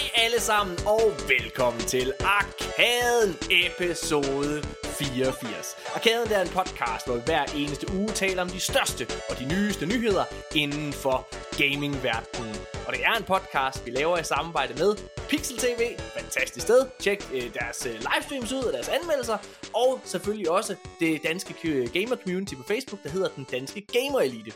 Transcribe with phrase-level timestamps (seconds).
[0.00, 5.76] Hej alle sammen, og velkommen til Arkaden episode 84.
[5.94, 9.44] Arkaden er en podcast, hvor vi hver eneste uge taler om de største og de
[9.54, 10.24] nyeste nyheder
[10.54, 11.28] inden for
[11.58, 12.56] gamingverdenen.
[12.86, 14.96] Og det er en podcast, vi laver i samarbejde med
[15.28, 15.82] Pixel TV,
[16.18, 16.86] fantastisk sted.
[16.98, 19.38] Tjek øh, deres øh, livestreams ud og deres anmeldelser.
[19.74, 24.20] Og selvfølgelig også det danske øh, gamer community på Facebook, der hedder Den Danske Gamer
[24.20, 24.52] Elite.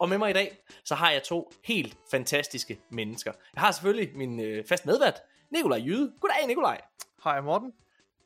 [0.00, 3.32] Og med mig i dag, så har jeg to helt fantastiske mennesker.
[3.54, 6.12] Jeg har selvfølgelig min øh, fast medvært, Nikolaj Jyde.
[6.20, 6.80] Goddag, Nikolaj.
[7.24, 7.72] Hej Morten.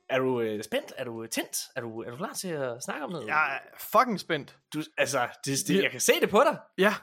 [0.09, 0.93] Er du øh, spændt?
[0.97, 1.59] Er du tændt?
[1.77, 3.27] Er du, er du klar til at snakke om noget?
[3.27, 4.57] Jeg er fucking spændt.
[4.75, 6.59] Du, altså, det, det, jeg kan se det på dig.
[6.79, 6.95] Ja.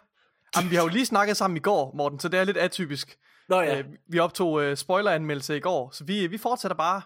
[0.55, 3.17] Jamen, vi har jo lige snakket sammen i går, Morten, så det er lidt atypisk.
[3.49, 3.79] Nå ja.
[3.79, 7.01] Øh, vi optog øh, spoileranmeldelse i går, så vi, vi fortsætter bare.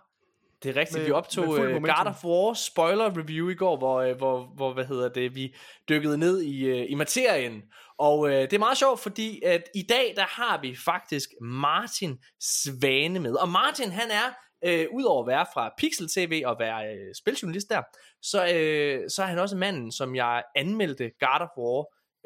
[0.63, 1.57] Det er rigtigt, Med- vi optog uh.
[1.57, 5.55] God of War spoiler review i går, hvor, uh, hvor, hvor hvad hedder det, vi
[5.89, 7.61] dykkede ned i, uh, i materien.
[7.97, 12.17] Og uh, det er meget sjovt, fordi at i dag, der har vi faktisk Martin
[12.41, 13.33] Svane med.
[13.33, 14.27] Og Martin, han er,
[14.67, 17.81] uh, udover at være fra Pixel TV og være uh, spiljournalist der,
[18.21, 21.79] så, uh, så er han også manden, som jeg anmeldte God of War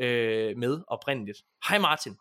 [0.03, 1.37] uh, med oprindeligt.
[1.69, 2.17] Hej Martin.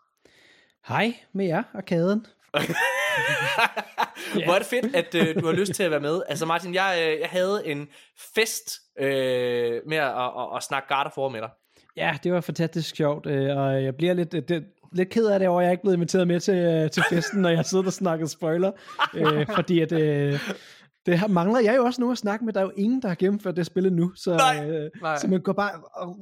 [0.88, 2.26] Hej med jer, arkaden.
[4.44, 6.22] Hvor er det fedt, at øh, du har lyst til at være med.
[6.28, 7.88] Altså Martin, jeg, øh, jeg havde en
[8.34, 11.50] fest øh, med at, at, at, at snakke Garter for med dig.
[11.96, 15.38] Ja, det var fantastisk sjovt, øh, og jeg bliver lidt, øh, det, lidt ked af
[15.38, 17.86] det over, at jeg ikke blev inviteret med til, øh, til festen, når jeg sidder
[17.86, 18.72] og snakker spoiler.
[19.14, 20.40] Øh, fordi at, øh,
[21.06, 22.52] det har, mangler jeg jo også nu at snakke med.
[22.52, 24.12] Der er jo ingen, der har gennemført det spil endnu.
[24.14, 24.66] Så, Nej.
[24.70, 25.18] øh, Nej.
[25.18, 26.16] så man går bare og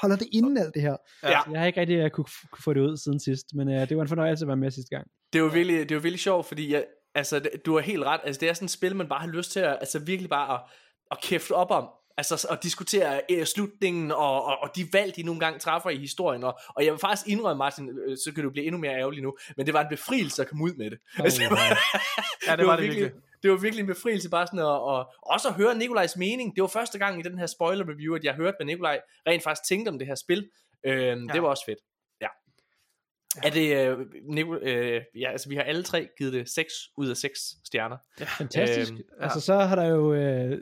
[0.00, 0.96] holder det inden alt det her.
[1.22, 1.40] Ja.
[1.44, 3.88] Så jeg har ikke rigtig uh, kunne, kunne få det ud siden sidst, men øh,
[3.88, 5.06] det var en fornøjelse at være med sidste gang.
[5.32, 8.20] Det var virkelig, det var virkelig sjovt, fordi jeg, altså, du har helt ret.
[8.24, 10.54] Altså, det er sådan et spil, man bare har lyst til at, altså, virkelig bare
[10.54, 10.60] at,
[11.10, 11.88] at kæfte op om.
[12.16, 15.96] Altså at diskutere øh, slutningen og, og, og de valg, de nogle gange træffer i
[15.96, 16.44] historien.
[16.44, 19.22] Og, og jeg vil faktisk indrømme, Martin, øh, så kan du blive endnu mere ærgerlig
[19.22, 20.98] nu, men det var en befrielse at komme ud med det.
[21.18, 21.78] Altså, det var,
[22.46, 23.02] Ja, det var det virkelig.
[23.02, 23.22] virkelig.
[23.42, 26.54] Det var virkelig en befrielse bare sådan at, og, også at høre Nikolajs mening.
[26.56, 29.42] Det var første gang i den her spoiler review, at jeg hørte, hvad Nikolaj rent
[29.42, 30.48] faktisk tænkte om det her spil.
[30.86, 31.32] Øhm, Ja.
[31.32, 31.78] Det var også fedt.
[32.20, 32.26] Ja.
[33.44, 33.98] Er det, øh,
[34.28, 37.96] Nikol, øh, ja, altså vi har alle tre givet det 6 ud af 6 stjerner.
[38.38, 38.92] Fantastisk.
[38.92, 39.24] Øhm, Øhm, ja.
[39.24, 40.58] Altså så har der jo øh,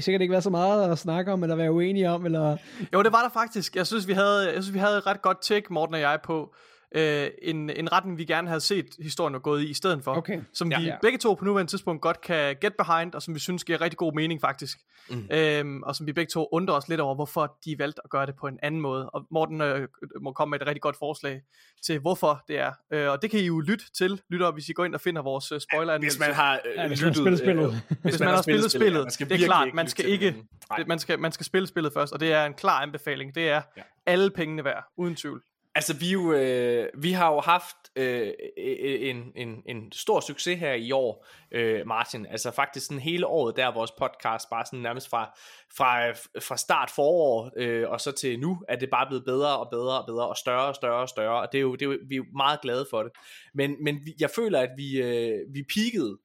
[0.00, 2.56] sikkert ikke været så meget at snakke om, eller være uenige om, eller
[2.92, 3.76] Jo, det var der faktisk.
[3.76, 6.18] Jeg synes, vi havde, jeg synes, vi havde et ret godt take, Morten og jeg,
[6.24, 6.54] på
[6.94, 10.14] øh, en, en retning, vi gerne havde set historien var gået i, i stedet for.
[10.16, 10.40] Okay.
[10.54, 10.78] Som Ja.
[10.80, 10.96] vi Ja.
[11.02, 13.98] begge to på nuværende tidspunkt godt kan get behind, og som vi synes giver rigtig
[13.98, 14.78] god mening faktisk.
[15.10, 15.26] Mm.
[15.30, 18.26] Øhm, og som vi begge to undrer os lidt over, hvorfor de valgte at gøre
[18.26, 19.10] det på en anden måde.
[19.10, 19.88] Og Morten øh,
[20.22, 21.42] må komme med et rigtig godt forslag
[21.86, 22.72] til, hvorfor det er.
[22.92, 25.22] Øh, og det kan I jo lytte til, lytter, hvis I går ind og finder
[25.22, 27.82] vores øh, spoiler Hvis man har øh, Ja, hvis man har spillet spillet.
[28.02, 30.36] hvis man har spillet spillet, det er klart, ikke man skal ikke-.
[30.78, 33.34] Det, man, skal, man skal spille spillet først, og det er en klar anbefaling.
[33.34, 33.82] Det er ja.
[34.06, 35.42] alle pengene værd, uden tvivl.
[35.74, 40.20] Altså vi, jo, øh, vi har jo haft øh, øh, øh, en, en, en stor
[40.20, 42.26] succes her i år, øh, Martin.
[42.26, 45.34] Altså faktisk sådan hele året, der er vores podcast bare sådan nærmest fra,
[45.76, 49.68] fra, fra start forår øh, og så til nu, at det bare blevet bedre og
[49.70, 51.40] bedre og bedre og større og større og større.
[51.40, 53.12] Og det er jo, det er jo, vi er jo meget glade for det.
[53.54, 56.18] Men, men jeg føler, at vi, øh, vi peakede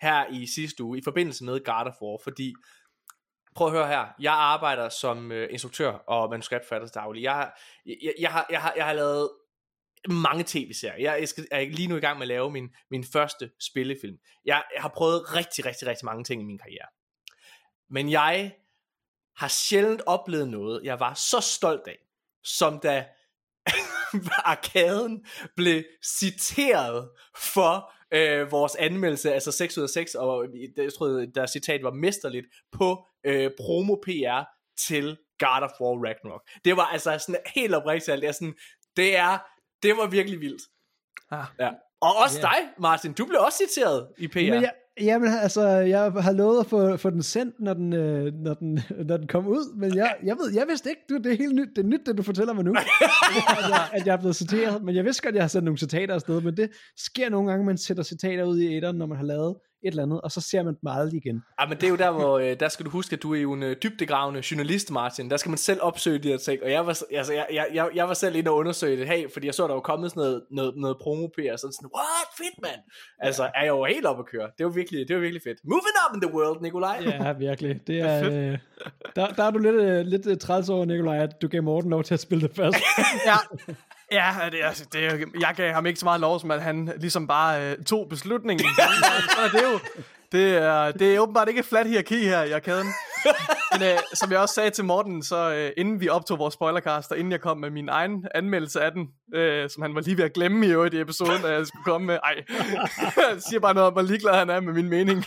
[0.00, 2.54] her i sidste uge i forbindelse med God of War, fordi
[3.56, 7.22] prøv at høre her, jeg arbejder som øh, instruktør og manuskriptforfatter daglig.
[7.22, 7.52] Jeg,
[7.86, 9.30] jeg, jeg, har, jeg, har, jeg har lavet
[10.08, 11.12] mange tv-serier.
[11.12, 13.50] Jeg, jeg, skal, jeg er lige nu i gang med at lave min, min første
[13.60, 14.16] spillefilm.
[14.44, 16.88] Jeg, jeg har prøvet rigtig, rigtig, rigtig mange ting i min karriere.
[17.90, 18.54] Men jeg
[19.36, 21.98] har sjældent oplevet noget, jeg var så stolt af,
[22.44, 23.06] som da
[24.44, 27.10] arkaden blev citeret
[27.54, 31.82] for øh, vores anmeldelse, altså 6 ud af 6, og øh, jeg tror, der citat
[31.82, 34.40] var mesterligt, på øh, promo PR
[34.86, 36.42] til God of War Ragnarok.
[36.64, 38.22] Det var altså sådan helt oprigtigt, alt.
[38.22, 38.54] det er sådan,
[38.96, 39.38] det er,
[39.82, 40.62] det var virkelig vildt.
[41.32, 41.42] Ja.
[41.60, 41.70] Ja.
[42.00, 42.42] Og også Ja.
[42.42, 44.36] dig, Martin, du blev også citeret i PR.
[44.38, 48.32] Men jeg, jamen, altså, jeg har lovet at få, få den sendt, når den, øh,
[48.34, 51.32] når den, når den kom ud, men jeg, jeg ved, jeg vidste ikke, du, det
[51.32, 52.86] er helt nyt, det er nyt, det du fortæller mig nu, at,
[53.70, 55.78] jeg, at jeg er blevet citeret, men jeg vidste godt, at jeg har sendt nogle
[55.78, 59.16] citater afsted, men det sker nogle gange, man sætter citater ud i etteren, når man
[59.16, 61.42] har lavet et eller andet, og så ser man dem aldrig igen.
[61.60, 63.40] Ja, men det er jo der, hvor øh, der skal du huske, at du er
[63.40, 65.30] jo en øh, dybdegravende journalist, Martin.
[65.30, 66.62] Der skal man selv opsøge de her ting.
[66.62, 69.08] Og jeg var, altså, jeg, jeg, jeg, jeg var selv inde og undersøge det.
[69.08, 71.72] Hey, fordi jeg så, der var kommet sådan noget, noget, noget promo PR, og sådan
[71.72, 72.80] sådan, what, fedt, mand.
[73.18, 74.48] Altså, er jeg jo helt op at køre.
[74.58, 75.58] Det var virkelig, det var virkelig fedt.
[75.64, 76.98] Moving up in the world, Nikolaj.
[77.06, 77.80] Ja, virkelig.
[77.86, 78.58] Det er, øh,
[79.16, 81.90] der, der er du lidt, øh, lidt øh, træls over, Nikolaj, at du gav Morten
[81.90, 82.76] lov til at spille det først.
[83.26, 83.36] ja.
[84.12, 86.92] Ja, det er, det er, jeg gav ham ikke så meget lov, som at han
[86.96, 88.66] ligesom bare øh, tog beslutningen.
[89.34, 89.80] så er det jo,
[90.36, 92.86] det er, det er åbenbart ikke et flat hierarki her i arkaden.
[93.72, 97.10] Men øh, som jeg også sagde til Morten, så øh, inden vi optog vores spoilercast,
[97.12, 100.16] og inden jeg kom med min egen anmeldelse af den, øh, som han var lige
[100.16, 102.44] ved at glemme i øvrigt i episoden, da jeg skulle komme med, ej,
[103.16, 105.24] jeg siger bare noget om, hvor ligeglad han er med min mening.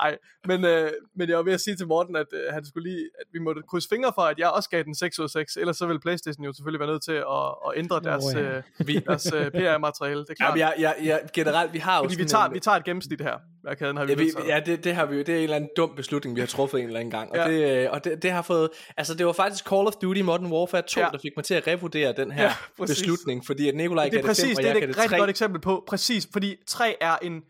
[0.00, 0.16] ej,
[0.46, 3.04] men, øh, men jeg var ved at sige til Morten, at øh, han skulle lige,
[3.20, 5.56] at vi måtte krydse fingre for, at jeg også gav den 6 ud af 6,
[5.56, 8.56] ellers så ville Playstation jo selvfølgelig være nødt til at, at ændre deres, Nå, ja.
[8.56, 10.58] øh, deres øh, PR-materiale, det er klart.
[10.58, 12.84] Jamen, jeg, jeg, jeg, generelt, vi har jo Fordi vi tager, en- vi tager et
[12.84, 13.36] gennemsnit her.
[13.66, 15.22] Arkaden har vi Ja, vi, ja det, det har vi jo.
[15.22, 17.30] Det er en eller anden dum beslutning, vi har truffet en eller anden gang.
[17.30, 17.48] Og, Ja.
[17.50, 18.68] det, øh, og det, det har fået...
[18.96, 21.06] Altså, det var faktisk Call of Duty Modern Warfare 2, Ja.
[21.12, 22.98] der fik mig til at revurdere den her Ja, præcis.
[22.98, 23.46] beslutning.
[23.46, 24.96] Fordi at Nikolaj det gav er det præcis, 5, og det er jeg et det
[24.98, 25.18] rigtig 3.
[25.18, 27.42] godt eksempel på, præcis, fordi 3 er en,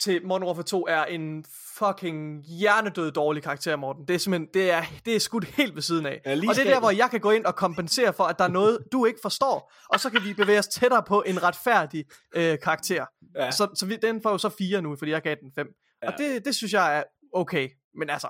[0.00, 1.44] til Modern Warfare 2 er en
[1.78, 4.08] fucking hjernedød dårlig karakter, Morten.
[4.08, 6.20] Det er simpelthen, det er, det er skudt helt ved siden af.
[6.26, 8.44] Ja, og det er der, hvor jeg kan gå ind og kompensere for, at der
[8.44, 12.04] er noget, du ikke forstår, og så kan vi bevæge os tættere på en retfærdig
[12.34, 13.06] øh, karakter.
[13.36, 13.50] Ja.
[13.50, 15.66] Så, så vi, den får jo så 4 nu, fordi jeg gav den 5.
[16.02, 16.08] Ja.
[16.08, 17.02] Og det, det synes jeg er
[17.32, 17.68] okay,
[17.98, 18.28] men altså,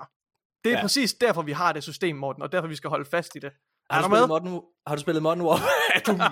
[0.65, 0.83] det er ja.
[0.83, 3.53] præcis derfor, vi har det system, Morten, og derfor vi skal holde fast i det.
[3.91, 4.27] Har Er du, du med?
[4.27, 5.71] Modern, har du spillet Modern Warfare?
[5.97, 6.25] er du med?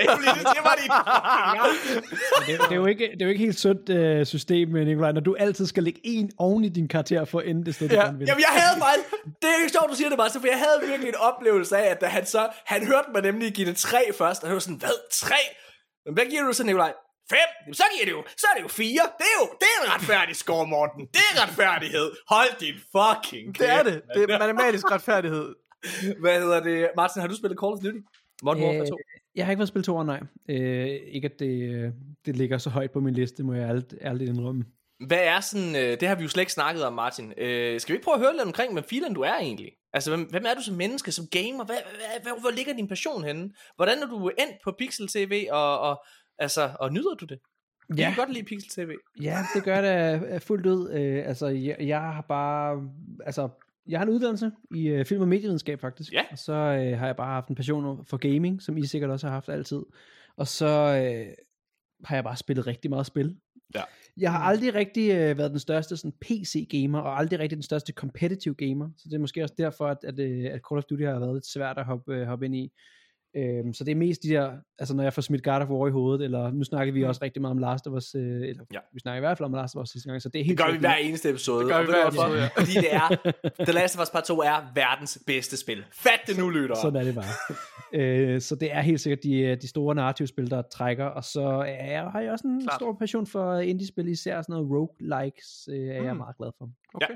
[0.00, 0.44] Det lige.
[2.46, 3.84] det, det, er jo ikke, det er jo ikke helt sundt
[4.20, 7.38] uh, system, øh, Nikolaj, når du altid skal lægge en oven i din karakter for
[7.40, 8.00] at ende det sted, du Ja.
[8.04, 8.26] gerne vil.
[8.28, 9.06] Jamen, jeg havde faktisk...
[9.42, 11.90] Det er ikke sjovt, du siger det, Martin, for jeg havde virkelig en oplevelse af,
[11.90, 12.48] at da han så...
[12.66, 14.96] Han hørte mig nemlig give det 3 først, og han var sådan, hvad?
[15.12, 15.34] 3?
[16.06, 16.92] Men hvad giver du så, Nikolaj?
[17.30, 17.38] 5?
[17.64, 18.86] Jamen, så giver det jo, så er det jo 4.
[19.18, 21.00] Det er jo det er en retfærdig score, Morten.
[21.16, 22.08] Det er retfærdighed.
[22.28, 23.58] Hold din fucking kæft.
[23.70, 24.02] Det er det.
[24.14, 25.48] Det er matematisk retfærdighed.
[26.22, 26.90] Hvad hedder det?
[26.96, 27.98] Martin, har du spillet Call of Duty?
[28.42, 28.96] Modern Warfare 2?
[29.34, 30.20] Jeg har ikke været spillet toeren, nej.
[30.48, 31.92] Øh, ikke at det, øh,
[32.26, 34.64] det ligger så højt på min liste, må jeg ærligt, ærligt indrømme.
[35.06, 37.32] Hvad er sådan, øh, det har vi jo slet ikke snakket om, Martin.
[37.38, 39.72] Øh, skal vi ikke prøve at høre lidt omkring, hvem filen du er egentlig?
[39.92, 41.64] Altså, hvem, hvem er du som menneske, som gamer?
[41.64, 43.50] Hvad, hvad, hvad, hvor ligger din passion henne?
[43.76, 46.04] Hvordan er du endt på Pixel TV, og, og,
[46.38, 47.38] altså, og nyder du det?
[47.88, 47.94] Ja.
[48.02, 48.90] Jeg kan godt lide Pixel TV.
[49.22, 50.90] Ja, det gør det øh, fuldt ud.
[50.90, 52.90] Øh, altså, jeg, jeg har bare...
[53.26, 53.48] Altså,
[53.88, 56.12] jeg har en uddannelse i øh, film- og medievidenskab, faktisk.
[56.12, 56.22] Ja.
[56.30, 59.26] Og så øh, har jeg bare haft en passion for gaming, som I sikkert også
[59.26, 59.82] har haft altid.
[60.36, 61.34] Og så øh,
[62.04, 63.36] har jeg bare spillet rigtig meget spil.
[63.74, 63.82] Ja.
[64.16, 67.92] Jeg har aldrig rigtig øh, været den største sådan, PC-gamer, og aldrig rigtig den største
[67.92, 68.90] competitive gamer.
[68.96, 71.34] Så det er måske også derfor, at, at, øh, at Call of Duty har været
[71.34, 72.72] lidt svært at hoppe, øh, hoppe ind i.
[73.36, 75.88] Øhm, så det er mest de der, altså når jeg får smidt God of War
[75.88, 78.64] i hovedet, eller nu snakker vi også rigtig meget om Last of Us, øh, eller
[78.72, 78.78] Ja.
[78.92, 80.46] vi snakker i hvert fald om Last of Us sidste gang, så det er Det
[80.46, 81.60] helt gør vi hver eneste episode.
[81.64, 82.48] Det gør og vi hver episode, ja.
[82.56, 83.08] Fordi det er,
[83.68, 85.84] The Last of Us Part 2 er verdens bedste spil.
[85.92, 86.74] Fat det nu, lytter.
[86.82, 87.58] Sådan er det bare.
[88.00, 91.90] øh, så det er helt sikkert de, de store narrativspil, der trækker, og så er
[91.92, 92.74] jeg, har jeg også en Klart.
[92.80, 96.18] stor passion for indie-spil, især sådan noget roguelikes, øh, er jeg Mm.
[96.18, 96.68] meget glad for.
[96.94, 97.14] Okay.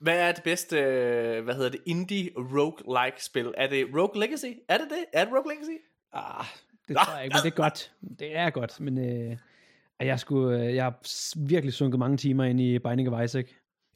[0.00, 3.54] Hvad er det bedste, øh, hvad hedder det, indie roguelike spil?
[3.56, 4.58] Er det Rogue Legacy?
[4.68, 5.04] Er det det?
[5.12, 5.78] Er det Rogue Legacy?
[6.12, 6.44] Ah,
[6.88, 7.00] det Nå.
[7.04, 7.92] tror jeg ikke, men det er godt.
[8.18, 9.36] Det er godt, men øh,
[10.00, 10.94] jeg, skulle, øh, jeg har
[11.48, 13.46] virkelig sunket mange timer ind i Binding of Isaac.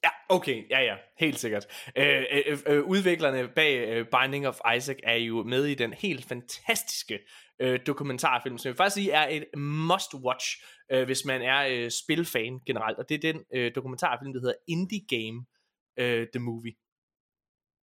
[0.04, 1.66] Ja, okay, ja ja, helt sikkert.
[1.96, 6.24] Øh, øh, øh, udviklerne bag øh, Binding of Isaac er jo med i den helt
[6.24, 7.18] fantastiske
[7.60, 12.60] øh, dokumentarfilm, som jeg faktisk sige er et must-watch, øh, hvis man er øh, spilfan
[12.66, 15.44] generelt, og det er den øh, dokumentarfilm, der hedder Indie Game
[15.96, 16.74] øh, The Movie.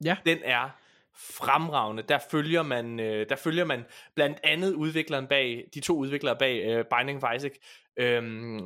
[0.03, 0.17] Ja.
[0.25, 0.69] Den er
[1.15, 2.03] fremragende.
[2.03, 3.83] Der følger man, øh, der følger man
[4.15, 7.51] blandt andet udvikleren bag, de to udviklere bag øh, Binding of Isaac,
[7.97, 8.59] øh,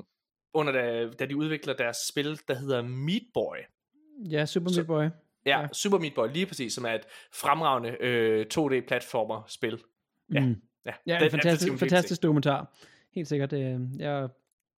[0.53, 3.55] under da, da de udvikler deres spil, der hedder Meat Boy.
[4.29, 5.03] Ja, Super Så- Meat Boy.
[5.03, 5.09] Ja,
[5.45, 5.61] Ja.
[5.61, 5.67] ja.
[5.73, 9.81] Super Meat Boy, lige præcis, som er et fremragende øh, 2D-platformer-spil.
[10.33, 10.39] Ja.
[10.45, 10.61] Mm.
[10.85, 12.77] Ja, Ja, den- en fantastisk, fantastisk dokumentar.
[13.11, 13.53] Helt sikkert.
[13.53, 14.29] Øh, jeg,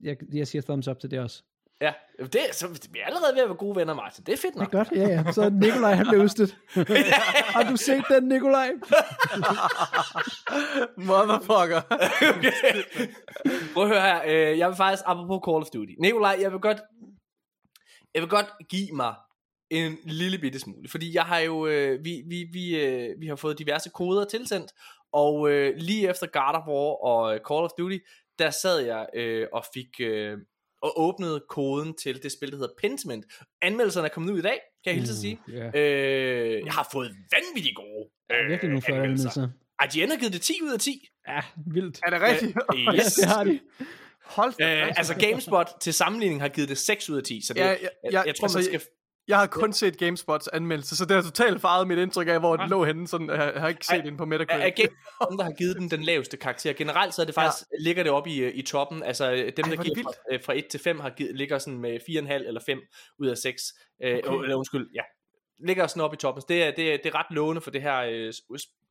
[0.01, 1.43] jeg, jeg siger thumbs up til det også.
[1.81, 4.23] Ja, det så, vi er allerede ved at være gode venner, Martin.
[4.25, 4.71] Det er fedt Det er nok.
[4.71, 5.31] godt, ja, ja.
[5.31, 6.57] Så Nikolaj, han blev udstødt.
[7.55, 8.69] Har du set den, Nikolaj?
[11.09, 11.81] Motherfucker.
[13.73, 14.21] Prøv at høre her.
[14.25, 15.91] Øh, jeg vil faktisk, apropos Call of Duty.
[15.99, 16.77] Nikolaj, jeg vil godt,
[18.13, 19.15] jeg vil godt give mig
[19.69, 20.89] en lille bitte smule.
[20.89, 24.71] Fordi jeg har jo, øh, vi, vi, vi, øh, vi har fået diverse koder tilsendt.
[25.13, 27.97] Og øh, lige efter God of War og Call of Duty,
[28.39, 29.89] der sad jeg øh, og fik...
[29.99, 30.37] Øh,
[30.81, 33.25] og åbnede koden til det spil, der hedder Pentiment.
[33.61, 35.39] Anmeldelserne er kommet ud i dag, kan jeg hilse at sige.
[35.51, 35.79] Ja.
[35.79, 39.47] Øh, jeg har fået vanvittigt gode Der er virkelig nogle flotte anmeldelser.
[39.83, 41.07] IGN har givet det 10 ud af 10.
[41.27, 41.39] Ja,
[41.73, 41.99] vildt.
[42.05, 42.57] Er det rigtigt?
[42.75, 43.13] Øh, Ja, yes.
[43.13, 43.59] det har de.
[44.25, 44.81] Hold da.
[44.81, 47.65] Øh, altså GameSpot til sammenligning har givet det 6 ud af 10, så det, Ja,
[47.65, 48.81] ja, ja, jeg, ja, jeg, jeg tror altså, man skal...
[49.27, 52.57] Jeg har kun set GameSpots anmeldelse, så det har totalt farvet mit indtryk af, hvor
[52.57, 53.07] den lå henne.
[53.07, 54.75] Sådan, jeg har ikke set den på Er, er Metacritic.
[54.75, 56.73] GameSpot, der har givet den den laveste karakter.
[56.73, 57.83] Generelt så er det faktisk, ja.
[57.83, 59.03] ligger det oppe i, øh, i toppen.
[59.03, 61.59] Altså dem, Ej, der er giver fra, øh, fra 1 til 5, har givet, ligger
[61.59, 62.81] sådan med 4,5 eller 5
[63.19, 63.63] ud af 6.
[64.03, 64.43] Øh, Okay.
[64.43, 65.01] Eller undskyld, ja.
[65.67, 66.41] Ligger sådan oppe i toppen.
[66.41, 68.33] Så det er, det er, det er ret lovende for det her øh,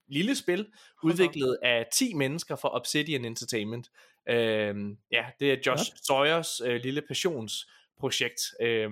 [0.09, 0.66] lille spil,
[1.02, 3.88] udviklet af 10 mennesker fra Obsidian Entertainment.
[4.28, 4.75] Øh,
[5.12, 8.40] ja, det er Josh Sawyers øh, lille passionsprojekt.
[8.61, 8.90] Øh,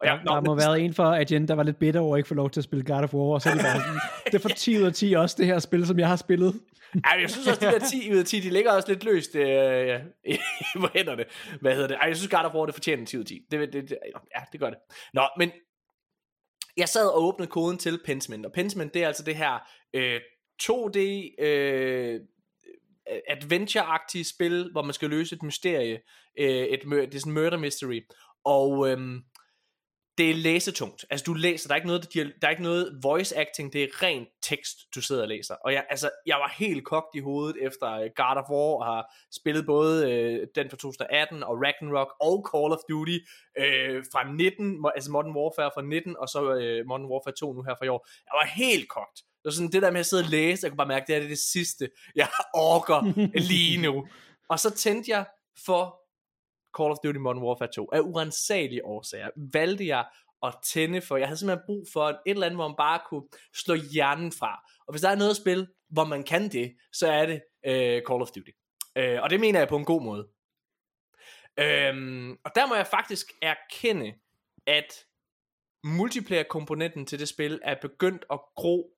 [0.00, 2.14] Og Ja, jeg, der må have været en for Agent, der var lidt bitter over
[2.14, 3.80] at ikke få lov til at spille God of War, og så er de bare
[3.80, 4.00] sådan,
[4.32, 6.60] det får 10 ud af 10 også det her spil, som jeg har spillet.
[7.04, 9.04] Ej, jeg synes også, at de der 10 ud af 10, de ligger også lidt
[9.04, 10.00] løst øh,
[10.80, 11.24] på hænderne.
[11.60, 11.96] Hvad hedder det?
[12.00, 13.40] Ej, jeg synes, God of War, det fortjener en 10 ud af 10.
[13.50, 13.98] Det, det, det,
[14.36, 14.78] ja, det gør det.
[15.14, 15.50] Nå, men
[16.76, 19.58] jeg sad og åbnede koden til Pensment, og Pensment, det er altså det her
[19.94, 20.20] øh,
[20.62, 20.98] 2D
[21.44, 22.20] øh,
[23.28, 26.00] adventure-agtige spil, hvor man skal løse et mysterie.
[26.38, 28.00] Øh, et, det er sådan en murder mystery.
[28.44, 29.22] Og øhm,
[30.18, 31.04] det er læsetungt.
[31.10, 34.02] Altså du læser, der er ikke noget, der, er ikke noget voice acting, det er
[34.02, 35.54] ren tekst, du sidder og læser.
[35.54, 38.84] Og jeg, altså, jeg var helt kogt i hovedet efter øh, God of War, og
[38.84, 43.18] har spillet både øh, den fra 2018, og Ragnarok, og Call of Duty
[43.58, 47.52] øh, fra 19, mo- altså Modern Warfare fra 19, og så øh, Modern Warfare 2
[47.52, 48.08] nu her fra i år.
[48.26, 49.16] Jeg var helt kogt.
[49.16, 51.14] Det var sådan det der med at sidde og læse, jeg kunne bare mærke, det
[51.14, 53.00] er det, er det sidste, jeg orker
[53.52, 54.06] lige nu.
[54.48, 55.24] Og så tændte jeg
[55.66, 56.05] for
[56.76, 57.88] Call of Duty Modern Warfare 2.
[57.92, 60.04] Af urensagelige årsager valgte jeg
[60.42, 63.28] at tænde for, jeg havde simpelthen brug for et eller andet, hvor man bare kunne
[63.54, 64.60] slå hjernen fra.
[64.86, 68.02] Og hvis der er noget at spille, hvor man kan det, så er det øh,
[68.08, 68.50] Call of Duty.
[68.96, 70.28] Øh, og det mener jeg på en god måde.
[71.58, 74.14] Øhm, og der må jeg faktisk erkende,
[74.66, 75.04] at
[75.84, 78.96] multiplayer-komponenten til det spil er begyndt at gro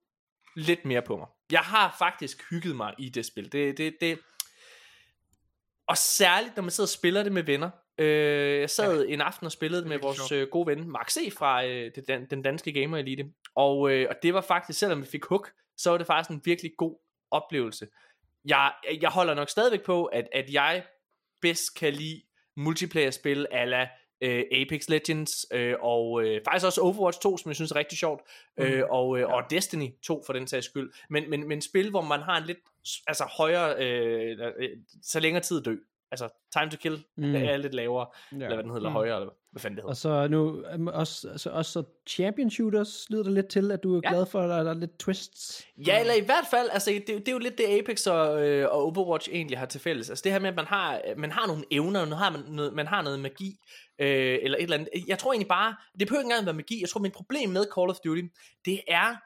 [0.56, 1.26] lidt mere på mig.
[1.52, 3.52] Jeg har faktisk hygget mig i det spil.
[3.52, 4.18] Det, det, det,
[5.88, 7.71] og særligt, når man sidder og spiller det med venner.
[7.99, 9.12] Øh, jeg sad ja.
[9.12, 11.30] en aften og spillede det med vores øh, gode ven, Max E.
[11.30, 13.25] fra øh, det, dan, den danske Gamer Elite.
[13.54, 16.42] Og, øh, og det var faktisk, selvom vi fik hook, så var det faktisk en
[16.45, 16.99] virkelig god
[17.30, 17.88] oplevelse.
[18.45, 20.85] Jeg, jeg holder nok stadigvæk på, at, at jeg
[21.40, 22.23] bedst kan lide
[22.57, 23.88] multiplayer-spil ala
[24.20, 27.98] øh, Apex Legends, øh, og øh, faktisk også Overwatch 2, som jeg synes er rigtig
[27.98, 28.22] sjovt,
[28.56, 30.90] øh, og, øh, og Destiny 2 for den sags skyld.
[31.10, 32.58] Men, men, men spil, hvor man har en lidt
[33.06, 34.68] altså højere, øh, øh,
[35.02, 35.76] så længere tid at dø.
[36.10, 37.25] Altså, time to kill Mm.
[37.25, 37.34] mm.
[37.34, 38.37] er lidt lavere, ja.
[38.38, 38.44] Ja.
[38.44, 38.92] eller hvad den hedder, Mm.
[38.94, 39.90] højere, eller hvad fanden det hedder.
[39.90, 43.82] Og så nu, øhm, også, altså, også så champion shooters lyder det lidt til, at
[43.82, 44.08] du er Ja.
[44.10, 45.66] glad for, at der, der er lidt twists.
[45.87, 48.68] Ja, eller i hvert fald, altså det, det er jo lidt det Apex og, øh,
[48.72, 50.10] og Overwatch egentlig har til fælles.
[50.10, 52.72] Altså det her med, at man har, man har nogle evner, nu har man, noget,
[52.72, 53.56] man har noget magi,
[53.99, 54.88] øh, eller et eller andet.
[55.07, 57.67] Jeg tror egentlig bare, det behøver ikke engang være magi, jeg tror mit problem med
[57.76, 58.23] Call of Duty,
[58.64, 59.17] det er,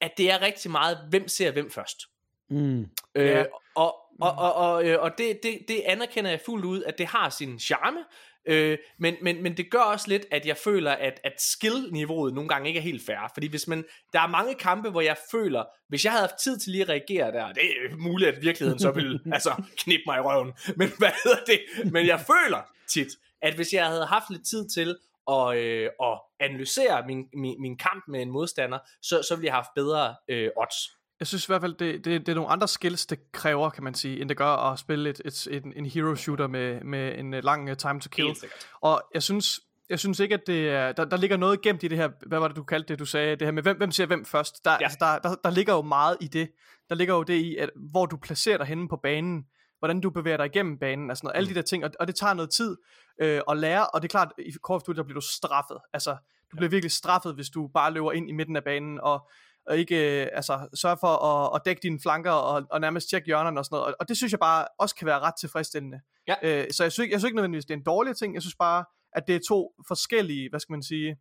[0.00, 2.02] at det er rigtig meget, hvem ser hvem først.
[2.50, 2.80] Mm.
[3.14, 3.44] Øh, Ja.
[3.74, 7.06] og og, og, og, øh, og det, det, det anerkender jeg fuldt ud, at det
[7.06, 7.98] har sin charme,
[8.46, 12.48] øh, men, men, men det gør også lidt, at jeg føler, at, at skill-niveauet nogle
[12.48, 13.30] gange ikke er helt fair.
[13.34, 16.58] Fordi hvis man, der er mange kampe, hvor jeg føler, hvis jeg havde haft tid
[16.58, 20.16] til lige at reagere der, det er muligt, at virkeligheden så ville altså, knippe mig
[20.16, 20.52] i røven.
[20.76, 21.92] Men hvad hedder det?
[21.92, 23.08] Men jeg føler tit,
[23.42, 24.96] at hvis jeg havde haft lidt tid til
[25.30, 29.52] at, øh, at analysere min, min, min kamp med en modstander, så, så ville jeg
[29.52, 30.76] have haft bedre øh, odds.
[31.20, 33.84] Jeg synes i hvert fald, det, det, det er nogle andre skills, det kræver, kan
[33.84, 37.18] man sige, end det gør at spille et, et, en, en hero shooter med, med
[37.18, 38.36] en øh, lang uh, time to kill.
[38.80, 41.88] Og jeg synes, jeg synes ikke, at det er, der, der ligger noget gemt i
[41.88, 43.90] det her, hvad var det, du kaldte det, du sagde, det her med, hvem, hvem
[43.90, 44.64] ser hvem først.
[44.64, 44.82] Der, ja.
[44.82, 46.50] altså, der, der, der ligger jo meget i det.
[46.88, 49.44] Der ligger jo det i, at, hvor du placerer dig henne på banen,
[49.82, 52.14] hvordan du bevæger dig igennem banen, altså noget, alle de der ting, og, og det
[52.14, 52.76] tager noget tid
[53.20, 55.78] øh, at lære, og det er klart, i Call of Duty, der bliver du straffet.
[55.92, 56.16] Altså,
[56.50, 59.28] du bliver virkelig straffet, hvis du bare løber ind i midten af banen, og,
[59.66, 63.26] og ikke øh, altså, sørge for at, at dække dine flanker, og, og nærmest tjekke
[63.26, 66.00] hjørnerne og sådan noget, og, og det synes jeg bare også kan være ret tilfredsstillende.
[66.28, 66.34] Ja.
[66.42, 68.42] Øh, så jeg synes, ikke, jeg synes ikke nødvendigvis, det er en dårlig ting, jeg
[68.42, 71.16] synes bare, at det er to forskellige, hvad skal man sige,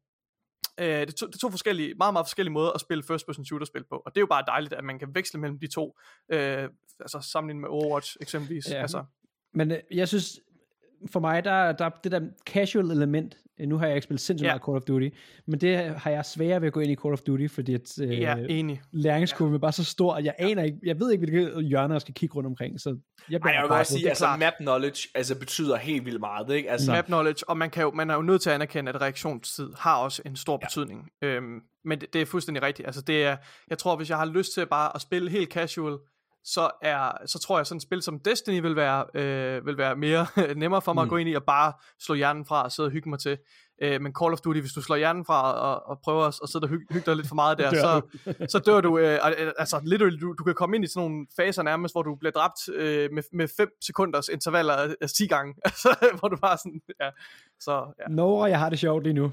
[0.80, 3.25] øh, det, er to, det er to forskellige, meget, meget forskellige måder at spille first
[3.25, 5.60] person shooter spil på, og det er jo bare dejligt, at man kan veksle mellem
[5.60, 5.98] de to,
[6.32, 8.70] øh, altså sammenlignet med Overwatch eksempelvis.
[8.70, 8.82] Ja.
[8.82, 9.03] Altså,
[9.53, 10.39] Men øh, jeg synes,
[11.12, 13.38] for mig, der, der er det der casual element,
[13.68, 14.51] nu har jeg ikke spillet sindssygt Ja.
[14.53, 15.10] meget Call of Duty,
[15.48, 18.01] men det har jeg sværere ved at gå ind i Call of Duty, fordi at,
[18.01, 18.82] øh, ja, enig.
[18.91, 22.01] læringskurven er bare så stor, at jeg aner ikke, jeg ved ikke, hvilke hjørner jeg
[22.01, 22.89] skal kigge rundt omkring, så
[23.30, 24.39] jeg Ej, jeg vil bare godt sige, det er altså klart.
[24.39, 26.72] map knowledge altså, betyder helt vildt meget, ikke?
[26.72, 29.01] Altså, map knowledge, og man, kan jo, man er jo nødt til at anerkende, at
[29.01, 31.10] reaktionstid har også en stor betydning.
[31.22, 32.86] Øhm, men det, det er fuldstændig rigtigt.
[32.88, 33.38] Altså det er,
[33.70, 35.98] jeg tror, hvis jeg har lyst til bare at spille helt casual,
[36.43, 39.95] så, er, så tror jeg, sådan et spil som Destiny vil være, øh, vil være
[39.95, 41.05] mere nemmere for mig mm.
[41.05, 43.38] at gå ind i og bare slå hjernen fra og sidde og hygge mig til.
[43.82, 46.50] Øh, men Call of Duty, hvis du slår hjernen fra og, og prøver at, at
[46.50, 48.02] sidde og hygge, hygge dig lidt for meget der, Dør så,
[48.48, 48.98] så dør du.
[48.98, 52.02] Øh, øh, altså, literally, du, du kan komme ind i sådan nogle faser nærmest, hvor
[52.02, 55.54] du bliver dræbt øh, med, med 5 sekunders intervaller af, af 10 gange.
[55.66, 57.10] Altså, hvor du bare sådan, ja.
[57.60, 58.14] Så, ja.
[58.14, 59.24] Nora, jeg har det sjovt lige nu.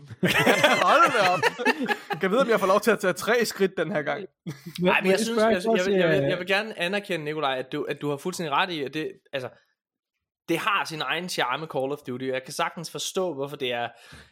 [0.89, 1.41] Hold da op.
[2.11, 4.25] Kan jeg vide, om jeg får lov til at tage tre skridt den her gang?
[4.81, 7.25] Nej, men jeg synes, jeg, jeg, til, vil, jeg, vil, øh, jeg vil gerne anerkende,
[7.25, 9.49] Nikolaj, at du, at du har fuldstændig ret i, at det, altså,
[10.49, 12.25] det har sin egen charme, Call of Duty.
[12.25, 13.89] Jeg kan sagtens forstå, hvorfor det er,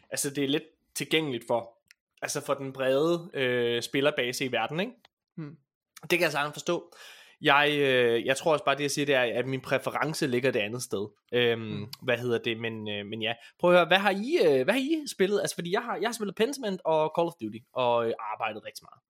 [0.09, 0.63] altså, det er lidt
[0.95, 1.77] tilgængeligt for,
[2.21, 4.93] altså for den brede øh, spillerbase i verden, ikke?
[5.35, 5.57] Hmm.
[6.01, 6.93] Det kan jeg sagtens forstå.
[7.41, 10.51] Jeg, øh, jeg tror også bare, det jeg siger, det er, at min præference ligger
[10.51, 11.07] det andet sted.
[11.33, 11.87] Øhm, mm.
[12.01, 12.59] Hvad hedder det?
[12.59, 15.39] Men, øh, men ja, prøv at høre, hvad har I, øh, hvad har I spillet?
[15.39, 18.63] Altså, fordi jeg har, jeg har spillet Pentiment og Call of Duty, og øh, arbejdet
[18.65, 19.01] rigtig meget.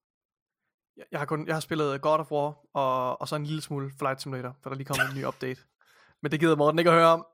[0.97, 3.61] Jeg, jeg har, kun, jeg har spillet God of War, og, og så en lille
[3.61, 5.61] smule Flight Simulator, for der lige kommer en ny update.
[6.23, 7.25] Men det gider Morten ikke at høre om.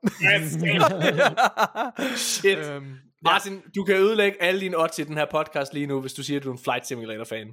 [2.16, 2.58] Shit.
[2.58, 6.12] Øhm, Martin, du kan ødelægge alle dine odds i den her podcast lige nu, hvis
[6.12, 7.46] du siger, at du er en Flight Simulator-fan.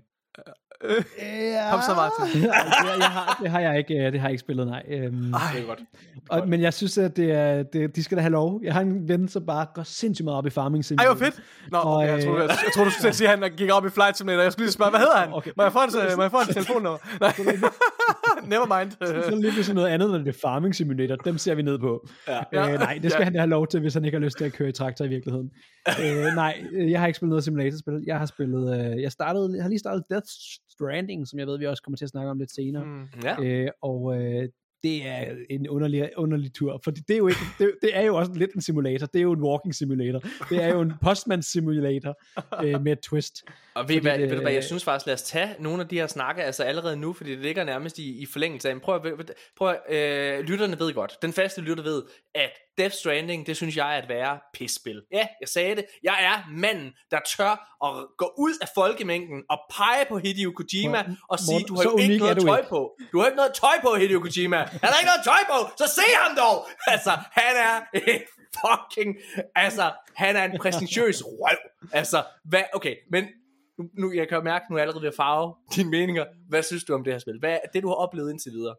[0.84, 1.72] Øh, ja.
[1.72, 2.42] Kom så, Martin.
[2.44, 2.54] jeg,
[3.00, 4.84] jeg har, det har jeg ikke, øh, det har jeg ikke spillet, nej.
[4.88, 5.80] Øhm, Ej, Det er godt.
[6.30, 8.60] og, men jeg synes, at det er, det, de skal da have lov.
[8.64, 11.14] Jeg har en ven, som bare går sindssygt meget op i farming Ej, simulator.
[11.16, 11.42] hvor fedt.
[11.72, 13.70] Nå, Og, okay, jeg, øh, troede, jeg, jeg troede, du skulle sige, at han gik
[13.72, 14.42] op i Flight Simulator.
[14.44, 15.34] Jeg skulle lige spørge, hvad hedder han?
[15.34, 15.52] Okay.
[15.58, 16.98] Må jeg få hans, øh, må jeg få hans telefonnummer?
[17.22, 17.34] Nej,
[18.54, 18.92] never mind.
[19.30, 22.08] Så lige pludselig noget andet, når det er farming simulator, dem ser vi ned på.
[22.28, 22.74] Ja.
[22.74, 23.24] Øh, nej, det skal Ja.
[23.24, 25.06] han da have lov til, hvis han ikke har lyst til at køre i traktor
[25.06, 25.50] i virkeligheden.
[26.02, 28.04] øh, nej, øh, jeg har ikke spillet noget simulatorspil.
[28.08, 30.21] Jeg har spillet, øh, jeg startede, jeg har lige startet Death
[30.70, 32.86] Stranding, som jeg ved, vi også kommer til at snakke om lidt senere.
[32.86, 33.04] Mm.
[33.24, 33.42] Ja.
[33.44, 34.50] Øh, og øh,
[34.84, 38.16] det er en underlig, underlig tur, for det er jo ikke, det, det er jo
[38.16, 39.06] også lidt en simulator.
[39.06, 40.20] Det er jo en walking simulator.
[40.50, 42.16] Det er jo en postman simulator
[42.66, 43.44] øh, med et twist.
[43.74, 45.82] Og ved, I hvad, det- ved du hvad, jeg synes faktisk, lad os tage nogle
[45.82, 48.76] af de her snakke altså allerede nu, fordi det ligger nærmest i, i forlængelse af,
[48.76, 52.04] men prøv at, prøv at øh, lytterne ved godt, den faste lytter ved,
[52.36, 55.02] at Death Stranding, det synes jeg er at være pisspil.
[55.12, 57.54] Ja, jeg sagde det, jeg er manden, der tør
[57.86, 61.76] at gå ud af folkemængden og pege på Hideo Kojima Morten, og sige, Morten, du
[61.76, 62.70] har jo ikke noget tøj ikke.
[62.70, 62.82] på.
[63.12, 64.58] Du har ikke noget tøj på, Hideo Kojima.
[64.58, 66.58] Er der ikke noget tøj på, så se ham dog!
[66.94, 68.24] Altså, han er et
[68.62, 69.16] fucking,
[69.56, 71.58] altså, han er en præsentøs røv.
[71.94, 73.24] Altså, hvad, okay, men
[74.00, 76.26] nu, jeg kan jo mærke, nu er allerede ved at farve dine meninger.
[76.50, 77.40] Hvad synes du om det her spil?
[77.40, 78.76] Hvad er det, du har oplevet indtil videre?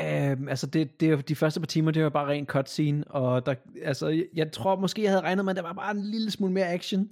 [0.00, 3.54] Øhm, altså det, det de første par timer, det var bare ren cutscene, og der,
[3.82, 6.30] altså, jeg, jeg tror måske, jeg havde regnet med, at der var bare en lille
[6.30, 7.08] smule mere action,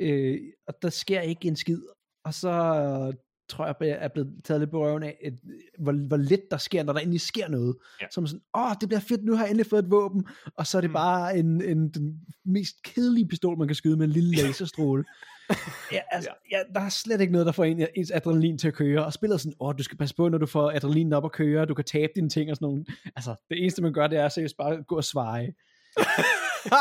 [0.00, 1.80] øh, og der sker ikke en skid,
[2.24, 3.14] og så øh,
[3.48, 5.38] tror jeg, jeg er blevet taget lidt på røven af, et,
[5.78, 7.76] hvor, hvor lidt der sker, når der egentlig sker noget.
[8.00, 8.06] Ja.
[8.10, 10.76] Som sådan, åh, det bliver fedt, nu har jeg endelig fået et våben, og så
[10.76, 10.94] er det Mm.
[10.94, 15.04] bare en, en, den mest kedelige pistol, man kan skyde med en lille laserstråle.
[15.92, 16.58] ja, altså, ja.
[16.74, 19.40] der er slet ikke noget, der får en, ens adrenalin til at køre, og spillet
[19.40, 21.84] sådan, åh, du skal passe på, når du får adrenalin op at køre, du kan
[21.84, 22.84] tabe dine ting og sådan nogle.
[23.16, 25.52] Altså, det eneste, man gør, det er seriøst bare at gå og sveje.
[26.72, 26.76] ja,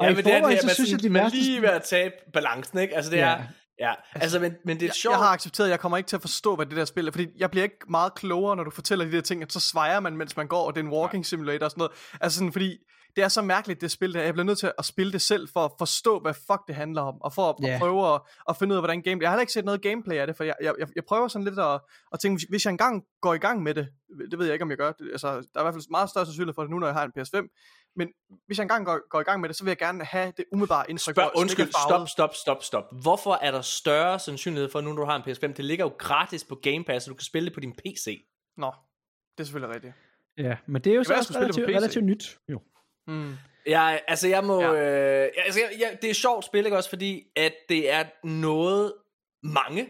[0.00, 1.38] og i men det er det, så man, synes jeg, sådan, de man værste...
[1.38, 2.96] lige ved at tabe balancen, ikke?
[2.96, 3.28] Altså, det Ja.
[3.30, 3.42] er,
[3.80, 5.12] ja, altså, men, men det er Jeg, sjovt.
[5.12, 7.10] jeg har accepteret, at jeg kommer ikke til at forstå, hvad det der spil er,
[7.12, 10.00] fordi jeg bliver ikke meget klogere, når du fortæller de der ting, at så svejer
[10.00, 11.92] man, mens man går, og det er en walking simulator og sådan noget.
[12.20, 12.76] Altså sådan, fordi
[13.16, 14.22] det er så mærkeligt, det spil der.
[14.22, 17.02] Jeg bliver nødt til at spille det selv, for at forstå, hvad fuck det handler
[17.02, 19.22] om, og for at, at prøve at, at finde ud af, hvordan gameplay...
[19.22, 21.28] Jeg har heller ikke set noget gameplay af det, for jeg, jeg, jeg, jeg prøver
[21.28, 21.80] sådan lidt at,
[22.12, 23.88] at tænke, hvis- jeg engang går i gang med det,
[24.30, 26.10] det ved jeg ikke, om jeg gør, det, altså, der er i hvert fald meget
[26.10, 28.08] større sandsynlighed for det nu, når jeg har en PS5, men
[28.46, 30.44] hvis jeg engang går, går i gang med det, så vil jeg gerne have det
[30.52, 31.14] umiddelbare indtryk.
[31.14, 32.84] Spørg, undskyld, stop, stop, stop, stop.
[33.02, 35.46] Hvorfor er der større sandsynlighed for, nu når du har en PS5?
[35.52, 38.26] Det ligger jo gratis på Game Pass, så du kan spille det på din PC.
[38.56, 38.72] Nå,
[39.38, 39.94] det er selvfølgelig rigtigt.
[40.38, 42.38] Ja, men det er jo så være, jeg også det relativt, relativt nyt.
[42.48, 42.60] Jo.
[43.06, 43.34] Mm.
[43.66, 45.24] Ja, altså jeg må, Ja.
[45.24, 48.92] øh, altså jeg, jeg, det er sjovt spil, ikke også, fordi at det er noget,
[49.42, 49.88] mange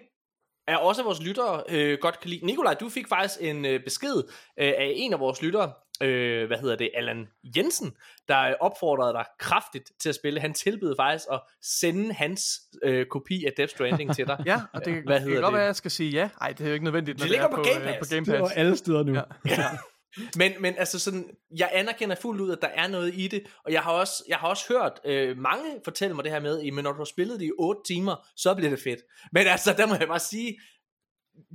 [0.68, 2.46] af også vores lyttere øh, godt kan lide.
[2.46, 4.16] Nikolaj, du fik faktisk en øh, besked
[4.58, 5.72] øh, af en af vores lyttere,
[6.02, 7.96] øh, hvad hedder det, Allan Jensen,
[8.28, 10.40] der øh, opfordrede dig kraftigt til at spille.
[10.40, 14.42] Han tilbød faktisk at sende hans øh, kopi af Death Stranding til dig.
[14.46, 15.56] Ja, og det, Hvad det hedder kan godt det?
[15.56, 16.28] være, at jeg skal sige ja.
[16.40, 17.98] Nej, det er jo ikke nødvendigt, når Det det, ligger er på på, Game øh,
[17.98, 18.08] Pass.
[18.10, 18.56] på Game Det var Pass.
[18.56, 19.14] alle steder nu.
[19.14, 19.22] Ja.
[19.46, 19.64] Ja.
[20.36, 23.72] Men, men altså sådan, jeg anerkender fuldt ud, at der er noget i det, og
[23.72, 26.84] jeg har også, jeg har også hørt øh, mange fortælle mig det her med, men
[26.84, 29.00] når du har spillet det i 8 timer, så bliver det fedt.
[29.32, 30.60] Men altså, der må jeg bare sige,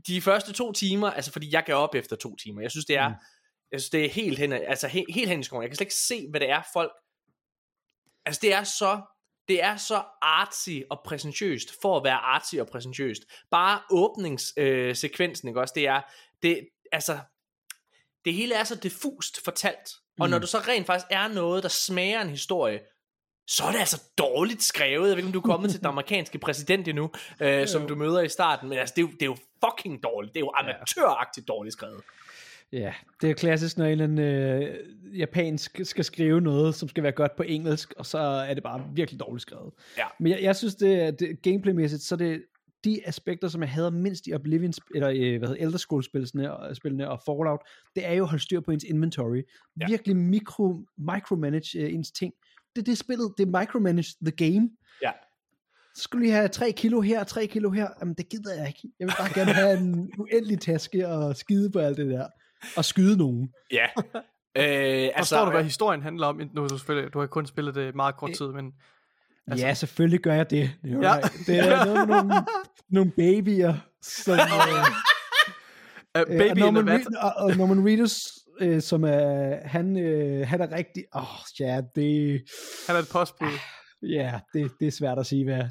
[0.08, 2.98] de første to timer, altså fordi jeg gav op efter to timer, jeg synes det
[2.98, 3.16] er, Mm.
[3.72, 5.86] jeg synes det er helt hen, altså he, helt hen i skoven, jeg kan slet
[5.86, 6.92] ikke se, hvad det er folk,
[8.26, 9.02] altså det er så,
[9.48, 13.22] det er så artsy og præsentøst, for at være artsy og præsentøst.
[13.52, 16.02] Bare åbningssekvensen, øh, sekvensen, ikke også, det er,
[16.42, 17.20] det, altså,
[18.28, 19.90] det hele er så diffust fortalt.
[20.20, 20.32] Og Mm.
[20.32, 22.80] når du så rent faktisk er noget, der smager en historie,
[23.48, 24.94] så er det altså dårligt skrevet.
[24.94, 27.12] Jeg ved ikke, om du er kommet til den amerikanske præsident endnu,
[27.42, 30.04] øh, som du møder i starten, men altså, det er, jo, det er jo fucking
[30.04, 30.34] dårligt.
[30.34, 32.02] Det er jo amatøragtigt dårligt skrevet.
[32.72, 34.76] Ja, det er klassisk, når en eller anden øh,
[35.20, 38.84] japansk skal skrive noget, som skal være godt på engelsk, og så er det bare
[38.94, 39.74] virkelig dårligt skrevet.
[39.98, 40.06] Ja.
[40.20, 42.44] Men jeg, jeg synes, det, det gameplaymæssigt, så er det
[42.84, 46.76] de aspekter, som jeg hader mindst i Oblivion, eller øh, hvad hedder Elder Scrolls-spillene og,
[46.76, 47.60] spillene og Fallout,
[47.96, 49.42] det er jo at holde styr på ens inventory.
[49.82, 49.88] Ja.
[49.88, 52.34] Virkelig mikro, micromanage øh, ens ting.
[52.76, 54.70] Det er det spillet, det er micromanage the game.
[55.02, 55.12] Ja.
[55.96, 57.88] Så skulle lige have 3 kilo her, 3 kilo her.
[58.02, 58.82] Jamen, det gider jeg ikke.
[59.00, 62.28] Jeg vil bare gerne have en uendelig taske og skide på alt det der.
[62.78, 63.54] Og skyde nogen.
[63.72, 63.86] Ja.
[65.08, 66.42] øh, Forstår du, hvad historien handler om?
[66.54, 68.74] Nu du selvfølgelig, du har kun spillet det meget kort tid, men
[69.48, 70.72] Altså, ja, selvfølgelig gør jeg det.
[70.84, 71.16] Det er, Ja.
[71.16, 71.22] ja.
[71.48, 72.34] det er noget med nogle,
[72.90, 74.34] nogle babyer, som...
[74.34, 74.40] Øh,
[76.18, 76.94] Uh, Øh, baby og Norman?
[76.94, 78.20] Reed, og, og Norman Reedus,
[78.62, 82.42] øh, som er, han, øh, han er rigtig, åh, oh, ja, det,
[82.88, 83.48] Han er et postbud.
[84.02, 85.64] ja, det, det er svært at sige, hvad,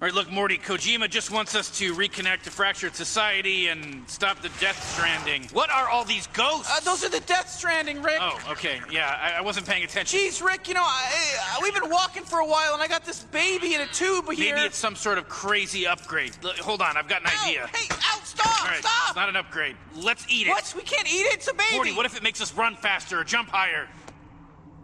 [0.00, 4.40] All right, look, Morty, Kojima just wants us to reconnect to fractured society and stop
[4.40, 5.46] the Death Stranding.
[5.52, 6.72] What are all these ghosts?
[6.74, 8.16] Uh, those are the Death Stranding, Rick.
[8.18, 8.80] oh, okay.
[8.90, 10.18] Yeah, I, I wasn't paying attention.
[10.18, 11.04] Jeez, Rick, you know, I,
[11.38, 14.24] I, we've been walking for a while, and I got this baby in a tube
[14.32, 14.54] here.
[14.54, 16.32] Maybe it's some sort of crazy upgrade.
[16.42, 17.66] Look, hold on, I've got an Ow, idea.
[17.66, 19.08] Hey, ow, stop, right, stop!
[19.08, 19.76] it's not an upgrade.
[19.94, 20.50] Let's eat it.
[20.50, 20.72] What?
[20.74, 21.34] We can't eat it.
[21.34, 21.74] It's a baby.
[21.74, 23.86] Morty, what if it makes us run faster or jump higher?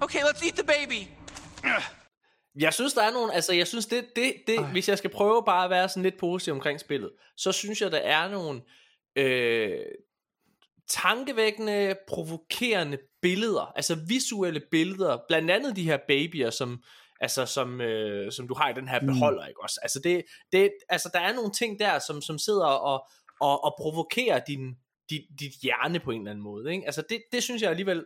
[0.03, 1.09] Okay, let's eat the baby.
[2.61, 5.43] Jeg synes, der er nogle, altså jeg synes, det, det, det hvis jeg skal prøve
[5.45, 8.63] bare at være sådan lidt positiv omkring spillet, så synes jeg, der er nogle
[9.17, 9.81] øh,
[10.89, 16.83] tankevækkende, provokerende billeder, altså visuelle billeder, blandt andet de her babyer, som,
[17.21, 19.49] altså, som, øh, som du har i den her beholder, mm.
[19.49, 19.81] ikke også?
[19.83, 23.07] Altså, det, det, altså, der er nogle ting der, som, som sidder og,
[23.41, 24.75] og, og provokerer din,
[25.11, 26.87] dit, dit hjerne på en eller anden måde, ikke?
[26.87, 28.05] Altså, det, det synes jeg alligevel,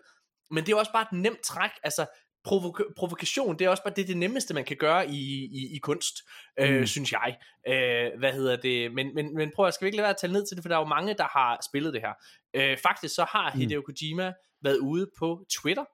[0.51, 2.07] men det er også bare et nemt træk, altså,
[2.49, 5.79] provoka- provokation, det er også bare det, det nemmeste, man kan gøre i, i, i
[5.79, 6.17] kunst,
[6.61, 6.87] øh, Mm.
[6.87, 7.39] synes jeg.
[7.69, 8.93] Øh, hvad hedder det?
[8.93, 10.65] Men, men, men prøv at, skal vi ikke lade være at tale ned til det,
[10.65, 12.13] for der er jo mange, der har spillet det her.
[12.55, 13.61] Øh, faktisk så har Mm.
[13.61, 15.85] Hideo Kojima været ude på Twitter,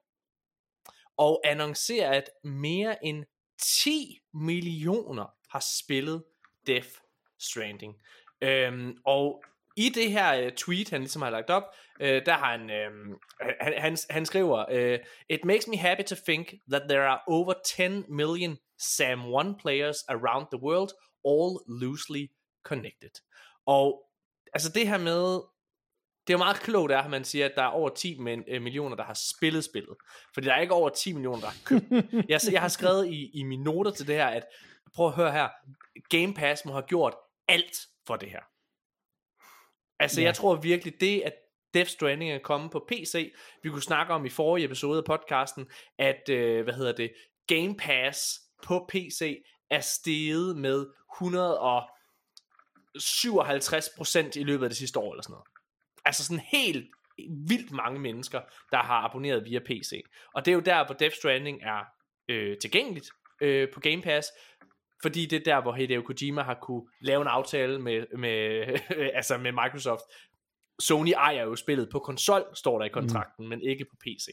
[1.18, 3.24] og annoncerer, at mere end
[3.62, 6.24] 10 millioner har spillet
[6.66, 6.88] Death
[7.40, 7.94] Stranding.
[8.42, 9.44] Øhm, og
[9.76, 11.62] i det her uh, tweet, han ligesom har lagt op,
[12.00, 13.18] uh, der har han, um,
[13.60, 17.54] han, han, han skriver, uh, It makes me happy to think that there are over
[17.76, 20.90] 10 million Sam 1 players around the world,
[21.24, 22.26] all loosely
[22.64, 23.10] connected.
[23.66, 24.02] Og
[24.52, 25.40] altså det her med,
[26.26, 28.62] det er jo meget klogt, at man siger, at der er over 10 men, øh,
[28.62, 29.96] millioner, der har spillet spillet.
[30.34, 31.84] Fordi der er ikke over 10 millioner, der har købt.
[32.30, 34.46] jeg, jeg har skrevet i, i mine noter til det her, at
[34.94, 35.48] prøv at høre her,
[36.10, 37.14] Game Pass må have gjort
[37.48, 38.40] alt for det her.
[40.00, 40.24] Altså, Ja.
[40.26, 41.32] jeg tror virkelig, det at
[41.74, 43.32] Death Stranding er kommet på PC,
[43.62, 45.66] vi kunne snakke om i forrige episode af podcasten,
[45.98, 47.12] at, øh, hvad hedder det,
[47.46, 50.86] Game Pass på PC er steget med
[52.96, 55.46] 157% i løbet af det sidste år, eller sådan noget.
[56.04, 56.86] Altså sådan helt
[57.48, 60.02] vildt mange mennesker, der har abonneret via PC.
[60.34, 61.84] Og det er jo der, hvor Death Stranding er
[62.28, 64.28] øh, tilgængeligt øh, på Game Pass,
[65.02, 68.64] fordi det er der, hvor Hideo Kojima har kunne lave en aftale med, med,
[69.18, 70.02] altså med Microsoft.
[70.78, 73.48] Sony ejer jo spillet på konsol, står der i kontrakten, mm.
[73.48, 74.28] men ikke på PC.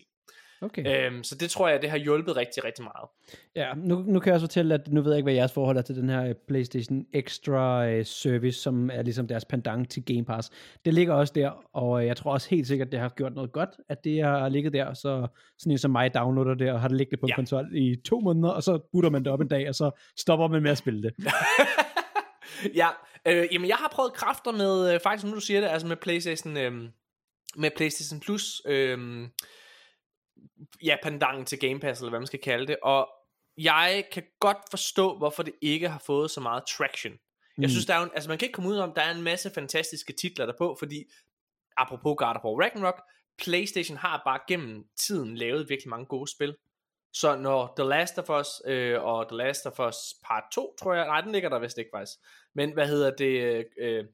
[0.64, 1.08] Okay.
[1.12, 3.10] Øhm, så det tror jeg, det har hjulpet rigtig, rigtig meget.
[3.56, 5.78] Ja, nu, nu kan jeg også fortælle, at nu ved jeg ikke, hvad jeres forhold
[5.78, 10.06] er til den her øh, PlayStation Extra øh, service, som er ligesom deres pendant til
[10.06, 10.50] Game Pass.
[10.86, 13.52] Det ligger også der, og øh, jeg tror også helt sikkert, det har gjort noget
[13.52, 15.28] godt, at det har ligget der, så
[15.60, 17.36] sådan en som mig downloader det, og har det liggende på Ja.
[17.36, 20.48] konsol i to måneder, og så butter man det op en dag, og så stopper
[20.48, 21.14] man med at spille det.
[22.82, 22.88] ja,
[23.28, 25.96] øh, jamen jeg har prøvet kræfter med, øh, faktisk nu du siger det, altså med
[25.96, 26.72] PlayStation, øh,
[27.56, 29.28] med PlayStation Plus, øh,
[30.84, 33.10] ja, pendanten til Game Pass, eller hvad man skal kalde det, og
[33.58, 37.14] jeg kan godt forstå, hvorfor det ikke har fået så meget traction.
[37.58, 37.70] Jeg Mm.
[37.70, 39.52] synes, der er en- altså man kan ikke komme ud om, der er en masse
[39.54, 41.04] fantastiske titler der på, fordi,
[41.78, 43.02] apropos God of War Ragnarok,
[43.44, 46.56] PlayStation har bare gennem tiden lavet virkelig mange gode spil.
[47.14, 50.94] Så når The Last of Us øh, og The Last of Us Part 2, tror
[50.94, 52.18] jeg, nej, den ligger der vist ikke faktisk.
[52.56, 54.06] Men hvad hedder det, øh,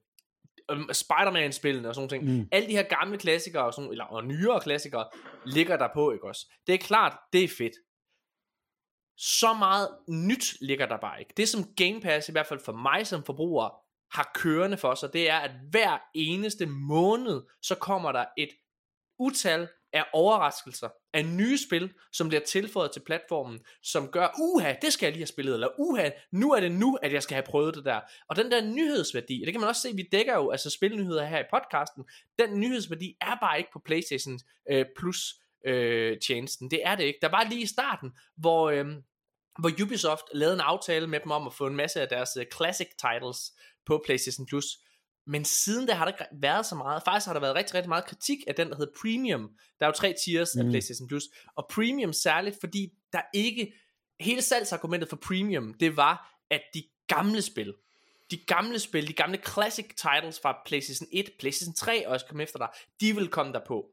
[0.70, 2.22] øh, Spider-Man-spillene og sådan.
[2.22, 2.28] Mm.
[2.28, 2.48] Mm.
[2.52, 5.08] Alle de her gamle klassikere og, sådan, eller, og nyere klassikere
[5.46, 6.54] ligger der på, ikke også?
[6.68, 7.74] Det er klart, det er fedt.
[9.18, 11.34] Så meget nyt ligger der bare ikke.
[11.38, 13.70] Det som Game Pass, i hvert fald for mig som forbruger,
[14.16, 18.50] har kørende for sig, det er, at hver eneste måned, så kommer der et
[19.20, 24.94] utal af overraskelser, af nye spil, som bliver tilføjet til platformen, som gør, uha, det
[24.94, 27.46] skal jeg lige have spillet, eller uha, nu er det nu, at jeg skal have
[27.46, 28.00] prøvet det der.
[28.30, 31.26] Og den der nyhedsværdi, og det kan man også se, vi dækker jo altså spilnyheder
[31.26, 32.04] her i podcasten,
[32.40, 34.40] den nyhedsværdi er bare ikke på Playstation
[34.72, 36.72] øh, Plus øh, tjenesten.
[36.72, 37.20] Det er det ikke.
[37.22, 38.86] Der var lige i starten, hvor, øh,
[39.60, 42.46] hvor Ubisoft lavede en aftale med dem om at få en masse af deres øh,
[42.56, 43.38] classic titles
[43.86, 44.66] på PlayStation Plus.
[45.28, 47.04] Men siden da har der ikke været så meget.
[47.06, 49.50] Faktisk har der været rigtig, rigtig meget kritik af den, der hedder Premium.
[49.80, 50.62] Der er jo tre tiers mm.
[50.62, 50.72] af.
[50.72, 51.24] PlayStation Plus.
[51.56, 53.74] Og Premium særligt, fordi der ikke...
[54.20, 57.74] Hele salgsargumentet for Premium, det var, at de gamle spil,
[58.32, 62.60] de gamle spil, de gamle classic titles fra PlayStation 1, PlayStation 3 også kom efter
[62.60, 62.70] dig,
[63.02, 63.86] de vil komme der på.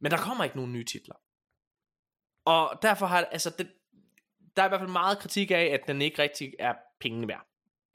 [0.00, 1.14] Men der kommer ikke nogen nye titler.
[2.44, 3.72] Og derfor har, altså, det,
[4.56, 7.46] der er i hvert fald meget kritik af, at den ikke rigtig er pengene værd.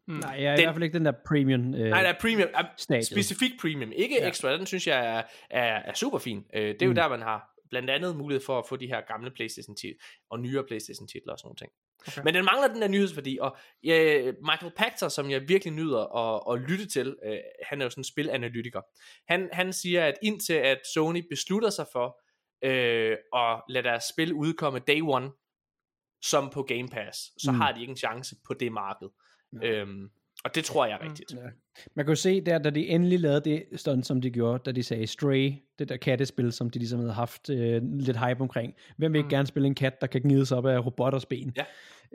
[0.07, 2.19] Nej, jeg er i Den- hvert fald ikke den der premium øh, Nej, der er
[2.21, 3.07] premium, stadiet.
[3.07, 4.29] specifik premium, ikke Ja.
[4.29, 6.45] extra, den synes jeg er, er, er super fin.
[6.53, 6.95] Øh, det er jo Mm.
[6.95, 9.97] der, man har blandt andet mulighed for at få de her gamle Playstation titler
[10.29, 11.71] og nyere Playstation titler og sådan nogle ting.
[12.07, 12.21] Okay.
[12.23, 16.53] Men den mangler den der nyhedsværdi, og ja, Michael Pachter, som jeg virkelig nyder at,
[16.55, 18.81] at lytte til, øh, han er jo sådan en spilanalytiker,
[19.27, 22.21] han, han siger, at indtil at Sony beslutter sig for
[22.63, 25.29] øh, at lade deres spil udkomme day one,
[26.21, 27.59] som på Game Pass, så mm.
[27.61, 29.07] har de ikke en chance på det marked.
[29.61, 29.81] Ja.
[29.81, 30.09] Øhm,
[30.45, 31.33] og det tror jeg er rigtigt.
[31.33, 31.49] Ja.
[31.95, 34.71] Man kan jo se der, da de endelig lavede det stunt, som de gjorde, da
[34.71, 38.73] de sagde Stray, det der kattespil, som de ligesom havde haft øh, lidt hype omkring.
[38.97, 39.29] Hvem vil ikke mm.
[39.29, 41.53] gerne spille en kat, der kan gnides op af robotters ben?
[41.57, 41.65] Ja.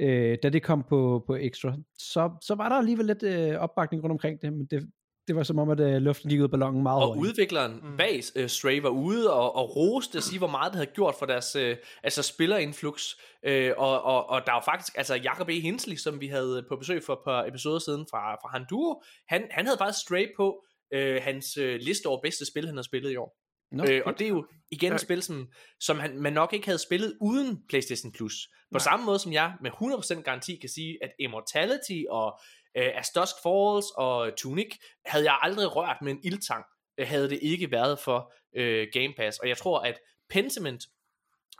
[0.07, 4.03] Øh, da det kom på, på Extra, så, så var der alligevel lidt øh, opbakning
[4.03, 4.88] rundt omkring det, men det,
[5.31, 7.21] det var som om, at uh, luften gik ud af ballonen meget Og højere.
[7.21, 7.97] udvikleren mm.
[7.97, 11.14] bag uh, Stray var ude og, og roste at sige, hvor meget det havde gjort
[11.19, 13.14] for deres uh, altså spillerinflux.
[13.49, 15.61] Uh, og, og, og der var faktisk, altså Jacob E.
[15.61, 19.43] Hinsley, som vi havde på besøg for et par episoder siden fra, fra Handuro, han,
[19.51, 20.64] han havde faktisk Stray på
[20.97, 23.37] uh, hans uh, liste over bedste spil, han har spillet i år.
[23.73, 25.49] No, øh, og det er jo igen et spil, som,
[25.81, 28.35] som han, man nok ikke havde spillet uden PlayStation Plus.
[28.73, 28.79] På Nej.
[28.79, 32.40] samme måde som jeg med 100% garanti kan sige, at Immortality og
[32.74, 36.64] øh, As Dusk Falls og Tunic, havde jeg aldrig rørt med en ildtang,
[36.98, 39.38] øh, havde det ikke været for øh, Game Pass.
[39.38, 40.85] Og jeg tror, at Pentiment,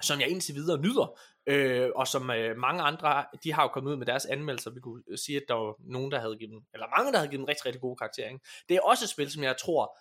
[0.03, 3.91] som jeg indtil videre nyder, øh, og som øh, mange andre, de har jo kommet
[3.91, 6.53] ud med deres anmeldelser, vi kunne øh, sige, at der var nogen, der havde givet
[6.53, 8.29] dem, eller mange, der havde givet dem rigtig, rigtig gode karakterer.
[8.29, 8.41] Ikke?
[8.69, 9.99] Det er også et spil, som jeg tror,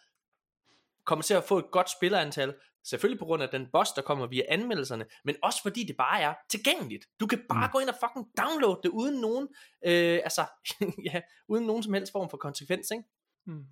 [1.05, 4.27] kommer til at få et godt spillerantal, selvfølgelig på grund af den boss, der kommer
[4.27, 7.05] via anmeldelserne, men også fordi det bare er tilgængeligt.
[7.19, 7.71] Du kan bare mm.
[7.71, 9.47] gå ind og fucking downloade det uden nogen,
[9.85, 10.45] øh, altså,
[11.13, 13.03] ja, uden nogen som helst form for konsekvens, ikke?
[13.45, 13.65] Mm.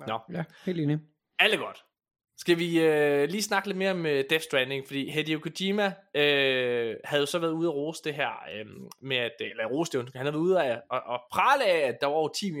[0.00, 0.06] Ja.
[0.06, 0.20] Nå.
[0.32, 0.98] Ja, helt enig.
[1.38, 1.84] Alle godt.
[2.40, 6.96] Skal vi øh, lige snakke lidt mere om øh, Death Stranding, fordi Hideo Kojima øh,
[7.04, 8.66] havde jo så været ude og rose det her øh,
[9.02, 11.94] med at, eller rose det, han havde været ude af at, at prale af, at
[12.00, 12.52] der var over 10,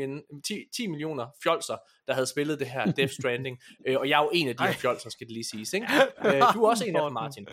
[0.46, 4.22] 10, 10 millioner fjolser, der havde spillet det her Death Stranding, øh, og jeg er
[4.22, 5.86] jo en af de her fjolser, skal det lige siges, ikke?
[6.24, 7.48] Øh, du er også en af dem, Martin.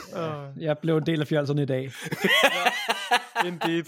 [0.66, 1.90] jeg blev en del af fjolserne i dag.
[3.46, 3.84] Indeed.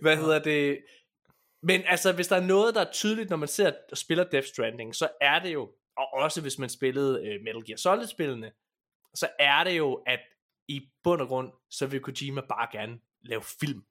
[0.00, 0.78] Hvad hedder det?
[1.62, 4.46] Men altså, hvis der er noget, der er tydeligt, når man ser og spiller Death
[4.46, 5.68] Stranding, så er det jo,
[5.98, 8.52] og også hvis man spillede øh, Metal Gear Solid-spillene,
[9.14, 10.20] så er det jo, at
[10.68, 13.82] i bund og grund, så vil Kojima bare gerne lave film.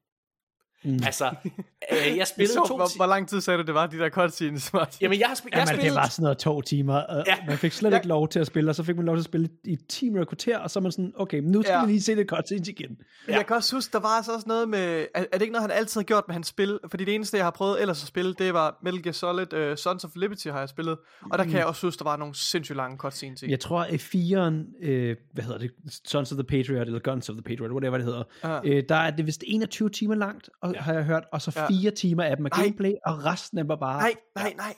[0.87, 0.99] Mm.
[1.05, 1.31] Altså,
[1.91, 4.09] øh, jeg spillede så, to hvor, hvor lang tid sagde du, det var, de der
[4.09, 4.71] cutscenes?
[5.01, 5.83] Jamen, jeg har, spillet, jeg Jamen, spillet...
[5.83, 7.35] det var sådan noget to timer, og ja.
[7.47, 7.95] man fik slet ja.
[7.95, 9.87] ikke lov til at spille, og så fik man lov til at spille i et
[9.89, 11.85] time og kvarter, og så er man sådan, okay, nu skal ja.
[11.85, 12.97] vi lige se det cutscenes igen.
[13.27, 13.35] Ja.
[13.35, 15.69] Jeg kan også huske, der var altså også noget med, er, er det ikke noget,
[15.69, 16.79] han altid har gjort med hans spil?
[16.89, 19.75] Fordi det eneste, jeg har prøvet ellers at spille, det var Metal Gear Solid, uh,
[19.75, 20.97] Sons of Liberty har jeg spillet,
[21.31, 21.49] og der mm.
[21.49, 23.49] kan jeg også huske, der var nogle sindssygt lange cutscenes i.
[23.49, 25.71] Jeg tror, at 4'eren, øh, hvad hedder det,
[26.05, 28.59] Sons of the Patriot, eller Guns of the Patriot, whatever det hedder, ja.
[28.63, 30.83] øh, der er det vist 21 timer langt, og, ja.
[30.83, 31.67] har jeg hørt, og så ja.
[31.67, 33.97] fire timer af dem er gameplay, og resten er bare...
[33.97, 34.75] Nej, nej, nej.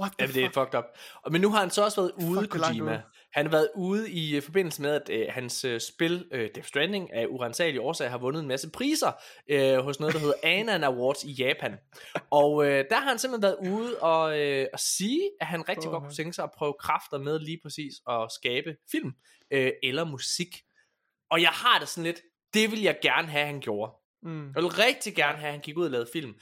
[0.00, 0.84] What the ja, det er fucked up.
[1.32, 3.02] Men nu har han så også været ude, Fuck, Kojima.
[3.32, 6.64] Han har været ude i uh, forbindelse med, at uh, hans uh, spil, uh, Death
[6.64, 9.12] Stranding, af urensagelige årsager har vundet en masse priser
[9.52, 11.76] uh, hos noget, der hedder Anan Awards i Japan.
[12.30, 15.88] Og uh, der har han simpelthen været ude og, uh, og sige, at han rigtig
[15.88, 19.08] oh, godt kunne tænke sig at prøve kræfter med lige præcis at skabe film
[19.54, 20.56] uh, eller musik.
[21.30, 22.20] Og jeg har det sådan lidt,
[22.54, 23.92] det vil jeg gerne have, han gjorde.
[24.22, 24.46] Mm.
[24.54, 26.34] Jeg vil rigtig gerne have, at han gik ud og lavede film.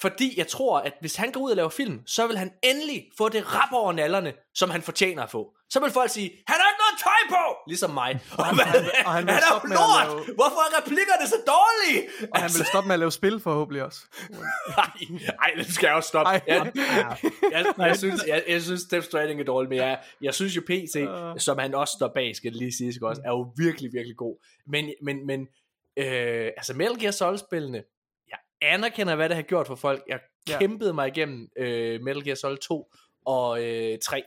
[0.00, 3.04] Fordi jeg tror, at hvis han går ud og laver film, så vil han endelig
[3.18, 5.56] få det rap over nallerne, som han fortjener at få.
[5.70, 7.56] Så vil folk sige, han har ikke noget tøj på!
[7.68, 8.20] Ligesom mig.
[8.38, 10.26] Og han, han, og han, han er jo lort!
[10.26, 10.34] Lave...
[10.34, 12.08] Hvorfor er replikkerne så dårlige?
[12.34, 14.00] Og han vil stoppe med at lave spil forhåbentlig også.
[15.40, 16.30] nej, det skal jeg også stoppe.
[16.30, 17.16] Jeg, jeg,
[17.52, 20.62] jeg, jeg, synes, jeg, jeg synes, Death Stranding er dårlig, men jeg, jeg synes jo
[20.66, 21.38] PC, uh.
[21.38, 24.36] som han også står bag, skal det lige sige, også, er jo virkelig, virkelig god.
[24.66, 25.48] Men, men, men
[25.96, 27.84] øh, altså Metal Gear Solid-spillene,
[28.28, 30.02] jeg anerkender, hvad det har gjort for folk.
[30.08, 30.58] Jeg ja.
[30.58, 32.92] kæmpede mig igennem øh, Metal Gear Solid 2
[33.26, 34.22] og øh, 3.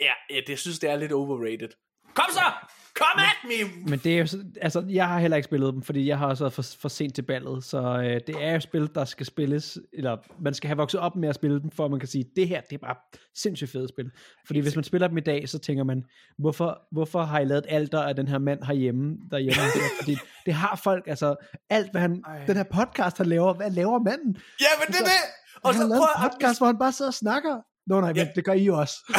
[0.00, 1.68] Ja, ja, det synes det er lidt overrated.
[2.14, 2.52] Kom så!
[3.00, 3.90] Come at me!
[3.90, 4.26] Men det er jo,
[4.62, 7.14] altså, jeg har heller ikke spillet dem, fordi jeg har også været for, for sent
[7.14, 10.76] til ballet, så øh, det er jo spil, der skal spilles, eller man skal have
[10.76, 12.78] vokset op med at spille dem, for at man kan sige, det her, det er
[12.78, 12.96] bare
[13.34, 14.10] sindssygt fedt spil.
[14.46, 16.04] Fordi hvis man spiller dem i dag, så tænker man,
[16.38, 19.62] hvorfor, hvorfor har I lavet alter af den her mand herhjemme, derhjemme?
[20.00, 21.34] fordi det har folk, altså,
[21.70, 22.44] alt hvad han, Ej.
[22.46, 24.36] den her podcast, han laver, hvad laver manden?
[24.60, 25.60] Ja, men det er altså, det!
[25.62, 27.56] Og han så har lavet en podcast, hvor han bare sidder og snakker
[27.90, 28.94] Nå nej, men det gør I jo også.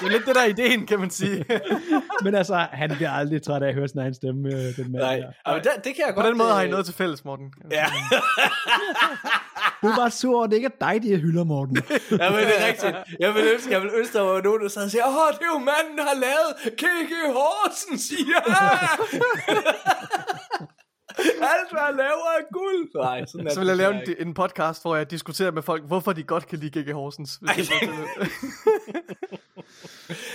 [0.00, 1.44] det er lidt det der ideen, kan man sige.
[2.24, 5.02] men altså, han bliver aldrig træt af at høre sin egen stemme, øh, den mand
[5.04, 5.52] Nej, der.
[5.54, 6.26] men det, det kan jeg På godt...
[6.26, 7.52] den måde har I noget til fælles, Morten.
[7.70, 7.86] Ja.
[9.82, 11.76] du er bare sur over, det ikke er dig, de hylder, Morten.
[12.10, 12.96] ja, men det er rigtigt.
[13.20, 15.42] Jeg vil ønske, jeg vil ønske, der var nogen, der sad og siger, åh, det
[15.42, 17.12] er jo manden, der har lavet K.G.
[17.36, 18.40] Horsen, siger
[21.52, 22.90] Alt, hvad jeg laver, er guld.
[22.94, 25.84] Nej, sådan er så vil jeg lave en, en podcast, hvor jeg diskuterer med folk,
[25.84, 26.92] hvorfor de godt kan lide G.G.
[26.92, 27.40] Horsens.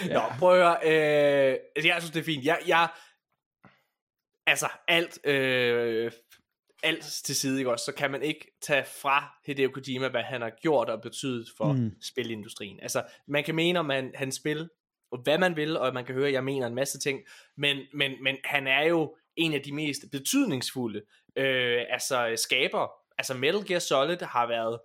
[0.08, 0.14] Ja.
[0.14, 0.76] Nå, prøv at høre.
[0.84, 2.46] Øh, altså, jeg synes, det er fint.
[2.46, 2.90] Jeg, jeg
[4.48, 6.12] altså, alt, øh,
[6.84, 10.42] alt til side, ikke også, så kan man ikke tage fra Hideo Kojima, hvad han
[10.42, 11.92] har gjort og betydet for mm.
[12.02, 12.80] spilindustrien.
[12.82, 14.70] Altså, man kan mene om han, hans spil,
[15.12, 17.20] og hvad man vil, og man kan høre, at jeg mener en masse ting,
[17.58, 21.02] men, men, men han er jo en af de mest betydningsfulde
[21.36, 22.88] øh, altså skaber.
[23.18, 24.80] Altså Metal Gear Solid har været,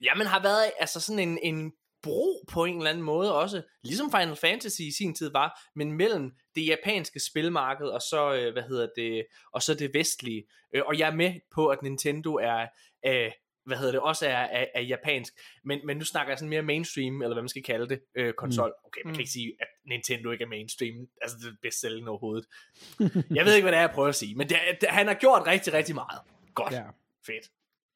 [0.00, 4.10] jamen har været altså sådan en, en bro på en eller anden måde også, ligesom
[4.10, 8.62] Final Fantasy i sin tid var, men mellem det japanske spilmarked og så, øh, hvad
[8.62, 10.44] hedder det, og så det vestlige.
[10.74, 12.66] Øh, og jeg er med på, at Nintendo er,
[13.06, 13.32] øh,
[13.66, 15.32] hvad hedder det, også er, er, er japansk,
[15.64, 18.32] men, men nu snakker jeg sådan mere mainstream, eller hvad man skal kalde det, øh,
[18.32, 18.68] konsol.
[18.68, 18.86] Mm.
[18.86, 22.08] Okay, man kan ikke sige, at Nintendo ikke er mainstream, altså det er bedst sælgende
[22.08, 22.46] overhovedet.
[23.38, 25.14] jeg ved ikke, hvad det er, jeg prøver at sige, men det, det, han har
[25.14, 26.20] gjort rigtig, rigtig meget.
[26.54, 26.72] Godt.
[26.72, 26.84] Ja.
[27.26, 27.50] Fedt.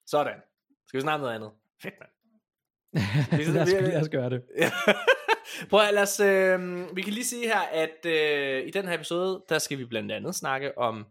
[0.07, 0.41] Sådan.
[0.87, 1.51] Skal vi snakke noget andet?
[1.83, 2.11] Fedt, mand.
[3.55, 4.43] lad, os, lad os gøre det.
[5.71, 8.95] Prøv at lad os, øh, vi kan lige sige her, at øh, i den her
[8.95, 11.07] episode, der skal vi blandt andet snakke om,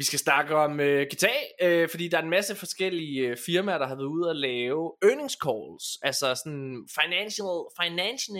[0.00, 3.78] vi skal snakke om øh, GTA, øh, fordi der er en masse forskellige øh, firmaer,
[3.78, 8.36] der har været ude at lave earnings calls, altså sådan financial, financial,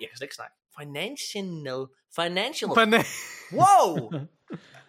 [0.00, 1.86] jeg kan slet ikke snakke, financial,
[2.20, 3.06] financial, Fina-
[3.58, 4.10] wow,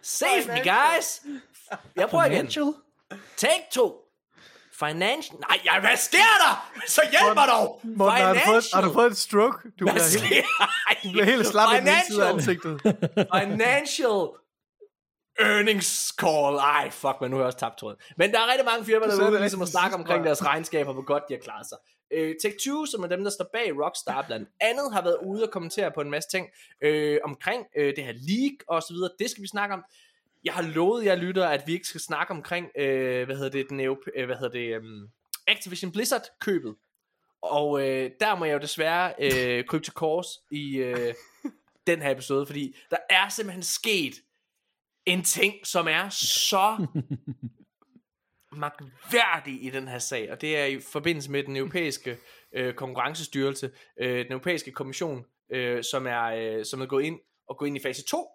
[0.02, 1.08] save me guys,
[1.96, 2.46] jeg prøver igen,
[3.36, 3.92] take two,
[4.78, 5.36] Financial...
[5.48, 6.54] Nej, ja, hvad sker der?
[6.86, 7.80] Så hjælp mig dog!
[7.84, 9.58] Morten, har, du fået, har du fået et stroke?
[9.80, 10.46] Du bliver helt,
[11.04, 12.80] du bliver helt slap i den side af ansigtet.
[13.36, 14.28] Financial
[15.38, 16.56] earnings call.
[16.56, 17.96] Ej, fuck, men nu har jeg også tabt tråden.
[18.16, 20.92] Men der er rigtig mange firmaer, der er ude ligesom at snakke omkring deres regnskaber,
[20.92, 21.78] hvor godt de har klaret sig.
[22.12, 25.50] Øh, Take-Two, som er dem, der står bag Rockstar blandt andet, har været ude og
[25.50, 26.46] kommentere på en masse ting
[26.82, 29.10] øh, omkring øh, det her league og så videre.
[29.18, 29.84] Det skal vi snakke om
[30.44, 33.66] jeg har lovet jer lytter, at vi ikke skal snakke omkring, øh, hvad hedder det,
[33.68, 35.08] den, øh, hvad hedder det, um,
[35.46, 36.74] Activision Blizzard købet.
[37.42, 41.14] Og øh, der må jeg jo desværre øh, krybe til kors i øh,
[41.86, 44.14] den her episode, fordi der er simpelthen sket
[45.08, 46.86] en ting, som er så
[48.52, 52.18] magværdig i den her sag, og det er i forbindelse med den europæiske
[52.54, 57.58] øh, konkurrencestyrelse, øh, den europæiske kommission, øh, som, er, øh, som er gået ind og
[57.58, 58.28] gået ind i fase 2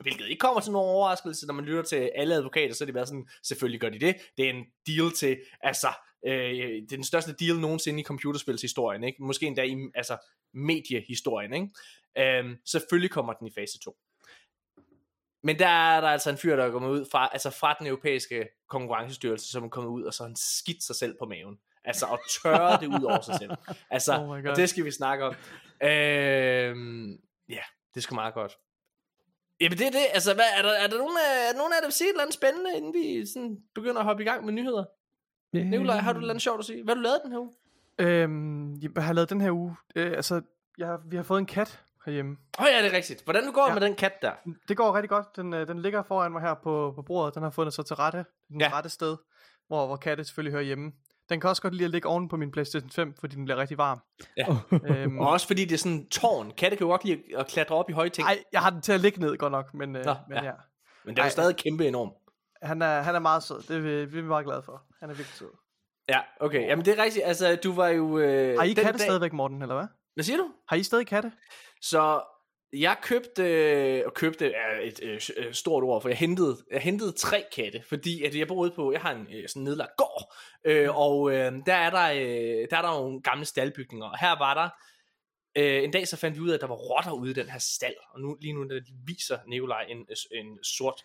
[0.00, 2.94] Hvilket ikke kommer til nogen overraskelse, når man lytter til alle advokater, så er det
[2.94, 4.16] bare sådan, selvfølgelig gør de det.
[4.36, 5.88] Det er en deal til, altså,
[6.26, 9.22] øh, det er den største deal nogensinde i computerspilshistorien, ikke?
[9.24, 10.16] Måske endda i, altså,
[10.54, 11.68] mediehistorien, ikke?
[12.18, 13.96] Øh, selvfølgelig kommer den i fase 2.
[15.42, 17.86] Men der er der altså en fyr, der er kommet ud fra, altså fra den
[17.86, 21.58] europæiske konkurrencestyrelse, som er kommet ud, og så han skidt sig selv på maven.
[21.84, 23.50] Altså, og tørre det ud over sig selv.
[23.90, 25.34] Altså, oh og det skal vi snakke om.
[25.82, 26.76] Øh,
[27.48, 27.62] ja,
[27.94, 28.58] det skal meget godt.
[29.60, 30.06] Jamen det er det.
[30.14, 32.34] Altså, hvad, er, der, er der nogen af, nogen af dem sige et eller andet
[32.34, 34.84] spændende, inden vi sådan begynder at hoppe i gang med nyheder?
[35.56, 35.66] Yeah.
[35.66, 36.84] Nikolaj, har du et eller andet sjovt at sige?
[36.84, 37.52] Hvad har du lavet den her uge?
[37.98, 39.76] Øhm, jeg har lavet den her uge.
[39.96, 40.42] Øh, altså,
[40.78, 42.36] jeg, vi har fået en kat herhjemme.
[42.58, 43.24] Åh oh, ja, det er rigtigt.
[43.24, 43.74] Hvordan går det ja.
[43.74, 44.32] med den kat der?
[44.68, 45.36] Det går rigtig godt.
[45.36, 47.34] Den, øh, den ligger foran mig her på, på bordet.
[47.34, 48.24] Den har fundet sig til rette.
[48.48, 48.70] Den ja.
[48.72, 49.16] rette sted,
[49.68, 50.92] hvor, hvor katte selvfølgelig hører hjemme.
[51.28, 53.58] Den kan også godt lide at ligge oven på min Playstation 5, fordi den bliver
[53.58, 53.98] rigtig varm.
[54.36, 54.46] Ja.
[54.94, 56.52] øhm, og også fordi det er sådan en tårn.
[56.56, 58.26] Katte kan jo godt lide at klatre op i høje ting.
[58.26, 60.44] Nej, jeg har den til at ligge ned godt nok, men, øh, Nå, men ja.
[60.44, 60.52] ja.
[61.04, 62.12] Men det er jo stadig kæmpe enorm.
[62.62, 64.82] Han er, han er meget sød, det er vi, vi er meget glade for.
[65.00, 65.48] Han er virkelig sød.
[66.08, 66.68] Ja, okay.
[66.68, 68.18] Jamen det er rigtigt, altså du var jo...
[68.18, 69.00] Øh, har I katte dag...
[69.00, 69.86] stadigvæk, Morten, eller hvad?
[70.14, 70.50] Hvad siger du?
[70.68, 71.32] Har I stadig katte?
[71.82, 72.22] Så
[72.72, 76.80] jeg købte, øh, og købte er et øh, øh, stort ord, for jeg hentede, jeg
[76.80, 80.34] hentede tre katte, fordi at jeg boede på, jeg har en øh, sådan nedlagt gård,
[80.64, 84.38] øh, og øh, der, er der, øh, der er der nogle gamle staldbygninger, og her
[84.38, 84.68] var der,
[85.56, 87.48] øh, en dag så fandt vi ud af, at der var rotter ude i den
[87.48, 91.04] her stald, og nu, lige nu der viser Nikolaj en, en sort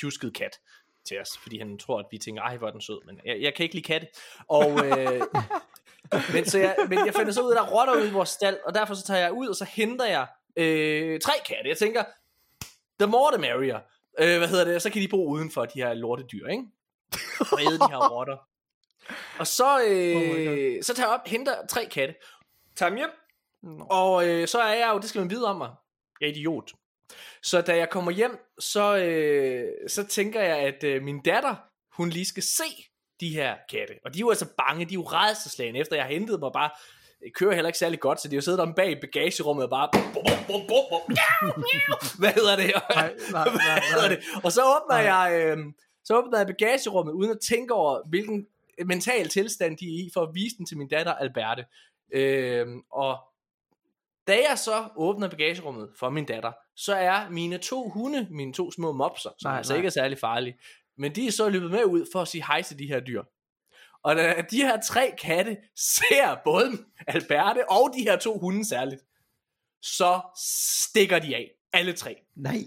[0.00, 0.60] pjusket kat
[1.04, 3.40] til os, fordi han tror, at vi tænker, ej, hvor er den sød, men jeg,
[3.40, 4.06] jeg kan ikke lide katte,
[4.48, 4.86] og...
[4.86, 5.20] Øh,
[6.32, 8.12] men, så jeg, men jeg fandt så ud af, at der er rotter ude i
[8.12, 11.68] vores stald, og derfor så tager jeg ud, og så henter jeg øh, tre katte.
[11.68, 12.04] Jeg tænker,
[13.00, 13.80] the more the merrier.
[14.20, 14.82] Øh, hvad hedder det?
[14.82, 16.64] Så kan de bo uden for de her lortedyr, ikke?
[17.52, 18.36] Og æde de her rotter.
[19.38, 22.14] Og så, øh, oh så tager jeg op, henter tre katte,
[22.76, 23.10] tager dem hjem,
[23.62, 23.84] no.
[23.90, 25.70] og øh, så er jeg jo, det skal man vide om mig,
[26.20, 26.72] jeg er idiot.
[27.42, 31.54] Så da jeg kommer hjem, så, øh, så tænker jeg, at øh, min datter,
[31.96, 32.89] hun lige skal se
[33.20, 33.94] de her katte.
[34.04, 36.50] Og de er jo altså bange, de er jo redselslagende, efter jeg har hentet mig
[36.52, 36.70] bare
[37.24, 39.88] det kører heller ikke særlig godt, så de har siddet om bag bagagerummet og bare...
[39.92, 41.16] Bum, bum, bum, bum,
[42.20, 42.72] Hvad hedder det?
[42.94, 44.08] Nej, nej, nej, nej.
[44.08, 44.18] det?
[44.44, 45.14] Og så åbner nej.
[45.14, 45.56] jeg...
[45.58, 45.58] Øh,
[46.04, 48.46] så åbner jeg bagagerummet, uden at tænke over, hvilken
[48.86, 51.64] mental tilstand de er i, for at vise den til min datter Alberte.
[52.12, 53.18] Øh, og
[54.26, 58.70] da jeg så åbner bagagerummet for min datter, så er mine to hunde, mine to
[58.70, 59.76] små mopser, som nej, altså nej.
[59.76, 60.58] ikke er særlig farlige,
[61.00, 63.22] men de er så løbet med ud for at sige hej til de her dyr.
[64.02, 69.02] Og da de her tre katte ser både Alberte og de her to hunde særligt,
[69.82, 70.20] så
[70.90, 71.50] stikker de af.
[71.72, 72.16] Alle tre.
[72.36, 72.64] Nej.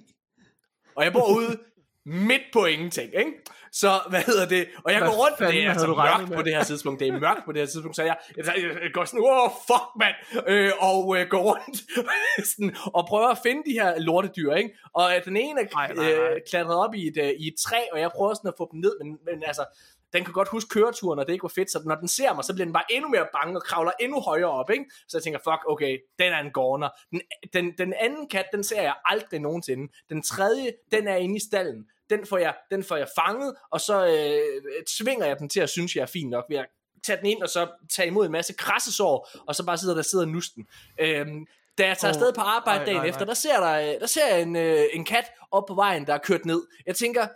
[0.95, 1.59] Og jeg bor ude
[2.05, 3.31] midt på ingenting, ikke?
[3.73, 4.67] Så, hvad hedder det?
[4.83, 6.37] Og jeg Hvad går rundt, det er altså mørkt med?
[6.37, 6.99] på det her tidspunkt.
[6.99, 8.45] Det er mørkt på det her tidspunkt, så jeg, jeg,
[8.83, 10.15] jeg, går sådan, åh, fuck, mand!
[10.47, 11.77] Øh, og øh, går rundt
[12.51, 14.69] sådan, og prøver at finde de her lortedyr, ikke?
[14.93, 16.13] Og øh, den ene er Nej, nej, nej.
[16.13, 18.69] øh, klatret op i et, øh, i et træ, og jeg prøver sådan at få
[18.71, 19.65] dem ned, men, men altså,
[20.13, 22.43] den kan godt huske køreturen, og det ikke var fedt, så når den ser mig,
[22.43, 24.85] så bliver den bare endnu mere bange og kravler endnu højere op, ikke?
[25.07, 26.89] Så jeg tænker, fuck, okay, den er en gorner.
[27.11, 27.21] Den,
[27.53, 29.93] den, den anden kat, den ser jeg aldrig nogensinde.
[30.09, 31.85] Den tredje, den er inde i stallen.
[32.09, 35.69] Den får jeg, den får jeg fanget, og så øh, tvinger jeg den til at
[35.69, 36.65] synes, jeg er fin nok ved at
[37.05, 40.01] tage den ind, og så tage imod en masse krassesår, og så bare sidder der
[40.01, 40.67] sidder nusten.
[40.99, 41.45] Øhm,
[41.77, 44.27] da jeg tager afsted på arbejde nej, dagen nej, efter, der ser, der, der ser
[44.27, 46.61] jeg en, øh, en kat op på vejen, der er kørt ned.
[46.85, 47.27] Jeg tænker,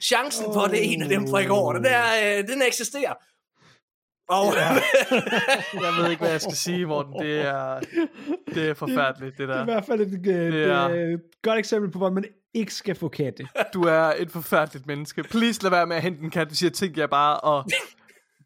[0.00, 2.62] chancen for, at det er en af dem fra i går, den, er, øh, den
[2.62, 3.14] eksisterer.
[4.28, 4.44] Og
[5.84, 7.12] Jeg ved ikke, hvad jeg skal sige, Morten.
[7.22, 7.80] Det er,
[8.54, 9.64] det er forfærdeligt, det Det er i der.
[9.64, 12.24] hvert fald et, et, Det er- et, et godt eksempel på, hvordan man
[12.54, 13.46] ikke skal få katte.
[13.74, 15.22] Du er et forfærdeligt menneske.
[15.22, 17.64] Please lad være med at hente en kat, hvis jeg tænker jeg bare og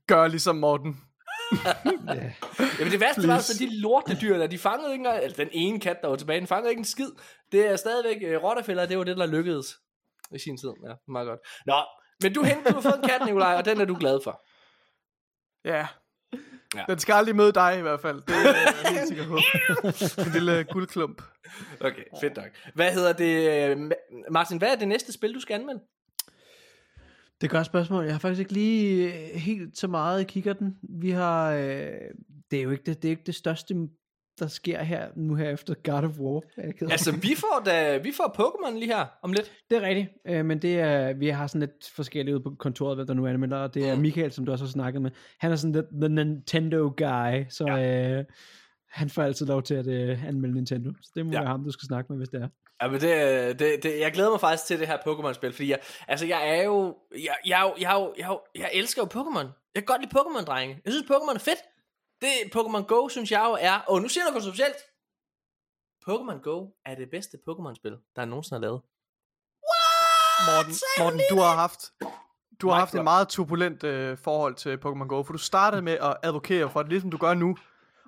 [0.08, 1.00] gør ligesom Morten.
[2.78, 3.54] Jamen det værste var, Please.
[3.54, 6.38] så de lortedyr der, de fangede ikke engang, altså den ene kat, der var tilbage,
[6.40, 7.10] den fangede ikke en skid.
[7.52, 9.66] Det er stadigvæk uh, rottefælder, det var det, der lykkedes
[10.34, 10.68] i sin tid.
[10.88, 11.40] Ja, meget godt.
[11.66, 11.74] Nå,
[12.22, 14.40] men du hentede, du har fået en kat, Nikolaj, og den er du glad for.
[15.64, 15.86] Ja.
[16.76, 16.84] Ja.
[16.88, 18.22] Den skal aldrig møde dig i hvert fald.
[18.22, 19.38] Det er jeg helt sikker på.
[20.26, 21.22] En lille guldklump.
[21.80, 22.46] Okay, fedt nok.
[22.74, 25.80] Hvad hedder det, øh, Ma- Martin, hvad er det næste spil, du skal anmelde?
[27.40, 28.04] Det er et godt spørgsmål.
[28.04, 30.76] Jeg har faktisk ikke lige øh, helt så meget i kikkerten.
[30.82, 31.52] Vi har...
[31.52, 31.90] Øh,
[32.50, 33.74] det er jo ikke det, det, er ikke det største,
[34.40, 36.42] der sker her nu her efter God of War.
[36.56, 36.92] Jeg.
[36.92, 39.52] Altså, vi får, da, vi får Pokémon lige her om lidt.
[39.70, 42.96] Det er rigtigt, øh, men det er, vi har sådan lidt forskelligt ude på kontoret,
[42.96, 44.00] hvad der nu anmelder, og det er Mm.
[44.00, 45.10] Michael, som du også har snakket med.
[45.38, 48.10] Han er sådan the, the Nintendo guy, så ja.
[48.18, 48.24] øh,
[48.90, 50.90] han får altid lov til at øh, anmelde Nintendo.
[51.02, 51.38] Så det må Ja.
[51.38, 52.48] være ham, du skal snakke med, hvis det er.
[52.82, 55.78] Ja, men det, det, det, jeg glæder mig faktisk til det her Pokémon-spil, fordi jeg,
[56.08, 59.46] altså jeg er jo, jeg, jeg, jeg, jeg, jo- jeg elsker jo Pokémon.
[59.74, 60.80] Jeg kan godt lide Pokémon, drenge.
[60.84, 61.58] Jeg synes, Pokémon er fedt.
[62.20, 64.76] Det Pokémon Go, synes jeg jo er, og nu siger jeg noget kontroversielt.
[66.08, 68.80] Pokémon Go er det bedste Pokémon-spil, der nogensinde er lavet.
[70.48, 71.80] Morten, Morten du har haft...
[72.60, 75.82] Du har Mic haft et meget turbulent øh, forhold til Pokémon Go, for du startede
[75.82, 77.56] med at advokere for det, ligesom du gør nu.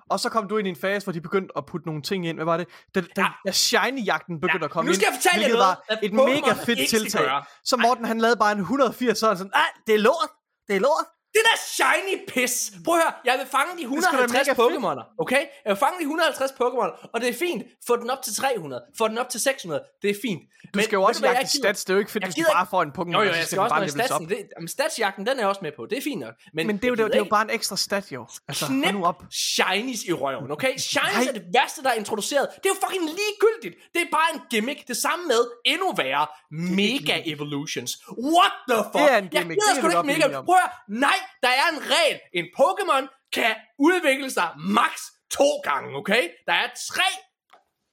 [0.09, 2.27] Og så kom du ind i en fase, hvor de begyndte at putte nogle ting
[2.27, 2.37] ind.
[2.37, 2.67] Hvad var det?
[2.95, 3.27] Da, da, Ja.
[3.45, 6.27] da Shiny-jagten begyndte Ja, at komme nu skal ind, jeg fortælle jer hvilket noget, var
[6.27, 7.43] et Pokémon mega fedt tiltag.
[7.63, 10.29] Så Morten, han lavede bare en 180, så sådan, ah, det er lort,
[10.67, 11.05] det er lort.
[11.35, 12.71] Det der shiny pis.
[12.85, 14.59] Prøv at høre, jeg vil fange de sgu da 150 mega fedt.
[14.59, 15.43] Pokémoner, okay?
[15.65, 17.63] Jeg vil fange de 150 Pokémoner, og det er fint.
[17.87, 20.41] Få den op til 300, få den op til 600, det er fint.
[20.73, 22.67] Du skal jo også jagte stats, det er jo ikke Jeg hvis du gider bare
[22.69, 24.21] får en Pokémon, og så jeg skal skal også bare med leveles op.
[24.29, 25.85] Det, jamen, statsjagten, den er jeg også med på.
[25.89, 26.33] Det er fint nok.
[26.53, 28.11] Men, Men det er jo, jeg det, det er jo gider bare en ekstra stat,
[28.11, 28.27] jo.
[28.47, 29.23] Altså, Knip nu op.
[29.31, 30.77] shinies i røven, okay?
[30.77, 31.25] Shinies Nej.
[31.29, 32.47] er det værste, der er introduceret.
[32.55, 33.75] Det er jo fucking ligegyldigt.
[33.93, 34.87] Det er bare en gimmick.
[34.87, 36.27] Det samme med endnu værre.
[36.51, 37.91] Mega evolutions.
[38.37, 38.93] What the fuck?
[38.93, 39.57] Det er en Jeg gimmick.
[39.61, 40.41] gider Det sgu ikke mega.
[40.41, 40.69] Prøv at.
[40.89, 42.19] Nej, der er en regel.
[42.33, 44.91] En Pokémon kan udvikle sig max
[45.31, 46.23] to gange, okay?
[46.47, 47.09] Der er tre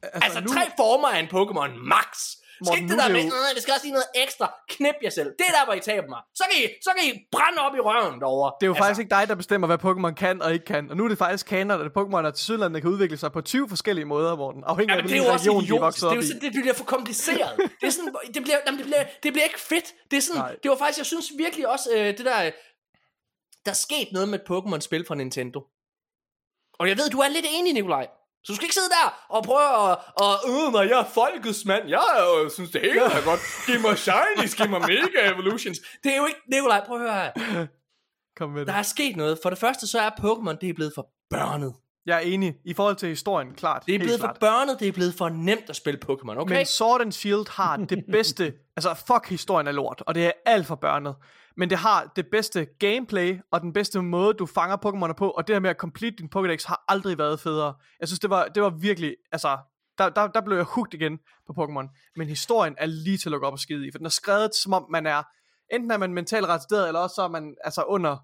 [0.02, 2.06] Altså, altså nu- tre former af en Pokémon, max.
[2.16, 4.94] Skal Morten, ikke det der er med, "Øh, det skal også lige noget ekstra, knip
[5.04, 5.30] jer selv.
[5.38, 6.20] Det er der, hvor I taber mig.
[6.34, 8.52] Så kan I, så kan I brænde op i røven derovre.
[8.60, 10.90] Det er jo altså, faktisk ikke dig, der bestemmer, hvad Pokémon kan og ikke kan.
[10.90, 13.32] Og nu er det faktisk kanon, at Pokémon er til Sydland, der kan udvikle sig
[13.32, 15.80] på 20 forskellige måder, hvor den afhænger Ja, af, hvilken region, de er idiotisk.
[15.82, 16.26] vokset Det, er jo i.
[16.26, 17.52] sådan, det bliver for kompliceret.
[17.80, 19.88] det, er sådan, det, bliver, jamen, det, bliver, det bliver ikke fedt.
[20.10, 20.54] Det er sådan, Nej.
[20.62, 22.50] det var faktisk, jeg synes virkelig også, øh, det der,
[23.64, 25.60] der er sket noget med et Pokémon-spil fra Nintendo.
[26.78, 28.06] Og jeg ved, du er lidt enig, Nikolaj.
[28.44, 31.64] Så du skal ikke sidde der og prøve at, og, øh, når jeg er folkets
[31.64, 33.40] mand, jeg øh, synes det hele er godt.
[33.66, 35.78] Giv mig shinies, giv mig mega evolutions.
[36.04, 37.66] Det er jo ikke, Nikolaj, prøv at høre her.
[38.36, 38.78] Kom med Der det.
[38.78, 39.38] er sket noget.
[39.42, 41.74] For det første, så er Pokémon, det er blevet for børnet.
[42.06, 42.54] Jeg er enig.
[42.64, 43.82] I forhold til historien, klart.
[43.86, 44.36] Det er blevet klart.
[44.36, 46.56] for børnet, det er blevet for nemt at spille Pokémon, okay?
[46.56, 50.32] Men Sword and Shield har det bedste, altså fuck historien er lort, og det er
[50.46, 51.14] alt for børnet.
[51.56, 55.46] Men det har det bedste gameplay, og den bedste måde, du fanger Pokémoner på, og
[55.46, 57.74] det her med at complete din Pokédex har aldrig været federe.
[58.00, 59.58] Jeg synes, det var, det var virkelig, altså,
[59.98, 62.12] der, der, der blev jeg hooked igen på Pokémon.
[62.16, 64.54] Men historien er lige til at lukke op og skide i, for den er skrevet
[64.54, 65.22] som om man er,
[65.72, 68.20] enten er man mentalt retarderet, eller også så er man altså under, altså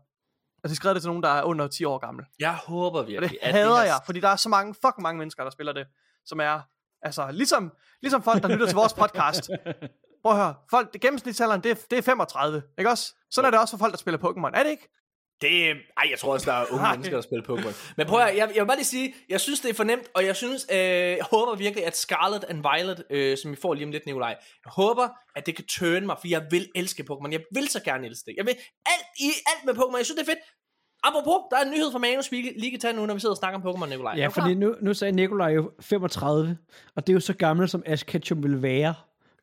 [0.64, 2.24] de har skrevet det til nogen, der er under 10 år gammel.
[2.38, 5.02] Jeg håber Og virkelig, det at hader her- jeg, fordi der er så mange, fucking
[5.02, 5.86] mange mennesker, der spiller det,
[6.24, 6.60] som er,
[7.02, 7.72] altså, ligesom,
[8.02, 9.50] ligesom folk, der lytter til vores podcast.
[10.22, 13.14] Prøv at høre, folk, det gennemsnitsalderen, det er, det er 35, ikke også?
[13.30, 14.88] Sådan er det også for folk, der spiller Pokémon, er det ikke?
[15.40, 17.94] Det, ej, jeg tror også, der er unge mennesker, der spiller Pokémon.
[17.96, 20.08] Men prøv at, jeg, jeg vil bare lige sige, jeg synes, det er for nemt,
[20.14, 23.74] og jeg synes, øh, jeg håber virkelig, at Scarlet and Violet, øh, som vi får
[23.74, 24.28] lige om lidt, Nikolaj,
[24.64, 27.32] jeg håber, at det kan turn mig, for jeg vil elske Pokémon.
[27.32, 28.34] Jeg vil så gerne elske det.
[28.36, 28.54] Jeg vil
[28.86, 29.96] alt, i, alt med Pokémon.
[29.96, 30.44] Jeg synes, det er fedt.
[31.04, 33.32] Apropos, der er en nyhed fra Manus, vi lige kan tage nu, når vi sidder
[33.32, 34.14] og snakker om Pokémon, Nikolaj.
[34.16, 36.58] Ja, fordi nu, nu sagde Nikolaj jo 35,
[36.96, 38.94] og det er jo så gammel, som Ash Ketchum ville være,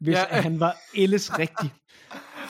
[0.03, 0.25] hvis Ja.
[0.41, 1.73] han var ellers rigtig.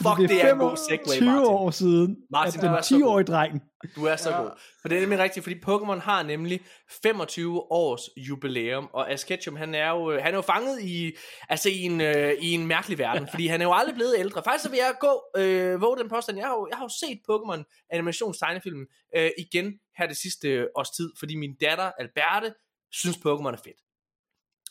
[0.04, 1.46] Fuck, det er en god segue, 20 Martin.
[1.48, 3.02] år siden, Martin, at er den så god.
[3.04, 3.62] 10-årige dreng,
[3.96, 4.42] Du er så ja.
[4.42, 4.52] god.
[4.82, 6.60] For det er nemlig rigtigt, fordi Pokémon har nemlig
[7.04, 11.12] 25 års jubilæum, og Ash Ketchum, han er jo, han er jo fanget i,
[11.50, 14.44] altså i en, øh, i en mærkelig verden, fordi han er jo aldrig blevet ældre.
[14.44, 16.90] Faktisk så vil jeg gå, øh, våge den påstand, jeg har jo, jeg har jo
[17.00, 18.86] set Pokémon animationstegnefilmen
[19.16, 22.54] øh, igen her det sidste øh, års tid, fordi min datter Alberte
[22.92, 23.80] synes Pokémon er fedt.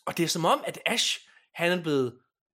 [0.06, 1.20] Og det er som om, at Ash,
[1.54, 2.12] han er blevet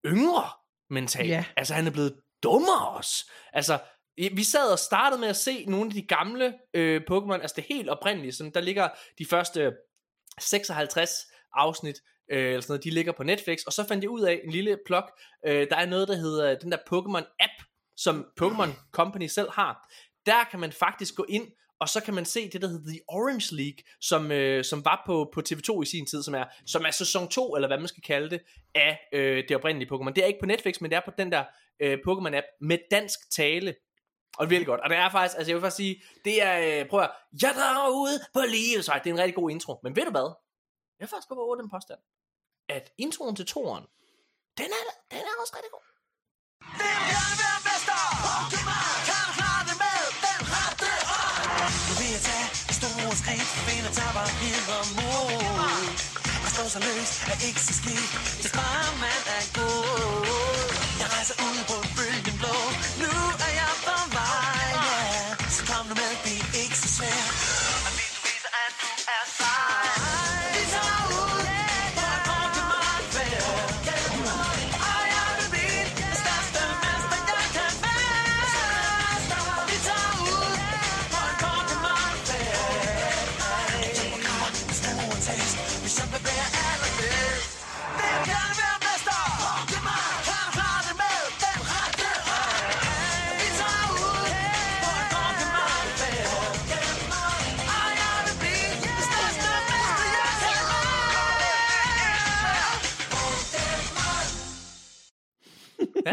[0.08, 0.50] yngre
[0.90, 1.30] mentalt.
[1.30, 1.46] Ja.
[1.58, 3.32] Altså han er blevet dummere også.
[3.54, 3.80] Altså,
[4.18, 7.66] vi sad og startede med at se nogle af de gamle øh, Pokémon, altså det
[7.70, 9.74] helt oprindelige, sådan, der ligger de første
[10.40, 11.10] 56
[11.54, 11.96] afsnit,
[12.32, 14.52] øh, eller sådan noget, de ligger på Netflix, og så fandt jeg ud af en
[14.52, 15.04] lille plug,
[15.48, 17.64] øh, der er noget, der hedder den der Pokémon app,
[17.98, 19.90] som Pokémon Company selv har.
[20.26, 21.48] Der kan man faktisk gå ind,
[21.80, 25.04] og så kan man se det, der hedder The Orange League, som, øh, som var
[25.06, 27.88] på, på TV2 i sin tid, som er, som er sæson 2, eller hvad man
[27.88, 28.42] skal kalde det,
[28.76, 30.14] af øh, det oprindelige Pokémon.
[30.14, 31.44] Det er ikke på Netflix, men det er på den der
[31.80, 33.76] øh, Pokémon-app med dansk tale.
[34.38, 34.82] Og det er virkelig godt.
[34.82, 37.12] Og det er faktisk, altså jeg vil faktisk sige, det er, øh, prøv at,
[37.42, 38.98] jeg drager ud på livsvej.
[39.00, 39.80] Det er en rigtig god intro.
[39.84, 40.30] Men ved du hvad?
[41.00, 42.00] Jeg vil faktisk gå over den påstand,
[42.70, 43.84] at introen til toren,
[44.58, 45.88] den er, den er også rigtig god.
[49.42, 49.47] Nu
[53.08, 55.28] store skridt, Finder tapper videre mor
[56.46, 59.87] Og slå sig løs er ikke så skidt, det sparer man er god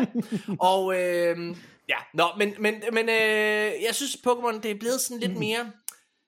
[0.70, 1.56] Og øh,
[1.88, 5.72] ja, nå, men, men, men øh, jeg synes Pokémon, det er blevet sådan lidt mere,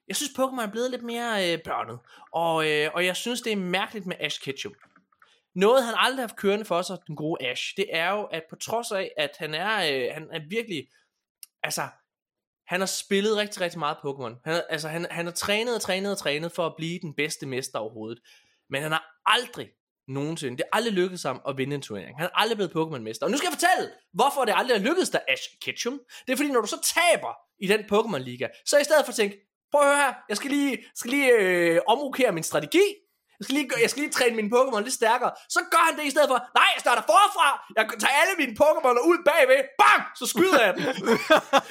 [0.08, 1.98] jeg synes Pokémon er blevet lidt mere øh, børnet.
[2.32, 4.74] Og, øh, og jeg synes, det er mærkeligt med Ash Ketchum.
[5.54, 8.42] Noget han aldrig har haft kørende for sig, den gode Ash, det er jo, at
[8.50, 10.88] på trods af, at han er, øh, han er virkelig,
[11.62, 11.88] altså,
[12.66, 14.40] han har spillet rigtig, rigtig meget Pokémon.
[14.44, 17.46] Han, altså, han, han har trænet og trænet og trænet for at blive den bedste
[17.46, 18.20] mester overhovedet.
[18.70, 19.68] Men han har aldrig
[20.08, 22.18] nogensinde, det er aldrig lykkedes ham at vinde en turnering.
[22.18, 23.24] Han er aldrig blevet Pokémon-mester.
[23.26, 26.00] Og nu skal jeg fortælle, hvorfor det aldrig er lykkedes dig, Ash Ketchum.
[26.26, 29.16] Det er fordi, når du så taber i den Pokémon-liga, så i stedet for at
[29.16, 29.36] tænke,
[29.72, 32.86] prøv at høre her, jeg skal lige, skal lige øh, omrokere min strategi,
[33.38, 35.30] jeg skal, lige, jeg skal lige træne mine Pokémon lidt stærkere.
[35.48, 38.54] Så gør han det i stedet for, nej, jeg starter forfra, jeg tager alle mine
[38.62, 40.84] Pokémon ud bagved, bang, så skyder jeg dem.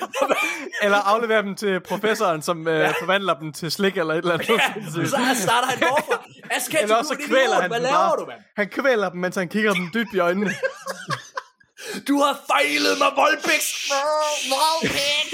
[0.86, 4.50] Eller afleverer dem til professoren, som øh, forvandler dem til slik eller et eller andet.
[4.50, 5.06] ja,
[5.36, 6.18] så starter han forfra.
[6.54, 8.40] Ketchum, Eller også er så kvæler han Hvad laver du, mand?
[8.56, 10.52] Han kvæler dem, mens han kigger dem dybt i øjnene.
[12.08, 13.64] Du har fejlet mig, Volpix!
[14.52, 15.30] Volpix!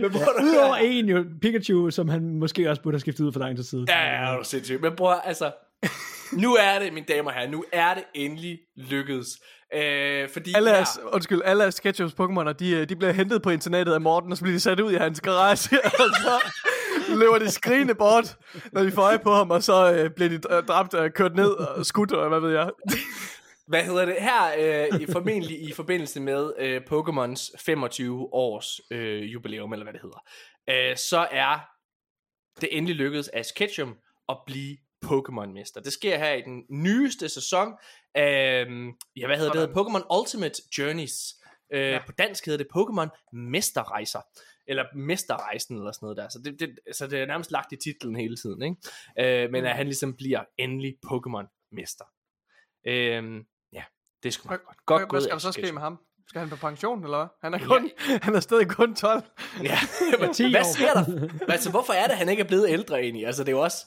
[0.00, 3.32] Men prøv at Udover en jo, Pikachu, som han måske også burde have skiftet ud
[3.32, 3.88] for lang tid siden.
[3.88, 4.82] Ja, ja, det er sindssygt.
[4.82, 5.52] Men prøv at, altså,
[6.32, 9.28] nu er det, mine damer og herrer, nu er det endelig lykkedes.
[9.74, 13.42] Øh, fordi Alle her, af, undskyld, alle af Sketchums Pokémoner, de, øh, de bliver hentet
[13.42, 15.90] på internatet af Morten, og så bliver de sat ud i hans garage, og
[16.22, 16.50] så
[17.16, 18.36] løber de skrigende bort,
[18.72, 21.34] når de får øje på ham, og så øh, bliver de dr- dræbt og kørt
[21.34, 22.70] ned og skudt, og hvad ved jeg.
[23.70, 24.42] hvad hedder det, her
[24.92, 30.02] øh, i, formentlig i forbindelse med øh, Pokémons 25 års øh, jubilæum, eller hvad det
[30.02, 30.24] hedder,
[30.70, 31.58] øh, så er
[32.60, 33.96] det endelig lykkedes af Ketchum
[34.28, 35.80] at blive Pokémon-mester.
[35.80, 37.72] Det sker her i den nyeste sæson
[38.14, 38.66] af,
[39.16, 41.34] ja, hvad hedder det, Pokémon Ultimate Journeys.
[41.72, 42.02] Øh, ja.
[42.06, 44.20] På dansk hedder det Pokémon Mesterrejser.
[44.70, 46.28] Eller Mesterrejsen eller sådan noget der.
[46.28, 48.62] Så det, det, så det er nærmest lagt i titlen hele tiden.
[48.62, 49.44] Ikke?
[49.44, 52.04] Øh, men at han ligesom bliver endelig Pokémon-mester.
[52.86, 53.84] Øh, ja,
[54.22, 54.76] det er sgu meget godt.
[54.86, 55.98] Godt hvad, hvad skal der så ske med ham?
[56.28, 57.28] Skal han på pension, eller hvad?
[57.42, 57.90] Han er, kun,
[58.26, 59.22] han er stadig kun 12.
[59.62, 59.78] Ja,
[60.20, 60.74] men 10 hvad år.
[60.74, 61.28] sker der?
[61.54, 63.26] Altså, hvorfor er det, at han ikke er blevet ældre egentlig?
[63.26, 63.86] Altså, det er jo også...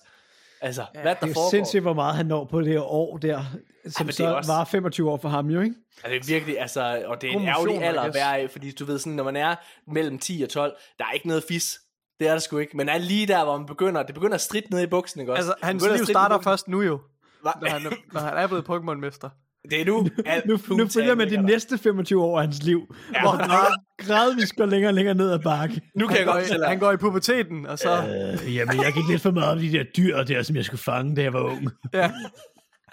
[0.64, 1.50] Altså, ja, hvad der Det er foregår?
[1.50, 3.44] sindssygt, hvor meget han når på det her år der,
[3.88, 5.76] som det så er også- var 25 år for ham jo, ikke?
[6.04, 8.72] Altså, det er virkelig, altså, og det er en ærgerlig alder at være af, fordi
[8.72, 9.56] du ved sådan, når man er
[9.88, 11.80] mellem 10 og 12, der er ikke noget fis.
[12.20, 12.78] Det er der sgu ikke.
[12.78, 15.34] Men er lige der, hvor man begynder, det begynder at stritte ned i buksen, ikke
[15.34, 15.52] også?
[15.52, 17.00] Altså, hans liv starter først nu jo,
[17.44, 17.82] når han,
[18.14, 19.30] når han er blevet Pokémon-mester.
[19.70, 20.08] Det er nu.
[20.26, 21.42] alt Nu, nu følger man de der.
[21.42, 23.22] næste 25 år af hans liv, ja.
[23.22, 23.50] hvor han
[23.98, 25.82] gradvist går længere og længere ned ad bakke.
[25.96, 27.90] Nu kan jeg Han går, godt i, fortælle han går i puberteten, og så...
[27.92, 30.82] Øh, jamen, jeg gik lidt for meget om de der dyr der, som jeg skulle
[30.82, 31.70] fange, da jeg var ung.
[31.94, 32.12] Ja.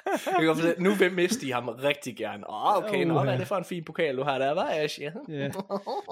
[0.06, 2.50] Jeg kan godt fortælle, nu vil Misty ham rigtig gerne.
[2.50, 3.24] Åh, oh, okay, nå, Uha.
[3.24, 4.52] hvad er det for en fin pokal, du har der?
[4.52, 4.98] Hvad er det?
[4.98, 5.10] Ja.
[5.28, 5.50] Men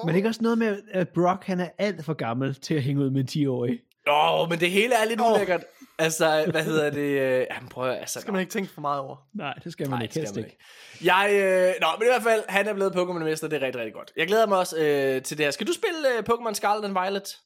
[0.06, 2.82] det er ikke også noget med, at Brock han er alt for gammel til at
[2.82, 3.78] hænge ud med en 10-årig.
[4.08, 5.64] Åh, oh, men det hele er lidt ulækkert.
[5.98, 7.00] Altså, hvad hedder det?
[7.00, 7.98] øh, Jamen, prøv at...
[7.98, 9.16] Altså, skal man ikke tænke for meget over.
[9.34, 10.64] Nej, det skal man Nej, ikke det skal man ikke.
[11.04, 13.94] Jeg, øh, nå, men i hvert fald, han er blevet Pokémon-mester, det er rigtig, rigtig
[13.94, 14.12] godt.
[14.16, 15.50] Jeg glæder mig også øh, til det her.
[15.50, 17.36] Skal du spille øh, Pokémon Scarlet and Violet,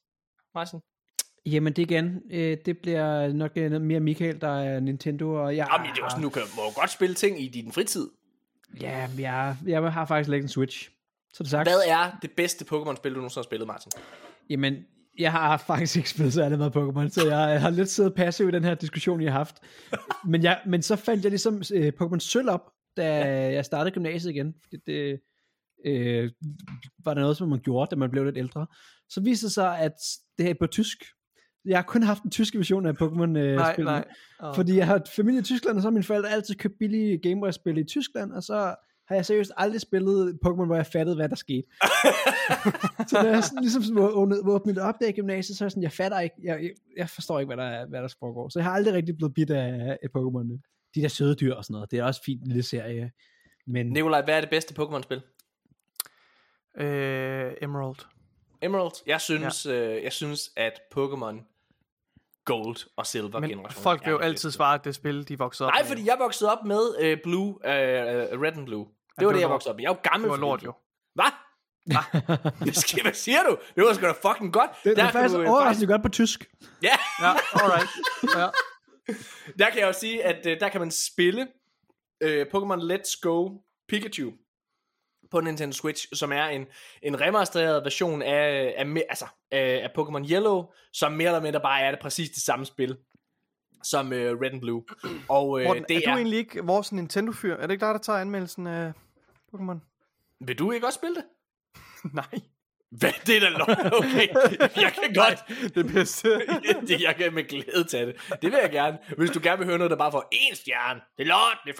[0.55, 0.81] Martin?
[1.47, 5.57] Jamen det igen, øh, det bliver nok øh, noget mere Michael, der er Nintendo, og
[5.57, 8.09] jeg, Jamen, det er også, nu kan, må godt spille ting i din fritid.
[8.81, 10.91] Ja, jeg, jeg har faktisk lægt en Switch.
[11.33, 11.69] Så er det sagt.
[11.69, 13.93] Hvad er det bedste Pokémon-spil, du nogensinde har spillet, Martin?
[14.51, 14.75] Jamen,
[15.19, 18.51] jeg har faktisk ikke spillet særlig meget Pokémon, så jeg har lidt siddet passiv i
[18.51, 19.57] den her diskussion, jeg har haft.
[20.31, 23.53] men, jeg, men så fandt jeg ligesom øh, Pokémon Sølv op, da ja.
[23.53, 24.55] jeg startede gymnasiet igen.
[24.63, 25.21] Fordi det
[25.87, 26.31] øh,
[27.05, 28.67] var der noget, som man gjorde, da man blev lidt ældre.
[29.09, 29.95] Så viste det sig, at
[30.39, 30.99] det er på tysk.
[31.65, 33.97] Jeg har kun haft den tyske version af Pokémon øh, Nej, spillene.
[33.97, 34.05] nej.
[34.43, 34.55] Åh.
[34.55, 37.79] Fordi jeg har familie i Tyskland, og så har mine forældre altid købt billige Gameboy-spil
[37.79, 38.75] i Tyskland, og så
[39.09, 41.69] har jeg seriøst aldrig spillet Pokémon, hvor jeg fattede, hvad der skete.
[43.09, 43.97] så når jeg sådan, ligesom sådan,
[44.75, 47.41] det op der i gymnasiet, så er jeg sådan, jeg fatter ikke, jeg, jeg, forstår
[47.41, 48.49] ikke, hvad der, er- hvad der foregår.
[48.49, 50.59] Så jeg har aldrig rigtig blevet bidt af, af Pokémon.
[50.95, 53.13] De der søde dyr og sådan noget, det er også fint lille serie.
[53.67, 55.21] Men Nikolaj, hvad er det bedste Pokémon-spil?
[56.77, 57.97] Øh, Emerald.
[58.63, 58.93] Emerald.
[59.07, 59.97] Jeg synes, ja.
[59.97, 61.52] øh, jeg synes at Pokémon
[62.45, 65.67] Gold og Silver Men generation folk vil jo altid svare, at det spil, de voksede
[65.67, 65.89] op Nej, med.
[65.89, 67.73] fordi jeg voksede op med øh, Blue, øh,
[68.43, 68.85] Red and Blue.
[68.85, 69.83] Det det var det, jeg voksede op med.
[69.83, 70.25] Jeg er jo gammel.
[70.25, 70.67] Det var lort det.
[70.67, 70.73] jo.
[71.15, 71.25] Hvad?
[71.87, 73.03] Hvad?
[73.03, 73.57] Hvad siger du?
[73.77, 74.71] Det var sgu da fucking godt.
[74.71, 76.51] det, det Der er faktisk du, øh, overraskende godt på tysk.
[76.83, 77.91] Ja, Ja, alright.
[78.39, 78.49] Ja.
[79.59, 81.47] der kan jeg jo sige, at øh, der kan man spille
[82.23, 83.51] øh, Pokémon Let's Go
[83.89, 84.31] Pikachu
[85.33, 86.67] på Nintendo Switch, som er en,
[87.03, 91.91] en remastereret version af, af, altså, af, Pokémon Yellow, som mere eller mindre bare er
[91.91, 92.97] det præcis det samme spil
[93.85, 94.85] som øh, Red and Blue.
[95.29, 97.57] Og øh, Morten, det er er, du egentlig ikke vores Nintendo-fyr?
[97.57, 98.93] Er det ikke dig, der tager anmeldelsen af
[99.55, 99.79] Pokémon?
[100.47, 101.25] vil du ikke også spille det?
[102.21, 102.41] Nej.
[102.91, 103.13] Hvad?
[103.27, 103.93] Det er da lort.
[103.93, 104.29] Okay,
[104.77, 105.75] jeg kan godt.
[105.75, 106.29] Det bedste.
[106.89, 108.17] det, jeg kan med glæde tage det.
[108.43, 108.99] Det vil jeg gerne.
[109.17, 111.01] Hvis du gerne vil høre noget, der bare får én stjerne.
[111.17, 111.77] Det er lort, det er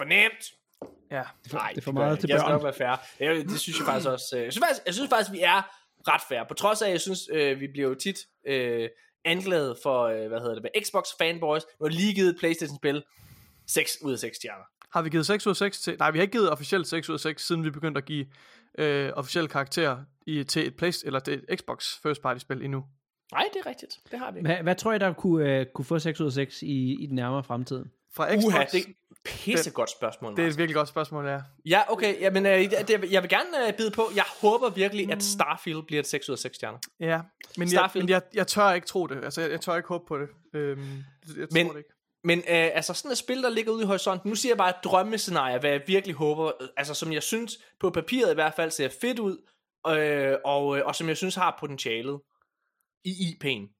[1.11, 1.23] ja.
[1.53, 2.21] Nej, det er for meget ikke.
[2.21, 2.53] til Jeg skal børn.
[2.53, 3.25] nok være fair.
[3.27, 4.37] Jeg, det synes jeg faktisk også.
[4.37, 5.61] øh, Jeg synes faktisk, jeg synes faktisk vi er
[6.07, 6.43] ret fair.
[6.47, 8.17] På trods af, at jeg synes, øh, vi bliver jo tit
[8.47, 8.89] øh,
[9.25, 11.61] anklaget for, øh, hvad hedder det, med Xbox fanboys.
[11.79, 13.03] Nu har lige givet et Playstation-spil
[13.67, 14.63] 6 ud af 6 stjerner.
[14.93, 15.95] Har vi givet 6 ud af 6 til...
[15.99, 18.25] Nej, vi har ikke givet officielt 6 ud af 6, siden vi begyndte at give
[18.77, 22.83] øh, officielle karakterer i, til et Play, eller til et Xbox first party spil endnu.
[23.31, 23.99] Nej, det er rigtigt.
[24.11, 24.39] Det har vi.
[24.41, 27.05] Hvad, hvad tror I, der kunne, uh, kunne få 6 ud af 6 i, i
[27.05, 27.85] den nærmere fremtid?
[28.15, 28.95] Fra Xbox, Uha, det et
[29.25, 30.31] pissegodt spørgsmål.
[30.31, 30.53] det er Martin.
[30.53, 31.39] et virkelig godt spørgsmål, ja.
[31.65, 32.19] Ja, okay.
[32.21, 34.09] Jamen, øh, det, jeg vil gerne øh, bide på.
[34.15, 36.79] Jeg håber virkelig, at Starfield bliver et 6 ud af 6 stjerner.
[36.99, 37.21] Ja,
[37.57, 38.03] men, jeg, Starfield.
[38.03, 39.23] men jeg, jeg tør ikke tro det.
[39.23, 40.29] Altså, jeg, jeg tør ikke håbe på det.
[40.53, 40.79] Øhm,
[41.37, 41.89] jeg tror Men- det ikke.
[42.25, 44.69] Men øh, altså sådan et spil, der ligger ude i horisonten, nu siger jeg bare
[44.69, 48.53] et drømmescenarie, hvad jeg virkelig håber, øh, altså som jeg synes på papiret i hvert
[48.53, 49.37] fald ser fedt ud,
[49.87, 52.21] øh, og, øh, og som jeg synes har potentialet
[53.05, 53.79] i IP'en.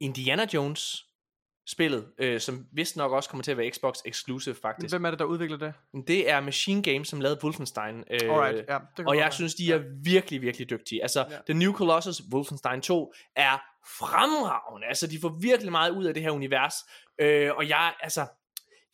[0.00, 1.04] Indiana Jones
[1.70, 4.92] spillet, øh, som vist nok også kommer til at være Xbox exclusive faktisk.
[4.94, 5.74] Hvem er det, der udvikler det?
[6.08, 8.04] Det er Machine Games, som lavede Wolfenstein.
[8.10, 8.78] Øh, Alright, ja.
[8.96, 9.32] Det og jeg være.
[9.32, 11.02] synes, de er virkelig, virkelig dygtige.
[11.02, 11.34] Altså, Ja.
[11.34, 11.38] ja.
[11.46, 13.58] The New Colossus, Wolfenstein 2, er
[13.98, 14.86] fremragende.
[14.86, 16.74] Altså, de får virkelig meget ud af det her univers.
[17.20, 18.26] Øh, og jeg, altså,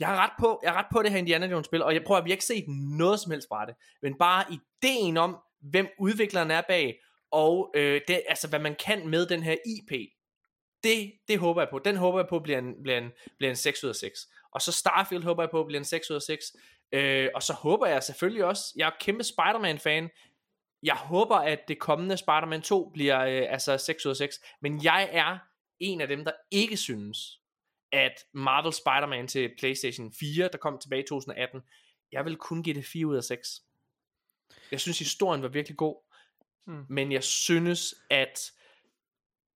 [0.01, 2.03] jeg er ret på, jeg er ret på det her Indiana Jones spil, og jeg
[2.07, 2.64] prøver, at vi ikke set
[2.99, 3.75] noget som helst fra det.
[4.03, 5.37] Men bare ideen om,
[5.70, 6.95] hvem udvikleren er bag,
[7.33, 9.93] og øh, det, altså, hvad man kan med den her IP,
[10.85, 11.78] det, det håber jeg på.
[11.78, 14.28] Den håber jeg på bliver en, bliver en, bliver en 6 ud af 6.
[14.51, 16.57] Og så Starfield håber jeg på bliver en 6 ud af 6.
[16.93, 20.11] Øh, og så håber jeg selvfølgelig også, jeg er kæmpe Spider-Man-fan,
[20.82, 24.41] jeg håber, at det kommende Spider-Man 2 bliver øh, altså 6 ud af 6.
[24.61, 25.39] Men jeg er
[25.80, 27.41] en af dem, der ikke synes,
[27.93, 31.61] at Marvel Spider-Man til PlayStation 4, der kom tilbage i 2018,
[32.12, 33.62] jeg vil kun give det 4 ud af 6.
[34.70, 35.97] Jeg synes, historien var virkelig god.
[36.64, 36.85] Hmm.
[36.89, 38.53] Men jeg synes, at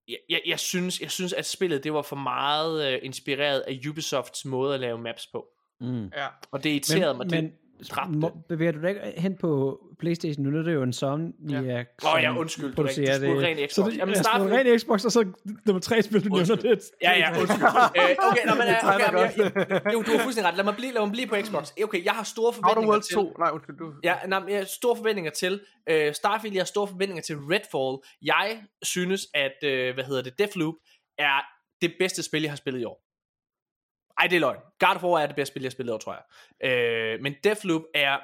[0.09, 3.79] jeg, jeg, jeg, synes, jeg synes, at spillet det var for meget øh, inspireret af
[3.89, 5.47] Ubisofts måde at lave maps på.
[5.81, 6.03] Mm.
[6.03, 6.27] Ja.
[6.51, 7.27] Og det irriterede mig.
[7.31, 7.53] men, det,
[7.91, 8.31] dræbte.
[8.49, 10.45] bevæger du dig ikke hen på Playstation?
[10.45, 13.57] Nu er det jo en Somniac, Åh, som ja, undskyld, du er- du spurgte ren.
[13.57, 13.71] Xbox.
[13.71, 15.31] Så det, Jamen, jeg spurgte ren Xbox, og så
[15.65, 16.79] nummer tre spil, du nævner det.
[17.01, 17.63] Ja, ja, undskyld.
[17.99, 20.57] øh, okay, nå, men, øh, okay, men, jeg, jeg, jo, du har fuldstændig ret.
[20.57, 21.71] Lad mig blive, lad mig blive på Xbox.
[21.83, 23.15] Okay, jeg har store Outer forventninger Worlds til...
[23.15, 23.35] 2.
[23.39, 23.77] Nej, undskyld.
[23.77, 23.93] Du.
[24.03, 27.35] Ja, nej, men jeg har store forventninger til øh, Starfield, jeg har store forventninger til
[27.37, 27.97] Redfall.
[28.21, 30.75] Jeg synes, at, øh, hvad hedder det, Deathloop
[31.17, 31.39] er
[31.81, 33.08] det bedste spil, jeg har spillet i år.
[34.19, 34.59] Ej, det er løgn.
[34.79, 36.69] God of War er det bedste spil, jeg spillet over, tror jeg.
[36.69, 38.17] Øh, men Deathloop er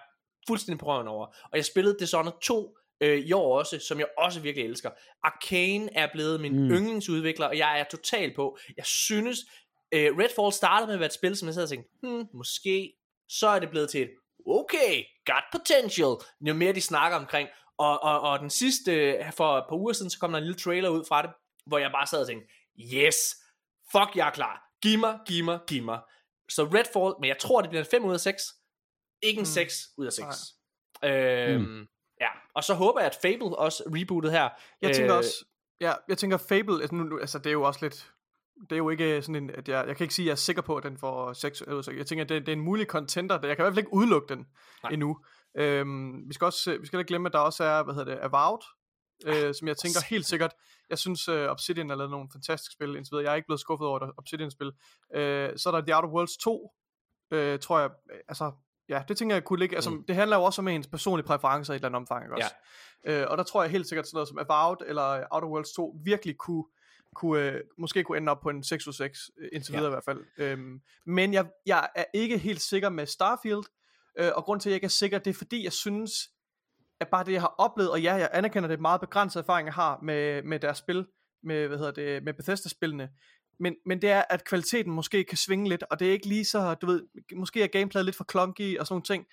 [0.48, 1.26] fuldstændig på røven over.
[1.26, 4.90] Og jeg spillede Dishonored 2 øh, i år også, som jeg også virkelig elsker.
[5.24, 6.72] Arcane er blevet min mm.
[6.72, 8.58] yndlingsudvikler, og jeg er total på.
[8.78, 9.40] Jeg synes,
[9.92, 12.94] øh, Redfall startede med at være et spil, som jeg sad og tænkte, hmm, måske,
[13.30, 14.12] så er det blevet til et,
[14.48, 17.50] okay, got potential, jo mere de snakker omkring.
[17.78, 20.44] Og, og, og den sidste, øh, for et par uger siden, så kom der en
[20.44, 21.30] lille trailer ud fra det,
[21.66, 22.48] hvor jeg bare sad og tænkte,
[22.80, 23.18] yes,
[23.92, 24.65] fuck, jeg er klar.
[24.86, 26.00] Giv mig, giv mig, giv mig.
[26.50, 28.44] Så Redfall, men jeg tror, det bliver en 5 ud af 6.
[29.22, 29.46] Ikke en mm.
[29.46, 30.26] 6 ud af 6.
[31.04, 31.88] Øhm, mm.
[32.22, 34.50] Ja, og så håber jeg, at Fable også rebootet her.
[34.82, 35.46] Jeg tænker også,
[35.82, 38.12] ja, jeg tænker Fable, altså, nu, altså det er jo også lidt,
[38.70, 40.36] det er jo ikke sådan en, at jeg, jeg kan ikke sige, at jeg er
[40.36, 41.98] sikker på, at den får 6 ud af 6.
[41.98, 43.94] Jeg tænker, at det, det er en mulig contender, jeg kan i hvert fald ikke
[43.94, 44.48] udelukke den
[44.84, 44.92] Nej.
[44.92, 45.18] endnu.
[45.58, 48.24] Øhm, vi skal også, vi skal ikke glemme, at der også er, hvad hedder det,
[48.24, 48.62] Avowed,
[49.26, 50.54] øh, som jeg tænker helt sikkert,
[50.90, 53.24] jeg synes uh, Obsidian har lavet nogle fantastiske spil indtil videre.
[53.24, 54.72] Jeg er ikke blevet skuffet over Obsidian-spil.
[55.16, 56.72] Øh, så er der The Outer Worlds 2,
[57.32, 57.90] øh, tror jeg,
[58.28, 58.52] altså,
[58.90, 60.04] ja, det tænker jeg kunne ligge, altså, mm.
[60.04, 62.56] det handler jo også om ens personlige præferencer i et eller andet omfang, ikke også?
[63.06, 63.22] Ja.
[63.22, 65.98] Øh, og der tror jeg helt sikkert sådan noget som Avowed eller Outer Worlds 2
[66.04, 66.64] virkelig kunne,
[67.16, 69.90] kunne øh, måske kunne ende op på en 6 ud 6, øh, indtil videre ja.
[69.90, 70.26] i hvert fald.
[70.38, 73.64] Øhm, men jeg, jeg er ikke helt sikker med Starfield,
[74.20, 76.12] øh, og grund til at jeg ikke er sikker, det er fordi jeg synes,
[77.00, 79.74] at bare det jeg har oplevet, og ja, jeg anerkender det meget begrænset erfaring jeg
[79.74, 81.06] har med, med deres spil,
[81.44, 83.10] med, hvad hedder det, med Bethesda-spillene,
[83.60, 86.46] men, men det er, at kvaliteten måske kan svinge lidt, og det er ikke lige
[86.46, 87.04] så, du ved,
[87.36, 89.26] måske er gameplayet lidt for clunky og sådan nogle ting.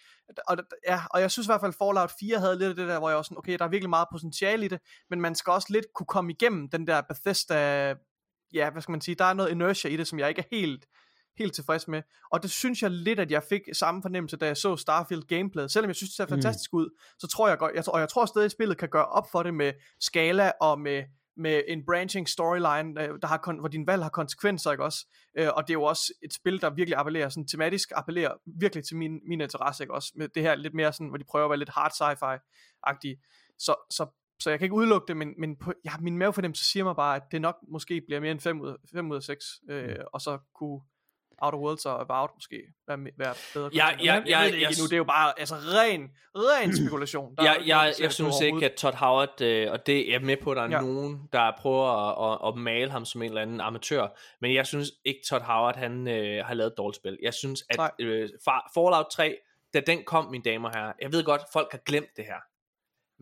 [0.46, 2.98] Og, ja, og jeg synes i hvert fald, Fallout 4 havde lidt af det der,
[2.98, 5.50] hvor jeg også sådan, okay, der er virkelig meget potentiale i det, men man skal
[5.50, 7.88] også lidt kunne komme igennem den der Bethesda,
[8.54, 10.56] ja, hvad skal man sige, der er noget inertia i det, som jeg ikke er
[10.56, 10.86] helt,
[11.38, 12.02] helt tilfreds med.
[12.32, 15.70] Og det synes jeg lidt, at jeg fik samme fornemmelse, da jeg så Starfield gameplayet.
[15.70, 16.30] Selvom jeg synes, det ser mm.
[16.30, 19.06] fantastisk ud, så tror jeg godt, jeg, og jeg tror stadig, at spillet kan gøre
[19.06, 21.02] op for det med skala og med
[21.36, 25.06] med en branching storyline, øh, der har hvor din valg har konsekvenser, ikke også?
[25.38, 28.84] Øh, og det er jo også et spil, der virkelig appellerer, sådan tematisk appellerer virkelig
[28.84, 30.12] til min, min interesse, ikke også?
[30.16, 33.16] Med det her lidt mere sådan, hvor de prøver at være lidt hard sci-fi-agtige.
[33.58, 34.06] Så, så,
[34.40, 37.16] så jeg kan ikke udelukke det, men, men på, ja, min mavefornemmelse siger mig bare,
[37.16, 39.94] at det nok måske bliver mere end 5 ud, 5 ud af 6, øh, mm.
[40.12, 40.80] og så kunne
[41.42, 43.70] Outer Worlds og About måske være, være bedre.
[43.74, 46.76] Ja, ja, ja, jeg ved det ikke nu, det er jo bare altså ren, ren
[46.80, 47.34] spekulation.
[47.36, 50.36] Der ja, jeg, jeg, jeg synes ikke, at Todd Howard, øh, og det er med
[50.36, 50.80] på, at der er ja.
[50.80, 54.08] nogen, der prøver at, at, at male ham som en eller anden amatør,
[54.40, 57.18] men jeg synes ikke, Todd Howard, han øh, har lavet et dårligt spil.
[57.22, 58.28] Jeg synes, at øh,
[58.74, 59.36] Fallout 3,
[59.74, 62.40] da den kom, mine damer og herrer, jeg ved godt, folk har glemt det her,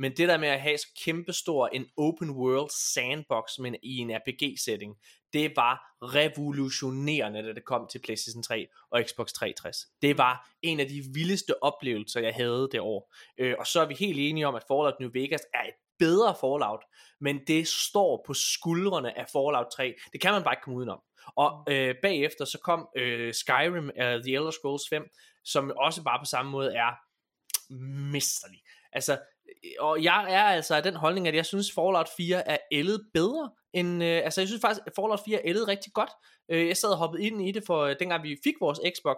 [0.00, 4.10] men det der med at have så kæmpestor en open world sandbox men i en
[4.10, 4.96] RPG-setting,
[5.32, 9.86] det var revolutionerende, da det kom til PlayStation 3 og Xbox 360.
[10.02, 13.14] Det var en af de vildeste oplevelser, jeg havde det år.
[13.38, 16.34] Øh, og så er vi helt enige om, at Fallout New Vegas er et bedre
[16.40, 16.84] Fallout,
[17.20, 19.94] men det står på skuldrene af Fallout 3.
[20.12, 21.00] Det kan man bare ikke komme udenom.
[21.36, 25.10] Og øh, bagefter så kom øh, Skyrim, uh, The Elder Scrolls 5,
[25.44, 26.90] som også bare på samme måde er
[28.12, 28.60] mesterlig.
[28.92, 29.18] Altså,
[29.78, 33.50] og jeg er altså af den holdning, at jeg synes Fallout 4 er ældet bedre
[33.72, 36.10] end, øh, altså jeg synes faktisk, at Fallout 4 er ældet rigtig godt.
[36.50, 39.16] Øh, jeg sad og hoppede ind i det for, øh, dengang vi fik vores Xbox,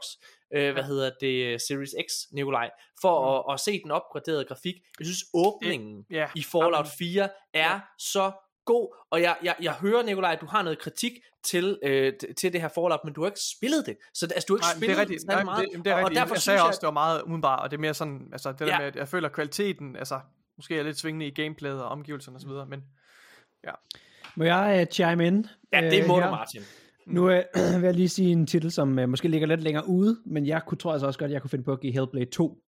[0.54, 2.70] øh, hvad hedder det, Series X, Nikolaj,
[3.00, 3.50] for mm.
[3.50, 4.74] at, at se den opgraderede grafik.
[4.98, 6.28] Jeg synes åbningen det, yeah.
[6.34, 7.80] i Fallout 4 er yeah.
[7.98, 8.32] så
[8.64, 11.12] god, og jeg, jeg, jeg hører, Nikolaj, at du har noget kritik
[11.44, 13.96] til, øh, til det her Fallout, men du har ikke spillet det.
[14.14, 15.26] Så altså, du har ikke Nej, spillet det er rigtigt.
[15.26, 15.68] Nej, meget.
[15.72, 16.10] Det, det er rigtigt.
[16.10, 18.28] Og derfor jeg sagde jeg, også, det var meget umiddelbart, og det er mere sådan,
[18.32, 18.66] altså det ja.
[18.66, 20.20] der med, at jeg føler kvaliteten, altså
[20.56, 22.84] måske er lidt svingende i gameplayet og omgivelserne osv., men
[23.64, 23.72] ja.
[24.36, 25.46] Må jeg uh, chime in?
[25.72, 26.62] Ja, det må uh, du, Martin.
[27.06, 27.30] Nu uh,
[27.80, 30.62] vil jeg lige sige en titel, som uh, måske ligger lidt længere ude, men jeg
[30.66, 32.58] kunne, tror altså også godt, at jeg kunne finde på at give Hellblade 2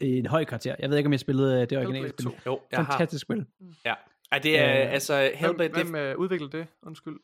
[0.00, 0.76] en høj karakter.
[0.78, 2.30] Jeg ved ikke, om jeg spillede uh, det originale spil.
[2.46, 3.34] Jo, Fantastisk har.
[3.34, 3.46] spil.
[3.84, 3.94] Ja.
[4.32, 5.72] Ej, det er, uh, altså, Hellblade...
[5.72, 6.66] Hvem, hvem uh, udviklede det?
[6.82, 7.16] Undskyld.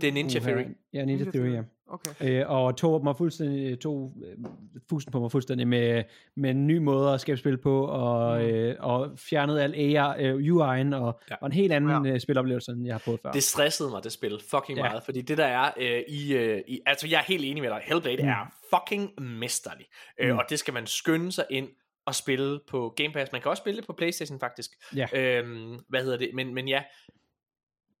[0.00, 0.58] Det er Ninja uh, Theory.
[0.92, 1.62] Ja, Ninja, Ninja Theory, ja.
[1.92, 2.40] Okay.
[2.40, 4.44] Øh, og tog mig fuldstændig, tog øh,
[4.90, 6.04] fusen på mig fuldstændig med,
[6.36, 8.46] med en ny måde at skabe spil på, og, mm.
[8.46, 11.34] øh, og fjernede al AI, øh, UI'en, og, ja.
[11.40, 12.12] og en helt anden ja.
[12.12, 13.32] øh, spiloplevelse, end jeg har prøvet før.
[13.32, 14.84] Det stressede mig, det spil, fucking ja.
[14.84, 17.70] meget, fordi det der er øh, i, øh, i, altså jeg er helt enig med
[17.70, 18.28] dig, Hellblade mm.
[18.28, 19.86] er fucking mesterlig,
[20.20, 20.38] øh, mm.
[20.38, 21.68] og det skal man skynde sig ind
[22.10, 23.32] og spille på Game Pass.
[23.32, 24.70] Man kan også spille det på Playstation faktisk.
[24.96, 25.06] Ja.
[25.14, 26.30] Øhm, hvad hedder det?
[26.34, 26.82] Men, men ja,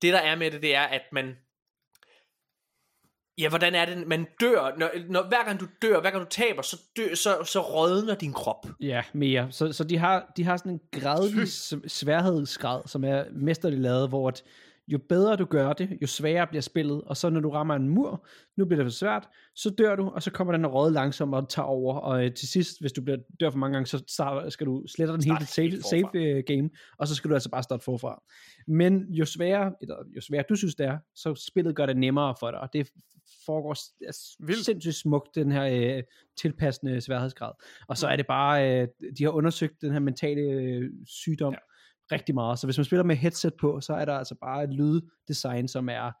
[0.02, 1.36] det der er med det, det er, at man,
[3.38, 4.06] Ja, hvordan er det?
[4.06, 7.44] Man dør, når, når, hver gang du dør, hver gang du taber, så, dør, så,
[7.44, 8.66] så rådner din krop.
[8.80, 9.48] Ja, mere.
[9.50, 14.28] Så, så de, har, de har sådan en gradvis sværhedsgrad, som er mesterligt lavet, hvor
[14.28, 14.42] at
[14.92, 17.88] jo bedre du gør det, jo sværere bliver spillet, og så når du rammer en
[17.88, 18.26] mur,
[18.56, 21.48] nu bliver det for svært, så dør du, og så kommer den råd langsomt og
[21.48, 24.48] tager over, og øh, til sidst, hvis du bliver, dør for mange gange, så starter,
[24.48, 27.62] skal du slette den hele save, save uh, game, og så skal du altså bare
[27.62, 28.22] starte forfra.
[28.68, 32.34] Men jo sværere, eller jo sværere du synes det er, så spillet gør det nemmere
[32.40, 32.90] for dig, og det
[33.46, 33.76] foregår
[34.46, 34.64] Vildt.
[34.64, 36.02] sindssygt smukt, den her øh,
[36.40, 37.52] tilpassende sværhedsgrad.
[37.88, 38.88] Og så er det bare, øh,
[39.18, 41.58] de har undersøgt den her mentale øh, sygdom ja
[42.12, 42.58] rigtig meget.
[42.58, 45.88] Så hvis man spiller med headset på, så er der altså bare et lyddesign, som
[45.88, 46.12] er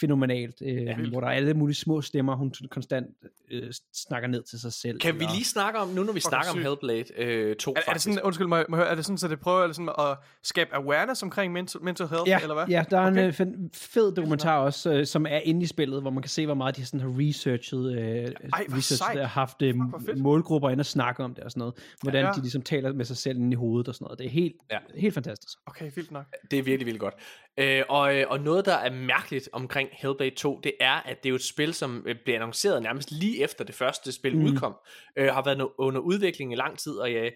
[0.00, 3.06] fænomenalt, øh, ja, hvor der er alle mulige små stemmer, hun konstant
[3.50, 4.98] øh, snakker ned til sig selv.
[4.98, 6.66] Kan vi eller- lige snakke om, nu når vi Fuck, snakker om sygt.
[6.68, 8.04] Hellblade øh, 2 Er, er det faktisk.
[8.04, 10.16] sådan, undskyld mig, må jeg høre, er det sådan, så det prøver eller sådan, at
[10.42, 12.66] skabe awareness omkring mental, mental health, Ja, eller hvad?
[12.68, 13.20] ja, der er Okay.
[13.22, 16.30] en øh, fe- fed dokumentar også, øh, som er inde i spillet, hvor man kan
[16.30, 19.18] se, hvor meget de sådan har researchet, øh, hvor researchet sejt.
[19.18, 19.74] og haft øh,
[20.16, 21.74] målgrupper ind og snakke om det og sådan noget.
[22.02, 22.26] Hvordan Ja.
[22.28, 22.32] ja.
[22.34, 24.18] de ligesom taler med sig selv inde i hovedet og sådan noget.
[24.18, 24.78] Det er helt, Ja.
[24.94, 25.00] ja.
[25.00, 25.58] helt fantastisk.
[25.66, 26.24] Okay, vildt nok.
[26.50, 27.14] Det er virkelig, virkelig godt.
[27.58, 31.28] Øh, og, øh, og noget, der er mærkeligt omkring Hellblade 2, det er, at det
[31.28, 34.44] er jo et spil, som øh, blev annonceret nærmest lige efter det første spil mm.
[34.44, 34.74] udkom.
[35.16, 37.32] Øh, har været under udvikling i lang tid, og, øh,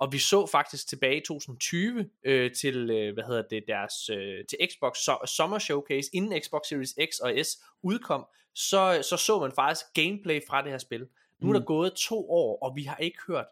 [0.00, 4.44] og vi så faktisk tilbage i 2020 øh, til, øh, hvad hedder det, deres, øh,
[4.48, 7.48] til Xbox so- Summer Showcase, inden Xbox Series X og S
[7.82, 11.06] udkom, så, så så man faktisk gameplay fra det her spil.
[11.40, 13.44] Nu er der gået to år, og vi har ikke hørt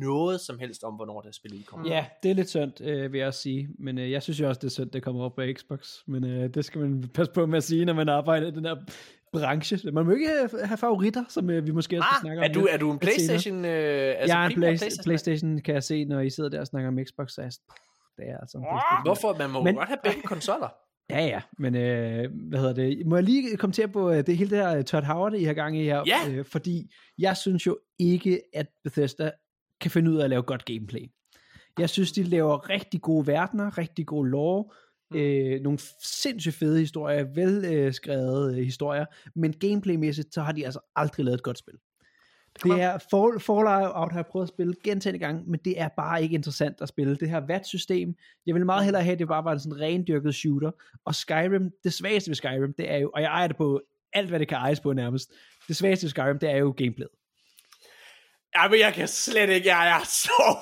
[0.00, 1.88] noget som helst om, hvornår det her spil udkommer.
[1.88, 3.68] Ja, det er lidt synd, øh, vil jeg også sige.
[3.78, 5.94] Men øh, jeg synes jo også, det er synd, det kommer op på Xbox.
[6.06, 8.64] Men øh, det skal man passe på med at sige, når man arbejder i den
[8.64, 8.76] her
[9.32, 9.90] branche.
[9.92, 10.28] Man må ikke
[10.64, 12.44] have, favoritter, som øh, vi måske også skal snakke om.
[12.44, 12.98] Er du, er du en.
[12.98, 13.64] Playstation?
[13.64, 16.60] Øh, altså jeg er en primært Play- PlayStation, kan jeg se, når I sidder der
[16.60, 17.30] og snakker om Xbox.
[17.30, 19.38] Så er jeg sådan, "Puh, det er altså en PlayStation." Hvorfor?
[19.38, 20.68] Man må Men- godt have begge konsoller.
[21.10, 23.06] Ja, ja, men øh, hvad hedder det?
[23.06, 25.54] Må jeg lige kommentere på øh, det hele det her øh, Todd Howard, I har
[25.54, 26.02] gang i her?
[26.06, 26.30] Ja.
[26.30, 29.30] Øh, fordi jeg synes jo ikke, at Bethesda
[29.80, 31.10] kan finde ud af at lave godt gameplay.
[31.78, 34.64] Jeg synes, de laver rigtig gode verdener, rigtig gode lore,
[35.14, 39.04] øh, nogle sindssygt fede historier, velskrevede øh, historier,
[39.34, 41.74] men gameplaymæssigt, så har de altså aldrig lavet et godt spil.
[42.62, 46.22] Det er Fall, Fallout har jeg prøvet at spille gentagende gange, men det er bare
[46.22, 47.16] ikke interessant at spille.
[47.16, 48.14] Det her VAT-system,
[48.46, 50.70] jeg vil meget hellere have, at det bare var en sådan rendyrket shooter.
[51.04, 53.80] Og Skyrim, det svageste ved Skyrim, det er jo, og jeg ejer det på
[54.12, 55.30] alt, hvad det kan ejes på nærmest.
[55.68, 57.10] Det svageste ved Skyrim, det er jo gameplayet.
[58.54, 60.56] Ja, men jeg kan slet ikke, jeg er så...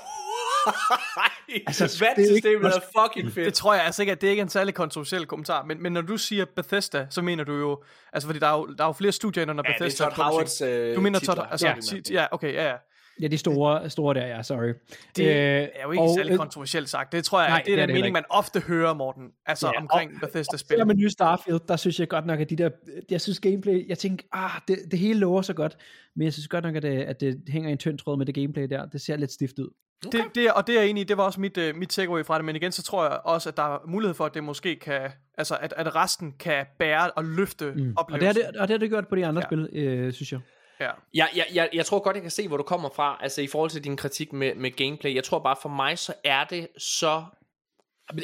[1.67, 3.47] Altså, det er Vat-systemet er fucking fedt.
[3.47, 5.93] Det tror jeg altså ikke, at det ikke er en særlig kontroversiel kommentar, men, men
[5.93, 8.89] når du siger Bethesda, så mener du jo, altså fordi der er jo, der er
[8.89, 10.05] jo flere studier under Ja, det er Bethesda.
[10.05, 11.75] Todd Howards øh, Du mener Todd, altså, Ja.
[12.11, 12.75] ja, ja, okay, ja, ja.
[13.21, 14.73] Ja, de store, store der, ja, sorry.
[15.17, 17.12] Det Øh, er jo ikke og, særlig øh, kontroversielt sagt.
[17.12, 19.73] Det tror jeg, nej, det er det den mening, man ofte hører, Morten, altså Ja,
[19.73, 20.59] ja, omkring Bethesda-spil.
[20.59, 22.71] Spiller med nye Starfield, der synes jeg godt nok, at de der,
[23.11, 25.77] jeg synes gameplay, jeg tænker, ah, det, det hele lover så godt,
[26.17, 28.27] men jeg synes godt nok, at det, at det hænger i en tynd tråd med
[28.27, 29.71] det gameplay der, det ser lidt stift ud.
[30.12, 32.36] Det, det, er- og det er i, det var også mit, uh, mit takeaway fra
[32.38, 34.76] det, men igen, så tror jeg også, at der er mulighed for, at det måske
[34.76, 37.70] kan, altså at, at resten kan bære og løfte mm.
[37.70, 38.42] Og det, har oplevelsen.
[38.52, 39.46] det, og det har det gjort på de andre Ja.
[39.48, 40.40] spil, øh, synes jeg.
[40.80, 40.90] Ja.
[41.14, 43.46] Jeg, jeg, jeg, jeg tror godt, jeg kan se, hvor du kommer fra, altså i
[43.46, 45.14] forhold til din kritik med, med gameplay.
[45.14, 47.24] Jeg tror bare, for mig, så er det så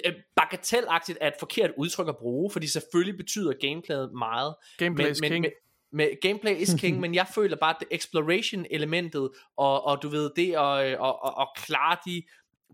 [0.06, 4.54] øh, bagatelagtigt er et forkert udtryk at bruge, fordi selvfølgelig betyder gameplayet meget.
[4.78, 5.42] Gameplay men, men, king.
[5.42, 5.50] Men,
[5.92, 10.08] med gameplay is king, men jeg føler bare, at det exploration elementet, og, og du
[10.08, 12.22] ved, det at, at, at, at klare de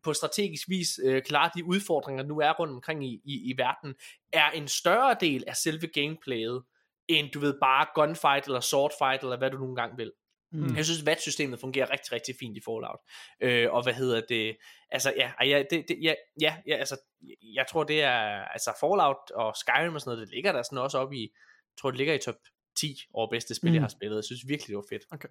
[0.05, 3.55] på strategisk vis øh, klare de udfordringer, der nu er rundt omkring i, i, i
[3.59, 3.95] verden,
[4.33, 6.63] er en større del af selve gameplayet,
[7.09, 10.13] end du ved bare gunfight eller swordfight, eller hvad du nogle gange vil.
[10.53, 10.77] Mm.
[10.77, 13.01] Jeg synes, VAT-systemet fungerer rigtig, rigtig fint i Fallout.
[13.41, 14.57] Øh, og hvad hedder det?
[14.91, 16.97] Altså, ja, ja, det, det, ja, ja, ja, altså,
[17.55, 20.79] jeg tror, det er, altså Fallout og Skyrim og sådan noget, det ligger der sådan
[20.79, 22.35] også op i, jeg tror, det ligger i top
[22.77, 23.75] 10 over bedste spil, mm.
[23.75, 24.17] jeg har spillet.
[24.17, 25.03] Jeg synes virkelig, det var fedt.
[25.11, 25.29] Okay.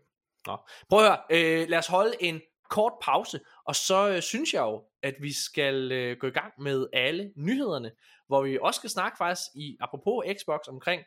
[0.47, 0.57] Nå.
[0.89, 1.19] Prøv at høre,
[1.61, 5.33] øh, lad os holde en kort pause, og så øh, synes jeg jo, at vi
[5.33, 7.91] skal øh, gå i gang med alle nyhederne,
[8.27, 11.01] hvor vi også skal snakke faktisk i, apropos Xbox, omkring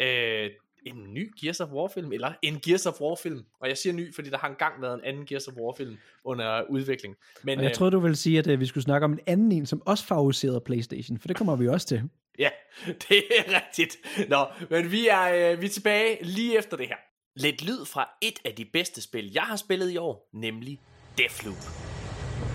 [0.00, 0.50] øh,
[0.86, 3.44] en ny Gears of War film, eller en Gears of War film.
[3.60, 5.96] Og jeg siger ny, fordi der har engang været en anden Gears of War film
[6.24, 7.16] under udvikling.
[7.42, 9.20] Men Og jeg øh, troede, du ville sige, at øh, vi skulle snakke om en
[9.26, 12.02] anden en, som også favoriserede Playstation, for det kommer vi også til.
[12.38, 12.50] Ja,
[13.08, 13.96] det er rigtigt.
[14.28, 16.96] Nå, men vi er, øh, vi er tilbage lige efter det her.
[17.36, 20.80] Lidt lyd fra et af de bedste spil, jeg har spillet i år, nemlig
[21.18, 21.56] Deathloop.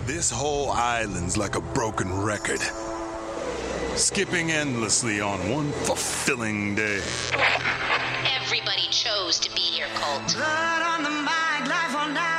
[0.08, 2.62] This whole island's like a broken record.
[3.96, 6.98] Skipping endlessly on one fulfilling day.
[8.38, 10.36] Everybody chose to be here, Colt.
[10.36, 12.29] Blood on the mind, life on paradise.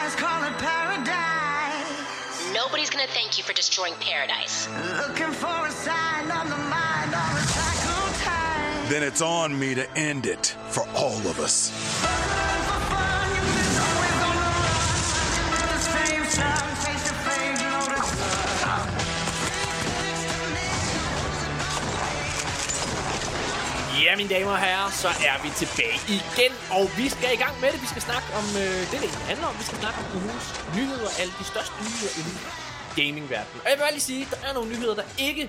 [2.54, 4.68] Nobody's gonna thank you for destroying paradise.
[5.08, 8.90] Looking for a sign on the mind, or recycle time.
[8.90, 11.72] Then it's on me to end it for all of us.
[24.12, 27.56] Ja, mine damer og herrer, så er vi tilbage igen, og vi skal i gang
[27.62, 27.80] med det.
[27.86, 29.56] Vi skal snakke om øh, det, det handler om.
[29.62, 30.48] Vi skal snakke om ugens
[30.78, 32.38] nyheder, alle de største nyheder inden
[33.00, 33.60] gamingverdenen.
[33.64, 35.44] Og jeg vil bare lige sige, der er nogle nyheder, der ikke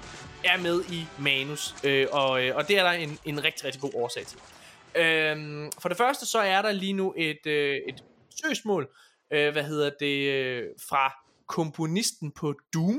[0.50, 3.80] er med i manus, øh, og, øh, og det er der en, en rigtig, rigtig
[3.86, 4.38] god årsag til.
[5.02, 7.98] Øhm, for det første, så er der lige nu et, øh, et
[8.42, 8.82] søgsmål,
[9.32, 11.04] øh, hvad hedder det, øh, fra
[11.56, 12.98] komponisten på Doom,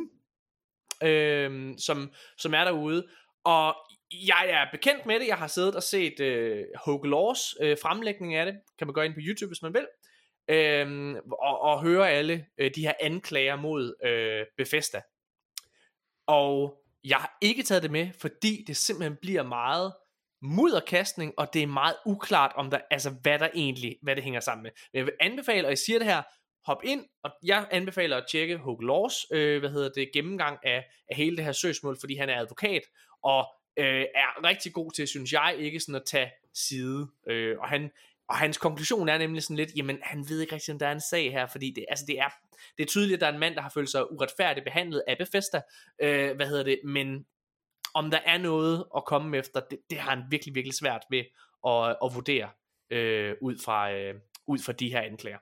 [1.09, 1.51] øh,
[1.87, 1.97] som,
[2.37, 3.01] som er derude.
[3.43, 3.75] Og
[4.27, 5.27] jeg er bekendt med det.
[5.27, 8.55] Jeg har siddet og set øh, Hogue Laws øh, fremlægning af det.
[8.77, 9.87] Kan man gå ind på YouTube, hvis man vil.
[10.47, 15.01] Øh, og, og høre alle øh, de her anklager mod øh, Bethesda.
[16.27, 19.93] Og jeg har ikke taget det med, fordi det simpelthen bliver meget
[20.41, 24.39] mudderkastning, og det er meget uklart, om der, altså, hvad der egentlig, hvad det hænger
[24.39, 24.71] sammen med.
[24.93, 26.21] Men jeg vil anbefale, og jeg siger det her,
[26.65, 30.85] hop ind, og jeg anbefaler at tjekke Hugh Laws, øh, hvad hedder det, gennemgang af,
[31.09, 32.81] af hele det her søgsmål, fordi han er advokat,
[33.23, 33.45] og
[33.77, 37.91] øh, er rigtig god til, synes jeg, ikke sådan at tage side, øh, og han,
[38.27, 40.91] og hans konklusion er nemlig sådan lidt, jamen han ved ikke rigtig, om der er
[40.91, 42.29] en sag her, fordi det, altså, det, er,
[42.77, 45.17] det er tydeligt, at der er en mand, der har følt sig uretfærdigt behandlet af
[45.17, 45.61] Bethesda,
[46.01, 47.25] øh, hvad hedder det, men
[47.93, 51.23] om der er noget at komme efter, det, det har han virkelig, virkelig svært ved
[51.67, 52.49] at, at vurdere
[52.89, 54.15] øh, ud, fra, øh,
[54.47, 55.39] ud fra de her anklager.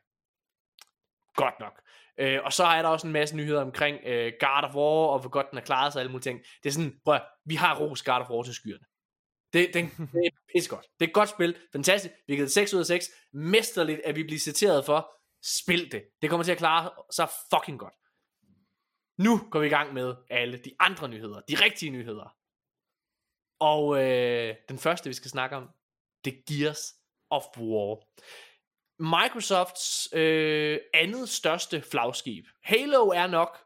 [1.36, 1.82] Godt nok.
[2.22, 5.20] Øh, og så er der også en masse nyheder omkring øh, God of War, og
[5.20, 6.40] hvor godt den har klaret sig, og alle mulige ting.
[6.64, 8.86] Det er sådan, prøv at, vi har ros God of War til skyerne.
[9.54, 10.86] Det, det, det er pissegodt.
[11.00, 11.58] Det er et godt spil.
[11.72, 12.14] Fantastisk.
[12.28, 13.06] Vi har givet 6 ud af 6.
[13.34, 15.12] Mesterligt, at vi bliver citeret for.
[15.44, 16.04] Spil det.
[16.22, 17.94] Det kommer til at klare sig fucking godt.
[19.18, 21.42] Nu går vi i gang med alle de andre nyheder.
[21.50, 22.36] De rigtige nyheder.
[23.60, 25.70] Og øh, den første, vi skal snakke om,
[26.26, 26.94] det er Gears
[27.30, 27.98] of War.
[29.02, 32.46] Microsofts øh, andet største flagskib.
[32.64, 33.58] Halo er nok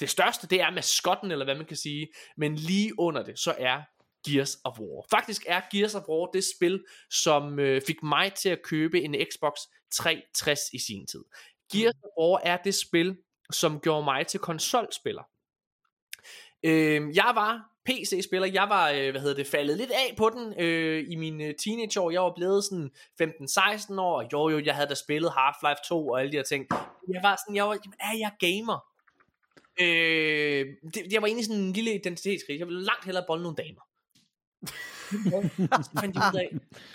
[0.00, 3.54] det største, det er maskotten, eller hvad man kan sige, men lige under det, så
[3.58, 3.82] er
[4.26, 5.06] Gears of War.
[5.10, 9.14] Faktisk er Gears of War det spil, som øh, fik mig til at købe en
[9.14, 9.52] Xbox
[9.90, 11.24] 360 i sin tid.
[11.72, 13.16] Gears of War er det spil,
[13.50, 15.22] som gjorde mig til konsolspiller.
[16.62, 18.48] Øh, jeg var PC-spiller.
[18.48, 22.10] Jeg var, øh, hvad hedder det, faldet lidt af på den øh, i mine teenageår.
[22.10, 22.90] Jeg var blevet sådan
[23.22, 26.44] 15-16 år, og jo jo, jeg havde da spillet Half-Life 2 og alle de her
[26.44, 26.66] ting.
[27.08, 28.78] Jeg var sådan, jeg var, jamen, er jeg gamer?
[29.80, 32.58] Øh, det, jeg var egentlig sådan en lille identitetskrig.
[32.58, 33.82] Jeg ville langt hellere bolle nogle damer.
[35.82, 36.50] så fandt jeg ud af,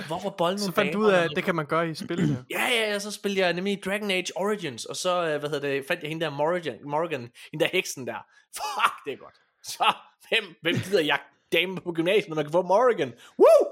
[0.08, 2.20] hvorfor bolle Så nogle fandt du ud af, at det kan man gøre i spil.
[2.52, 5.70] Ja, ja, ja, så spillede jeg nemlig Dragon Age Origins, og så, øh, hvad hedder
[5.70, 8.26] det, fandt jeg hende der Morrigan, Morgan, hende der heksen der.
[8.56, 9.36] Fuck, det er godt.
[9.64, 9.94] Så,
[10.30, 11.20] hvem, hvem gider jeg
[11.52, 13.14] dame på gymnasiet, når man kan få Morrigan?
[13.40, 13.72] Woo!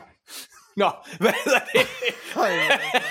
[0.82, 0.90] Nå,
[1.20, 1.86] hvad hedder det?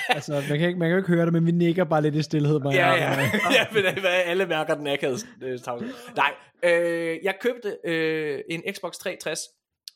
[0.10, 2.16] Altså, man kan, ikke, man kan jo ikke høre det, men vi nikker bare lidt
[2.16, 2.60] i stillhed.
[2.60, 3.12] Mig ja, ja,
[3.58, 5.94] ja, men hvad alle mærker den akavede øh, tavle.
[6.16, 6.34] Nej,
[6.64, 9.40] øh, jeg købte øh, en Xbox 360,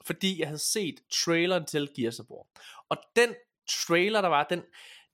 [0.06, 0.96] fordi jeg havde set
[1.26, 2.46] traileren til Gears of War.
[2.90, 3.30] Og den
[3.88, 4.62] trailer, der var, den,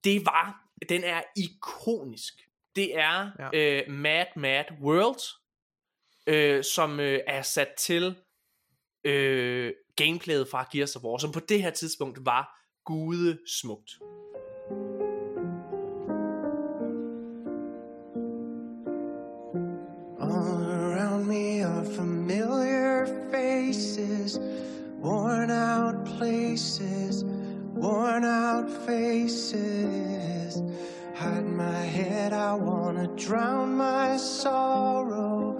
[0.03, 2.33] det var, den er ikonisk.
[2.75, 3.49] Det er ja.
[3.53, 5.21] øh, Mad Mad World,
[6.28, 8.15] øh, som øh, er sat til
[9.03, 13.91] øh, gameplayet fra Gears of War, som på det her tidspunkt var gude smukt.
[20.19, 24.39] All around me are familiar faces,
[25.01, 27.23] worn out places,
[27.76, 30.61] worn out faces.
[31.15, 35.59] Hide my head, I wanna drown my sorrow.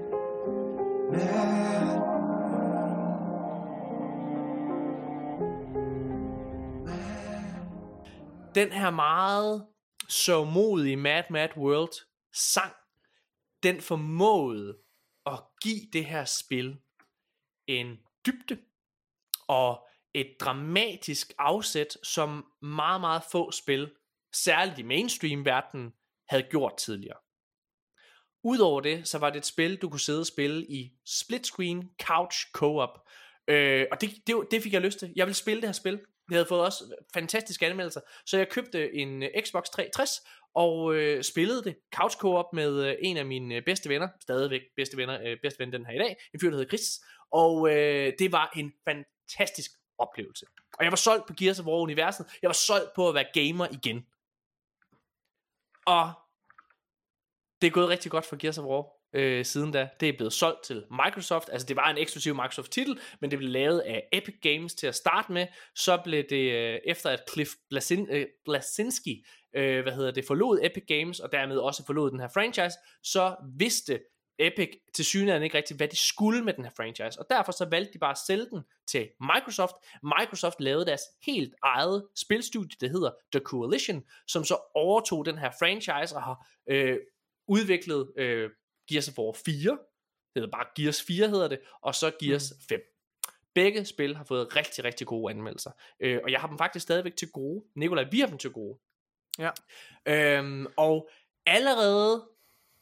[8.55, 9.67] den her meget
[10.09, 11.93] sørgmodige Mad Mad World
[12.33, 12.73] sang,
[13.63, 14.77] den formåede
[15.25, 16.77] at give det her spil
[17.67, 18.57] en dybde
[19.47, 23.91] og et dramatisk afsæt, som meget, meget få spil,
[24.33, 25.93] særligt i mainstream-verdenen,
[26.29, 27.17] havde gjort tidligere.
[28.43, 31.89] Udover det, så var det et spil, du kunne sidde og spille i split screen,
[32.01, 33.07] couch, co-op.
[33.47, 35.13] Øh, og det, det, det fik jeg lyst til.
[35.15, 35.93] Jeg ville spille det her spil.
[35.93, 36.83] Det havde fået også
[37.13, 38.01] fantastiske anmeldelser.
[38.25, 40.21] Så jeg købte en øh, Xbox 360
[40.53, 44.07] og øh, spillede det couch co-op med øh, en af mine øh, bedste venner.
[44.21, 46.15] Stadigvæk bedste venner, øh, bedste ven den her i dag.
[46.33, 47.01] En fyr, der hedder Chris.
[47.31, 50.45] Og øh, det var en fantastisk oplevelse.
[50.77, 52.37] Og jeg var solgt på Gears of War-universet.
[52.41, 54.05] Jeg var solgt på at være gamer igen.
[55.85, 56.13] Og
[57.61, 58.85] det er gået rigtig godt for Gears of War.
[59.13, 59.89] øh, siden da.
[59.99, 61.49] Det er blevet solgt til Microsoft.
[61.51, 64.87] Altså det var en eksklusiv Microsoft titel, men det blev lavet af Epic Games til
[64.87, 65.47] at starte med.
[65.75, 70.59] Så blev det øh, efter at Cliff Blasin, øh, Blasinski øh, hvad hedder det, forlod
[70.63, 73.99] Epic Games, og dermed også forlod den her franchise, så vidste
[74.39, 77.65] Epic til synligheden ikke rigtigt, hvad de skulle med den her franchise, og derfor så
[77.65, 79.73] valgte de bare at sælge den til Microsoft.
[80.03, 85.51] Microsoft lavede deres helt eget spilstudie, der hedder The Coalition, som så overtog den her
[85.59, 86.97] franchise og har øh,
[87.47, 88.49] udviklet øh,
[88.89, 89.79] Gears of War 4, det
[90.35, 92.61] hedder bare Gears 4 hedder det, og så Gears mm.
[92.69, 92.81] 5.
[93.55, 97.15] Begge spil har fået rigtig, rigtig gode anmeldelser, øh, og jeg har dem faktisk stadigvæk
[97.15, 97.65] til gode.
[97.75, 98.79] Nikolaj, vi har dem til gode.
[99.39, 99.49] Ja.
[100.05, 101.09] Øhm, og
[101.45, 102.29] allerede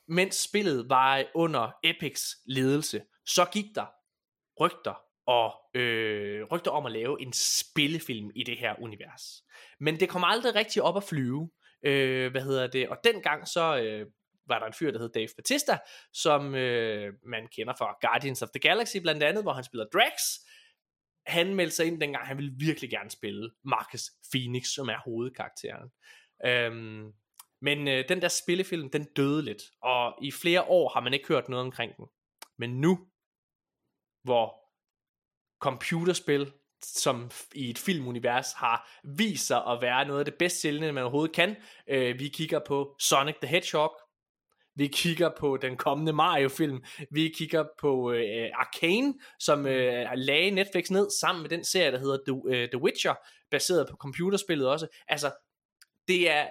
[0.08, 3.86] mens spillet var under Epics ledelse, så gik der
[4.60, 9.44] rygter og øh, rygter om at lave en spillefilm i det her univers.
[9.80, 11.50] Men det kom aldrig rigtig op at flyve.
[11.86, 12.90] Øh, hvad hedder det?
[12.90, 14.06] Og dengang så øh,
[14.50, 15.78] var der en fyr, der hed Dave Batista,
[16.14, 20.22] som øh, man kender fra Guardians of the Galaxy blandt andet, hvor han spiller Drax.
[21.26, 25.90] Han meldte sig ind dengang, han ville virkelig gerne spille Marcus Phoenix, som er hovedkarakteren.
[26.46, 27.14] Øhm,
[27.62, 31.28] men øh, den der spillefilm, den døde lidt, og i flere år har man ikke
[31.28, 32.06] hørt noget omkring den.
[32.58, 33.08] Men nu,
[34.24, 34.70] hvor
[35.62, 36.52] computerspil,
[36.84, 41.04] som i et filmunivers har vist sig at være noget af det bedst sælgende, man
[41.04, 41.56] overhovedet kan.
[41.88, 44.00] Øh, vi kigger på Sonic the Hedgehog,
[44.80, 50.90] vi kigger på den kommende Mario-film, vi kigger på øh, Arcane, som øh, lagde Netflix
[50.90, 53.14] ned sammen med den serie, der hedder The, øh, The Witcher,
[53.52, 54.88] baseret på computerspillet også.
[55.08, 55.32] Altså,
[56.08, 56.50] det er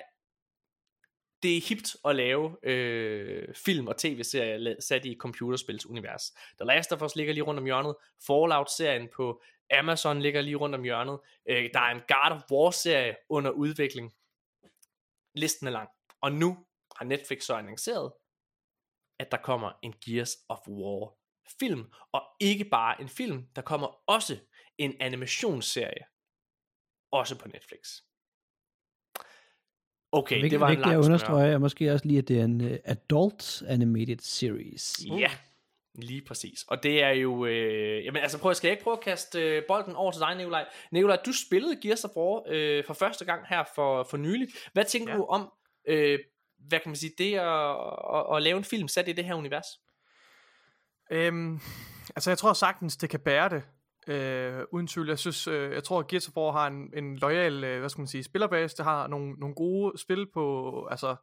[1.43, 6.33] det er hipt at lave øh, film og tv-serier sat i computerspils univers.
[6.61, 7.95] The Last of Us ligger lige rundt om hjørnet.
[8.27, 9.43] Fallout-serien på
[9.79, 11.19] Amazon ligger lige rundt om hjørnet.
[11.49, 14.13] Øh, der er en God of War-serie under udvikling.
[15.35, 15.89] Listen er lang.
[16.21, 16.57] Og nu
[16.99, 18.13] har Netflix så annonceret,
[19.19, 21.15] at der kommer en Gears of War
[21.61, 21.93] film.
[22.13, 24.37] Og ikke bare en film, der kommer også
[24.79, 26.05] en animationsserie.
[27.13, 28.03] Også på Netflix.
[30.13, 32.45] Okay, Vig, det var en vigtigt lang understrege, og måske også lige, at det er
[32.45, 34.99] en uh, adult animated series.
[35.19, 35.31] Ja,
[35.95, 36.65] lige præcis.
[36.69, 37.47] Og det er jo...
[37.47, 40.37] Øh, jamen altså, prøv, skal jeg ikke prøve at kaste øh, bolden over til dig,
[40.37, 40.69] Nikolaj?
[40.93, 44.49] Nikolaj, du spillede Gears of War øh, for første gang her for, for nylig.
[44.73, 45.19] Hvad tænker ja.
[45.19, 45.53] du om,
[45.89, 46.19] øh,
[46.59, 47.77] hvad kan man sige, det at,
[48.15, 49.67] at, at lave en film sat i det her univers?
[51.11, 51.61] Øhm,
[52.17, 53.63] altså, jeg tror sagtens, det kan bære det.
[54.09, 55.09] Øh, uden tvivl.
[55.09, 57.89] Jeg synes, øh, jeg tror, at Gears of War har en, en lojal, øh, hvad
[57.89, 58.77] skal man sige, spillerbase.
[58.77, 61.17] Det har nogle, nogle gode spil på, altså,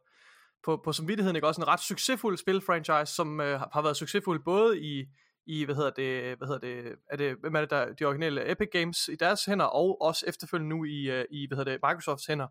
[0.64, 1.46] på, på samvittigheden, ikke?
[1.46, 5.04] Også en ret succesfuld spilfranchise, som øh, har været succesfuld både i,
[5.46, 8.50] i, hvad hedder det, hvad hedder det, er det, hvem er det der, de originale
[8.52, 11.80] Epic Games i deres hænder, og også efterfølgende nu i, øh, i hvad hedder det,
[11.82, 12.46] Microsofts hænder.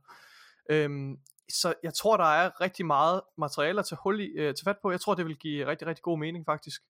[0.69, 1.17] Øhm,
[1.51, 4.91] så jeg tror, der er rigtig meget materialer til, hul i, øh, til fat på.
[4.91, 6.81] Jeg tror, det vil give rigtig, rigtig god mening, faktisk.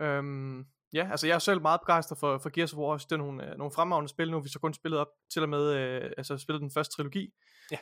[0.00, 2.96] Øhm, ja, altså jeg er selv meget begejstret for, for Gears of War.
[2.96, 4.30] Det er nogle, øh, nogle fremragende spil.
[4.30, 7.32] Nu vi så kun spillet op til og med, øh, altså spillet den første trilogi.
[7.70, 7.78] Ja.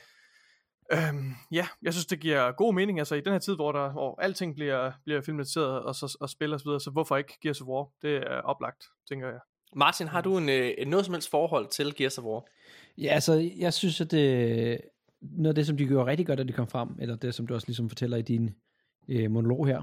[0.92, 3.92] Øhm, ja, jeg synes det giver god mening, altså i den her tid, hvor, der,
[3.92, 7.66] hvor alting bliver, bliver filmatiseret og, så, og spiller osv., så hvorfor ikke Gears of
[7.66, 7.88] War?
[8.02, 9.40] Det er oplagt, tænker jeg.
[9.76, 12.44] Martin, har du en, øh, noget som helst forhold til Gears of War?
[12.98, 14.80] Ja, altså, jeg synes, at det,
[15.32, 17.46] noget af det, som de gjorde rigtig godt, da de kom frem, eller det, som
[17.46, 18.50] du også ligesom fortæller i din
[19.08, 19.82] øh, monolog her,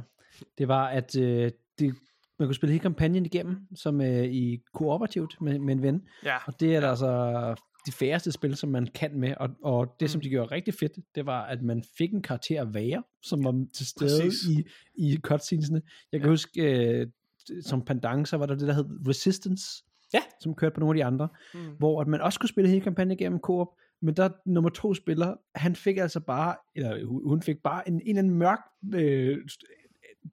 [0.57, 1.95] det var, at øh, det,
[2.39, 6.01] man kunne spille hele kampagnen igennem, som øh, i kooperativt med, med en ven.
[6.25, 6.37] Ja.
[6.45, 10.05] Og det er der altså de færreste spil, som man kan med, og, og det,
[10.05, 10.07] mm.
[10.07, 13.43] som de gjorde rigtig fedt, det var, at man fik en karakter at være, som
[13.43, 14.47] var til stede Præcis.
[14.49, 14.63] i,
[14.95, 15.81] i cutscenesene.
[16.11, 16.31] Jeg kan Ja.
[16.31, 16.61] huske,
[17.01, 17.07] øh,
[17.61, 19.65] som pendant, så var der det, der hed Resistance,
[20.13, 20.19] Ja.
[20.41, 21.59] som kørte på nogle af de andre, Mm.
[21.77, 23.67] hvor at man også kunne spille hele kampagnen igennem koop,
[24.01, 28.01] men der nummer to spiller, han fik altså bare, eller hun- fik bare en, en
[28.07, 28.59] eller anden mørk,
[28.95, 29.37] øh,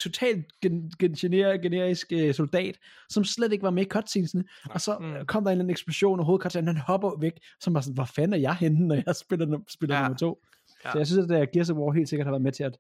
[0.01, 2.78] totalt gen, gen, gener, generisk øh, soldat,
[3.09, 5.27] som slet ikke var med i cutscenesene, og så Mm.
[5.27, 8.05] kom der en eller anden eksplosion, og hovedkarakteren han hopper væk, som var sådan, hvor
[8.05, 10.03] fanden er jeg henne, når jeg spiller, spiller Ja.
[10.03, 10.43] nummer to?
[10.85, 10.93] Ja.
[10.93, 12.78] Så jeg synes, at der Gears of War helt sikkert har været med til at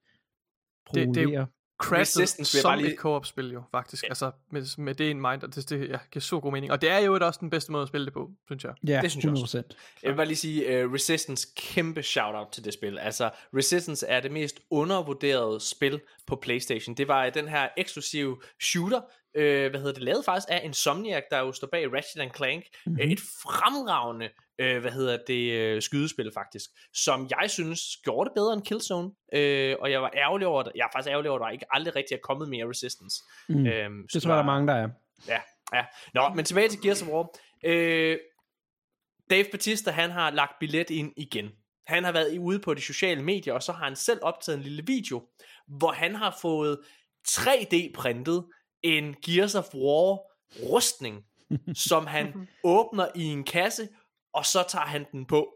[0.94, 1.46] det er
[1.78, 4.02] crashet Resistance som bare lige- et co-op-spil jo, faktisk.
[4.04, 4.08] Ja.
[4.08, 6.72] Altså, med, med det in mind, og det, det ja, giver så god mening.
[6.72, 8.72] Og det er jo også den bedste måde at spille det på, synes jeg.
[8.86, 9.58] Ja, det synes jeg også.
[9.58, 9.76] 100%.
[10.02, 12.98] Jeg vil bare lige sige, uh, Resistance, kæmpe shout-out til det spil.
[12.98, 16.94] Altså, Resistance er det mest undervurderede spil på Playstation.
[16.94, 19.00] Det var øh, den her eksklusive shooter,
[19.34, 22.64] uh, hvad hedder det, lavet faktisk af Insomniac, der jo står bag Ratchet Clank.
[22.86, 23.10] Mm-hmm.
[23.10, 24.28] Et fremragende,
[24.62, 29.08] uh, hvad hedder det, uh, skydespil faktisk, som jeg synes gjorde det bedre end Killzone.
[29.08, 30.72] Uh, og jeg var ærgerlig over det.
[30.74, 33.22] Jeg er faktisk ærgerlig over, at der ikke aldrig rigtig er kommet mere Resistance.
[33.48, 33.54] Mm.
[33.54, 34.88] Um, Det tror jeg, der er mange, der er.
[35.28, 35.40] Ja,
[35.74, 35.84] ja.
[36.14, 37.28] Nå, men tilbage til Gears of War.
[37.64, 38.18] Øh,
[39.30, 41.50] Dave Batista, han har lagt billet ind igen.
[41.86, 44.62] Han har været ude på de sociale medier, og så har han selv optaget en
[44.62, 45.28] lille video,
[45.66, 46.78] hvor han har fået
[47.28, 48.44] 3D-printet
[48.82, 50.18] en Gears of War
[50.62, 51.24] rustning,
[51.88, 53.88] som han åbner i en kasse,
[54.32, 55.54] og så tager han den på.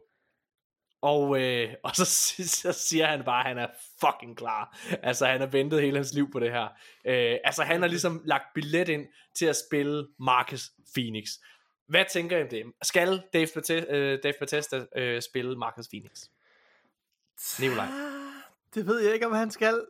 [1.03, 2.05] Og, øh, og så,
[2.45, 3.69] så siger han bare, at han er
[4.01, 4.79] fucking klar.
[5.03, 6.69] Altså, han har ventet hele hans liv på det her.
[7.07, 11.29] Øh, altså, han har ligesom lagt billet ind til at spille Marcus Phoenix.
[11.89, 12.65] Hvad tænker I om det?
[12.83, 16.11] Skal Dave, Batista, øh, Dave Batista øh, spille Marcus Phoenix?
[17.61, 17.87] Nikolaj.
[18.75, 19.81] Det ved jeg ikke, om han skal.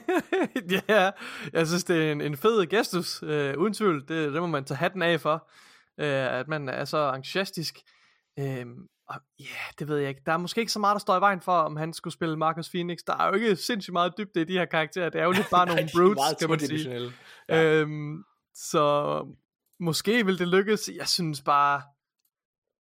[0.88, 1.10] ja,
[1.52, 4.00] jeg synes, det er en, en fed gestus, øh, uden tvivl.
[4.08, 5.50] Det, det må man tage hatten af for,
[5.98, 7.78] øh, at man er så entusiastisk.
[8.38, 8.66] Øh,
[9.08, 10.22] og ja, yeah, det ved jeg ikke.
[10.26, 12.36] Der er måske ikke så meget, der står i vejen for, om han skulle spille
[12.36, 12.98] Marcus Phoenix.
[13.06, 15.10] Der er jo ikke sindssygt meget dybde i de her karakterer.
[15.10, 17.12] Det er jo lidt bare nogle brutes, kan man sige.
[17.48, 17.64] Ja.
[17.64, 19.26] Øhm, så
[19.80, 20.90] måske vil det lykkes.
[20.96, 21.82] Jeg synes bare,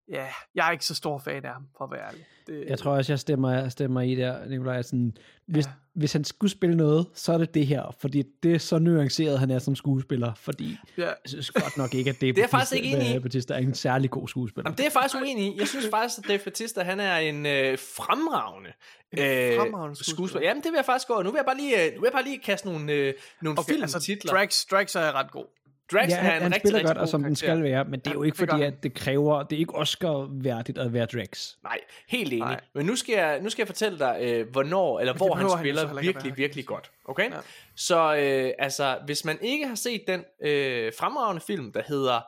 [0.10, 0.26] ja,
[0.56, 2.26] jeg er ikke så stor fan af ham, for at være ærlig.
[2.48, 4.82] Det, Jeg tror også, jeg stemmer, jeg stemmer i der, Nikolaj.
[4.82, 5.72] Sådan, hvis, Ja.
[5.94, 7.96] hvis han skulle spille noget, så er det det her.
[8.00, 10.34] Fordi det er så nuanceret, han er som skuespiller.
[10.34, 13.20] Fordi ja, jeg synes godt nok ikke, at det, Det er faktisk ikke enig i.
[13.20, 14.70] Batista er en særlig god skuespiller.
[14.70, 15.60] Jamen, det er jeg faktisk uenig i.
[15.60, 19.20] Jeg synes faktisk, at Dave Bautista, han er en øh, fremragende, øh,
[19.60, 20.16] fremragende skuespiller.
[20.16, 20.48] skuespiller.
[20.48, 21.22] Jamen, det vil jeg faktisk gå.
[21.22, 23.60] Nu vil jeg bare lige, øh, nu vil jeg bare lige kaste nogle, øh, nogle
[23.60, 24.32] okay, altså filmtitler.
[24.34, 25.46] Drax, Drax er ret god.
[25.92, 27.48] Drax ja, er han, en han rigtig, spiller rigtig godt, god og som den karakter.
[27.48, 28.74] skal være, men det er jo Ja, ikke gør fordi, han.
[28.74, 31.54] at det kræver, det er ikke Oscar-værdigt at være Drax.
[31.64, 32.40] Nej, helt enig.
[32.40, 32.62] Nej.
[32.76, 35.58] Men nu skal jeg, nu skal jeg fortælle dig, øh, hvornår, eller hvor han han
[35.60, 36.92] spiller ikke at virkelig, være, virkelig godt.
[37.06, 37.32] Okay?
[37.32, 37.38] Ja.
[37.76, 42.22] Så øh, altså, hvis man ikke har set den øh, fremragende film, der hedder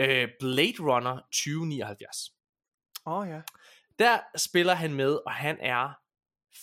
[0.00, 2.30] øh, Blade Runner 2079,
[3.06, 3.40] Åh oh, ja.
[3.98, 5.98] der spiller han med, og han er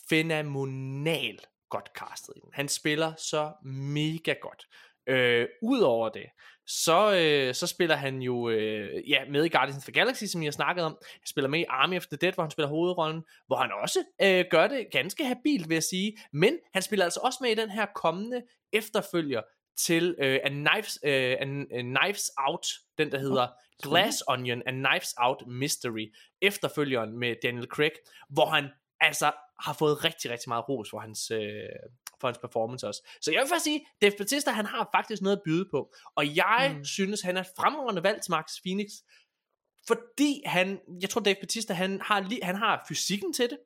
[0.10, 1.40] fænomenal
[1.70, 2.50] godt castet i den.
[2.54, 4.68] Han spiller så mega godt.
[5.08, 6.26] Øh, Udover det,
[6.68, 10.42] så, øh, så spiller han jo øh, ja, med i Guardians of the Galaxy, som
[10.42, 10.98] jeg har snakket om.
[11.14, 14.00] Han spiller med i Army of the Dead, hvor han spiller hovedrollen, hvor han også
[14.22, 16.18] øh, gør det ganske habilt, vil jeg sige.
[16.34, 18.42] Men han spiller altså også med i den her kommende
[18.74, 19.42] efterfølger
[19.78, 22.68] til øh, A, Knives, øh, A, A Knives Out,
[22.98, 23.48] den der hedder
[23.84, 27.92] Glass Onion, A Knives Out Mystery, efterfølgeren med Daniel Craig,
[28.30, 28.70] hvor han
[29.00, 31.42] altså har fået rigtig, rigtig meget ros for hans, øh,
[32.22, 33.08] for hans performance også.
[33.22, 35.94] Så jeg vil faktisk sige, Dave Bautista, han har faktisk noget at byde på.
[36.16, 36.86] Og jeg mm.
[36.86, 38.88] synes, han er et fremragende valg til Max Phoenix,
[39.88, 43.58] fordi han, jeg tror Dave Bautista, han har, li, han har fysikken til det.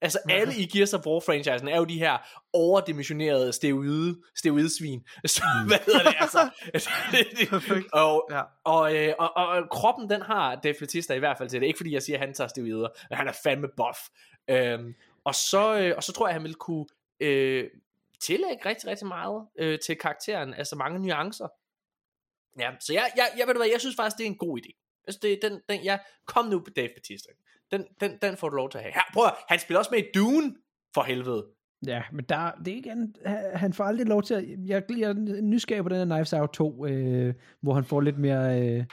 [0.00, 2.18] Altså alle i Gears of War-franchisen er jo de her
[2.52, 5.00] overdimensionerede steroide, steroidesvin.
[5.26, 5.68] Så, mm.
[5.68, 6.50] hvad hedder det altså?
[7.92, 8.42] og, Ja.
[8.64, 11.66] og, øh, og, og, og kroppen, den har Dave Bautista i hvert fald til det.
[11.66, 13.98] Ikke fordi jeg siger, at han tager steroider, men han er fandme buff.
[14.50, 14.94] Øhm,
[15.24, 16.86] og, så, øh, og så tror jeg, at han vil kunne
[17.20, 17.64] øh,
[18.20, 20.54] tillægge rigtig, rigtig meget øh, til karakteren.
[20.54, 21.48] Altså mange nuancer.
[22.58, 24.58] Ja, så jeg, jeg, jeg, ved du hvad, jeg synes faktisk, det er en god
[24.58, 25.02] idé.
[25.06, 27.30] Altså, det, den, den, jeg, kom nu på Dave Batista.
[27.70, 28.94] Den, den, den får du lov til at have.
[28.94, 30.54] Her, prøv at, han spiller også med i Dune,
[30.94, 31.46] for helvede.
[31.86, 33.14] Ja, men der, det er ikke, han,
[33.54, 36.50] han får aldrig lov til at, jeg, jeg er nysgerrig på den her Knives Out
[36.52, 38.84] 2, øh, hvor han får lidt mere øh,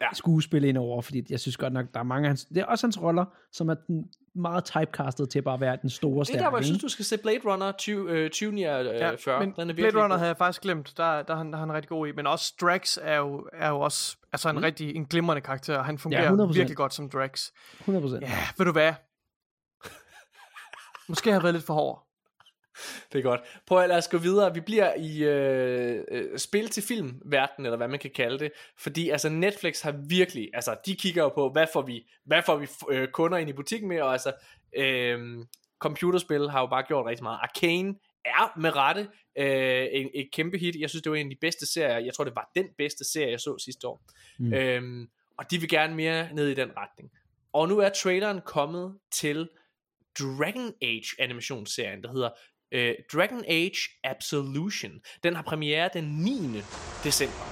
[0.00, 0.06] Ja.
[0.12, 2.64] skuespil ind over, fordi jeg synes godt nok, der er mange af hans, det er
[2.64, 4.04] også hans roller, som er den
[4.34, 6.42] meget typecastet til bare at være den store Det er stærke.
[6.42, 8.92] der, hvor jeg synes, du skal se Blade Runner 20, øh, 2049.
[9.26, 10.16] Ja, Ja, men den er Blade Runner god.
[10.18, 10.94] havde jeg faktisk glemt.
[10.96, 12.12] Der, der, er han, der er han rigtig god i.
[12.12, 14.62] Men også Drax er jo, er jo også altså en Mm.
[14.62, 15.82] rigtig en glimrende karakter.
[15.82, 16.52] Han fungerer Ja, 100%.
[16.54, 17.50] virkelig godt som Drax.
[17.80, 18.20] 100%.
[18.20, 18.92] Ja, ved du hvad?
[21.08, 22.07] Måske har jeg været lidt for hård.
[23.12, 23.40] Det er godt.
[23.66, 24.54] Prøv at lad os gå videre.
[24.54, 28.52] Vi bliver i øh, øh, spil til film verden eller hvad man kan kalde det.
[28.78, 32.56] Fordi altså Netflix har virkelig, altså de kigger jo på, hvad får vi, hvad får
[32.56, 34.32] vi øh, kunder ind i butikken med, og altså
[34.76, 35.44] øh,
[35.78, 37.38] computerspil har jo bare gjort rigtig meget.
[37.42, 37.94] Arcane
[38.24, 40.76] er med rette øh, en, et kæmpe hit.
[40.80, 41.98] Jeg synes, det var en af de bedste serier.
[41.98, 44.02] Jeg tror, det var den bedste serie, jeg så sidste år.
[44.38, 44.52] Mm.
[44.52, 47.10] Øhm, og de vil gerne mere ned i den retning.
[47.52, 49.48] Og nu er traileren kommet til
[50.18, 52.30] Dragon Age animationsserien, der hedder
[52.72, 54.90] øh, Dragon Age Absolution.
[55.22, 56.62] Den har premiere den 9.
[57.04, 57.44] december.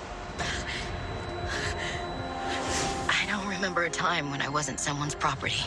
[3.09, 5.63] I don't remember a time when I wasn't someone's property.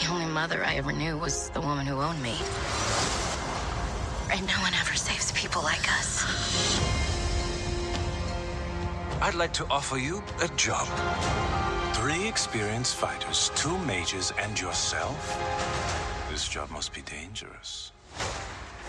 [0.00, 2.34] The only mother I ever knew was the woman who owned me.
[4.32, 6.08] And no one ever saves people like us.
[9.22, 10.86] I'd like to offer you a job.
[11.94, 16.15] Three experienced fighters, two mages, and yourself.
[16.36, 17.94] This job must be dangerous.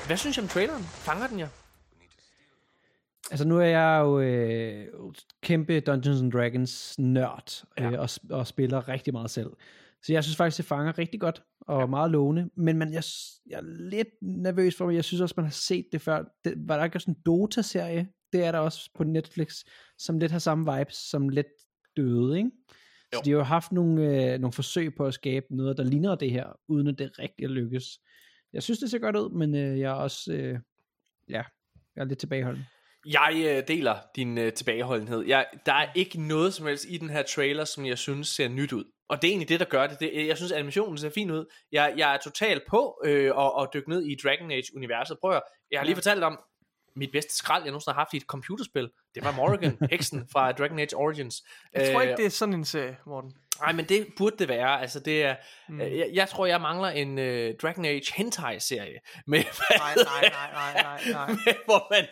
[0.08, 0.84] Hvad synes I om traileren?
[0.84, 1.48] Fanger den jer?
[3.32, 4.88] Altså nu er jeg jo øh,
[5.42, 7.92] kæmpe Dungeons and Dragons nørd, ja.
[7.92, 9.50] øh, og, og spiller rigtig meget selv.
[10.04, 11.86] Så jeg synes faktisk, det fanger rigtig godt, og ja.
[11.86, 12.50] meget lovende.
[12.58, 13.04] Men, men jeg,
[13.50, 16.24] jeg er lidt nervøs for, jeg synes også, man har set det før.
[16.46, 18.08] Det, var der ikke også en Dota-serie?
[18.34, 19.64] Det er der også på Netflix,
[19.98, 21.48] som lidt har samme vibes, som lidt
[21.98, 22.52] døde, ikke?
[23.14, 23.18] Jo.
[23.18, 26.16] Så de har jo haft nogle, øh, nogle forsøg på at skabe noget, der ligner
[26.16, 27.86] det her, uden at det rigtig lykkes.
[28.54, 30.34] Jeg synes, det ser godt ud, men øh, jeg er også...
[30.34, 30.60] Øh,
[31.30, 31.44] ja,
[31.96, 32.66] jeg er lidt tilbageholden.
[33.06, 35.26] Jeg øh, deler din øh, tilbageholdenhed.
[35.28, 38.48] Jeg, der er ikke noget som helst i den her trailer, som jeg synes ser
[38.48, 38.84] nyt ud.
[39.10, 40.00] Og det er egentlig det, der gør det.
[40.00, 41.46] det jeg synes, animationen ser fin ud.
[41.72, 45.18] Jeg, jeg er totalt på øh, at, at dykke ned i Dragon Age-universet.
[45.22, 46.40] Prøv at, jeg har lige fortalt om,
[46.98, 48.90] mit bedste skrald, jeg nogensinde har haft i et computerspil.
[49.16, 51.36] Det var Morrigan, heksen fra Dragon Age Origins.
[51.74, 53.32] Jeg tror Øh, ikke, det er sådan en serie, Morten.
[53.62, 54.82] Nej, men det burde det være.
[54.82, 55.36] Altså, det er,
[55.70, 55.76] Mm.
[55.76, 55.82] mm.
[55.82, 59.00] jeg, jeg tror, jeg mangler en uh, Dragon Age hentai-serie.
[59.28, 61.28] Med, Nej, nej, nej, nej, nej, nej.
[61.30, 62.06] med, hvor man,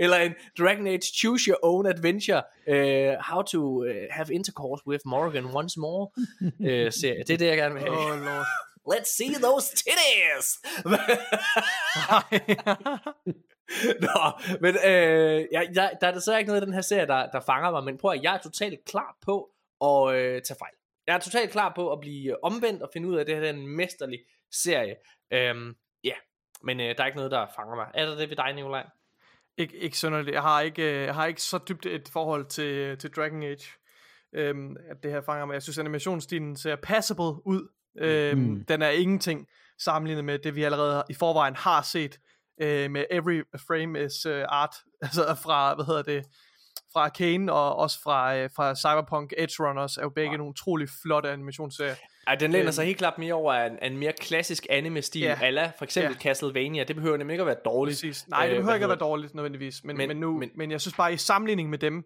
[0.00, 5.02] eller en Dragon Age Choose Your Own Adventure, uh, How to uh, Have Intercourse with
[5.06, 6.08] Morgan Once More
[6.42, 7.22] uh, serie.
[7.26, 7.98] Det er det, jeg gerne vil have.
[8.12, 8.46] Oh, lord.
[8.92, 10.46] Let's see those titties!
[14.06, 14.20] Nå,
[14.60, 17.40] men øh, jeg, jeg, der er desværre ikke noget i den her serie, der, der
[17.40, 19.50] fanger mig, men prøv at jeg er totalt klar på
[19.84, 20.72] at øh, tage fejl.
[21.06, 23.42] Jeg er totalt klar på at blive omvendt og finde ud af, at det her
[23.42, 24.18] er en mesterlig
[24.52, 24.96] serie.
[25.32, 26.14] Øhm, ja,
[26.62, 27.86] men øh, der er ikke noget, der fanger mig.
[27.94, 28.86] Er der det ved dig, Nikolaj?
[29.58, 30.34] Ikke, ikke synderligt.
[30.34, 33.68] Jeg har ikke, øh, jeg har ikke så dybt et forhold til, til Dragon Age,
[34.32, 35.54] øhm, at det her fanger mig.
[35.54, 37.68] Jeg synes, animationsstilen ser passable ud.
[38.00, 38.64] Øhm, Mm.
[38.64, 39.46] Den er ingenting
[39.78, 42.18] sammenlignet med det, vi allerede i forvejen har set
[42.60, 46.24] øh, med Every Frame is uh, Art, altså fra, hvad hedder det,
[46.92, 50.88] fra Arcane og også fra, øh, fra Cyberpunk Edge Runners er jo begge nogle utrolig
[51.02, 51.94] flotte animationsserier.
[52.26, 52.72] Ej, den læner Øhm.
[52.72, 55.38] sig helt klart mere over af en, en mere klassisk anime-stil, Ja.
[55.42, 56.18] ala for eksempel Ja.
[56.20, 56.84] Castlevania.
[56.84, 57.94] Det behøver nemlig ikke at være dårligt.
[57.96, 58.28] Præcis.
[58.28, 60.38] Nej, det Øh, behøver hvad ikke at være dårligt nødvendigvis, men, men, Men- men, nu,
[60.38, 62.04] men, men- jeg synes bare, i sammenligning med dem,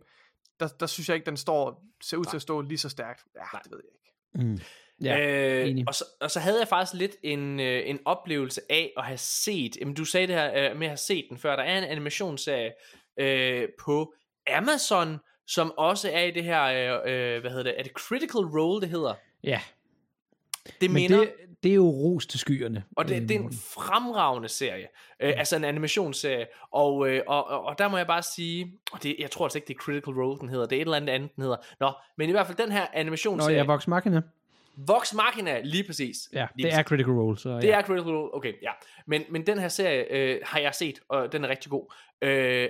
[0.60, 3.20] der, der synes jeg ikke, den står, ser ud til at stå lige så stærkt.
[3.35, 3.60] Ja, Nej.
[3.62, 4.51] det ved jeg ikke.
[4.52, 4.59] Mm.
[5.03, 5.19] Ja,
[5.62, 5.85] øh, enig.
[5.89, 9.19] og, så, og så havde jeg faktisk lidt en, øh, en oplevelse af at have
[9.19, 11.79] set, jamen du sagde det her øh, med at have set den før, der er
[11.79, 12.73] en animationsserie
[13.20, 14.15] øh, på
[14.57, 18.41] Amazon, som også er i det her, øh, øh, hvad hedder det, er det Critical
[18.41, 19.15] Role, det hedder?
[19.45, 19.61] Ja,
[20.81, 22.85] Det men minder, det, det er jo ros til skyerne.
[22.97, 24.87] og det, øh, det er en fremragende serie,
[25.20, 29.03] øh, altså en animationsserie, og, øh, og, og, og der må jeg bare sige, og
[29.03, 30.97] det, jeg tror altså ikke, det er Critical Role, den hedder, det er et eller
[30.97, 31.57] andet andet, den hedder.
[31.81, 34.23] Nå, men i hvert fald den her Nå, animationsserie, jeg er Vox Machina.
[34.77, 36.16] Vox Machina, lige præcis.
[36.32, 37.78] Ja, lige det er Critical Role, så Det ja.
[37.78, 38.73] er Critical Role, okay, ja.
[39.07, 41.94] Men, men den her serie øh, har jeg set, og den er rigtig god.
[42.23, 42.69] Øh,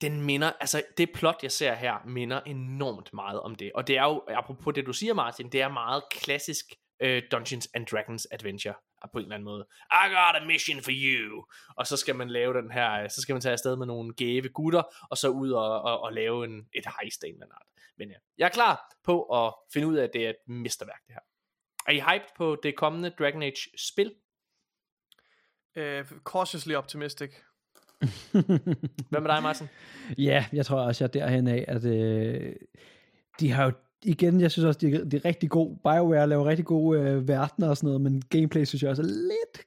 [0.00, 3.72] den minder, altså det plot, jeg ser her, minder enormt meget om det.
[3.74, 6.64] Og det er jo, apropos det du siger, Martin, det er meget klassisk
[7.00, 8.74] øh, Dungeons and Dragons adventure
[9.12, 9.66] på en eller anden måde.
[9.90, 11.44] I got a mission for you.
[11.76, 14.14] Og så skal man lave den her, øh, så skal man tage afsted med nogle
[14.14, 17.46] gave gutter, og så ud og, og, og lave en, et heist af en eller
[17.46, 17.66] anden art.
[17.98, 21.06] Men ja, jeg er klar på at finde ud af, at det er et mesterværk,
[21.06, 21.20] det her.
[21.86, 24.14] Er I hyped på det kommende Dragon Age spil?
[25.76, 27.30] Uh, cautiously optimistic.
[29.10, 29.68] Hvad med dig, Martin?
[30.18, 32.56] Ja, jeg tror også, jeg er derhen af, at øh,
[33.40, 33.72] de har jo
[34.04, 35.78] igen, jeg synes også, de er, de er rigtig gode.
[35.82, 39.06] BioWare laver rigtig gode øh, verdener og sådan noget, men gameplay synes jeg også er
[39.06, 39.66] lidt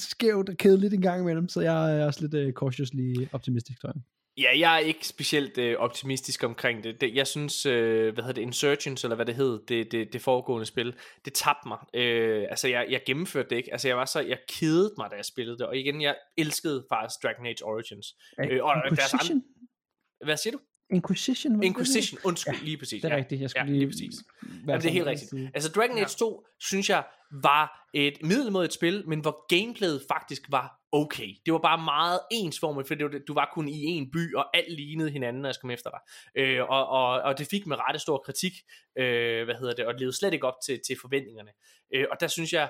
[0.00, 3.92] skævt og kedeligt en gang imellem, så jeg er også lidt øh, cautiously optimistisk, tror
[3.94, 4.02] jeg.
[4.38, 7.00] Ja, jeg er ikke specielt øh, optimistisk omkring det.
[7.00, 7.14] det.
[7.14, 10.66] Jeg synes, øh, hvad hedder det, Insurgents, eller hvad det hed, det, det, det foregående
[10.66, 10.94] spil,
[11.24, 11.78] det tabte mig.
[11.94, 13.72] Øh, altså, jeg, jeg gennemførte det ikke.
[13.72, 15.66] Altså, jeg var så, jeg kedede mig, da jeg spillede det.
[15.66, 18.06] Og igen, jeg elskede faktisk Dragon Age Origins.
[18.40, 19.36] Øh, og deres Inquisition?
[19.36, 20.58] andre, hvad siger du?
[20.90, 21.54] Inquisition?
[21.54, 23.02] det, Inquisition, undskyld, Ja, lige præcis.
[23.02, 23.18] Det er ja.
[23.18, 24.14] rigtigt, jeg skulle ja, lige, lige præcis.
[24.42, 25.30] Jamen, det er helt rigtigt.
[25.30, 25.50] side.
[25.54, 27.04] Altså Dragon Age 2, synes jeg,
[27.42, 31.28] var et middelmådigt spil, men hvor gameplayet faktisk var okay.
[31.46, 34.56] Det var bare meget ensformigt, for det var, du var kun i en by, og
[34.56, 36.00] alt lignede hinanden, når jeg kom efter dig.
[36.42, 38.52] Øh, og, og, og det fik med rette stor kritik,
[38.98, 41.50] øh, hvad hedder det, og det levede slet ikke op til, til forventningerne.
[41.94, 42.68] Øh, og der synes jeg,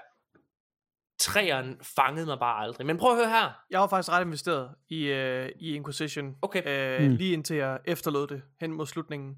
[1.19, 2.87] træeren fangede mig bare aldrig.
[2.87, 3.51] Men prøv at høre her.
[3.71, 6.99] Jeg var faktisk ret investeret i, uh, i Inquisition, Okay.
[7.01, 7.15] uh, Mm.
[7.17, 9.37] lige indtil jeg efterlod det hen mod slutningen.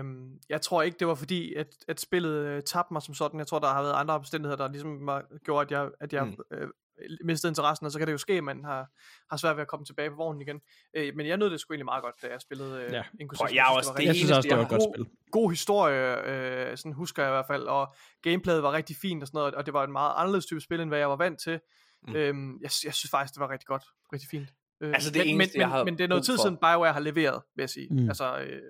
[0.00, 3.38] Um, jeg tror ikke, det var fordi, at, at spillet uh, tabte mig som sådan.
[3.38, 6.24] Jeg tror, der har været andre omstændigheder, der ligesom var, gjorde, at jeg, at jeg
[6.24, 6.36] Mm.
[6.50, 6.72] mm.
[6.98, 8.88] Uh, mistede interessen, og så kan det jo ske, at man har,
[9.30, 10.60] har svært ved at komme tilbage på vognen igen.
[10.98, 13.02] Uh, men jeg nød det sgu egentlig meget godt, da jeg spillede uh, Ja.
[13.20, 13.54] Inquisition.
[13.54, 15.06] Jeg også det rigtig- Jeg synes også, det var et godt god, spil.
[15.30, 16.24] god historie,
[16.70, 19.54] øh, sådan husker jeg i hvert fald, og gameplayet var rigtig fint og sådan noget,
[19.54, 21.60] og det var en meget anderledes type spil, end hvad jeg var vant til.
[22.08, 22.16] Mm.
[22.16, 24.48] Øhm, jeg, jeg synes faktisk, det var rigtig godt, rigtig fint.
[24.80, 26.42] Øh, Altså, det men, eneste, men, jeg har men, men det er noget tid for-
[26.42, 27.88] siden BioWare har leveret, vil jeg sige.
[27.90, 28.08] Mm.
[28.08, 28.62] Altså, øh,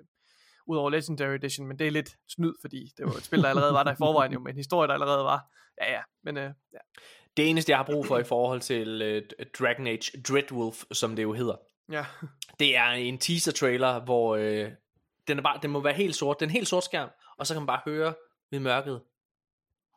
[0.67, 3.73] udover Legendary Edition, men det er lidt snyd, fordi det var et spil, der allerede
[3.73, 5.41] var der i forvejen, jo, med en historie, der allerede var.
[5.81, 6.77] Ja, ja, men øh, ja.
[7.39, 11.23] Det eneste, jeg har brug for i forhold til uh, Dragon Age Dreadwolf, som det
[11.23, 11.55] jo hedder,
[11.91, 12.05] ja.
[12.59, 14.71] det er en teaser trailer, hvor øh,
[15.27, 16.39] den, er bare, den må være helt sort.
[16.39, 18.13] Den er helt sort skærm, og så kan man bare høre
[18.51, 19.01] ved mørket,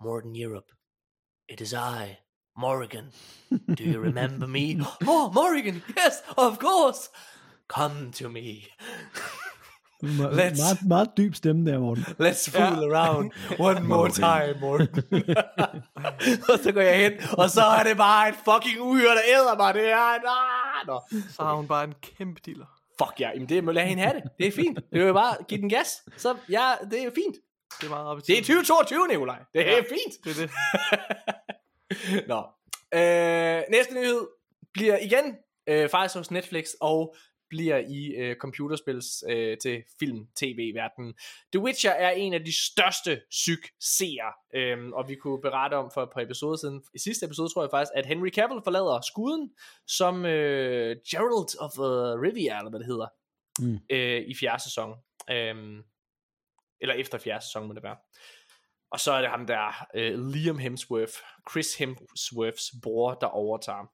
[0.05, 0.67] Morten Europe,
[1.49, 2.15] it is I,
[2.57, 3.13] Morrigan.
[3.51, 4.85] Do you remember me?
[5.09, 7.11] oh, Morrigan, yes, of course.
[7.69, 8.63] Come to me.
[10.03, 12.05] Me- Let's- Meget, meget dyb stemme der, Morten.
[12.21, 14.89] Let's fool around one more time, Morten.
[16.53, 19.57] og så går jeg hen, og så er det bare et fucking uhyre, der æder
[19.57, 19.75] mig.
[19.75, 19.97] Det er...
[19.97, 21.01] Ah, nå.
[21.31, 22.67] Så har hun bare en kæmpe dealer.
[23.03, 24.23] Fuck ja, jamen det må lade hende have det.
[24.39, 24.79] Det er fint.
[24.93, 25.89] Det er jo bare give den gas.
[26.17, 27.37] Så ja, det er fint.
[27.81, 29.39] Det er meget op Det er 2022, Nikolaj.
[29.55, 29.81] Det er Ja.
[29.81, 30.15] fint.
[30.25, 30.51] Det er det.
[32.33, 32.43] Nå.
[32.95, 34.27] Øh, næste nyhed
[34.73, 35.35] bliver igen
[35.69, 37.15] øh, faktisk hos Netflix og
[37.53, 41.15] bliver i øh, computerspils øh, til film, tv verden.
[41.53, 46.03] The Witcher er en af de største succeser, øhm, og vi kunne berette om for
[46.03, 49.51] et par episoder siden, i sidste episode tror jeg faktisk, at Henry Cavill forlader skuden
[49.87, 53.09] som øh, Gerald of uh, Rivia, eller hvad det hedder,
[53.61, 53.79] Mm.
[53.91, 54.95] øh, i fjerde sæson.
[55.31, 55.83] Øhm,
[56.81, 57.97] eller efter fjerde sæson må det være.
[58.91, 61.13] Og så er det ham der, øh, Liam Hemsworth,
[61.51, 63.93] Chris Hemsworths bror, der overtager.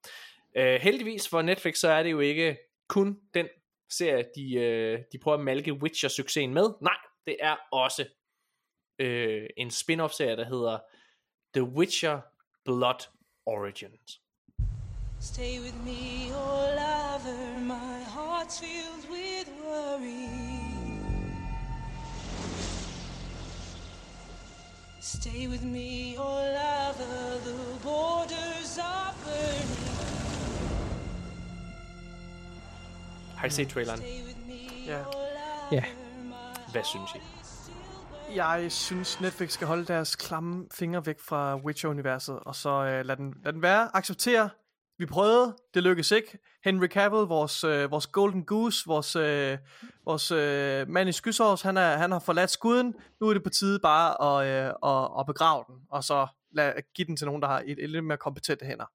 [0.56, 2.56] Øh, heldigvis for Netflix, så er det jo ikke
[2.88, 3.48] kun den
[3.90, 6.70] serie, de, øh, de prøver at malke Witcher-succesen med.
[6.80, 6.96] Nej,
[7.26, 8.06] det er også
[8.98, 10.78] øh, en spin-off-serie, der hedder
[11.54, 12.20] The Witcher
[12.64, 13.08] Blood
[13.46, 14.20] Origins.
[15.20, 20.28] Stay with me, oh lover, my heart's filled with worry.
[25.00, 29.87] Stay with me, oh lover, the borders are burning.
[33.38, 34.00] Har I set traileren?
[34.86, 35.04] Ja.
[35.72, 35.84] Ja.
[36.72, 37.18] Hvad synes I?
[38.34, 43.16] Jeg synes, Netflix skal holde deres klamme fingre væk fra Witcher-universet, og så øh, lad,
[43.16, 43.96] den, lad den være.
[43.96, 44.50] Acceptere.
[44.98, 46.38] Vi prøvede, det lykkedes ikke.
[46.64, 49.58] Henry Cavill, vores, øh, vores golden goose, vores, øh,
[50.04, 52.94] vores øh, mand i skysovs, han, er, han har forladt skuden.
[53.20, 56.72] Nu er det på tide bare at, øh, at, at begrave den, og så lad,
[56.94, 58.86] give den til nogen, der har et, et lidt mere kompetente hænder.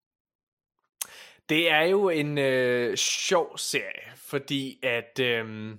[1.50, 5.20] Det er jo en øh, sjov serie, fordi at...
[5.20, 5.76] Øh,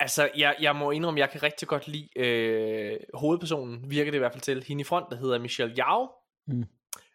[0.00, 4.18] altså, jeg, jeg må indrømme, jeg kan rigtig godt lide øh, hovedpersonen, virker det i
[4.18, 6.08] hvert fald til, hende i front, der hedder Michelle Yao.
[6.46, 6.64] Mm.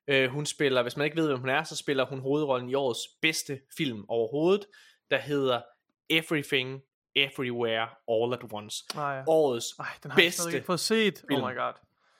[0.07, 2.73] Øh, hun spiller, hvis man ikke ved, hvem hun er, så spiller hun hovedrollen i
[2.73, 4.65] årets bedste film overhovedet,
[5.11, 5.61] der hedder
[6.09, 6.81] Everything,
[7.15, 8.83] Everywhere, All at Once.
[8.95, 9.23] Nej, ja.
[9.27, 11.23] Årets Ej, den har jeg bedste stadig ikke fået set.
[11.29, 11.43] film.
[11.43, 11.73] Oh my god.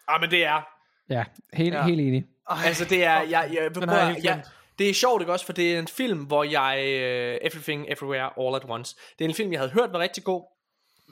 [0.08, 0.62] Ah, men det er
[1.10, 1.24] Ja,
[1.54, 1.86] helt, ja.
[1.86, 2.26] helt enig.
[2.50, 4.48] Ej, Altså det er, jeg, jeg, jeg helt jeg, glemt.
[4.80, 8.40] det er sjovt ikke også, for det er en film, hvor jeg, uh, Everything, Everywhere,
[8.40, 10.44] All at Once, det er en film, jeg havde hørt var rigtig god,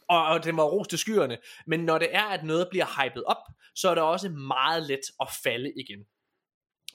[0.09, 1.37] og, og den var ros til skyerne,
[1.67, 3.37] men når det er, at noget bliver hypet op,
[3.75, 6.05] så er det også meget let at falde igen.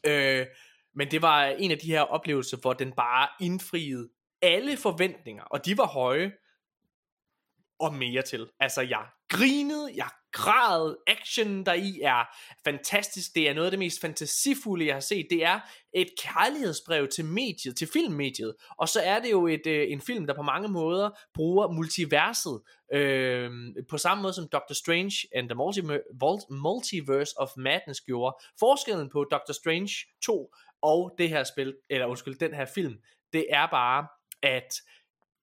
[0.05, 0.47] Øh,
[0.95, 4.09] men det var en af de her oplevelser, hvor den bare indfriede
[4.43, 6.33] alle forventninger, og de var høje,
[7.81, 8.51] og mere til.
[8.61, 12.24] Altså, jeg grinede, jeg græd, action der i er
[12.65, 13.35] fantastisk.
[13.35, 15.27] Det er noget af det mest fantasifulde, jeg har set.
[15.31, 15.61] Det er
[15.93, 18.55] et kærlighedsbrev til mediet, til filmmediet.
[18.78, 22.61] Og så er det jo et, øh, en film, der på mange måder bruger multiverset.
[22.93, 23.51] Øh,
[23.89, 25.57] på samme måde som Doctor Strange and the
[26.51, 28.36] Multiverse of Madness gjorde.
[28.59, 29.93] Forskellen på Doctor Strange
[30.24, 32.94] 2 og det her spil, eller undskyld, den her film,
[33.32, 34.07] det er bare,
[34.43, 34.74] at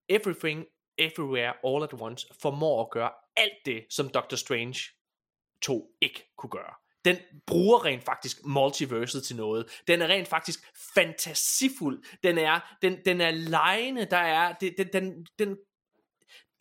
[0.09, 0.65] Everything
[0.97, 4.79] Everywhere All at Once formår at gøre alt det, som Doctor Strange
[5.61, 6.73] 2 ikke kunne gøre.
[7.05, 7.17] Den
[7.47, 9.81] bruger rent faktisk multiverset til noget.
[9.87, 10.59] Den er rent faktisk
[10.93, 12.03] fantasifuld.
[12.23, 14.05] Den er, den, den er lejende.
[14.05, 15.57] Der er, det, den, den, den,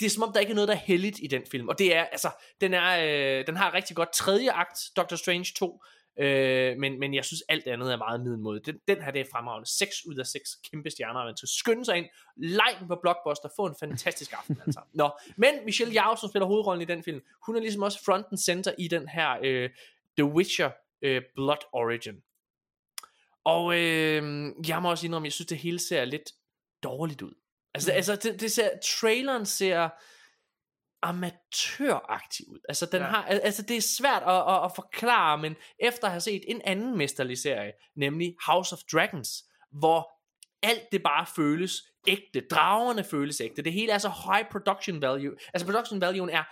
[0.01, 1.69] det er som om, der ikke er noget, der er heldigt i den film.
[1.69, 2.31] Og det er, altså,
[2.61, 5.83] den, er, øh, den har rigtig godt tredje akt, Doctor Strange 2.
[6.19, 8.61] Øh, men, men jeg synes alt andet er meget middelmåde.
[8.61, 9.69] Den, den her det er fremragende.
[9.69, 11.25] 6 ud af 6 kæmpe stjerner.
[11.25, 12.07] Man skal skynde sig ind,
[12.37, 14.81] like på Blockbuster, få en fantastisk aften altså.
[15.01, 18.27] Nå, men Michelle Yeoh, som spiller hovedrollen i den film, hun er ligesom også front
[18.31, 19.71] and center i den her øh,
[20.19, 20.71] The Witcher
[21.03, 22.23] øh, Blood Origin.
[23.45, 26.33] Og øh, jeg må også indrømme, jeg synes det hele ser lidt
[26.83, 27.35] dårligt ud.
[27.75, 27.97] Altså, mm.
[27.97, 28.71] altså det, det ser,
[29.01, 29.89] traileren ser
[31.09, 32.59] amatøragtig ud.
[32.69, 33.07] Altså, den Ja.
[33.07, 36.43] har, al- altså det er svært at, at, at forklare, men efter at have set
[36.49, 39.29] en anden mesterlig serie, nemlig House of Dragons,
[39.73, 40.09] hvor
[40.63, 41.73] alt det bare føles
[42.09, 42.41] ægte.
[42.51, 43.63] Dragerne føles ægte.
[43.63, 45.37] Det hele er så high production value.
[45.55, 46.45] Altså production valuen er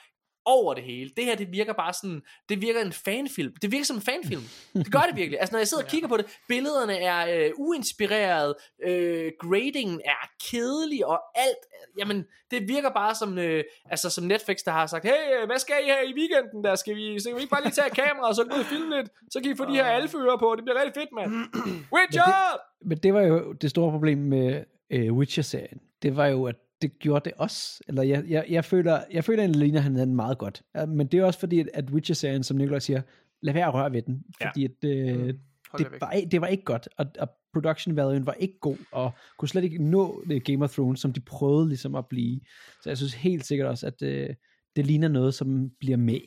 [0.46, 1.10] over det hele.
[1.16, 3.52] Det her, det virker bare sådan, det virker en fanfilm.
[3.62, 4.42] Det virker som en fanfilm.
[4.74, 5.40] Det gør det virkelig.
[5.40, 8.54] Altså, når jeg sidder og kigger på det, billederne er øh, uinspireret,
[8.86, 11.62] øh, gradingen er kedelig, og alt,
[11.98, 15.58] jamen, det virker bare som, øh, altså, som Netflix, der har sagt, hey, øh, hvad
[15.58, 16.74] skal I her i weekenden der?
[16.74, 18.60] Skal vi, så kan vi ikke bare lige tage et kamera, og så gå ud
[18.60, 19.08] og filme lidt?
[19.30, 21.30] Så kan I få de her alfører på, det bliver rigtig fedt, mand.
[21.96, 22.58] Witcher!
[22.88, 25.80] Men det var jo det store problem med øh, Witcher-serien.
[26.02, 26.56] Det var jo, at
[26.88, 27.80] det gjorde det også.
[27.88, 30.62] Eller jeg, jeg, jeg føler, jeg føler at Lina, han havde den meget godt.
[30.74, 33.02] Ja, Men det er også fordi, at, Witcher-serien, som Nikolaj siger,
[33.42, 34.22] lad være at røre ved den.
[34.40, 34.48] Ja.
[34.48, 35.34] Fordi at, øh,
[35.70, 36.88] Hold det, var, ikke- det var ikke godt.
[36.96, 40.72] Og, og production valuen var ikke god, og kunne slet ikke nå uh, Game of
[40.72, 42.40] Thrones, som de prøvede ligesom at blive.
[42.82, 44.34] Så jeg synes helt sikkert også, at uh,
[44.76, 46.20] det ligner noget, som bliver med.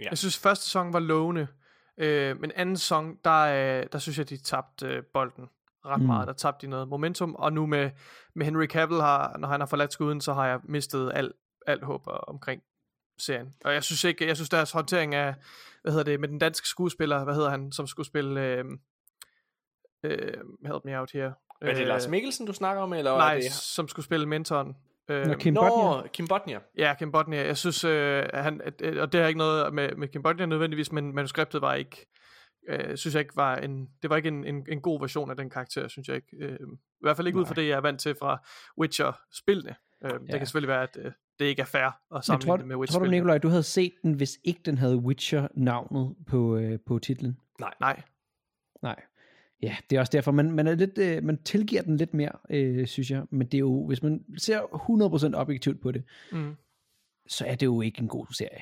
[0.00, 0.08] Ja.
[0.10, 1.46] Jeg synes, første sæson var lovende,
[1.98, 3.40] øh, men anden sæson, der,
[3.80, 5.44] øh, der synes jeg, de tabte øh, bolden
[5.86, 6.06] ret mm.
[6.06, 6.26] meget.
[6.26, 7.90] Der tabte de noget momentum, og nu med,
[8.34, 11.32] med Henry Cavill, har, når han har forladt skuden, så har jeg mistet alt
[11.66, 12.62] al håb omkring
[13.18, 13.54] serien.
[13.64, 15.34] Og jeg synes ikke, jeg synes deres håndtering af,
[15.82, 18.64] hvad hedder det, med den danske skuespiller, hvad hedder han, som skulle spille, øh,
[20.04, 20.34] øh,
[20.66, 21.34] help me out here.
[21.60, 23.52] Er det øh, Lars Mikkelsen, du snakker om, eller nej, er det...
[23.52, 24.76] som skulle spille mentoren.
[25.08, 26.08] Øh, Nå, Kim Nå, Bodnia.
[26.08, 26.58] Kim Bodnia.
[26.78, 27.46] Ja, Kim Bodnia.
[27.46, 30.92] Jeg synes, øh, han, øh, og det har ikke noget med, med Kim Bodnia nødvendigvis,
[30.92, 32.06] men manuskriptet var ikke,
[32.68, 35.36] øh, synes jeg ikke var en, det var ikke en, en, en god version af
[35.36, 36.36] den karakter, synes jeg ikke.
[36.36, 37.42] Øh, I hvert fald ikke Nej.
[37.42, 38.46] ud fra det, jeg er vant til fra
[38.78, 39.74] Witcher-spillene.
[40.04, 40.18] Øh, ja.
[40.18, 42.76] Det kan selvfølgelig være, at øh, det ikke er fair at sammenligne tror, det med
[42.76, 42.98] Witcher.
[42.98, 46.98] Tror du, Nikolaj, du havde set den, hvis ikke den havde Witcher-navnet på, øh, på
[46.98, 47.38] titlen?
[47.60, 47.74] Nej.
[47.80, 48.02] Nej.
[48.82, 49.02] Nej.
[49.62, 52.32] Ja, det er også derfor, man, man, er lidt, øh, man tilgiver den lidt mere,
[52.50, 53.24] øh, synes jeg.
[53.30, 54.60] Men det er jo, hvis man ser
[55.32, 56.56] 100% objektivt på det, mm.
[57.26, 58.60] så er det jo ikke en god serie.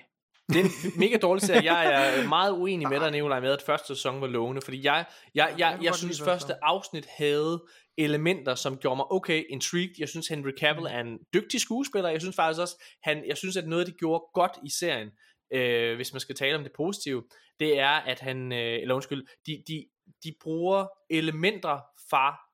[0.53, 1.75] Det er en mega dårlig serie.
[1.75, 5.05] Jeg er meget uenig med dig, Nicolaj, med at første sæson var lovende, fordi jeg,
[5.35, 7.63] jeg, jeg, jeg, jeg synes, første afsnit havde
[7.99, 9.95] elementer, som gjorde mig okay intrigued.
[9.99, 12.11] Jeg synes, Henry Cavill er en dygtig skuespiller.
[12.11, 15.09] Jeg synes faktisk også, han, jeg synes, at noget, de gjorde godt i serien,
[15.53, 17.25] øh, hvis man skal tale om det positive,
[17.61, 19.87] det er, at han, øh, eller undskyld, de, de,
[20.25, 21.81] de bruger elementer
[22.11, 22.52] fra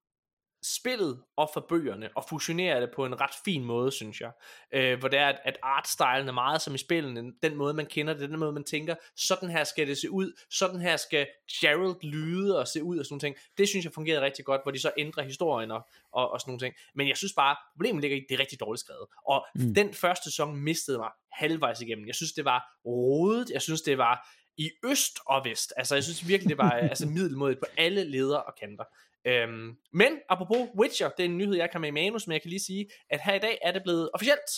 [0.77, 4.31] spillet og for bøgerne, og fusionerer det på en ret fin måde, synes jeg.
[4.75, 7.87] Øh, hvor det er, at, at artstylen er meget som i spillene, den måde man
[7.87, 11.27] kender det, den måde man tænker, sådan her skal det se ud, sådan her skal
[11.61, 13.37] Gerald lyde og se ud og sådan nogle ting.
[13.59, 16.51] Det synes jeg fungerede rigtig godt, hvor de så ændrer historien og, og, og sådan
[16.51, 16.75] nogle ting.
[16.95, 19.07] Men jeg synes bare, problemet ligger i, det er rigtig dårligt skrevet.
[19.29, 19.75] Og mm.
[19.75, 22.07] den første sæson mistede mig halvvejs igennem.
[22.07, 24.29] Jeg synes, det var rodet, jeg synes, det var
[24.59, 25.73] i øst og vest.
[25.77, 28.85] Altså, jeg synes virkelig, det var altså, middelmodigt på alle ledere og kanter.
[29.29, 32.43] Øhm, men apropos Witcher, det er en nyhed, jeg kan med i manus, men jeg
[32.43, 34.51] kan lige sige, at her i dag er det blevet officielt.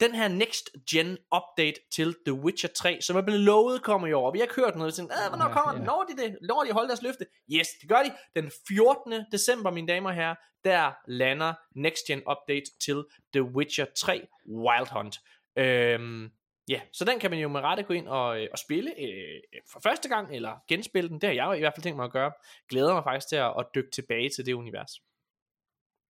[0.00, 4.12] Den her next gen update til The Witcher 3, som er blevet lovet kommer i
[4.12, 4.32] år.
[4.32, 5.82] Vi har ikke hørt noget, sådan, hvornår kommer den?
[5.82, 6.38] Når de det?
[6.42, 7.26] Når de holder deres løfte?
[7.52, 8.40] Yes, det gør de.
[8.42, 9.24] Den 14.
[9.32, 10.34] december, mine damer og herrer,
[10.64, 15.18] der lander next gen update til The Witcher 3 Wild Hunt.
[15.58, 16.30] Øhm,
[16.68, 19.40] Ja, så den kan man jo med rette gå ind og, øh, og spille øh,
[19.72, 21.20] for første gang, eller genspille den.
[21.20, 22.32] Det har jeg i hvert fald tænkt mig at gøre.
[22.68, 24.90] Glæder mig faktisk til at, at dykke tilbage til det univers.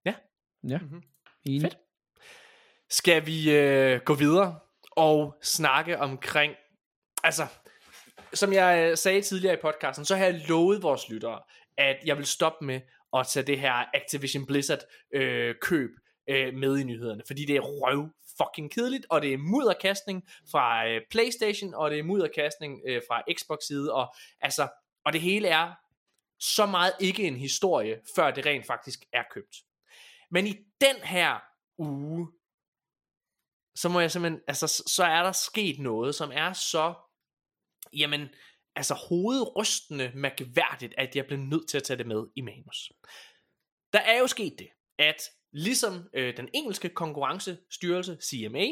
[0.04, 0.14] Ja.
[0.68, 1.02] Ja, mm-hmm.
[1.46, 1.60] Enig.
[1.60, 1.78] Fedt.
[2.90, 4.58] Skal vi øh, gå videre
[4.90, 6.54] og snakke omkring,
[7.24, 7.46] altså,
[8.34, 11.40] som jeg øh, sagde tidligere i podcasten, så har jeg lovet vores lyttere,
[11.78, 12.80] at jeg vil stoppe med
[13.16, 14.80] at tage det her Activision Blizzard
[15.12, 15.90] øh, køb
[16.28, 18.08] øh, med i nyhederne, fordi det er røv
[18.38, 23.22] fucking kedeligt, og det er mudderkastning fra øh, Playstation, og det er mudderkastning øh, fra
[23.38, 24.68] Xbox side, og altså,
[25.04, 25.72] og det hele er
[26.38, 29.56] så meget ikke en historie, før det rent faktisk er købt.
[30.30, 31.38] Men i den her
[31.78, 32.28] uge,
[33.74, 36.94] så må jeg simpelthen, altså, så er der sket noget, som er så,
[37.92, 38.28] jamen,
[38.76, 42.92] altså hovedrystende mærkværdigt, at jeg blev nødt til at tage det med i manus.
[43.92, 44.68] Der er jo sket det,
[44.98, 45.22] at
[45.52, 48.66] Ligesom øh, den engelske konkurrencestyrelse CMA,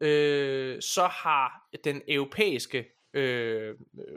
[0.00, 3.74] øh, så har den europæiske øh,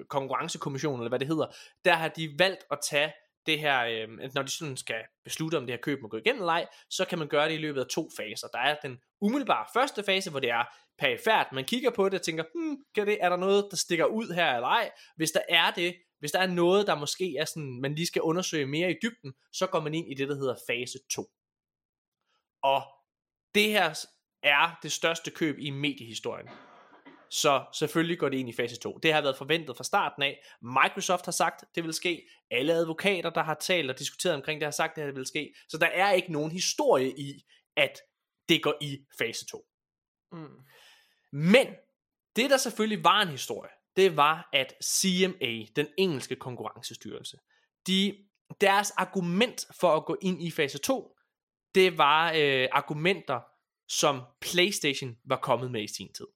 [0.09, 1.47] konkurrencekommission, eller hvad det hedder,
[1.85, 3.13] der har de valgt at tage
[3.45, 6.41] det her, øh, når de sådan skal beslutte, om det her køb må gå igennem
[6.41, 8.47] eller ej, så kan man gøre det i løbet af to faser.
[8.47, 10.63] Der er den umiddelbare første fase, hvor det er
[10.99, 11.47] perifært.
[11.51, 14.33] Man kigger på det og tænker, hmm, kan det, er der noget, der stikker ud
[14.35, 14.91] her eller ej?
[15.15, 18.21] Hvis der er det, hvis der er noget, der måske er sådan, man lige skal
[18.21, 21.25] undersøge mere i dybden, så går man ind i det, der hedder fase 2.
[22.63, 22.83] Og
[23.55, 24.05] det her
[24.43, 26.49] er det største køb i mediehistorien.
[27.29, 28.99] Så selvfølgelig går det ind i fase 2.
[29.03, 30.43] Det har været forventet fra starten af.
[30.61, 32.27] Microsoft har sagt, det vil ske.
[32.51, 35.53] Alle advokater, der har talt og diskuteret omkring det, har sagt, det her vil ske.
[35.69, 37.43] Så der er ikke nogen historie i,
[37.75, 37.99] at
[38.49, 39.65] det går i fase 2.
[40.31, 40.47] Mm.
[41.31, 41.67] Men
[42.35, 47.37] det, der selvfølgelig var en historie, det var, at CMA, den engelske konkurrencestyrelse,
[47.87, 48.17] de,
[48.61, 51.15] deres argument for at gå ind i fase 2,
[51.75, 53.39] det var øh, argumenter,
[53.87, 56.27] som PlayStation var kommet med i sin tid.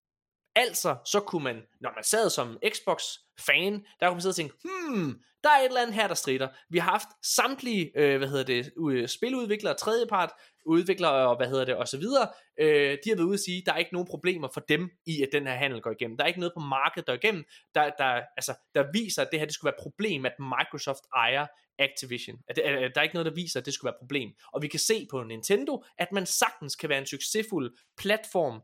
[0.56, 4.56] Altså, så kunne man, når man sad som Xbox-fan, der kunne man sidde og tænke,
[4.64, 6.48] hmm, der er et eller andet her, der strider.
[6.70, 10.32] Vi har haft samtlige, øh, hvad hedder det, spiludviklere, tredjepart,
[10.66, 12.28] udviklere og hvad hedder det, og så videre.
[12.60, 15.22] Øh, de har været ude at sige, der er ikke nogen problemer for dem i,
[15.22, 16.18] at den her handel går igennem.
[16.18, 17.44] Der er ikke noget på markedet, der går igennem,
[17.76, 21.04] der, der, altså, der viser, at det her det skulle være et problem, at Microsoft
[21.16, 21.48] ejer
[21.80, 22.38] Activision.
[22.48, 24.30] At, at, at der er ikke noget, der viser, at det skulle være et problem.
[24.54, 28.62] Og vi kan se på Nintendo, at man sagtens kan være en succesfuld platform,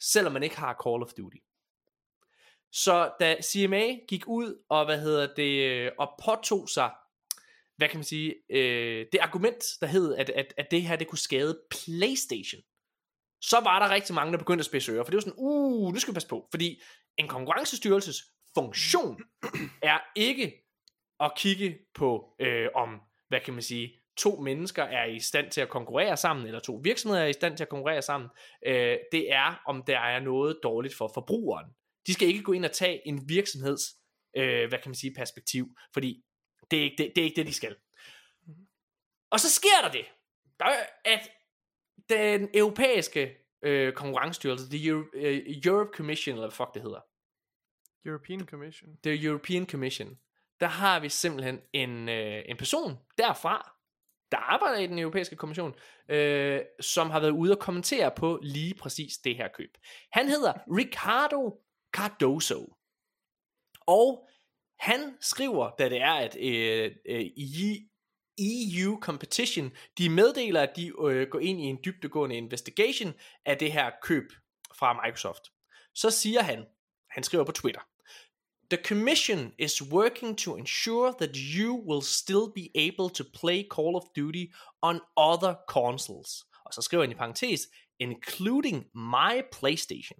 [0.00, 1.36] selvom man ikke har Call of Duty.
[2.74, 6.90] Så da CMA gik ud og hvad hedder det øh, og påtog sig
[7.76, 11.08] hvad kan man sige, øh, det argument, der hed, at, at, at det her, det
[11.08, 12.62] kunne skade Playstation,
[13.40, 15.92] så var der rigtig mange, der begyndte at spidse ører, for det var sådan, uh,
[15.92, 16.82] nu skal vi passe på, fordi
[17.18, 18.16] en konkurrencestyrelses
[18.54, 19.20] funktion
[19.82, 20.52] er ikke
[21.20, 25.60] at kigge på, øh, om, hvad kan man sige, to mennesker er i stand til
[25.60, 28.30] at konkurrere sammen, eller to virksomheder er i stand til at konkurrere sammen,
[28.66, 31.66] øh, det er, om der er noget dårligt for forbrugeren.
[32.06, 33.82] De skal ikke gå ind og tage en virksomheds,
[34.36, 36.22] øh, hvad kan man sige, perspektiv, fordi
[36.70, 37.76] det er ikke det, det, er ikke det de skal.
[39.30, 40.04] Og så sker der det,
[40.60, 40.66] der,
[41.04, 41.30] at
[42.08, 47.00] den europæiske øh, konkurrencestyrelse, the Euro, øh, Europe Commission, eller hvad fuck det hedder,
[48.06, 48.90] European Commission.
[49.02, 50.18] The European Commission,
[50.60, 53.70] der har vi simpelthen en, øh, en person derfra,
[54.32, 55.74] der arbejder i den europæiske kommission,
[56.08, 59.70] øh, som har været ude og kommentere på lige præcis det her køb.
[60.12, 61.60] Han hedder Ricardo
[61.94, 62.76] Cardoso.
[63.86, 64.28] Og
[64.78, 67.88] han skriver, da det er, at øh, øh, i
[68.38, 73.14] EU Competition, de meddeler, at de øh, går ind i en dybdegående investigation
[73.44, 74.32] af det her køb
[74.74, 75.42] fra Microsoft.
[75.94, 76.66] Så siger han,
[77.10, 77.80] han skriver på Twitter,
[78.70, 83.96] The Commission is working to ensure that you will still be able to play Call
[83.96, 84.46] of Duty
[84.82, 86.44] on other consoles.
[86.64, 87.68] Og så skriver han i parentes,
[87.98, 90.18] including my PlayStation.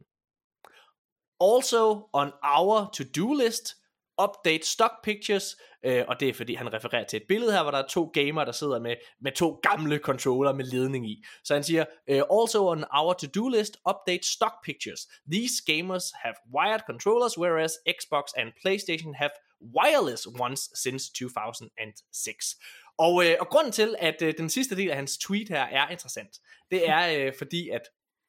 [1.52, 3.74] Also on our to-do list,
[4.18, 7.70] update stock pictures, øh, og det er fordi han refererer til et billede her, hvor
[7.70, 11.24] der er to gamere, der sidder med, med to gamle controller med ledning i.
[11.44, 15.00] Så han siger, øh, also on our to-do list, update stock pictures.
[15.32, 19.30] These gamers have wired controllers, whereas Xbox and PlayStation have
[19.78, 22.56] wireless ones since 2006.
[22.98, 25.88] Og, øh, og grunden til, at øh, den sidste del af hans tweet her er
[25.88, 26.38] interessant,
[26.70, 27.82] det er øh, fordi, at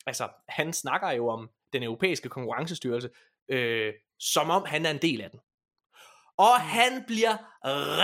[0.05, 3.09] altså, han snakker jo om den europæiske konkurrencestyrelse,
[3.49, 5.39] øh, som om han er en del af den.
[6.37, 7.37] Og han bliver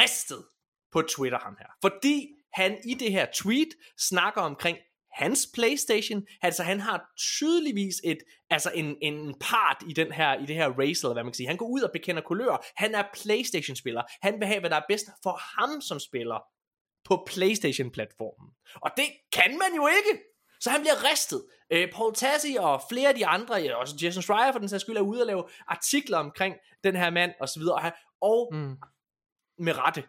[0.02, 0.44] ristet
[0.92, 1.68] på Twitter, ham her.
[1.82, 4.78] Fordi han i det her tweet snakker omkring
[5.12, 6.28] hans PlayStation.
[6.42, 8.18] Altså han har tydeligvis et,
[8.50, 11.38] altså en, en part i, den her, i det her race, eller hvad man kan
[11.38, 11.48] sige.
[11.48, 12.66] Han går ud og bekender kulør.
[12.76, 14.04] Han er PlayStation-spiller.
[14.22, 16.40] Han vil have, hvad der er bedst for ham som spiller
[17.06, 18.50] på PlayStation-platformen.
[18.76, 20.24] Og det kan man jo ikke.
[20.62, 21.44] Så han bliver ristet.
[21.72, 24.98] Øh, Paul Tassi og flere af de andre, også Jason Schreier for den sags skyld,
[24.98, 27.76] er ude og lave artikler omkring den her mand, og så videre.
[27.76, 28.78] Og, han, og mm.
[29.58, 30.04] med rette.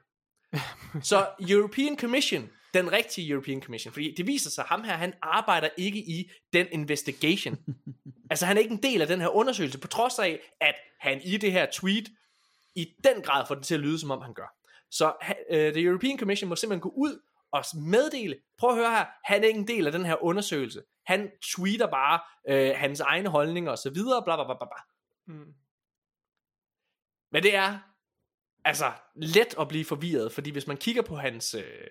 [1.10, 5.14] så European Commission, den rigtige European Commission, fordi det viser sig, at ham her, han
[5.22, 7.58] arbejder ikke i den investigation.
[8.30, 11.20] altså han er ikke en del af den her undersøgelse, på trods af, at han
[11.24, 12.08] i det her tweet,
[12.74, 14.54] i den grad får det til at lyde, som om han gør.
[14.90, 15.12] Så
[15.50, 17.20] uh, The European Commission må simpelthen gå ud
[17.52, 20.82] og meddele, prøv at høre her, han er ikke en del af den her undersøgelse.
[21.06, 24.82] Han tweeter bare øh, hans egne holdninger og så videre, bla bla bla bla.
[25.34, 25.54] Mm.
[27.32, 27.78] Men det er
[28.64, 31.86] altså let at blive forvirret, fordi hvis man kigger på hans øh,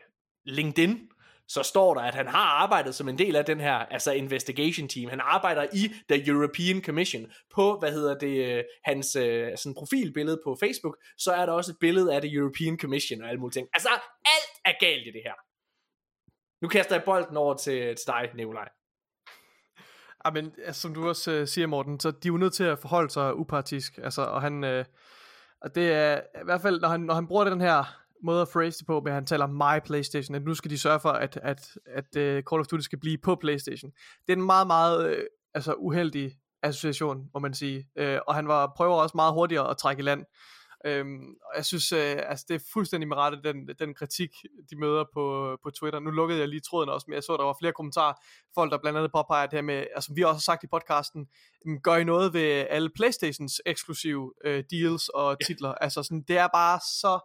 [0.45, 1.09] LinkedIn,
[1.47, 4.87] så står der, at han har arbejdet som en del af den her altså investigation
[4.87, 5.09] team.
[5.09, 7.31] Han arbejder i The European Commission.
[7.55, 11.71] På, hvad hedder det, øh, hans øh, sådan profilbillede på Facebook, så er der også
[11.71, 13.67] et billede af The European Commission og alle mulige ting.
[13.73, 13.89] Altså,
[14.25, 15.33] alt er galt i det her.
[16.61, 18.69] Nu kaster jeg bolden over til, til dig, Nikolaj.
[19.77, 19.83] Ja,
[20.25, 22.63] ah, men altså, som du også øh, siger, Morten, så de er jo nødt til
[22.63, 23.99] at forholde sig upartisk.
[24.03, 24.85] Altså, og han, øh,
[25.61, 27.83] og det er i hvert fald, når han, når han bruger den her
[28.23, 30.77] måde at phrase det på, med at han taler my Playstation, at nu skal de
[30.77, 33.91] sørge for, at, at, at at Call of Duty skal blive på Playstation.
[34.27, 35.23] Det er en meget, meget øh,
[35.53, 36.31] altså, uheldig
[36.63, 37.87] association, må man sige.
[37.95, 40.25] Øh, og han var, prøver også meget hurtigere at trække i land.
[40.85, 44.31] Øhm, og jeg synes, øh, altså det er fuldstændig med rette, den, den kritik,
[44.69, 45.99] de møder på, på Twitter.
[45.99, 48.13] Nu lukkede jeg lige tråden også, men jeg så, der var flere kommentarer,
[48.55, 51.27] folk der blandt andet påpeger det her med, altså vi har også sagt i podcasten,
[51.83, 55.69] gør I noget ved alle Playstations eksklusive øh, deals og titler?
[55.69, 55.75] Ja.
[55.81, 57.19] Altså sådan, det er bare så,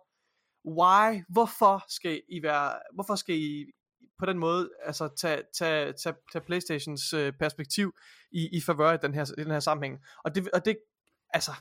[0.65, 3.67] why, hvorfor skal I være, hvorfor skal I
[4.19, 7.93] på den måde altså tage, tage, tage, tage Playstations øh, perspektiv
[8.33, 9.99] i, i favør i den her, i den her sammenhæng.
[10.25, 10.79] Og det, og det
[11.31, 11.53] altså,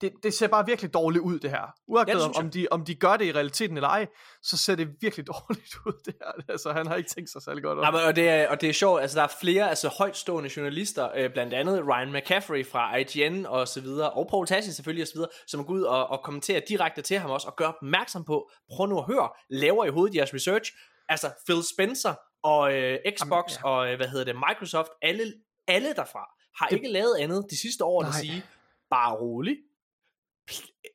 [0.00, 1.74] det, det ser bare virkelig dårligt ud det her.
[1.88, 4.06] Uagtet ja, om, de, om de gør det i realiteten eller ej,
[4.42, 6.32] så ser det virkelig dårligt ud det her.
[6.48, 7.84] Altså han har ikke tænkt sig særlig godt om.
[7.84, 10.50] Ja, men, og, det er, og det er sjovt, altså der er flere altså højtstående
[10.56, 15.02] journalister, øh, blandt andet Ryan McCaffrey fra IGN og så videre, og Paul Tassi selvfølgelig
[15.02, 17.66] og så videre, som går ud og, og kommenterer direkte til ham også, og gør
[17.66, 20.72] opmærksom på, prøv nu at høre, laver i hovedet jeres research,
[21.08, 23.68] altså Phil Spencer og øh, Xbox Jamen, ja.
[23.68, 25.32] og øh, hvad hedder det, Microsoft, alle,
[25.68, 26.24] alle derfra,
[26.58, 26.76] har det...
[26.76, 28.42] ikke lavet andet de sidste år, at sige,
[28.90, 29.56] bare rolig,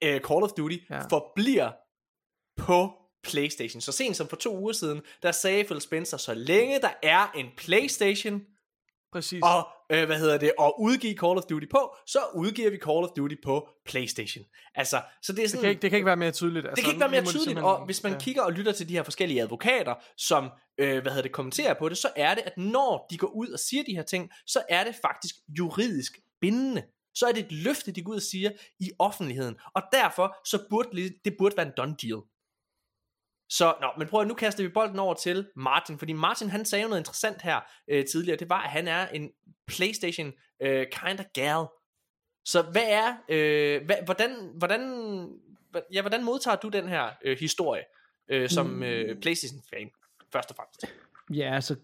[0.06, 1.00] uh, Call of Duty ja.
[1.08, 1.72] forbliver
[2.58, 3.82] på PlayStation.
[3.82, 7.32] Så sent som for to uger siden, der sagde Phil Spencer, så længe der er
[7.36, 8.42] en PlayStation,
[9.12, 9.42] Præcis.
[9.44, 12.98] og øh, hvad hedder det, at udgive Call of Duty på, så udgiver vi Call
[12.98, 14.46] of Duty på PlayStation.
[14.76, 16.66] Altså, så det er Det sådan, kan, ikke, det kan ikke være mere tydeligt.
[16.76, 18.20] det kan ikke være mere det tydeligt, simpelthen- og hvis man ja.
[18.20, 21.90] kigger og lytter til de her forskellige advokater, som øh, hvad hedder det, kommenterer på
[21.90, 24.62] det, så er det, at når de går ud og siger de her ting, så
[24.70, 26.84] er det faktisk juridisk bindende.
[27.16, 29.56] Så er det et løfte, de går ud og siger i offentligheden.
[29.76, 32.22] Og derfor, så burde det- burde være en done deal.
[33.50, 36.66] Så, nå, men prøv at nu kaster vi bolden over til Martin, fordi Martin han
[36.66, 39.32] sagde noget interessant her øh, tidligere, det var, at han er en
[39.68, 41.66] Playstation øh, kind of gal.
[42.46, 44.82] Så hvad er, øh, hvad, hvordan, hvordan,
[45.94, 47.84] ja, hvordan modtager du den her øh, historie
[48.30, 49.90] øh, som øh, Playstation-fan,
[50.32, 50.86] først og fremmest?
[51.34, 51.76] Ja, altså,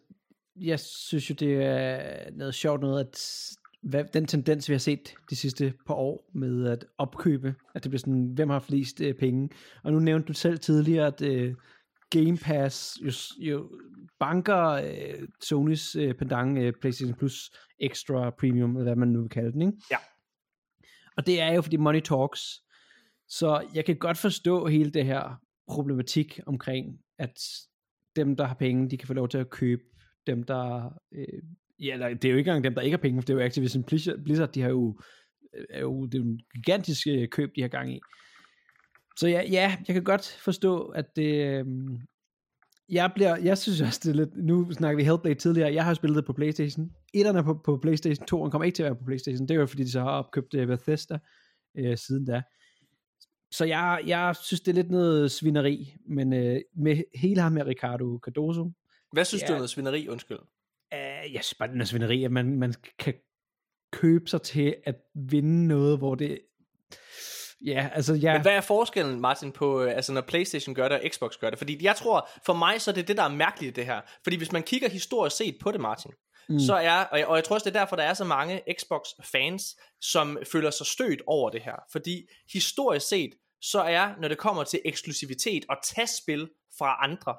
[0.56, 3.48] jeg synes jo, det er noget sjovt noget, at
[3.82, 7.90] hvad, den tendens, vi har set de sidste par år med at opkøbe, at det
[7.90, 9.50] bliver sådan, hvem har flest øh, penge.
[9.84, 11.56] Og nu nævnte du selv tidligere, at øh,
[12.10, 13.70] Game Pass jo, jo
[14.20, 19.30] banker øh, Sonys øh, pendant øh, PlayStation Plus Extra Premium, eller hvad man nu vil
[19.30, 19.74] kalde den, ikke?
[19.92, 19.98] Ja.
[21.18, 22.62] Og det er jo, fordi money talks.
[23.28, 27.40] Så jeg kan godt forstå hele det her problematik omkring, at
[28.16, 29.82] dem, der har penge, de kan få lov til at købe
[30.28, 30.94] dem, der...
[31.12, 31.42] Øh,
[31.82, 33.38] ja, eller, det er jo ikke engang dem, der ikke har penge, for det er
[33.38, 33.84] jo Activision
[34.24, 35.00] Blizzard, de har jo,
[35.70, 38.00] er jo, det er jo en gigantisk øh, køb, de har gang i.
[39.18, 41.46] Så ja, ja, jeg kan godt forstå, at det...
[41.46, 41.66] Øh,
[42.90, 44.30] jeg, bliver, jeg synes også, det er lidt...
[44.38, 45.74] Nu snakker vi Hellblade tidligere.
[45.74, 46.92] Jeg har spillet det på Playstation.
[47.14, 48.26] Etterne er på, på Playstation.
[48.26, 49.48] Toeren kommer ikke til at være på Playstation.
[49.48, 51.20] Det er jo fordi, de så har opkøbt Bethesda
[51.78, 52.42] øh, siden da.
[53.52, 55.96] Så jeg, jeg synes, det er lidt noget svineri.
[56.08, 58.72] Men øh, med hele ham med Ricardo Cardoso,
[59.14, 59.48] Hvad synes Ja.
[59.48, 60.38] du er noget svineri, undskyld?
[61.34, 63.14] Jeg synes bare, det er noget svineri, at man, man kan
[63.92, 66.40] købe sig til at vinde noget, hvor det...
[67.66, 68.34] Ja, altså jeg...
[68.34, 71.50] Men hvad er forskellen, Martin, på, øh, altså når Playstation gør det, og Xbox gør
[71.50, 71.60] det?
[71.60, 74.02] Fordi jeg tror, for mig, så er det det, der er mærkeligt i det her.
[74.24, 76.12] Fordi hvis man kigger historisk set på det, Martin,
[76.50, 76.60] mm.
[76.60, 78.62] så er, og jeg, og jeg tror også, det er derfor, der er så mange
[78.80, 81.76] Xbox-fans, som føler sig stødt over det her.
[81.92, 83.32] Fordi historisk set,
[83.62, 87.36] så er, når det kommer til eksklusivitet og tage spil fra andre,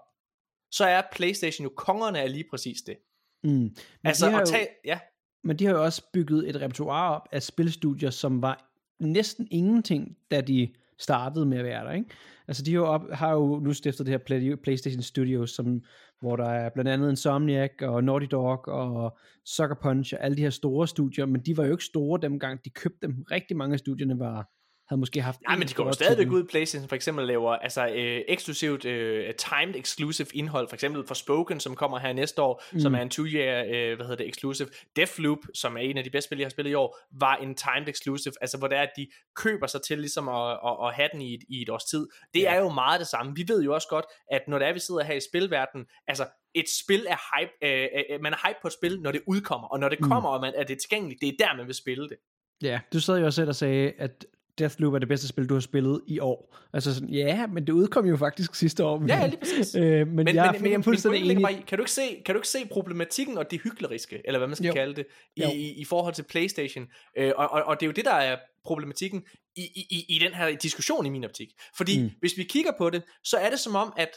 [0.71, 2.97] så er Playstation jo kongerne af lige præcis det.
[3.45, 3.51] Mm.
[3.51, 3.71] Men
[4.05, 4.99] Altså har at jo- tage, ja,
[5.45, 8.69] Men de har jo også bygget et repertoire op af spilstudier, som var
[9.01, 12.11] næsten ingenting, da de startede med at være der, ikke?
[12.49, 15.83] Altså de har jo, op, har jo nu stiftet det her Play, PlayStation Studios, som,
[16.21, 20.43] hvor der er blandt andet Insomniac og Naughty Dog og Sucker Punch og alle de
[20.43, 23.25] her store studier, men de var jo ikke store dengang de købte dem.
[23.31, 24.51] Rigtig mange af studierne var,
[24.89, 25.41] havde måske haft...
[25.49, 28.85] Ja, en men de går jo stadigvæk ud, PlayStation for eksempel laver altså øh, eksklusivt,
[28.85, 32.81] øh, timed exclusive indhold, for eksempel for Spoken, som kommer her næste år, mm.
[32.81, 34.69] som er en two-year, øh, hvad hedder det, exclusive.
[34.97, 37.55] Deathloop, som er en af de bedste spil, jeg har spillet i år, var en
[37.55, 39.07] timed exclusive, altså hvor det er, at de
[39.37, 42.07] køber sig til ligesom at, at, at have den i et, i et års tid.
[42.35, 42.55] Det ja.
[42.55, 43.33] er jo meget det samme.
[43.37, 46.27] Vi ved jo også godt, at når det er, vi sidder her i spilverdenen, altså
[46.55, 49.69] et spil er hype, øh, øh, man er hype på et spil, når det udkommer,
[49.69, 52.09] og når det kommer, og man, er det tilgængeligt, det er der, man vil spille
[52.09, 52.17] det.
[52.63, 54.27] Ja, du sad jo også selv og sagde, at
[54.59, 56.57] Deathloop er det bedste spil, du har spillet i år.
[56.73, 59.05] Altså sådan, ja, men det udkom jo faktisk sidste år.
[59.09, 59.75] Ja, ja, lige præcis.
[59.83, 61.61] øh, men, Men, jeg men, er men, fuldstændig men ligger enig.
[61.61, 64.49] i, kan du, ikke se, kan du ikke se problematikken og det hykleriske, eller hvad
[64.49, 64.73] man skal Jo.
[64.73, 65.07] kalde det,
[65.37, 66.87] i, i, i forhold til Playstation?
[67.19, 69.23] Øh, og, og, og det er jo det, der er problematikken
[69.57, 71.49] i, i, i- den her diskussion i min optik.
[71.77, 72.11] Fordi mm.
[72.21, 74.11] hvis vi kigger på det, så er det som om, at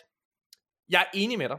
[0.90, 1.58] jeg er enig med dig.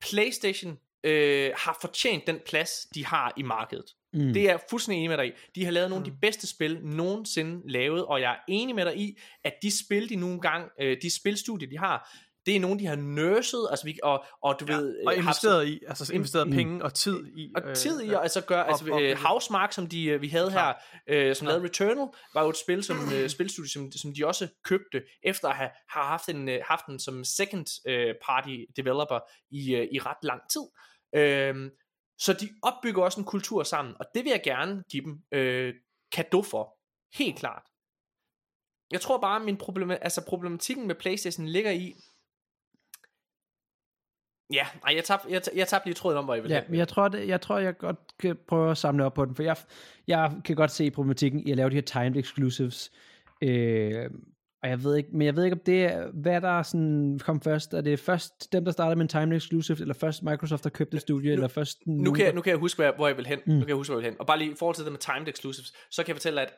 [0.00, 3.84] Playstation øh, har fortjent den plads, de har i markedet.
[4.14, 4.32] Mm.
[4.32, 5.32] Det er jeg fuldstændig enig med dig i.
[5.54, 8.84] De har lavet nogle af de bedste spil nogensinde lavet, og jeg er enig med
[8.84, 12.10] dig i, at de spil, de nogle gange, øh, de spilstudier, de har,
[12.46, 14.94] det er nogen, de har nurset, altså vi, og, og du ja, ved...
[15.06, 16.52] Og øh, haft- investeret i, altså investeret Mm.
[16.52, 17.52] penge og tid i.
[17.56, 18.16] og øh, tid i ja.
[18.16, 20.72] at altså gøre, altså Op- op- øh, Housemark, som de, øh, vi havde her,
[21.08, 24.48] øh, som lavede Returnal, var jo et spil, som øh, spilstudie, som, som de også
[24.64, 29.18] købte, efter at have, have haft, en, haft den som second øh, party developer
[29.50, 30.62] i, øh, i ret lang tid.
[31.14, 31.70] Øh,
[32.24, 35.74] så de opbygger også en kultur sammen, og det vil jeg gerne give dem øh,
[36.12, 36.76] kado for.
[37.18, 37.62] Helt klart.
[38.92, 41.94] Jeg tror bare, min problem, altså problematikken med Playstation ligger i,
[44.52, 46.78] Ja, nej, jeg tabte, jeg, jeg tabte lige tråden om, hvor jeg ville Ja, men
[46.78, 49.42] jeg tror, det, jeg tror, jeg godt kan prøve at samle op på den, for
[49.42, 49.56] jeg,
[50.06, 52.92] jeg kan godt se problematikken i at lave de her timed exclusives.
[53.42, 54.10] Øh,
[54.62, 57.18] og jeg ved ikke, men jeg ved ikke, om det er, hvad der er sådan
[57.18, 57.74] kom først.
[57.74, 61.00] Er det først dem, der startede med en timed exclusive, eller først Microsoft, der købte
[61.00, 63.38] studie, eller først Nu kan, jeg, nu kan jeg huske, hvor jeg, vil hen.
[63.46, 63.52] Mm.
[63.52, 64.20] Nu kan jeg huske, hvor jeg vil hen.
[64.20, 66.52] Og bare lige i forhold til det med timed exclusives, så kan jeg fortælle, at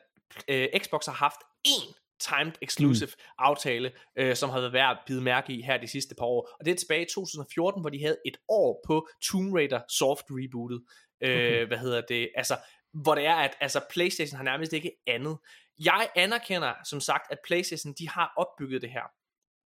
[0.47, 1.37] øh, Xbox har haft
[1.67, 3.33] én timed exclusive mm.
[3.39, 6.49] aftale, øh, som har været værd at bide mærke i her de sidste par år.
[6.59, 10.25] Og det er tilbage i 2014, hvor de havde et år på Tomb Raider soft
[10.29, 10.81] rebootet.
[11.23, 11.67] Øh, Okay.
[11.67, 12.29] Hvad hedder det?
[12.35, 12.57] Altså,
[12.93, 15.37] hvor det er, at altså, PlayStation har nærmest ikke andet.
[15.79, 19.03] Jeg anerkender, som sagt, at PlayStation, de har opbygget det her.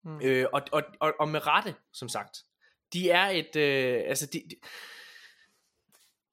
[0.03, 0.21] Mm.
[0.23, 2.37] Øh, og, og, og, og med rette, som sagt.
[2.93, 4.55] De er et, øh, altså de, de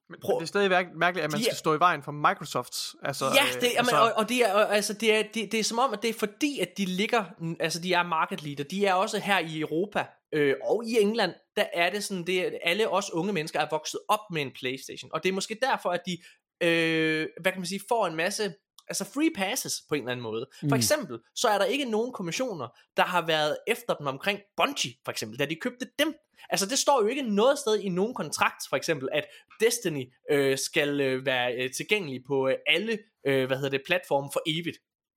[0.09, 2.03] Men, Prøv- men det er stadig mærk- mærkeligt, at man De skal stå i vejen
[2.03, 2.97] for Microsofts.
[3.03, 5.53] Altså, Ja, øh, det, jamen, altså, og, og det er, og, altså, det, er, det,
[5.53, 7.25] det er som om, at det er fordi, at de ligger,
[7.61, 11.35] altså de er market leader, de er også her i Europa øh, og i England,
[11.57, 14.53] der er det sådan, det er, alle os unge mennesker er vokset op med en
[14.53, 16.19] Playstation, og det er måske derfor, at de,
[16.61, 18.55] øh, hvad kan man sige, får en masse,
[18.89, 20.47] altså free passes på en eller anden måde.
[20.61, 20.73] For Mm.
[20.75, 25.11] eksempel, så er der ikke nogen kommissioner, der har været efter dem omkring Bungie, for
[25.13, 26.15] eksempel, da de købte dem.
[26.51, 29.25] Altså det står jo ikke noget sted i nogen kontrakt, for eksempel, at
[29.61, 34.29] Destiny øh, skal øh, være øh, tilgængelig på øh, alle, øh, hvad hedder det, platforme
[34.33, 34.77] for evigt.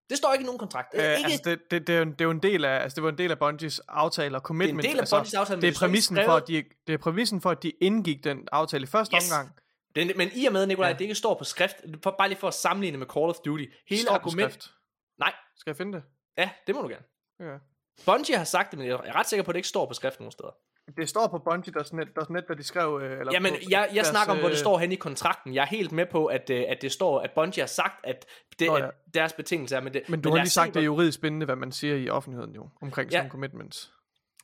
[0.09, 0.87] Det står ikke i nogen kontrakt.
[0.93, 2.79] Øh, ikke, altså det, det, det, er jo, en- det er jo en del af,
[2.83, 4.83] altså det var en del af Bungies aftale og commitment.
[4.83, 7.41] del af altså, Bungies aftale, det det er præmissen for, at de, det er præmissen
[7.41, 9.31] for, at de indgik den aftale i første Yes.
[9.31, 9.55] omgang.
[9.95, 10.93] Det, men i og med, Nikolaj, Ja.
[10.93, 13.65] det ikke står på skrift, for, bare lige for at sammenligne med Call of Duty,
[13.89, 14.53] hele Står argument...
[14.53, 14.73] skrift.
[15.19, 16.03] Nej, Skal jeg finde det?
[16.37, 17.05] ja, det må du gerne.
[17.39, 17.57] Ja.
[18.05, 19.93] Bungie har sagt det, men jeg er ret sikker på, at det ikke står på
[19.93, 20.51] skrift nogen steder.
[20.97, 22.99] Det står på Bungie.net, da de skrev...
[23.03, 24.95] øh, Eller Jamen, på, jeg, jeg deres, snakker om, hvor det øh, står hen i
[24.95, 25.53] kontrakten.
[25.53, 28.25] Jeg er helt med på, at, øh, at det står, at Bungie har sagt, at,
[28.59, 28.85] det, Nå, ja.
[28.87, 30.09] at deres betingelse er med det.
[30.09, 32.55] Men du lad har lige sagt, det er juridisk bindende, hvad man siger i offentligheden
[32.55, 33.17] jo, omkring Ja.
[33.17, 33.91] sådan commitments.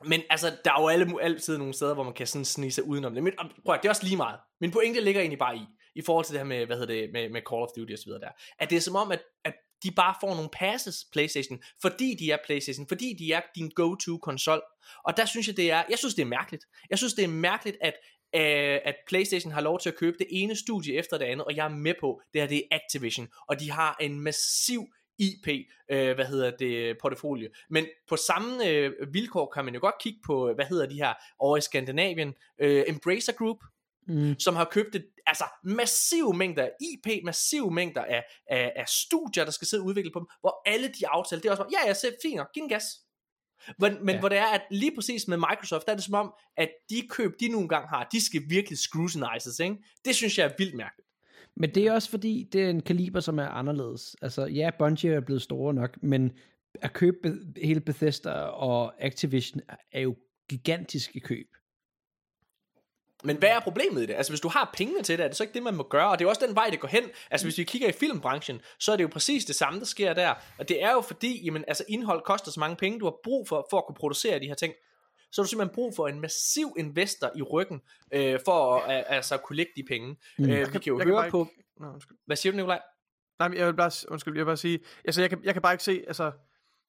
[0.04, 2.84] Men altså, der er jo alle, altid nogle steder, hvor man kan sådan snige sig
[2.84, 3.24] udenom det.
[3.24, 3.34] Men
[3.66, 4.40] prøv at, det er også lige meget.
[4.62, 5.62] Min pointe ligger egentlig bare i,
[5.96, 8.00] i forhold til det her med, hvad hedder det, med, med Call of Duty og
[8.00, 9.54] så videre der, at det er som om, at, at
[9.84, 14.18] de bare får nogle passes, Playstation, fordi de er Playstation, fordi de er din go-to
[14.18, 14.62] konsol.
[15.06, 16.66] Og der synes jeg, det er, jeg synes, det er mærkeligt.
[16.90, 17.94] Jeg synes, det er mærkeligt, at,
[18.36, 21.56] øh, at Playstation har lov til at købe det ene studie efter det andet, og
[21.56, 24.86] jeg er med på, det her det er Activision, og de har en massiv
[25.20, 25.48] IP,
[25.92, 27.50] øh, hvad hedder det, portefølje.
[27.70, 31.14] Men på samme øh, vilkår kan man jo godt kigge på, hvad hedder de her
[31.40, 33.58] over i Skandinavien, øh, Embracer Group,
[34.08, 34.40] Mm.
[34.40, 39.44] som har købt et, altså massive mængder af IP, massive mængder af, af, af studier,
[39.44, 41.72] der skal sidde og udvikle på dem, hvor alle de aftaler, det er også bare,
[41.82, 42.84] ja, jeg ser fint nok, giv en gas.
[43.80, 44.14] Men, men Ja.
[44.14, 44.20] ja.
[44.20, 47.08] hvor det er, at lige præcis med Microsoft, der er det som om, at de
[47.10, 49.76] køb, de nogle gange har, de skal virkelig scrutinizes, ikke?
[50.06, 51.05] Det synes jeg er vildt mærkeligt.
[51.56, 54.16] Men det er også fordi, det er en kaliber, som er anderledes.
[54.22, 56.32] Altså, ja, Bungie er blevet store nok, men
[56.82, 59.62] at købe Be- hele Bethesda og Activision
[59.92, 60.16] er jo
[60.50, 61.48] gigantiske køb.
[63.24, 64.14] Men hvad er problemet i det?
[64.14, 66.10] Altså hvis du har pengene til det, er det så ikke det, man må gøre?
[66.10, 67.04] Og det er jo også den vej, det går hen.
[67.32, 70.14] Altså hvis vi kigger i filmbranchen, så er det jo præcis det samme, der sker
[70.14, 70.34] der.
[70.58, 73.48] Og det er jo fordi, jamen, altså indhold koster så mange penge, du har brug
[73.48, 74.74] for, for at kunne producere de her ting.
[75.36, 77.82] Så har du simpelthen brug for en massiv investor i ryggen,
[78.14, 80.16] øh, for at altså, kunne lægge de penge.
[80.38, 80.44] Mm.
[80.50, 81.42] Øh, vi kan jo jeg kan høre bare på...
[81.42, 81.70] Ikke...
[81.80, 82.18] Nå, undskyld.
[82.26, 82.80] Hvad siger du, Nikolaj?
[83.40, 85.62] Nej, men jeg vil bare, undskyld, jeg vil bare sige, altså jeg kan, jeg kan
[85.62, 86.32] bare ikke se, altså,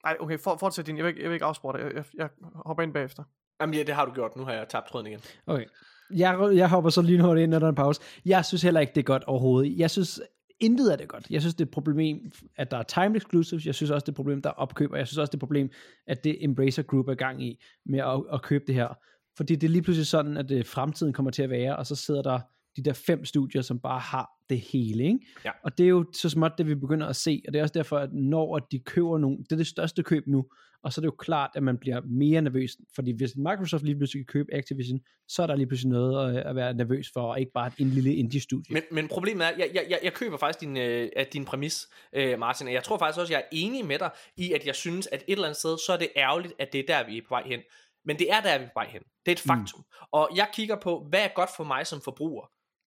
[0.04, 2.04] nej, okay, for, fortsæt din, jeg vil, ikke- jeg vil ikke afspore dig, jeg, jeg,
[2.14, 2.28] jeg
[2.66, 3.24] hopper ind bagefter.
[3.60, 4.36] Jamen ja, det har du gjort.
[4.36, 5.20] Nu har jeg tabt tråden igen.
[5.46, 5.64] Okay.
[6.10, 8.00] Jeg, jeg hopper så lynhurtigt ind, når der er en pause.
[8.24, 9.78] Jeg synes heller ikke, det er godt overhovedet.
[9.78, 10.20] Jeg synes,
[10.60, 11.26] intet af det er godt.
[11.30, 13.66] Jeg synes, det er et problem, at der er time exclusives.
[13.66, 14.92] Jeg synes også, det er et problem, der er opkøb.
[14.92, 15.70] Og jeg synes også, det er et problem,
[16.06, 18.98] at det Embracer Group er gang i med at, at købe det her.
[19.36, 21.94] Fordi det er lige pludselig sådan, at det fremtiden kommer til at være, og så
[21.96, 22.40] sidder der
[22.76, 25.18] de der fem studier, som bare har det hele, ikke?
[25.44, 25.50] Ja.
[25.64, 27.72] Og det er jo så småt det, vi begynder at se, og det er også
[27.72, 30.46] derfor, at når de køber nogle, det er det største køb nu,
[30.82, 33.96] og så er det jo klart, at man bliver mere nervøs, fordi hvis Microsoft lige
[33.96, 37.20] pludselig kan købe Activision, så er der lige pludselig noget at, at være nervøs for,
[37.20, 38.74] og ikke bare en lille indie-studie.
[38.74, 42.66] Men, men problemet er, jeg, jeg, jeg, køber faktisk din, øh, din præmis, øh, Martin,
[42.66, 45.24] og jeg tror faktisk også, jeg er enig med dig i, at jeg synes, at
[45.28, 47.34] et eller andet sted, så er det ærgerligt, at det er der, vi er på
[47.34, 47.60] vej hen.
[48.04, 49.02] Men det er der, vi er på vej hen.
[49.26, 49.80] Det er et faktum.
[49.80, 50.06] Mm.
[50.12, 52.46] Og jeg kigger på, hvad er godt for mig som forbruger?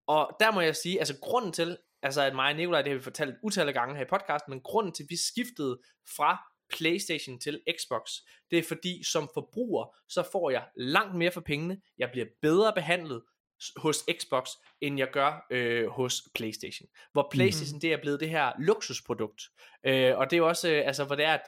[0.08, 2.98] Og der må jeg sige, altså grunden til, altså at mig og Nikolaj, det har
[2.98, 5.80] vi fortalt utallige gange her i podcasten, men grunden til, at vi skiftede
[6.16, 6.38] fra
[6.70, 8.10] Playstation til Xbox,
[8.50, 12.72] det er fordi som forbruger, så får jeg langt mere for pengene, jeg bliver bedre
[12.72, 13.22] behandlet
[13.76, 14.48] hos Xbox,
[14.80, 16.88] end jeg gør øh, hos Playstation.
[17.12, 17.80] Hvor Playstation, mm.
[17.80, 19.42] det er blevet det her luksusprodukt.
[19.86, 21.42] Øh, og det er jo også, øh, altså hvor det er, at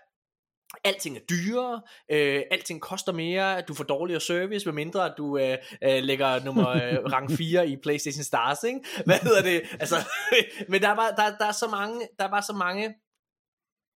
[0.84, 5.58] Alting er dyrere, øh, alting koster mere, du får dårligere service, medmindre at du øh,
[5.84, 8.80] øh, lægger nummer øh, rang 4 i PlayStation Stars, ikke?
[9.04, 9.62] Hvad hedder det?
[9.80, 9.96] Altså,
[10.68, 12.94] men der er, bare, der, der, er så mange, der er bare så mange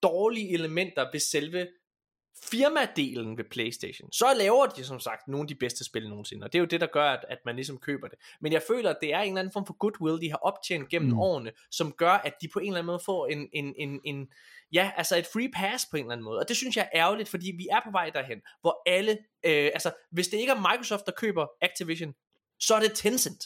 [0.02, 1.66] dårlige elementer ved selve
[2.42, 4.12] firmadelen ved PlayStation.
[4.12, 6.66] Så laver de som sagt nogle af de bedste spil nogensinde, og det er jo
[6.66, 8.18] det, der gør, at, at man ligesom køber det.
[8.40, 10.88] Men jeg føler, at det er en eller anden form for goodwill, de har optjent
[10.88, 11.18] gennem mm.
[11.18, 14.28] årene, som gør, at de på en eller anden måde får en, en, en, en,
[14.72, 16.38] ja, altså et free pass på en eller anden måde.
[16.38, 19.12] Og det synes jeg er ærgerligt, fordi vi er på vej derhen, hvor alle,
[19.44, 22.14] øh, altså hvis det ikke er Microsoft, der køber Activision,
[22.60, 23.44] så er det Tencent.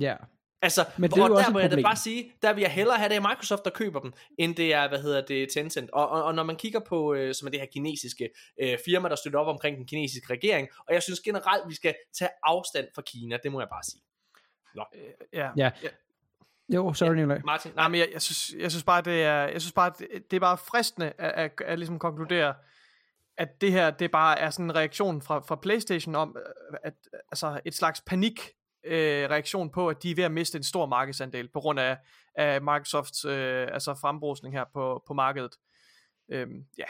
[0.00, 0.16] Ja.
[0.62, 2.52] Altså, Men det er og jo der også må et jeg da bare sige, der
[2.52, 5.20] vil jeg hellere have det er Microsoft, der køber dem, end det er, hvad hedder
[5.20, 5.90] det, Tencent.
[5.90, 8.30] Og, og, og når man kigger på, øh, som er det her kinesiske
[8.62, 11.94] øh, firma, der støtter op omkring den kinesiske regering, og jeg synes generelt, vi skal
[12.18, 14.02] tage afstand fra Kina, det må jeg bare sige.
[14.74, 14.84] Nå,
[15.32, 15.50] Ja.
[15.56, 15.70] Ja.
[16.68, 17.40] Jo, sorry, Nikolaj.
[17.44, 20.30] Martin, Nej, men jeg, jeg, synes, jeg synes bare, det er, jeg synes bare, det,
[20.30, 22.54] det er bare fristende at, at, at ligesom konkludere,
[23.36, 26.94] at det her, det bare er sådan en reaktion fra, fra Playstation om, øh, at,
[27.30, 28.40] altså et slags panik
[28.86, 31.98] øh, reaktion på, at de er ved at miste en stor markedsandel på grund af,
[32.34, 35.52] af Microsofts øh, altså frembrusning her på, på markedet.
[36.32, 36.84] Øhm, ja.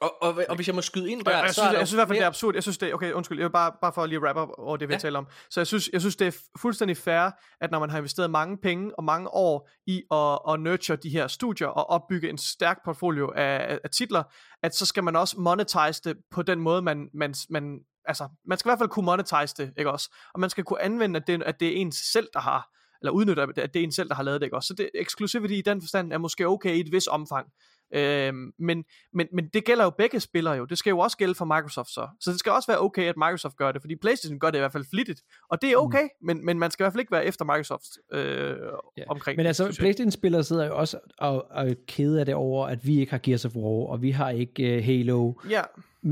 [0.00, 1.86] Og, og, og hvis jeg må skyde ind der, jeg, jeg, så synes, jeg jo
[1.86, 2.54] synes i hvert fald, det er absurd.
[2.54, 4.76] Jeg synes, det okay, undskyld, jeg vil bare, bare for at lige wrap up over
[4.76, 4.98] det, vi Ja.
[4.98, 5.26] taler om.
[5.50, 8.58] Så jeg synes, jeg synes, det er fuldstændig fair, at når man har investeret mange
[8.58, 12.78] penge og mange år i at, at nurture de her studier og opbygge en stærk
[12.84, 14.22] portfolio af, af, af titler,
[14.62, 18.58] at så skal man også monetize det på den måde, man, man, man, altså, man
[18.58, 20.10] skal i hvert fald kunne monetize det, ikke også?
[20.34, 22.70] Og man skal kunne anvende, at det, at det er ens selv, der har,
[23.00, 24.66] eller udnytte, at det er en selv, der har lavet det, ikke også?
[24.66, 27.48] Så det, exclusivity i den forstand er måske okay i et vis omfang.
[27.94, 30.64] Øhm, men, men, men det gælder jo begge spillere jo.
[30.64, 32.08] Det skal jo også gælde for Microsoft så.
[32.20, 34.60] Så det skal også være okay, at Microsoft gør det, fordi PlayStation gør det i
[34.60, 35.22] hvert fald flittigt.
[35.50, 36.26] Og det er okay, mm.
[36.26, 38.56] men, men man skal i hvert fald ikke være efter Microsoft øh,
[38.96, 39.02] ja.
[39.08, 39.76] omkring Men altså.
[39.78, 43.18] Playstation-spillere sidder jo også og, og er kede af det over, at vi ikke har
[43.18, 45.32] Gears of War, og vi har ikke uh, Halo.
[45.50, 45.62] Ja,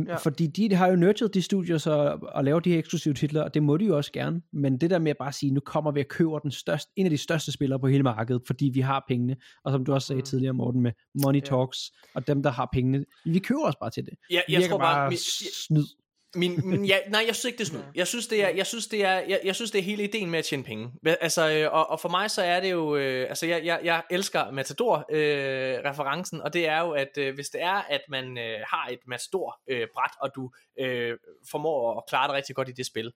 [0.09, 0.16] ja.
[0.16, 3.55] Fordi de har jo nurtured de studier så, og laver de her eksklusive titler, og
[3.55, 4.43] det må de jo også gerne.
[4.53, 7.07] Men det der med at bare sige, nu kommer vi og køber den største, en
[7.07, 9.37] af de største spillere på hele markedet, fordi vi har pengene.
[9.65, 10.25] Og som du også sagde Mm.
[10.27, 10.93] tidligere, Morten, med
[11.25, 11.45] Money Ja.
[11.45, 11.79] Talks,
[12.15, 14.15] og dem, der har pengene, vi køber os bare til det.
[14.31, 15.16] Ja, jeg virker tror bare, bare
[15.66, 15.85] snyd.
[16.35, 17.82] Min, min, ja, nej, jeg synes ikke, det er snyd.
[17.94, 20.31] Jeg synes, det er, jeg synes, det er, jeg, jeg synes, det er hele ideen
[20.31, 20.93] med at tjene penge.
[21.06, 24.02] Altså, øh, og, og for mig så er det jo, øh, altså jeg, jeg, jeg
[24.11, 28.89] elsker Matador-referencen, og det er jo, at øh, hvis det er, at man øh, har
[28.90, 30.51] et Matador-bræt, og du
[30.81, 31.19] øh,
[31.51, 33.12] formår at klare det rigtig godt i det spil,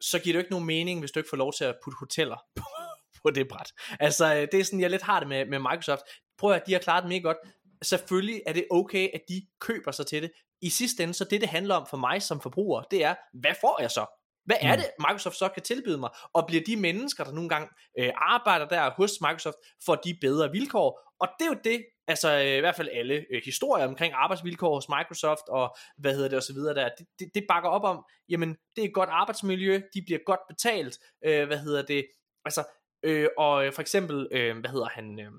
[0.00, 1.96] så giver det jo ikke nogen mening, hvis du ikke får lov til at putte
[1.98, 2.64] hoteller på,
[3.22, 3.72] på det bræt.
[4.00, 6.02] Altså, øh, det er sådan, jeg lidt har det med, med Microsoft.
[6.38, 7.36] Prøv at de har klaret det mega godt.
[7.82, 10.30] Selvfølgelig er det okay, at de køber sig til det.
[10.62, 13.54] I sidste ende, så det det handler om for mig som forbruger, det er, hvad
[13.60, 14.06] får jeg så?
[14.44, 14.80] Hvad er Mm.
[14.80, 16.10] det, Microsoft så kan tilbyde mig?
[16.32, 17.68] Og bliver de mennesker, der nogle gange
[17.98, 19.56] øh, arbejder der hos Microsoft,
[19.86, 21.00] får de bedre vilkår?
[21.20, 24.74] Og det er jo det, altså øh, i hvert fald alle øh, historier omkring arbejdsvilkår
[24.74, 27.84] hos Microsoft, og hvad hedder det, og så videre der, det, det, det bakker op
[27.84, 32.06] om, jamen, det er et godt arbejdsmiljø, de bliver godt betalt, øh, hvad hedder det,
[32.44, 32.64] altså,
[33.02, 35.30] øh, og øh, for eksempel, øh, hvad hedder han, øh,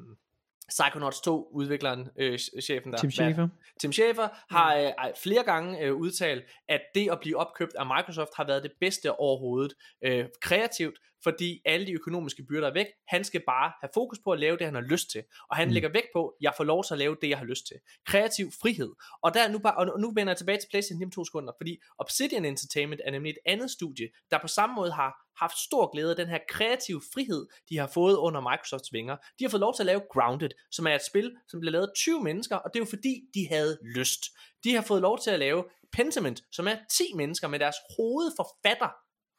[0.70, 3.48] Psychonauts 2 udvikleren, øh, chefen der, Tim Schafer.
[3.80, 4.92] Tim Schafer har øh,
[5.24, 9.20] flere gange øh, udtalt, at det at blive opkøbt af Microsoft har været det bedste
[9.20, 9.74] overhovedet.
[10.06, 12.88] Øh, kreativt, fordi alle de økonomiske byrder er væk.
[13.08, 15.24] Han skal bare have fokus på at lave det, han har lyst til.
[15.50, 15.74] Og han mm.
[15.74, 17.78] lægger vægt på, jeg får lov til at lave det, jeg har lyst til.
[18.08, 18.92] Kreativ frihed.
[19.24, 21.54] Og, der er nu, bare, og nu vender jeg tilbage til PlayStation om to sekunder,
[21.60, 25.92] fordi Obsidian Entertainment er nemlig et andet studie, der på samme måde har haft stor
[25.92, 29.18] glæde af den her kreative frihed, de har fået under Microsofts vinger.
[29.40, 31.88] De har fået lov til at lave Grounded, som er et spil, som blev lavet
[31.88, 34.22] af 20 mennesker, og det er jo fordi, de havde lyst.
[34.64, 38.90] De har fået lov til at lave Pentiment, som er 10 mennesker med deres hovedforfatter,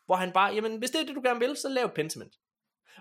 [0.09, 2.35] hvor han bare, jamen hvis det er det, du gerne vil, så lav Pentiment.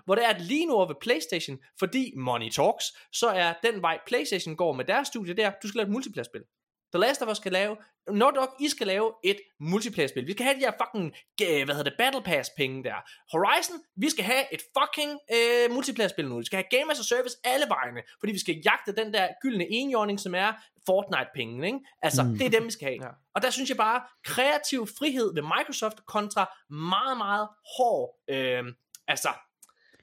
[0.04, 3.82] Hvor det er at lige nu over ved Playstation, fordi Money Talks, så er den
[3.82, 6.42] vej Playstation går med deres studie der, du skal lave et multiplayer-spil.
[6.92, 7.76] The Last of Us skal lave,
[8.10, 10.26] Naughty Dog, I skal lave et multiplayer-spil.
[10.26, 12.98] Vi skal have de her fucking, øh, hvad hedder det, Battle Pass-penge der.
[13.32, 16.38] Horizon, vi skal have et fucking øh, multiplayer-spil nu.
[16.38, 19.28] Vi skal have Game as a Service alle vejene, fordi vi skal jagte den der
[19.42, 20.52] gyldne enhjørning, som er
[20.86, 21.78] Fortnite-penge, ikke?
[22.02, 22.38] Altså, mm.
[22.38, 23.04] det er dem, vi skal have.
[23.04, 23.10] Ja.
[23.34, 28.64] Og der synes jeg bare, kreativ frihed ved Microsoft kontra meget, meget hård, øh,
[29.08, 29.28] altså,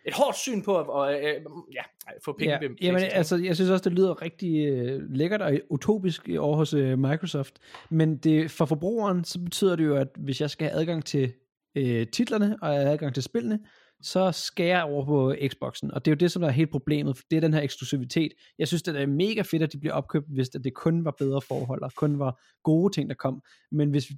[0.07, 1.41] et hårdt syn på at øh, øh,
[1.73, 1.81] ja,
[2.25, 5.53] få penge Ja, ved jamen, altså, jeg synes også, det lyder rigtig øh, lækkert og
[5.69, 7.59] utopisk over hos øh, Microsoft.
[7.89, 11.33] Men det, for forbrugeren, så betyder det jo, at hvis jeg skal have adgang til
[11.75, 13.59] øh, titlerne og adgang til spillene,
[14.01, 15.91] så skal jeg over på Xboxen.
[15.91, 17.21] Og det er jo det, som er helt problemet.
[17.31, 18.31] Det er den her eksklusivitet.
[18.59, 21.41] Jeg synes, det er mega fedt, at de bliver opkøbt, hvis det kun var bedre
[21.41, 23.41] forhold, og kun var gode ting, der kom.
[23.71, 24.15] Men hvis vi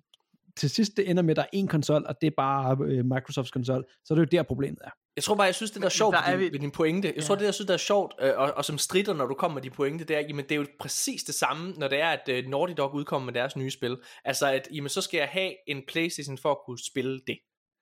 [0.57, 3.05] til sidst det ender med, at der er en konsol, og det er bare øh,
[3.05, 4.89] Microsofts konsol, så er det jo der problemet er.
[5.17, 6.59] Jeg tror bare, jeg synes, det der er sjovt der ved, er din, vi- ved
[6.59, 7.13] din pointe.
[7.15, 9.33] Jeg tror, det jeg synes, der er sjovt, øh, og, og som strider, når du
[9.33, 11.99] kommer med de pointe, det er, jamen det er jo præcis det samme, når det
[12.01, 13.97] er, at øh, Naughty Dog udkommer med deres nye spil.
[14.25, 17.37] Altså, at jamen, så skal jeg have en Playstation for at kunne spille det.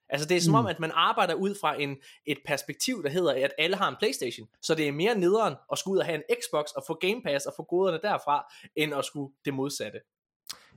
[0.09, 0.55] Altså det er som Mm.
[0.55, 3.95] om, at man arbejder ud fra en, et perspektiv, der hedder, at alle har en
[3.99, 4.47] Playstation.
[4.61, 7.21] Så det er mere nederen at skulle ud og have en Xbox og få Game
[7.25, 9.99] Pass og få goderne derfra, end at skulle det modsatte.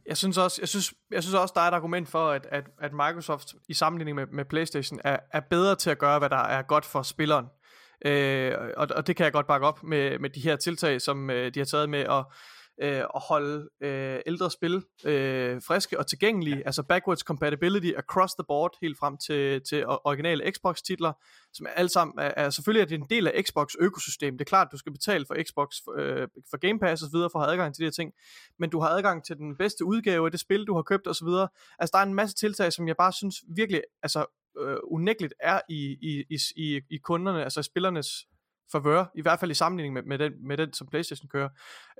[0.09, 2.64] Jeg synes også, jeg synes, jeg synes også, der er et argument for, at, at,
[2.80, 6.36] at Microsoft i sammenligning med, med PlayStation er, er bedre til at gøre, hvad der
[6.36, 7.47] er godt for spilleren.
[8.05, 11.30] Øh, og, og det kan jeg godt bakke op med, med de her tiltag, som
[11.30, 12.24] øh, de har taget med at,
[12.83, 16.63] øh, at holde øh, ældre spil øh, friske og tilgængelige, ja.
[16.67, 21.13] altså backwards compatibility across the board, helt frem til, til originale Xbox-titler,
[21.53, 24.39] som er alle sammen, er, er selvfølgelig er det en del af Xbox økosystem.
[24.39, 25.69] Det er klart, at du skal betale for Xbox,
[25.99, 28.13] øh, for Game Pass videre, for at have adgang til de her ting,
[28.59, 31.49] men du har adgang til den bedste udgave af det spil, du har købt videre.
[31.79, 34.25] Altså, der er en masse tiltag, som jeg bare synes virkelig, altså,
[34.61, 38.27] øh, unægteligt er i, i, i, i, i kunderne, altså spillernes
[38.73, 41.49] favør, i hvert fald i sammenligning med, med, den, med den, som Playstation kører.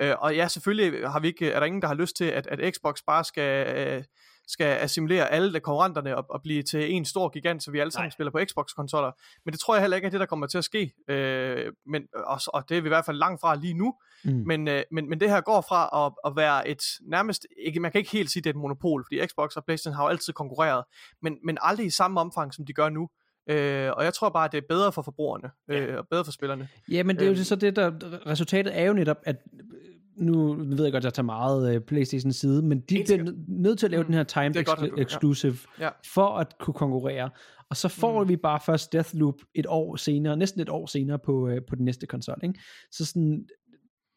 [0.03, 2.47] Øh, og ja, selvfølgelig har vi ikke, er der ingen, der har lyst til, at,
[2.47, 4.05] at Xbox bare skal, øh,
[4.49, 7.91] skal assimilere alle de konkurrenterne og, og blive til en stor gigant, så vi alle
[7.91, 8.11] sammen Nej.
[8.11, 9.13] spiller på Xbox-konsoller.
[9.45, 10.93] Men det tror jeg heller ikke er det, der kommer til at ske.
[11.09, 13.95] Øh, men, og, og det er vi i hvert fald langt fra lige nu.
[14.25, 14.43] Mm.
[14.47, 17.93] Men, øh, men, men det her går fra at, at være et nærmest, ikke, man
[17.93, 20.33] kan ikke helt sige, det er et monopol, fordi Xbox og Playstation har jo altid
[20.33, 20.85] konkurreret,
[21.23, 23.09] men, men aldrig i samme omfang, som de gør nu.
[23.49, 26.33] Øh, og jeg tror bare, at det er bedre for forbrugerne, øh, og bedre for
[26.33, 26.69] spillerne.
[26.91, 27.93] Ja, men det er jo det, så det, der
[28.27, 29.37] resultatet er jo netop, at
[30.17, 33.79] nu ved jeg godt, at jeg tager meget uh, Playstation side, men de bliver nødt
[33.79, 35.03] til at lave den her Det er godt, exclu- du- ja.
[35.03, 35.89] exclusive, Ja.
[36.15, 37.31] for at kunne konkurrere.
[37.71, 38.29] Og så får Mm.
[38.29, 41.85] vi bare først Deathloop et år senere, næsten et år senere på, uh, på den
[41.85, 42.39] næste konsol.
[42.43, 42.61] Ikke?
[42.93, 43.47] Så sådan,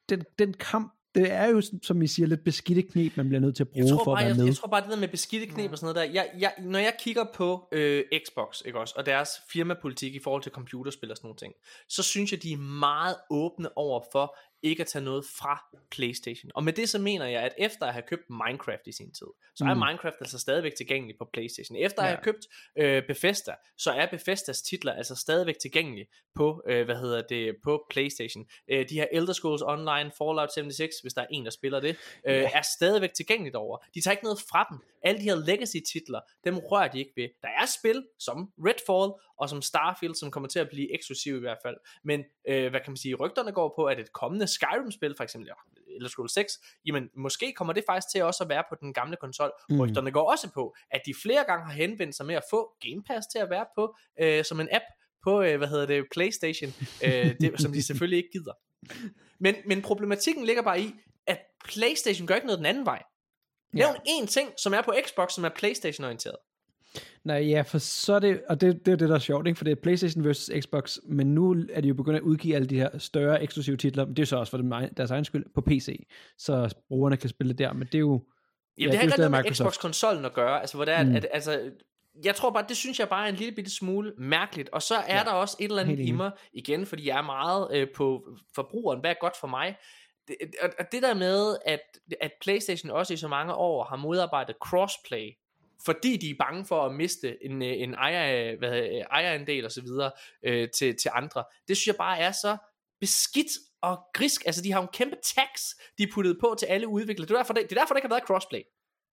[0.10, 3.56] den, den kamp, det er jo, som I siger, lidt beskidte knep, man bliver nødt
[3.56, 4.46] til at bruge jeg tror, for at bare, være jeg, med.
[4.46, 6.80] jeg tror bare, det der med beskidte knep og sådan noget der, jeg, jeg, når
[6.80, 11.18] jeg kigger på øh, Xbox, ikke også, og deres firmapolitik i forhold til computerspil og
[11.18, 11.54] sådan nogle ting,
[11.90, 16.52] så synes jeg, de er meget åbne over for ikke at tage noget fra Playstation.
[16.56, 19.28] Og med det så mener jeg, at efter at have købt Minecraft i sin tid,
[19.56, 19.80] så er Mm.
[19.80, 21.76] Minecraft altså stadigvæk tilgængelig på Playstation.
[21.78, 22.16] Efter at Ja.
[22.16, 22.46] have købt
[22.78, 27.86] øh, Bethesda, så er Bethesdas titler altså stadigvæk tilgængelige på, øh, hvad hedder det, på
[27.90, 28.46] Playstation.
[28.72, 31.98] Øh, de her Elder Scrolls Online, Fallout 76, hvis der er en, der spiller det,
[32.28, 33.78] øh, er stadigvæk tilgængeligt over.
[33.94, 34.80] De tager ikke noget fra dem.
[35.04, 37.30] Alle de her legacy titler, dem rører de ikke ved.
[37.42, 41.40] Der er spil som Redfall og som Starfield, som kommer til at blive eksklusive i
[41.40, 41.78] hvert fald.
[42.04, 45.48] Men øh, hvad kan man sige, rygterne går på, at et kommende Skyrim-spil, for eksempel,
[45.48, 46.53] ja, Elder Scrolls 6,
[46.86, 49.52] jamen måske kommer det faktisk til også at være på den gamle konsol.
[49.69, 49.80] Mm.
[49.80, 53.03] Rygterne går også på, at de flere gange har henvendt sig med at få Game
[53.03, 54.84] Pass til at være på, øh, som en app
[55.23, 56.73] på, øh, hvad hedder det, Playstation,
[57.03, 58.53] øh, det, som de selvfølgelig ikke gider.
[59.40, 60.94] Men, men problematikken ligger bare i,
[61.28, 63.03] at Playstation gør ikke noget den anden vej.
[63.73, 66.36] Nævn én ting, som er på Xbox, som er Playstation-orienteret.
[67.23, 69.57] Nej, ja, for så er det, og det, det er det, der er sjovt, ikke?
[69.57, 72.68] for det er Playstation versus Xbox, men nu er de jo begyndt at udgive alle
[72.68, 74.57] de her større eksklusive titler, men det er så også for
[74.97, 76.07] deres egen skyld, på PC,
[76.38, 78.23] så brugerne kan spille det der, men det er jo,
[78.77, 79.53] Jamen, Ja, det har ikke noget med.
[79.55, 81.15] Xbox-konsollen at gøre, altså hvor det er, Mm.
[81.15, 81.72] at, altså,
[82.23, 84.95] jeg tror bare, det synes jeg bare er en lille bitte smule mærkeligt, og så
[84.95, 87.88] er Ja, der også et eller andet i mig, igen, fordi jeg er meget øh,
[87.95, 88.23] på
[88.55, 89.76] forbrugeren, hvad er godt for mig,
[90.27, 90.35] det,
[90.80, 91.80] og det der med, at,
[92.22, 95.30] at Playstation også i så mange år har modarbejdet crossplay,
[95.86, 99.72] fordi de er bange for at miste en, øh, en ejer, hvad, hedder, ejerandel og
[99.72, 100.12] så videre
[100.45, 101.44] øh, til, til andre.
[101.68, 102.58] Det synes jeg bare er så
[102.99, 103.52] beskidt
[103.82, 104.45] og grisk.
[104.45, 105.62] Altså, de har jo en kæmpe tax,
[105.98, 107.28] de er puttet på til alle udviklere.
[107.28, 108.62] Det er derfor, det, det er derfor, der ikke har været crossplay.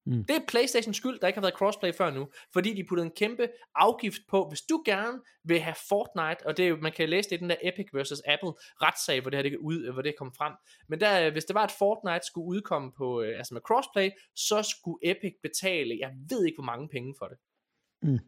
[0.08, 0.24] Mm.
[0.24, 3.12] Det er Playstation skyld, der ikke har været crossplay før nu, fordi de puttede en
[3.16, 7.08] kæmpe afgift på, hvis du gerne vil have Fortnite, og det er jo, man kan
[7.08, 8.52] læse det i den der Epic versus Apple
[8.82, 10.52] retssag, hvor det her det, ud, hvor det kom frem.
[10.88, 14.62] Men der, hvis det var, at Fortnite skulle udkomme på, øh, altså med crossplay, så
[14.62, 17.38] skulle Epic betale, jeg ved ikke hvor mange penge for det.
[18.02, 18.18] Mm.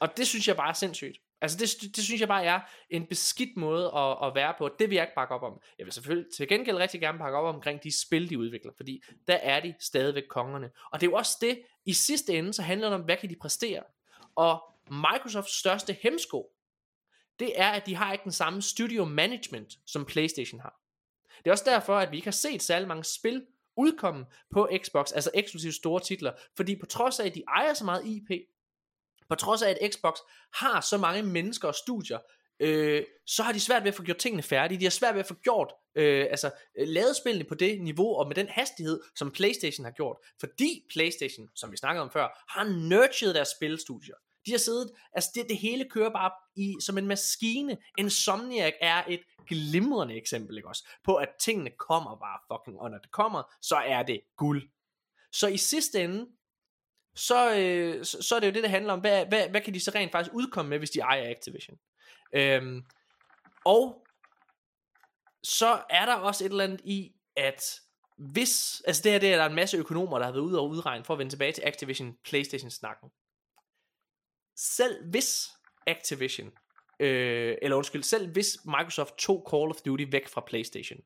[0.00, 1.18] Og det synes jeg bare er sindssygt.
[1.40, 2.60] Altså det, det synes jeg bare er
[2.90, 4.68] en beskidt måde at, at være på.
[4.78, 5.60] Det vil jeg ikke bakke op om.
[5.78, 9.02] Jeg vil selvfølgelig til gengæld rigtig gerne bakke op omkring de spil, de udvikler, fordi
[9.28, 10.70] der er de stadigvæk kongerne.
[10.92, 13.30] Og det er jo også det, i sidste ende, så handler det om, hvad kan
[13.30, 13.82] de præstere.
[14.36, 16.50] Og Microsofts største hemsko,
[17.38, 20.80] det er, at de har ikke den samme studio management, som Playstation har.
[21.38, 23.46] Det er også derfor, at vi ikke har set særlig mange spil
[23.76, 27.84] udkomme på Xbox, altså eksklusive store titler, fordi på trods af, at de ejer så
[27.84, 28.30] meget IP,
[29.28, 30.18] på trods af, at Xbox
[30.54, 32.18] har så mange mennesker og studier,
[32.60, 34.78] øh, så har de svært ved at få gjort tingene færdige.
[34.78, 38.16] De har svært ved at få gjort, øh, altså øh, lavet spillene på det niveau
[38.16, 40.16] og med den hastighed, som PlayStation har gjort.
[40.40, 44.14] Fordi PlayStation, som vi snakkede om før, har nurtured deres spilstudier.
[44.46, 47.76] De har siddet, altså det, det hele kører bare i, som en maskine.
[47.98, 50.88] Insomniac er et glimrende eksempel, ikke også?
[51.04, 54.62] På at tingene kommer bare fucking, og når det kommer, så er det guld.
[55.32, 56.26] Så i sidste ende,
[57.18, 59.00] så, øh, så, så er det jo det, det handler om.
[59.00, 61.78] Hvad, hvad, hvad kan de så rent faktisk udkomme med, hvis de ejer Activision?
[62.32, 62.84] Øhm,
[63.64, 64.06] og
[65.42, 67.80] så er der også et eller andet i, at
[68.18, 70.58] hvis, altså det her, det er der er en masse økonomer, der har været ude
[70.58, 73.10] og udregne for at vende tilbage til Activision Playstation-snakken.
[74.56, 75.48] Selv hvis
[75.86, 76.52] Activision,
[77.00, 80.98] øh, eller undskyld, selv hvis Microsoft tog Call of Duty væk fra Playstation,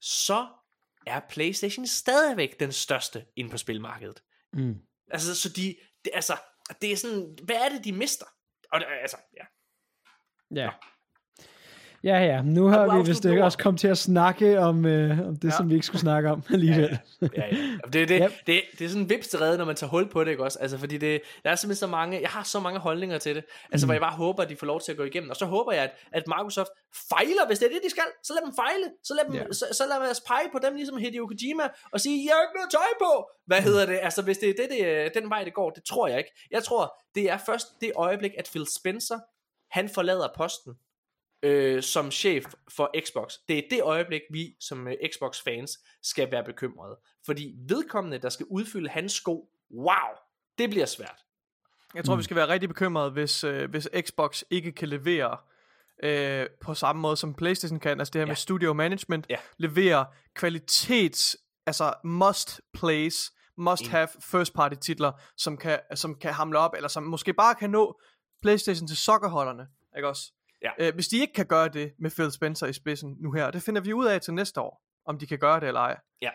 [0.00, 0.48] så
[1.06, 4.22] er Playstation stadigvæk den største inde på spilmarkedet.
[4.52, 4.80] Mm.
[5.10, 6.36] Altså, så de, det, altså,
[6.80, 8.26] det er sådan, hvad er det, de mister?
[8.72, 9.44] Og altså, ja.
[10.62, 10.70] Ja.
[12.04, 12.42] Ja, ja.
[12.42, 15.48] Nu har vi vist ikke også kommet til at snakke om, øh, om det, Ja.
[15.48, 15.56] ja.
[15.56, 16.98] som vi ikke skulle snakke om alligevel.
[17.22, 17.56] Ja, ja.
[17.84, 18.32] Og Det, det, Yep.
[18.46, 20.58] det, det er sådan en vipsterede, når man tager hul på det, ikke også?
[20.58, 23.44] Altså, fordi det, der er simpelthen så mange, jeg har så mange holdninger til det,
[23.72, 23.88] altså, mm.
[23.88, 25.72] hvor jeg bare håber, at de får lov til at gå igennem, og så håber
[25.72, 26.70] jeg, at, at Microsoft
[27.10, 29.52] fejler, hvis det er det, de skal, så lad dem fejle, så lad, dem, Ja.
[29.52, 31.62] så, så lad os pege på dem, ligesom Hideo Kojima,
[31.92, 33.12] og sige, jeg har ikke noget tøj på,
[33.46, 36.08] hvad hedder det, altså, hvis det er det, det, den vej, det går, det tror
[36.08, 36.32] jeg ikke.
[36.50, 36.82] Jeg tror,
[37.14, 39.18] det er først det øjeblik, at Phil Spencer,
[39.70, 40.72] han forlader posten,
[41.44, 43.32] øh, som chef for Xbox.
[43.48, 46.98] Det er det øjeblik, vi som øh, Xbox-fans skal være bekymrede.
[47.26, 50.16] Fordi vedkommende, der skal udfylde hans sko, wow,
[50.58, 51.20] det bliver svært.
[51.94, 52.18] Jeg tror, Mm.
[52.18, 55.36] vi skal være rigtig bekymrede, hvis, øh, hvis Xbox ikke kan levere
[56.02, 57.98] øh, på samme måde som PlayStation kan.
[58.00, 58.30] Altså det her ja.
[58.30, 59.26] med studio management.
[59.30, 59.36] Ja.
[59.56, 63.90] Levere kvalitets, altså must plays, must Enig.
[63.90, 67.70] have first party titler, som kan, som kan hamle op, eller som måske bare kan
[67.70, 68.00] nå
[68.42, 69.68] PlayStation til sokkerholderne.
[69.96, 70.32] Ikke også?
[70.64, 70.70] Ja.
[70.78, 73.62] Øh, hvis de ikke kan gøre det med Phil Spencer i spidsen nu her, det
[73.62, 75.96] finder vi ud af til næste år, om de kan gøre det eller ej.
[76.22, 76.30] Ja.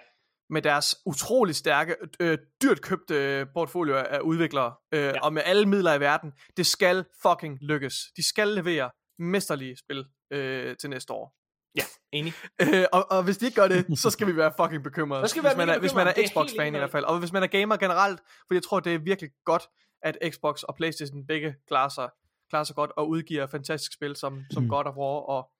[0.49, 5.19] Med deres utrolig stærke, øh, dyrt købte øh, portfolio af- udviklere, øh, ja.
[5.22, 6.31] og med alle midler i verden.
[6.57, 7.95] Det skal fucking lykkes.
[8.18, 8.89] De skal levere
[9.19, 11.35] mesterlige spil øh, til næste år.
[11.76, 12.34] Ja, enig.
[12.61, 15.27] Øh, og, og hvis de ikke gør det, så skal vi være fucking bekymrede.
[15.27, 17.06] Skal hvis, man er, hvis man er er Xbox-fan i hvert fald.
[17.06, 19.64] Og hvis man er gamer generelt, for jeg tror, det er virkelig godt,
[20.01, 22.10] at Xbox og Playstation begge klarer sig,
[22.49, 24.69] klarer sig godt og udgiver fantastiske spil som, som Mm.
[24.69, 25.51] God of War og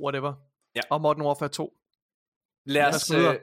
[0.00, 0.34] whatever.
[0.76, 0.80] Ja.
[0.90, 1.76] Og Modern Warfare 2.
[2.66, 3.34] Lad os, øh,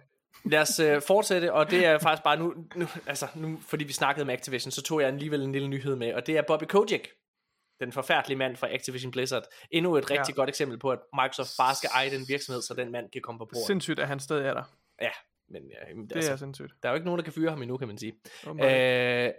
[0.46, 3.94] lad os øh, fortsætte, og det er faktisk bare nu, nu, altså nu, fordi vi
[3.94, 6.64] snakkede med Activision, så tog jeg alligevel en lille nyhed med, og det er Bobby
[6.64, 7.08] Kotick,
[7.80, 9.44] den forfærdelige mand fra Activision Blizzard.
[9.72, 10.36] Endnu et rigtig Ja.
[10.36, 13.40] godt eksempel på, at Microsoft bare skal eje den virksomhed, så den mand kan komme
[13.40, 13.66] på bordet.
[13.68, 14.64] Sindssygt, at han stadig er der.
[15.02, 15.10] Ja,
[15.50, 16.74] men ja, jamen, Det altså, er sindssygt.
[16.84, 18.14] der er jo ikke nogen, der kan fyre ham endnu, kan man sige.
[18.48, 18.62] Oh my.
[18.64, 19.32] Øh,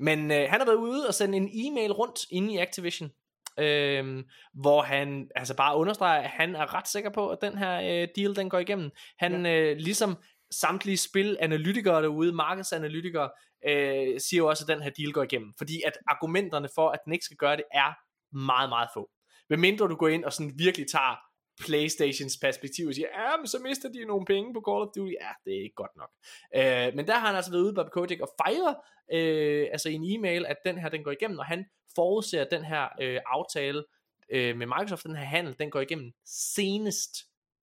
[0.00, 3.10] men øh, han har været ude og sende en e-mail rundt inde i Activision,
[3.58, 4.24] øh,
[4.54, 8.08] hvor han altså bare understreger, at han er ret sikker på, at den her øh,
[8.16, 8.90] deal, den går igennem.
[9.18, 9.60] Han, ja.
[9.60, 10.16] øh, ligesom
[10.50, 13.30] samtlige spilanalytikere derude, markedsanalytikere,
[13.68, 15.52] øh, siger jo også, at den her deal går igennem.
[15.58, 17.92] Fordi at argumenterne for, at den ikke skal gøre det, er
[18.36, 19.10] meget, meget få.
[19.48, 21.25] Hvad mindre du går ind og sådan virkelig tager
[21.64, 25.12] Playstations perspektiv og siger, ja, men så mister de nogle penge på Call of Duty.
[25.20, 26.10] Ja, det er ikke godt nok.
[26.56, 28.74] Øh, men der har han altså været ude, Bobby Kotick, og fejrer
[29.12, 31.64] øh, altså i en e-mail, at den her, den går igennem, og han
[31.94, 33.84] forudser, at den her øh, aftale
[34.32, 37.10] øh, med Microsoft, den her handel, den går igennem senest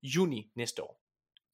[0.04, 1.00] juni næste år.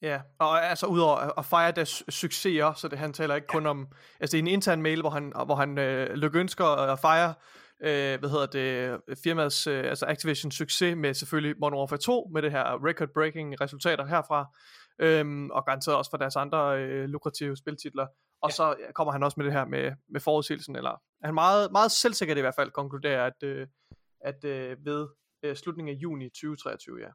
[0.02, 3.88] Ja, og altså udover at- fejre deres succeser, så det han taler ikke kun om,
[4.20, 7.34] altså det er en intern mail, hvor han, hvor han øh, lykønsker at fejre,
[7.84, 12.42] øh, hvad hedder det, firmaets, øh, altså Activision succes med selvfølgelig Modern Warfare 2, med
[12.42, 14.46] det her record-breaking resultater herfra,
[15.00, 18.08] øhm, og garanteret også for deres andre øh, lukrative spiltitler.
[18.42, 18.54] Og ja.
[18.54, 22.38] så kommer han også med det her med, med forudsigelsen, eller han meget, meget selvsikkert
[22.38, 23.68] i hvert fald konkluderer, at, øh,
[24.22, 25.08] at øh, ved
[25.44, 27.10] øh, slutningen af juni 2023, ja.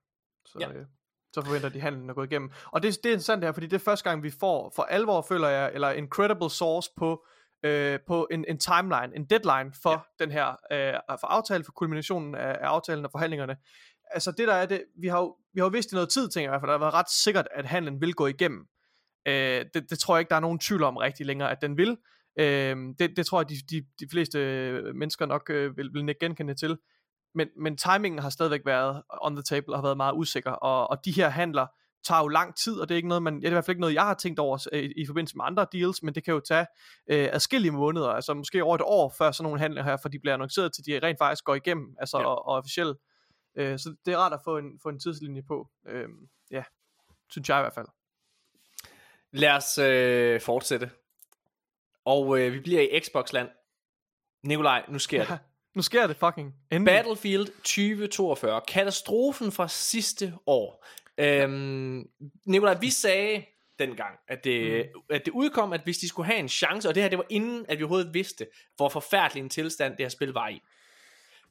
[0.46, 0.72] Så, Ja.
[0.72, 0.86] Øh,
[1.34, 2.50] så forventer de handlen at gå igennem.
[2.72, 4.82] Og det, det er interessant det her, fordi det er første gang, vi får for
[4.82, 7.26] alvor, føler jeg, eller en credible source på,
[7.64, 10.24] øh, på en, en timeline, en deadline for ja.
[10.24, 13.56] den her, øh, for aftale, for kulminationen af, af aftalen og forhandlingerne.
[14.10, 16.28] Altså det der er det, vi har jo, vi har jo vidst i noget tid,
[16.28, 18.66] tænker jeg i hvert fald, det har været ret sikkert, at handlen vil gå igennem.
[19.28, 21.76] Øh, det, det tror jeg ikke, der er nogen tvivl om rigtig længere, at den
[21.76, 21.96] vil.
[22.38, 26.14] Øh, det, det tror jeg, de, de, de fleste øh, mennesker nok øh, vil, vil
[26.20, 26.78] genkende til.
[27.34, 30.50] Men, men timingen har stadigvæk været on the table og har været meget usikker.
[30.50, 31.66] Og, og de her handler
[32.04, 33.64] tager jo lang tid, og det er ikke noget, man, ja, det er i hvert
[33.64, 36.24] fald ikke noget, jeg har tænkt over øh, i, forbindelse med andre deals, men det
[36.24, 36.66] kan jo tage
[37.10, 40.18] øh, adskillige måneder, altså måske over et år før sådan nogle handler her, for de
[40.18, 42.24] bliver annonceret til, de rent faktisk går igennem, altså Ja.
[42.26, 42.98] og, og officielt.
[43.56, 45.68] Øh, så det er rart at få en, få en tidslinje på.
[45.88, 46.08] Øh,
[46.50, 46.62] ja,
[47.30, 47.86] synes jeg i hvert fald.
[49.32, 50.90] Lad os øh, fortsætte.
[52.04, 53.48] Og øh, vi bliver i Xbox-land.
[54.42, 55.30] Nikolaj, nu sker det.
[55.30, 55.38] Ja,
[55.74, 56.94] nu sker det fucking endelig.
[56.94, 58.60] Battlefield 2042.
[58.68, 60.86] Katastrofen fra sidste år.
[61.18, 62.08] Øhm,
[62.46, 63.44] Nikolaj, vi sagde
[63.78, 65.00] dengang, at det, mm.
[65.10, 67.26] at det udkom, at hvis de skulle have en chance, og det her, det var
[67.30, 68.46] inden, at vi overhovedet vidste,
[68.76, 70.60] hvor forfærdelig en tilstand det her spil var i.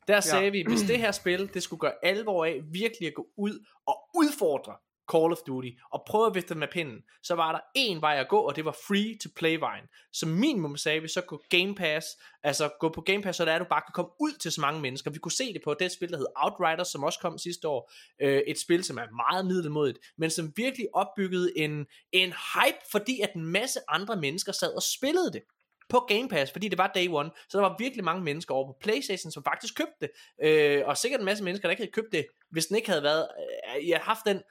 [0.07, 0.49] Der sagde ja.
[0.49, 4.10] vi, hvis det her spil, det skulle gøre alvor af, virkelig at gå ud og
[4.15, 4.76] udfordre
[5.11, 8.27] Call of Duty, og prøvede at vifte med pinden, så var der en vej at
[8.27, 9.84] gå, og det var free to play vejen.
[10.13, 12.07] Som minimum sagde vi, så gå Game Pass,
[12.43, 14.61] altså gå på Game Pass, så der er du bare kan komme ud til så
[14.61, 15.11] mange mennesker.
[15.11, 17.91] Vi kunne se det på det spil, der hed Outriders, som også kom sidste år.
[18.21, 23.21] Øh, et spil, som er meget middelmodigt, men som virkelig opbyggede en, en hype, fordi
[23.21, 25.41] at en masse andre mennesker sad og spillede det
[25.89, 28.67] på Game Pass, fordi det var day one, så der var virkelig mange mennesker over
[28.67, 30.09] på Playstation, som faktisk købte det,
[30.43, 33.03] øh, og sikkert en masse mennesker, der ikke havde købt det, hvis den ikke havde
[33.03, 34.41] været, øh, jeg havde haft den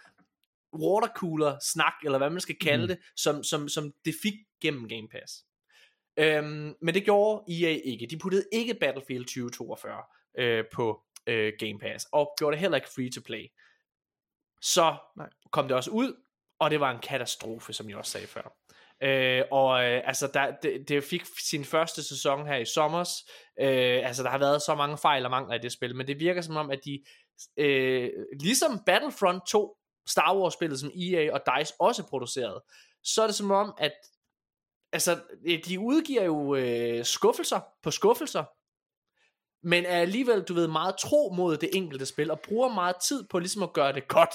[0.74, 2.89] watercooler snak, eller hvad man skal kalde mm.
[2.89, 5.44] det, som, som, som det fik gennem Game Pass.
[6.16, 8.07] Øhm, men det gjorde EA ikke.
[8.07, 10.03] De puttede ikke Battlefield 2042
[10.39, 13.47] øh, på øh, Game Pass, og gjorde det heller ikke free to play.
[14.61, 15.28] Så Nej.
[15.51, 16.15] kom det også ud,
[16.59, 18.57] og det var en katastrofe, som jeg også sagde før.
[19.03, 23.11] Øh, og øh, altså der, det, det fik sin første sæson her i sommers.
[23.61, 26.20] Øh, altså der har været så mange fejl og mangler i det spil, men det
[26.20, 27.05] virker som om, at de,
[27.57, 29.77] øh, ligesom Battlefront 2,
[30.07, 32.62] Star Wars spillet, som EA og DICE også producerede,
[33.05, 33.93] så er det som om, at
[34.93, 38.45] altså, øh, de udgiver jo øh, skuffelser på skuffelser,
[39.66, 43.24] men er alligevel, du ved, meget tro mod det enkelte spil, og bruger meget tid
[43.31, 44.35] på ligesom at gøre det godt.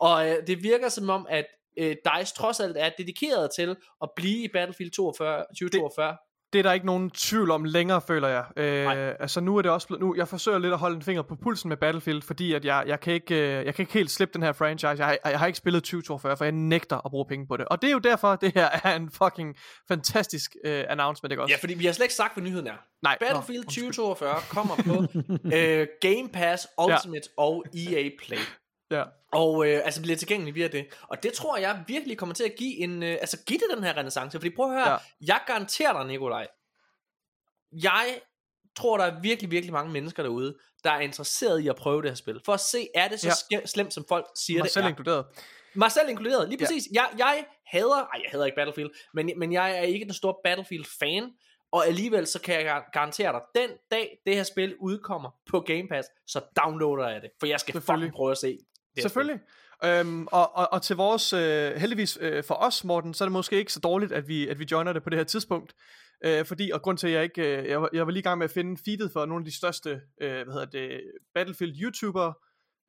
[0.00, 1.46] Og øh, det virker som om, at
[1.78, 6.10] øh, DICE trods alt er dedikeret til at blive i Battlefield 42, 2042.
[6.10, 6.18] det
[6.54, 8.44] er der ikke nogen tvivl om længere, føler jeg.
[8.56, 11.22] Øh, altså nu er det også blevet, nu, jeg forsøger lidt at holde en finger
[11.22, 14.10] på pulsen med Battlefield, fordi at jeg, jeg, kan ikke, øh, jeg kan ikke helt
[14.10, 14.86] slippe den her franchise.
[15.04, 17.68] Jeg, har- jeg har ikke spillet 2042, for jeg nægter at bruge penge på det.
[17.68, 19.56] Og det er jo derfor, det her er en fucking
[19.88, 21.52] fantastisk øh, announcement, ikke også?
[21.52, 22.76] Ja, fordi vi har slet ikke sagt, hvad nyheden er.
[23.02, 23.84] Nej, Battlefield nå, undskyld.
[23.92, 24.94] 2042 kommer på
[25.56, 27.42] øh, Game Pass, Ultimate ja.
[27.42, 28.38] og EA Play.
[28.90, 29.04] Ja.
[29.32, 30.86] Og øh, altså bliver tilgængelig via det.
[31.02, 33.84] Og det tror jeg virkelig kommer til at give en, øh, altså give det den
[33.84, 34.38] her renaissance.
[34.38, 34.92] Fordi prøv at høre, Ja.
[34.92, 34.98] ja.
[35.20, 36.46] jeg garanterer dig, Nikolaj.
[37.72, 38.20] Jeg
[38.76, 42.10] tror, der er virkelig, virkelig mange mennesker derude, der er interesseret i at prøve det
[42.10, 42.40] her spil.
[42.44, 43.58] For at se, er det så Ja.
[43.60, 43.66] ja.
[43.66, 44.88] slemt, som folk siger Mig det selv er.
[44.88, 45.24] inkluderet.
[45.74, 46.66] Mig selv inkluderet, lige Ja.
[46.66, 46.84] præcis.
[46.92, 50.34] Jeg, jeg hader, ej jeg hader ikke Battlefield, men, men jeg er ikke den store
[50.44, 51.30] Battlefield-fan,
[51.72, 55.60] og alligevel så kan jeg gar- garantere dig, den dag det her spil udkommer på
[55.60, 58.58] Game Pass, så downloader jeg det, for jeg skal fucking prøve at se
[58.96, 59.40] det Selvfølgelig.
[59.84, 63.32] Øhm, og, og, og til vores, øh, heldigvis øh, for os, Morten, så er det
[63.32, 65.74] måske ikke så dårligt, at vi, at vi joiner det på det her tidspunkt.
[66.24, 68.22] Øh, fordi, og grund til, at jeg ikke, øh, jeg, var, jeg var lige i
[68.22, 71.00] gang med at finde feedet for nogle af de største, øh, hvad hedder det,
[71.34, 72.34] Battlefield YouTubere,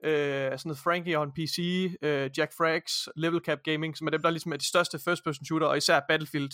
[0.05, 4.21] øh, sådan noget Frankie on PC, øh, Jack Frags, Level Cap Gaming, som er dem,
[4.21, 6.51] der ligesom er de største first person shooter, og især Battlefield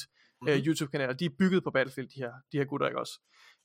[0.50, 3.20] øh, YouTube-kanaler, de er bygget på Battlefield, de her, de her gutter, ikke også?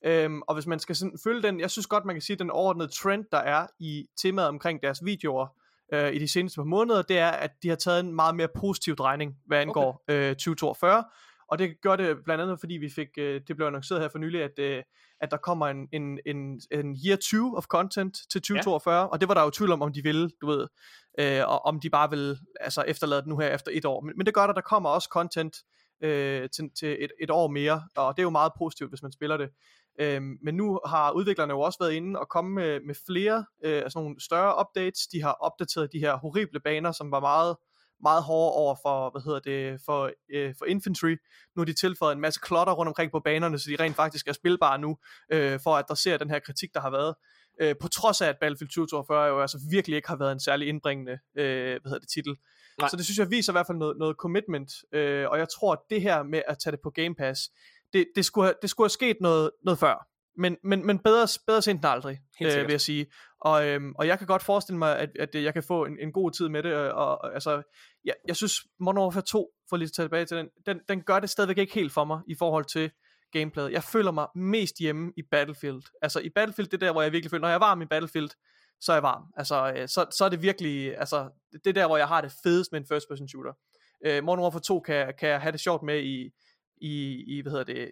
[0.05, 2.51] Øhm, og hvis man skal sådan følge den, jeg synes godt, man kan sige, den
[2.51, 5.47] overordnede trend, der er i temaet omkring deres videoer
[5.93, 8.48] øh, i de seneste par måneder, det er, at de har taget en meget mere
[8.56, 10.31] positiv drejning, hvad angår okay.
[10.31, 11.05] øh, 2042.
[11.51, 14.19] Og det gør det blandt andet, fordi vi fik, øh, det blev annonceret her for
[14.19, 14.82] nylig, at, øh,
[15.20, 19.05] at der kommer en, en, en, en year 2 of content til 2042, ja.
[19.05, 20.66] og det var der jo tvivl om, om de ville, du ved,
[21.19, 24.01] øh, og om de bare vil altså, efterlade det nu her efter et år.
[24.01, 25.56] Men, men det gør der, der kommer også content
[26.02, 29.12] øh, til, til et, et år mere, og det er jo meget positivt, hvis man
[29.12, 29.51] spiller det.
[30.00, 33.82] Øhm, men nu har udviklerne jo også været inde og komme med, med flere øh,
[33.82, 35.06] altså nogle større updates.
[35.06, 37.56] De har opdateret de her horrible baner, som var meget
[38.02, 41.16] meget hårde over for, hvad hedder det, for, øh, for infantry.
[41.56, 44.28] Nu har de tilføjet en masse klotter rundt omkring på banerne, så de rent faktisk
[44.28, 44.98] er spilbare nu,
[45.32, 47.14] øh, for at adressere den her kritik, der har været.
[47.60, 50.68] Øh, på trods af, at Battlefield 2042 jo altså virkelig ikke har været en særlig
[50.68, 52.36] indbringende øh, hvad hedder det, titel.
[52.78, 52.88] Nej.
[52.88, 55.72] Så det synes jeg viser i hvert fald noget, noget commitment, øh, og jeg tror,
[55.72, 57.50] at det her med at tage det på Game Pass,
[57.93, 60.09] det, det, skulle, have, det skulle have sket noget, noget før.
[60.39, 63.06] Men, men, men bedre, bedre sent end aldrig, øh, vil jeg sige.
[63.40, 66.12] Og, øhm, og jeg kan godt forestille mig, at, at jeg kan få en, en
[66.12, 66.74] god tid med det.
[66.74, 67.62] Og, og altså,
[68.05, 71.02] jeg, jeg synes, Modern Warfare 2, for lige at tage tilbage til den, den, den
[71.02, 72.90] gør det stadigvæk ikke helt for mig i forhold til
[73.32, 73.73] gameplayet.
[73.73, 75.82] Jeg føler mig mest hjemme i Battlefield.
[76.02, 77.86] Altså i Battlefield, det er der, hvor jeg virkelig føler, når jeg er varm i
[77.86, 78.31] Battlefield,
[78.81, 79.23] så er jeg varm.
[79.36, 82.32] Altså, øh, så, så er det virkelig, altså, det er der, hvor jeg har det
[82.43, 83.52] fedest med en first person shooter.
[84.06, 86.31] Øh, Modern Warfare 2 kan, kan jeg have det sjovt med i,
[86.80, 87.90] i, i hvad hedder det,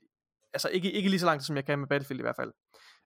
[0.55, 2.53] altså ikke, ikke lige så langt, som jeg kan med Battlefield i hvert fald.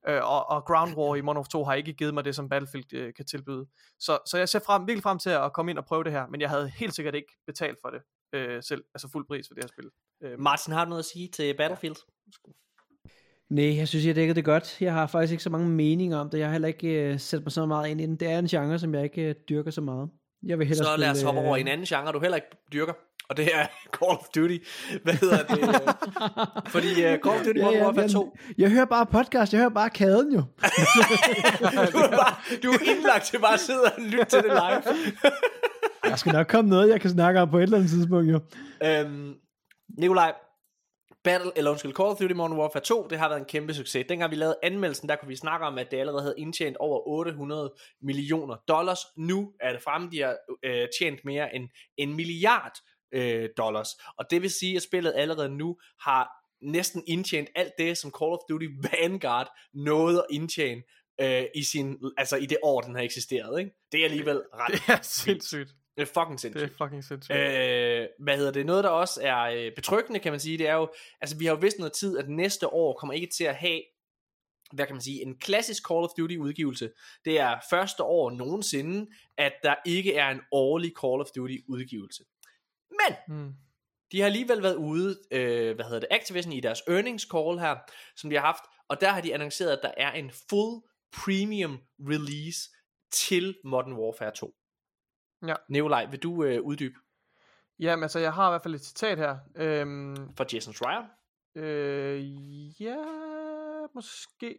[0.09, 2.49] Øh, og, og Ground War i Modern Warfare 2 har ikke givet mig det, som
[2.49, 3.67] Battlefield øh, kan tilbyde.
[4.01, 6.27] Så, så jeg ser frem, virkelig frem til at komme ind og prøve det her,
[6.27, 8.01] men jeg havde helt sikkert ikke betalt for det
[8.35, 9.91] øh, selv, altså fuld pris for det her spil.
[10.23, 11.97] Øh, Martin, har du noget at sige til Battlefield?
[13.51, 14.81] Nej, jeg synes, jeg dækkede det godt.
[14.81, 16.39] Jeg har faktisk ikke så mange meninger om det.
[16.39, 18.17] Jeg har heller ikke uh, sat mig så meget ind i den.
[18.17, 20.11] Det er en genre, som jeg ikke uh, dyrker så meget.
[20.43, 22.49] Jeg vil hellere Så lad os hoppe over i en anden genre, du heller ikke
[22.73, 22.93] dyrker.
[23.31, 23.67] Og det er
[23.97, 24.59] Call of Duty.
[25.03, 25.61] Hvad hedder det?
[26.69, 29.71] Fordi uh, Call of Duty Modern Warfare 2, Jeg, jeg hører bare podcast, jeg hører
[29.71, 30.41] bare kaden jo.
[31.93, 34.83] du er, bare, du er indlagt til bare at sidde og lytte til det live.
[36.05, 38.41] Der skal nok komme noget, jeg kan snakke om på et eller andet tidspunkt jo.
[38.85, 39.35] øhm,
[39.99, 40.33] Nikolaj,
[41.25, 44.07] Battle, eller undskyld, Call of Duty Modern Warfare 2, det har været en kæmpe succes.
[44.09, 47.09] Dengang vi lavede anmeldelsen, der kunne vi snakke om, at det allerede havde indtjent over
[47.09, 48.99] 800 millioner dollars.
[49.17, 52.73] Nu er det fremme, de har øh, tjent mere end en milliard
[53.13, 53.89] øh, dollars.
[54.19, 56.31] Og det vil sige, at spillet allerede nu har
[56.63, 60.83] næsten indtjent alt det, som Call of Duty Vanguard nåede at indtjene
[61.21, 63.59] øh, i, sin, altså i det år, den har eksisteret.
[63.61, 63.73] Ikke?
[63.93, 65.71] Det er alligevel ret det er sindssygt.
[65.97, 66.73] det er fucking Det sindssygt.
[66.73, 67.37] er fucking sindssygt.
[67.39, 68.67] Øh, hvad hedder det?
[68.67, 71.53] Noget, der også er øh, betryggende, kan man sige, det er jo, altså vi har
[71.53, 73.83] jo vidst noget tid, at næste år kommer ikke til at have,
[74.73, 76.91] hvad kan man sige, en klassisk Call of Duty udgivelse.
[77.25, 82.25] Det er første år nogensinde, at der ikke er en årlig Call of Duty udgivelse.
[83.09, 83.53] Men Mm.
[84.13, 87.77] de har alligevel været ude, øh, hvad hedder det, Activision i deres earnings call her,
[88.17, 90.83] som de har haft, og der har de annonceret, at der er en full
[91.13, 92.71] premium release
[93.13, 94.55] til Modern Warfare 2.
[95.47, 95.55] Ja.
[95.69, 96.95] Nikolaj, vil du øh, uddybe
[97.79, 99.39] Jamen altså, jeg har i hvert fald et citat her.
[99.57, 101.05] Øhm, for Jason Schreier?
[101.55, 102.97] øh, ja,
[103.95, 104.59] måske.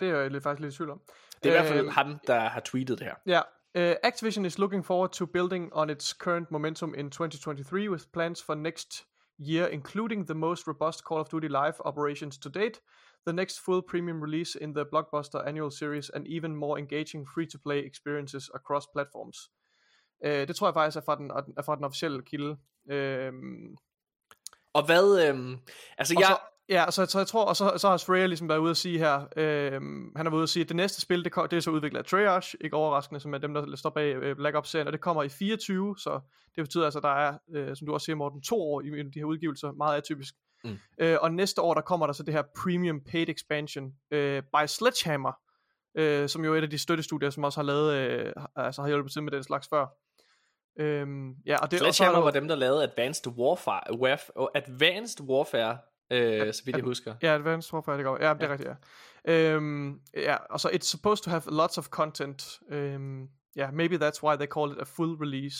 [0.00, 1.00] Det er jeg lidt, faktisk lidt i tvivl om.
[1.42, 3.14] Det er i hvert fald Øhm, ham, der har tweetet det her.
[3.28, 3.44] Yeah.
[3.76, 8.40] Uh, Activision is looking forward to building on its current momentum in 2023 with plans
[8.40, 9.04] for next
[9.38, 12.80] year, including the most robust Call of Duty live operations to date,
[13.26, 17.80] the next full premium release in the blockbuster annual series, and even more engaging free-to-play
[17.80, 19.50] experiences across platforms.
[20.24, 22.56] Uh, det tror jeg faktisk er fra den, er fra den officielle kilde.
[22.92, 23.32] Uh,
[24.74, 25.58] Og hvad, øhm,
[25.98, 26.38] altså og jeg, så,
[26.68, 28.98] Ja, så, så jeg tror, og så, så har Freya ligesom været ude at sige
[28.98, 31.56] her, øh, han har været ude at sige, at det næste spil, det, kom, det
[31.56, 34.56] er så udviklet af Treyarch, ikke overraskende, som er dem, der står bag øh, Black
[34.56, 36.20] Ops-serien, og det kommer i 24, så
[36.56, 39.02] det betyder altså, at der er, øh, som du også siger, Morten, to år i,
[39.02, 40.34] de her udgivelser, meget atypisk.
[40.64, 40.78] Mm.
[40.98, 44.66] Øh, og næste år, der kommer der så det her Premium Paid Expansion øh, by
[44.66, 45.32] Sledgehammer,
[45.94, 48.88] øh, som jo er et af de støttestudier, som også har lavet, øh, altså har
[48.88, 49.86] hjulpet til med den slags før.
[50.78, 55.20] Øhm, ja, og det, og så Sledgehammer var dem, der lavede Advanced Warfare, Warf- Advanced
[55.20, 55.78] Warfare
[56.14, 57.14] øh, så vidt jeg husker.
[57.22, 58.18] Ja, Advanced Warfare, det går.
[58.20, 58.74] Ja, det er rigtigt, ja.
[59.32, 62.58] Øhm, ja, og så it's supposed to have lots of content.
[62.70, 65.56] Øhm, ja, maybe that's why they call it a full release.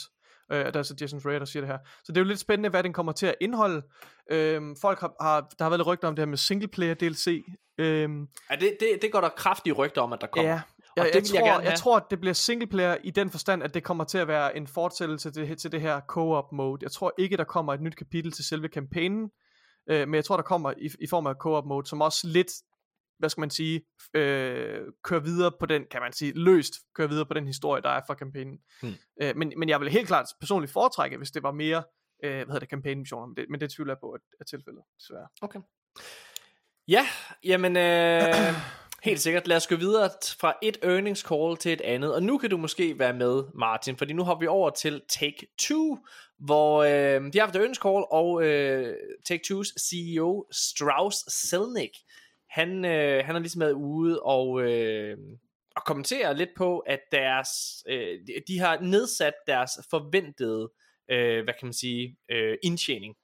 [0.52, 1.78] Øh, der er så Jason Schreier, der siger det her.
[2.04, 3.82] Så det er jo lidt spændende, hvad den kommer til at indeholde.
[4.30, 6.94] Øhm, folk har, har, der har været lidt rygter om det her med single player
[6.94, 7.44] DLC.
[7.78, 10.50] Øhm, Ja, det, det, det går der kraftige rygter om, at der kommer.
[10.50, 10.60] Ja,
[10.96, 12.66] og jeg, det jeg, vil tror, jeg jeg, gerne jeg tror, at det bliver single
[12.66, 15.80] player i den forstand, at det kommer til at være en fortsættelse til, til det
[15.80, 16.78] her co-op mode.
[16.82, 19.30] Jeg tror ikke, der kommer et nyt kapitel til selve kampagnen,
[19.90, 22.52] øh, men jeg tror, der kommer i, i form af co-op mode, som også lidt,
[23.18, 27.26] hvad skal man sige, øh, kører videre på den, kan man sige, løst kører videre
[27.26, 28.58] på den historie, der er for kampagnen.
[28.82, 28.94] Hmm.
[29.22, 31.82] Øh, men, men jeg vil helt klart personligt foretrække, hvis det var mere,
[32.24, 34.82] øh, hvad hedder det, kampagnemissioner, men det, men det tvivler jeg på, at, at tilfældet,
[35.00, 35.28] desværre.
[35.42, 35.60] Okay.
[36.88, 37.06] Ja,
[37.44, 38.22] jamen øh,
[39.04, 39.46] helt sikkert.
[39.46, 42.14] Lad os gå videre fra et earnings call til et andet.
[42.14, 45.46] Og nu kan du måske være med, Martin, fordi nu hopper vi over til Take
[45.58, 45.98] 2,
[46.38, 51.16] hvor øh, de har haft et earnings call, og øh, Take 2's CEO, Strauss
[51.48, 51.94] Selnick,
[52.50, 55.16] han, øh, han er ligesom været ude og, øh,
[55.76, 57.48] og kommentere lidt på, at deres,
[57.88, 60.72] øh, de- de har nedsat deres forventede,
[61.10, 63.14] øh, hvad kan man sige, øh, indtjening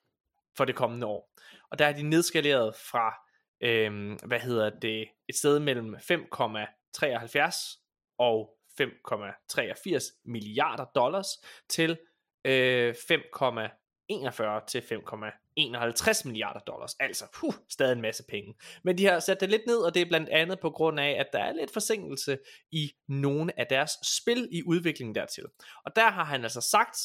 [0.57, 1.31] for det kommende år.
[1.71, 3.15] Og der er de nedskaleret fra,
[3.61, 11.27] øh, hvad hedder det, et sted mellem 5,73 og 5,83 milliarder dollars
[11.69, 11.99] til
[12.45, 16.95] øh, 5,41 til 5,51 milliarder dollars.
[17.01, 18.55] Altså, puh, stadig en masse penge.
[18.85, 21.11] Men de har sat det lidt ned, og det er blandt andet på grund af,
[21.11, 22.39] at der er lidt forsinkelse
[22.73, 25.45] i nogle af deres spil i udviklingen dertil.
[25.85, 26.97] Og der har han altså sagt,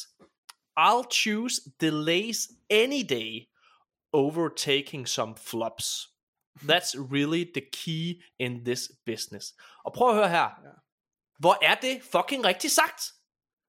[0.80, 3.42] I'll choose delays any day
[4.12, 6.15] over taking some flops.
[6.62, 9.54] That's really the key in this business.
[9.84, 10.48] Og prøv at høre her.
[11.38, 13.12] Hvor er det fucking rigtigt sagt?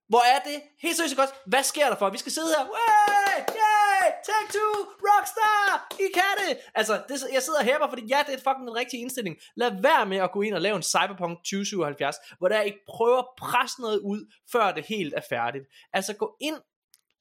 [0.10, 1.30] Hvor er det helt seriøst godt?
[1.46, 2.10] Hvad sker der for?
[2.10, 2.64] Vi skal sidde her.
[2.66, 3.36] Way!
[3.64, 4.06] Yay!
[4.30, 4.74] Take two!
[5.08, 5.88] Rockstar!
[6.00, 6.58] I kan det!
[6.76, 9.36] Altså, det, jeg sidder hæpper, fordi ja, det er fucking en rigtig indstilling.
[9.56, 13.18] Lad være med at gå ind og lave en Cyberpunk 2077, hvor der ikke prøver
[13.18, 15.66] at presse noget ud, før det helt er færdigt.
[15.94, 16.58] Altså, gå ind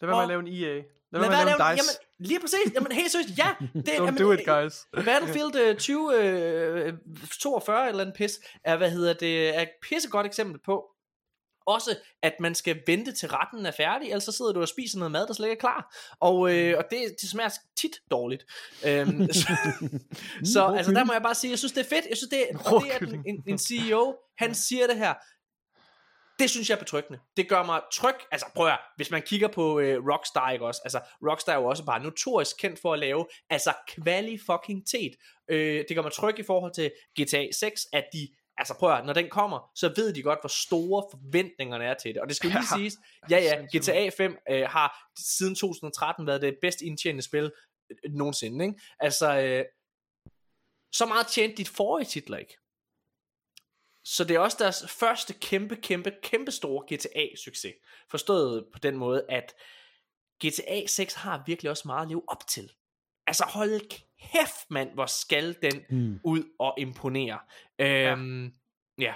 [0.00, 0.82] Lad være med at lave en EA.
[1.20, 1.84] Lad Lad være at lave DICE.
[1.84, 3.54] jamen, lige præcis, jamen helt seriøst, ja.
[3.74, 4.74] Det, Don't jamen, do it, guys.
[5.06, 6.92] Battlefield øh, 20, øh,
[7.40, 10.84] 42 eller en pis, er, hvad hedder det, er et pissegodt eksempel på,
[11.66, 14.98] også at man skal vente til retten er færdig, ellers så sidder du og spiser
[14.98, 15.94] noget mad, der slet ikke er klar.
[16.20, 18.46] Og, øh, og det, det smager tit dårligt.
[18.86, 19.56] Øhm, så
[20.44, 22.06] så rå altså, der må jeg bare sige, jeg synes det er fedt.
[22.08, 25.14] Jeg synes det er, og det er en, en, en CEO, han siger det her.
[26.38, 27.20] Det synes jeg er betryggende.
[27.36, 28.14] Det gør mig tryg.
[28.30, 30.80] Altså prøv at høre, hvis man kigger på øh, Rockstar, ikke også?
[30.84, 31.00] Altså
[31.30, 35.12] Rockstar er jo også bare notorisk kendt for at lave altså kvali fucking tet.
[35.48, 38.96] Øh, det gør mig tryg i forhold til GTA 6, at de Altså prøv at
[38.96, 42.22] høre, når den kommer, så ved de godt, hvor store forventningerne er til det.
[42.22, 42.78] Og det skal jo lige Ja.
[42.78, 42.94] siges,
[43.30, 43.66] ja ja.
[43.78, 47.52] GTA 5 øh, har siden 2013 været det bedst indtjenende spil
[47.90, 48.64] øh, nogensinde.
[48.64, 48.80] Ikke?
[49.00, 49.64] Altså, øh,
[50.92, 52.56] så meget tjente dit forrige titler ikke.
[54.08, 58.06] Så det er også deres første kæmpe, kæmpe, kæmpe store GTA-succes.
[58.10, 59.54] Forstået på den måde, at
[60.46, 62.70] GTA 6 har virkelig også meget at leve op til.
[63.26, 66.20] Altså hold kæft, mand, hvor skal den Mm.
[66.24, 67.38] ud og imponere.
[67.78, 68.50] Øhm, ja.
[69.04, 69.14] ja.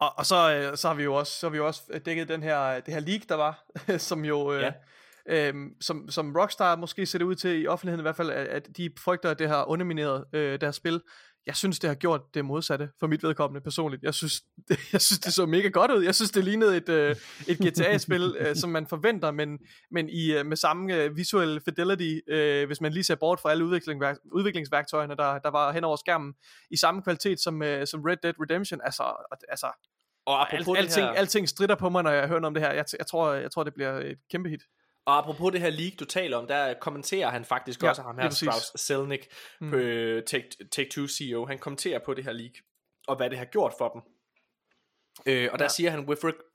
[0.00, 2.28] Og, og så, øh, så har vi jo også så har vi jo også dækket
[2.28, 3.64] den her det her leak der var,
[4.08, 4.72] som jo øh, Ja.
[5.26, 8.46] øhm, som som Rockstar måske ser det ud til i offentligheden i hvert fald at,
[8.46, 11.00] at de frygter at det har undermineret øh, deres spil.
[11.48, 14.02] Jeg synes det har gjort det modsatte for mit vedkommende personligt.
[14.02, 14.42] Jeg synes
[14.92, 16.04] jeg synes det så mega godt ud.
[16.04, 17.16] Jeg synes det lignede et øh,
[17.48, 19.58] et GTA spil øh, som man forventer, men
[19.90, 23.50] men i øh, med samme øh, visual fidelity, øh, hvis man lige ser bort fra
[23.50, 26.34] alle udviklingsværk, udviklingsværktøjerne der der var hen over skærmen
[26.70, 28.80] i samme kvalitet som øh, som Red Dead Redemption.
[28.84, 29.02] Altså
[29.48, 29.66] altså
[30.26, 32.62] Og apropos, al, det alting, her, alting stritter på mig, når jeg hører om det
[32.62, 32.72] her.
[32.72, 34.62] Jeg, jeg, tror, jeg tror, det bliver et kæmpe hit.
[35.08, 38.18] Og apropos det her leak, du taler om, der kommenterer han faktisk Ja, også ham
[38.18, 38.30] her.
[38.30, 39.26] Strauss Zelnick,
[39.60, 39.74] mm.
[39.74, 41.46] øh, Take, Take Two CEO.
[41.46, 42.52] Han kommenterer på det her leak,
[43.08, 44.02] og hvad det har gjort for dem.
[45.26, 45.68] Øh, og der Ja.
[45.68, 46.50] siger han, with, reg-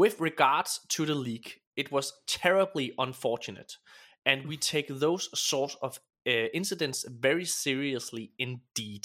[0.00, 1.44] with regards to the leak,
[1.76, 3.78] it was terribly unfortunate,
[4.26, 9.04] and we take those sorts of uh, incidents very seriously indeed.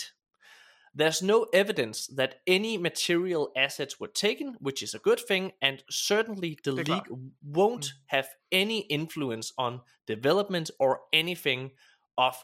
[0.97, 5.83] There's no evidence that any material assets were taken, which is a good thing, and
[5.89, 7.03] certainly the leak
[7.41, 11.71] won't have any influence on development or anything
[12.17, 12.35] of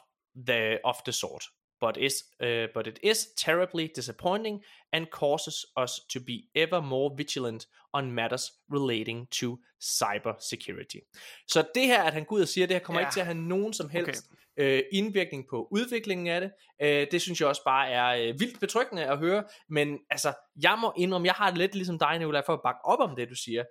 [0.46, 1.44] the of the sort.
[1.80, 4.62] But is uh, but it is terribly disappointing
[4.92, 11.00] and causes us to be ever more vigilant on matters relating to cybersecurity.
[11.48, 13.06] Så det her, at han går ud og siger, det her kommer Ja.
[13.06, 16.50] ikke til at have nogen som helst okay øh, indvirkning på udviklingen af det.
[16.82, 19.44] Øh, det synes jeg også bare er øh, vildt betryggende at høre.
[19.68, 22.84] Men altså, jeg må indrømme, jeg har det lidt ligesom dig, Nicolaj, for at bakke
[22.84, 23.64] op om det, du siger.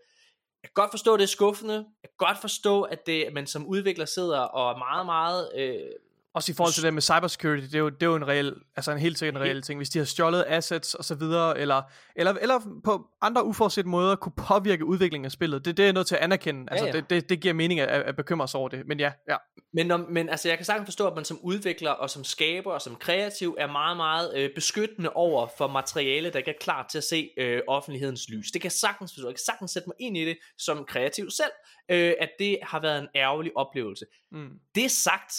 [0.63, 1.73] Jeg kan godt forstå, at det er skuffende.
[1.73, 5.51] Jeg kan godt forstå, at, det, man som udvikler sidder og er meget, meget...
[5.55, 5.91] Øh,
[6.35, 8.55] også i forhold til det med cybersecurity, det er jo, det er jo en reel,
[8.75, 9.79] altså en helt sikkert en reel ting.
[9.79, 11.81] Hvis de har stjålet assets og så videre, eller,
[12.15, 15.93] eller, eller på andre uforudsete måder kunne påvirke udviklingen af spillet, det, det er jeg
[15.93, 16.71] nødt til at anerkende.
[16.71, 16.91] Altså, ja.
[16.91, 18.87] Det, det, det giver mening at, at bekymre sig over det.
[18.87, 19.35] Men ja, ja.
[19.73, 22.71] Men, når, men altså, jeg kan sagtens forstå, at man som udvikler og som skaber
[22.71, 26.87] og som kreativ er meget, meget øh, beskyttende over for materiale, der ikke er klar
[26.91, 28.51] til at se øh, offentlighedens lys.
[28.51, 29.27] Det kan jeg sagtens forstå.
[29.27, 31.51] Jeg kan sagtens sætte mig ind i det som kreativ selv,
[31.89, 34.05] øh, at det har været en ærgerlig oplevelse.
[34.31, 34.49] Mm.
[34.75, 35.33] Det sagt,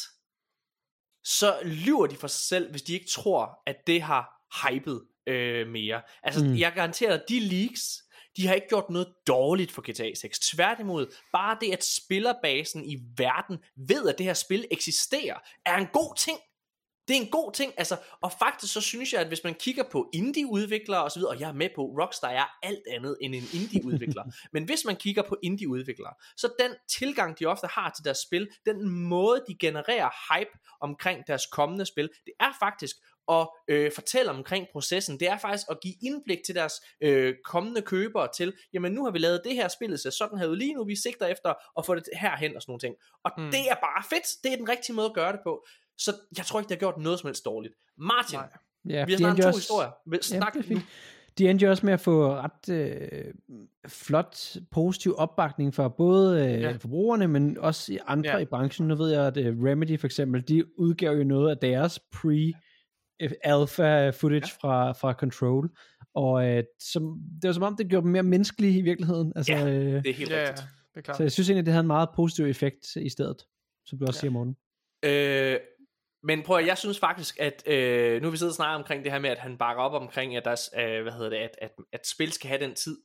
[1.27, 5.67] så lyver de for sig selv, hvis de ikke tror, at det har hypet øh,
[5.69, 6.03] mere.
[6.23, 6.57] Altså, mm.
[6.57, 8.03] Jeg garanterer, at de leaks,
[8.37, 10.39] de har ikke gjort noget dårligt for GTA 6.
[10.39, 15.87] Tværtimod, bare det, at spillerbasen i verden ved, at det her spil eksisterer, er en
[15.93, 16.39] god ting.
[17.09, 19.85] Det er en god ting, altså, og faktisk så synes jeg, at hvis man kigger
[19.93, 23.35] på indie-udviklere og så videre, og jeg er med på, Rockstar er alt andet end
[23.35, 24.23] en indie-udvikler,
[24.55, 28.49] men hvis man kigger på indie-udviklere, så den tilgang, de ofte har til deres spil,
[28.67, 30.51] den måde, de genererer hype
[30.81, 32.97] omkring deres kommende spil, det er faktisk
[33.31, 35.21] at øh, fortælle omkring processen.
[35.21, 39.11] Det er faktisk at give indblik til deres øh, kommende købere til, jamen nu har
[39.11, 41.87] vi lavet det her spil, ser sådan her ud lige nu, vi sigter efter at
[41.87, 42.95] få det herhen og sådan nogle ting.
[43.25, 43.51] Og mm.
[43.51, 45.67] det er bare fedt, det er den rigtige måde at gøre det på.
[45.99, 47.75] Så jeg tror ikke, det har gjort noget som helst dårligt.
[47.99, 48.49] Martin, Nej.
[48.89, 49.91] Ja, vi har snakket to også- historier.
[50.13, 50.69] Ja, Snak det er nu.
[50.69, 50.83] fint.
[51.39, 53.35] De endte jo også med at få ret øh,
[53.89, 56.57] flot positiv opbakning fra både øh, Ja.
[56.71, 56.73] ja.
[56.77, 58.37] forbrugerne, men også andre Ja.
[58.37, 58.43] ja.
[58.43, 58.89] i branchen.
[58.89, 64.11] Nu ved jeg, at øh, Remedy for eksempel, de udgav jo noget af deres pre-alpha
[64.11, 64.69] footage ja.
[64.69, 65.71] fra, fra Control,
[66.15, 69.33] og øh, som, det var som om, det gjorde dem mere menneskelige i virkeligheden.
[69.37, 69.69] Altså, Ja.
[69.69, 70.67] øh, Det er helt Ja, ja, rigtigt.
[70.95, 71.17] det er klart.
[71.17, 73.37] så jeg synes egentlig, det havde en meget positiv effekt i stedet,
[73.87, 74.19] som du også Ja.
[74.19, 74.21] ja.
[74.21, 74.57] siger, morgen.
[75.05, 75.59] Øh,
[76.27, 79.19] men prøv at, jeg synes faktisk, at øh, nu vi sidder snart omkring det her
[79.19, 82.07] med, at han bakker op omkring, at, der, øh, hvad hedder det, at, at, at
[82.07, 82.99] spil skal have den tid,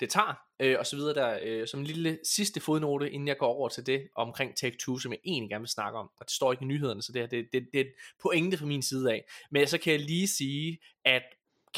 [0.00, 3.38] det tager, øh, og så videre der, øh, som en lille sidste fodnote, inden jeg
[3.38, 6.30] går over til det, omkring Tech2, som jeg egentlig gerne vil snakke om, og det
[6.30, 7.84] står ikke i nyhederne, så det, her, det, det, det er
[8.22, 11.22] pointe fra min side af, men så kan jeg lige sige, at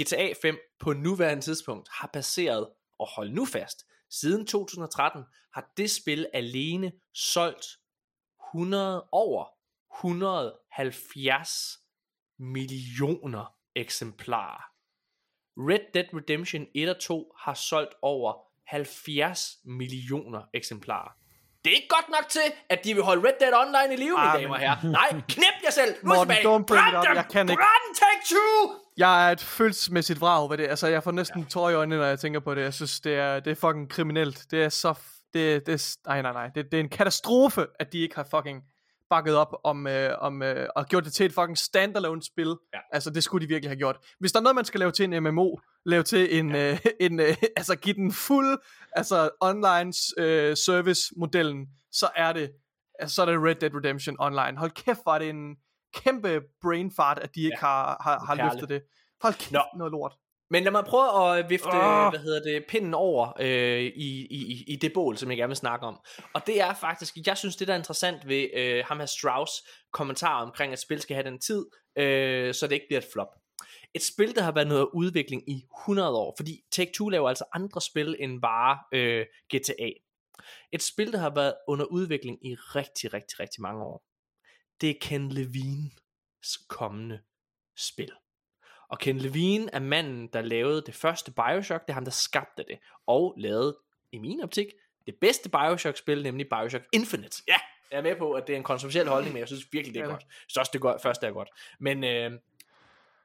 [0.03, 2.69] GTA 5 på nuværende tidspunkt har passeret,
[2.99, 5.23] og hold nu fast, siden 2013
[5.55, 7.67] har det spil alene solgt
[8.55, 9.58] 100 over.
[10.05, 11.79] 170
[12.39, 14.63] millioner eksemplarer.
[15.57, 18.35] Red Dead Redemption 1 og 2 har solgt over
[18.67, 21.13] 70 millioner eksemplarer.
[21.65, 24.11] Det er ikke godt nok til, at de vil holde Red Dead Online i live,
[24.11, 24.83] mine Ah, damer og herrer.
[24.83, 25.95] Nej, knip jer selv.
[26.03, 26.57] Nu er Morten, tilbage.
[26.57, 27.17] don't bring dem.
[27.17, 27.63] Jeg kan ikke.
[27.63, 28.75] Brænd Take Two.
[28.97, 31.49] Jeg er et følelsesmæssigt vrag hvad det Altså, jeg får næsten ja.
[31.49, 32.63] tårer i øjnene, når jeg tænker på det.
[32.63, 34.47] Jeg synes, det er, det er fucking kriminelt.
[34.51, 34.95] Det er så...
[35.33, 36.47] Det, det nej, nej, nej.
[36.55, 38.63] Det, det er en katastrofe, at de ikke har fucking
[39.11, 42.57] bakket op om, øh, om øh, og gjort det til et fucking standalone spil.
[42.75, 42.79] Ja.
[42.93, 43.99] Altså, det skulle de virkelig have gjort.
[44.21, 45.57] Hvis der er noget, man skal lave til en MMO,
[45.87, 46.71] lave til en, ja.
[46.73, 48.59] øh, en øh, altså give den fuld,
[48.93, 52.51] altså online øh, service modellen, så er det,
[52.99, 54.59] altså, så er det Red Dead Redemption Online.
[54.59, 55.57] Hold kæft, var det en
[55.95, 57.67] kæmpe brain fart, at de ikke Ja.
[57.67, 58.83] har, har, har løftet det.
[59.23, 59.63] Hold kæft, Nå.
[59.79, 60.15] noget lort.
[60.51, 62.11] Men lad mig prøve at vifte, Åh.
[62.11, 65.57] hvad hedder det, pinden over øh, i, i, i det bål, som jeg gerne vil
[65.57, 66.01] snakke om.
[66.35, 69.53] Og det er faktisk, jeg synes det der er interessant ved øh, ham her Strauss
[69.93, 71.67] kommentar omkring, at spil skal have den tid,
[71.99, 73.29] øh, så det ikke bliver et flop.
[73.95, 77.81] Et spil, der har været noget udvikling i 100 år, fordi Take-Two laver altså andre
[77.81, 79.91] spil end bare øh, GTA.
[80.73, 84.05] Et spil, der har været under udvikling i rigtig, rigtig, rigtig mange år.
[84.81, 87.21] Det er Ken Levines kommende
[87.77, 88.13] spil.
[88.89, 91.83] Og Ken Levine er manden, der lavede det første Bioshock.
[91.83, 92.79] Det er ham, der skabte det.
[93.07, 93.77] Og lavede,
[94.13, 94.67] i min optik,
[95.07, 97.43] det bedste Bioshock-spil, nemlig Bioshock Infinite.
[97.49, 97.57] Ja,
[97.91, 100.01] jeg er med på, at det er en kontroversiel holdning, men jeg synes virkelig, det
[100.01, 100.23] er Ja, godt.
[100.23, 101.49] Jeg synes også, det godt, første er godt.
[101.81, 102.31] Men øh,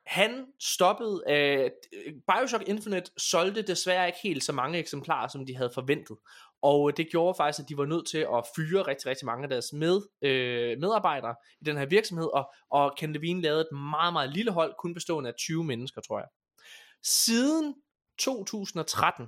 [0.05, 1.71] han stoppede, øh,
[2.27, 6.17] Bioshock Infinite solgte desværre ikke helt så mange eksemplarer, som de havde forventet.
[6.63, 9.49] Og det gjorde faktisk, at de var nødt til at fyre rigtig, rigtig mange af
[9.49, 14.13] deres med, øh, medarbejdere i den her virksomhed, og, og Ken Levine lavede et meget,
[14.13, 16.27] meget lille hold, kun bestående af 20 mennesker, tror jeg.
[17.03, 17.75] Siden
[18.19, 19.27] 2013,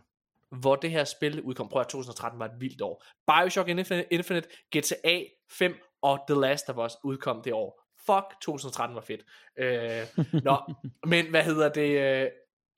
[0.49, 3.03] hvor det her spil udkom, prøv at 2013 var et vildt år.
[3.27, 3.69] Bioshock
[4.11, 5.19] Infinite, GTA
[5.51, 7.81] 5 og The Last of Us udkom det år.
[8.05, 9.21] Fuck, 2013 var fedt.
[9.57, 10.57] Øh, nå,
[11.11, 11.99] men hvad hedder det?
[11.99, 12.29] Øh,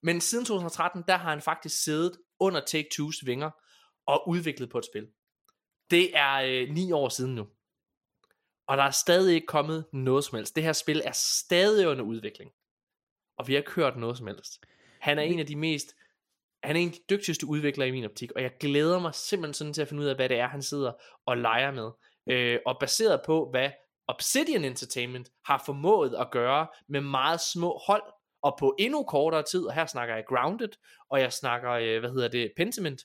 [0.03, 3.51] men siden 2013, der har han faktisk siddet under Take-Two's vinger
[4.07, 5.07] og udviklet på et spil.
[5.91, 7.47] Det er øh, ni år siden nu.
[8.67, 10.55] Og der er stadig ikke kommet noget som helst.
[10.55, 12.51] Det her spil er stadig under udvikling.
[13.37, 14.65] Og vi har ikke hørt noget som helst.
[14.99, 15.95] Han er en af de mest
[16.63, 19.53] han er en af de dygtigste udviklere i min optik, og jeg glæder mig simpelthen
[19.53, 20.91] sådan til at finde ud af, hvad det er, han sidder
[21.25, 21.91] og leger med.
[22.29, 23.69] Øh, og baseret på, hvad
[24.07, 28.03] Obsidian Entertainment har formået at gøre med meget små hold,
[28.41, 30.69] og på endnu kortere tid, og her snakker jeg Grounded,
[31.09, 33.01] og jeg snakker, øh, hvad hedder det, Pentiment,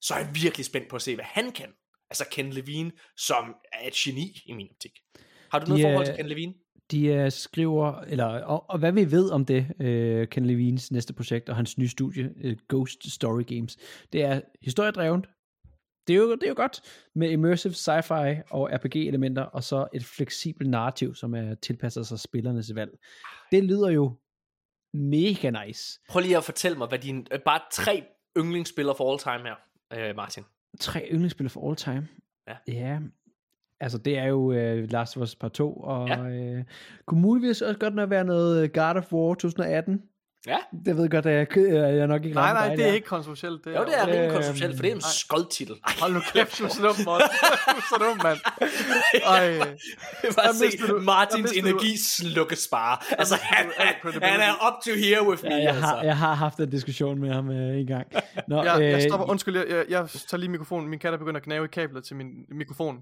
[0.00, 1.68] så er jeg virkelig spændt på at se, hvad han kan.
[2.10, 4.92] Altså Ken Levine, som er et geni i min optik.
[5.50, 6.54] Har du noget De, forhold til øh, Ken Levine?
[6.90, 11.12] De uh, skriver, eller, og, og hvad vi ved om det, uh, Ken Levines næste
[11.12, 13.76] projekt og hans nye studie, uh, Ghost Story Games,
[14.12, 15.26] det er historiedrevet.
[16.06, 16.80] Det er, jo, det er jo godt
[17.14, 22.74] med immersive sci-fi og RPG-elementer, og så et fleksibelt narrativ, som er tilpasset sig spillernes
[22.74, 22.90] valg.
[23.52, 24.18] Det lyder jo
[24.94, 26.00] mega nice.
[26.08, 28.04] Prøv lige at fortælle mig, hvad dine, øh, bare tre
[28.38, 29.54] yndlingsspillere for all time er,
[29.92, 30.42] øh, Martin.
[30.80, 32.08] Tre yndlingsspillere for all time.
[32.48, 32.56] Ja.
[32.68, 33.00] Ja,
[33.80, 36.58] altså det er jo uh, Last of Us Part 2, og Ja.
[36.58, 36.64] uh,
[37.06, 40.02] kunne muligvis også godt nok være noget øh, God of War 2018.
[40.46, 40.56] Ja.
[40.84, 42.88] Det ved jeg godt, at jeg, jeg er nok ikke Nej, nej, dig det er
[42.88, 42.94] der.
[42.94, 43.64] ikke kontroversielt.
[43.64, 45.76] Det Jo, det er rimelig Øhm, kontroversielt, for det er en skodtitel.
[46.00, 47.28] Hold nu kæft, du er så dum, Morten.
[47.66, 48.38] Du er så dum, mand.
[49.24, 49.58] Ej.
[50.36, 52.98] Bare se du- Martins mister du- energi slukkes bare.
[53.18, 53.66] Altså, han,
[54.22, 56.06] han, er up to here with me, Ja, jeg, har, altså.
[56.06, 58.06] jeg har haft en diskussion med ham øh, en gang.
[58.48, 60.88] Nå, Jeg, jeg øh, stopper, undskyld, jeg, jeg, jeg tager lige mikrofonen.
[60.90, 62.26] Min kat er begyndt at knæve i kablet til min
[62.58, 62.96] mikrofon.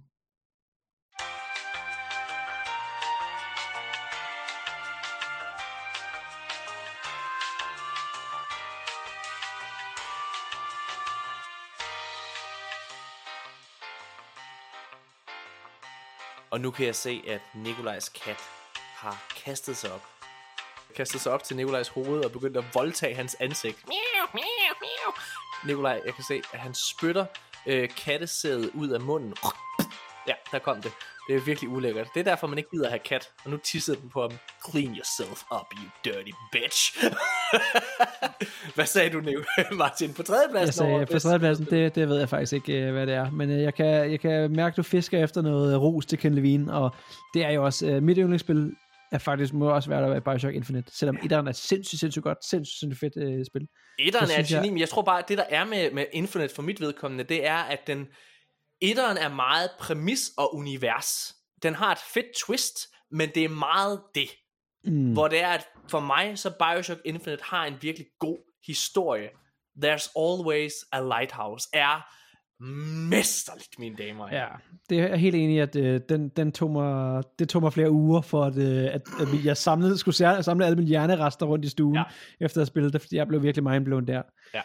[16.57, 18.41] Og nu kan jeg se, at Nikolajs kat
[18.77, 20.03] har kastet sig op.
[20.97, 23.89] Kastet sig op til Nikolajs hoved og begyndt at voldtage hans ansigt.
[23.89, 25.13] Miau, miau, miau.
[25.65, 27.27] Nikolaj, jeg kan se, at han spytter
[27.67, 29.35] øh, kattesædet ud af munden.
[30.29, 30.93] Ja, der kom det.
[31.29, 32.09] Det er virkelig ulækkert.
[32.15, 33.29] Det er derfor, man ikke gider have kat.
[33.45, 34.31] Og nu tissede den på ham.
[34.71, 36.99] Clean yourself up, you dirty bitch.
[38.75, 39.71] Hvad sagde du, Nikolaj?
[39.83, 40.13] Martin?
[40.15, 43.07] På tredjepladsen jeg sagde, over på tredjepladsen, det, det ved jeg faktisk ikke, øh, hvad
[43.07, 43.31] det er.
[43.31, 46.35] Men øh, jeg, kan, jeg kan mærke, at du fisker efter noget ros til Ken
[46.35, 46.95] Levine, og
[47.35, 48.73] det er jo også, øh, mit yndlingsspil
[49.13, 52.79] er faktisk, må også være der Bioshock Infinite, selvom etteren er sindssygt, sindssygt godt, sindssygt,
[52.81, 53.67] sindssygt fedt øh, spil.
[53.99, 55.91] Etteren er et synes jeg- geni, men jeg tror bare, at det der er med,
[55.91, 58.07] med Infinite for mit vedkommende, det er, at den
[58.81, 61.35] etteren er meget præmis og univers.
[61.63, 62.79] Den har et fedt twist,
[63.11, 64.29] men det er meget det.
[64.85, 65.13] Mm.
[65.13, 69.29] Hvor det er, at for mig, så Bioshock Infinite har en virkelig god historie.
[69.85, 72.07] There's Always a Lighthouse er
[73.11, 74.29] mesterligt, mine damer.
[74.33, 74.47] Ja,
[74.91, 77.73] det er jeg helt enig i, at øh, den, den tog mig, det tog mig
[77.73, 81.65] flere uger, for at, øh, at, at jeg samlede, skulle samle alle mine hjernerester rundt
[81.65, 82.05] i stuen, ja.
[82.41, 84.23] efter at have spillet det, fordi jeg blev virkelig mindblown der.
[84.55, 84.63] Ja.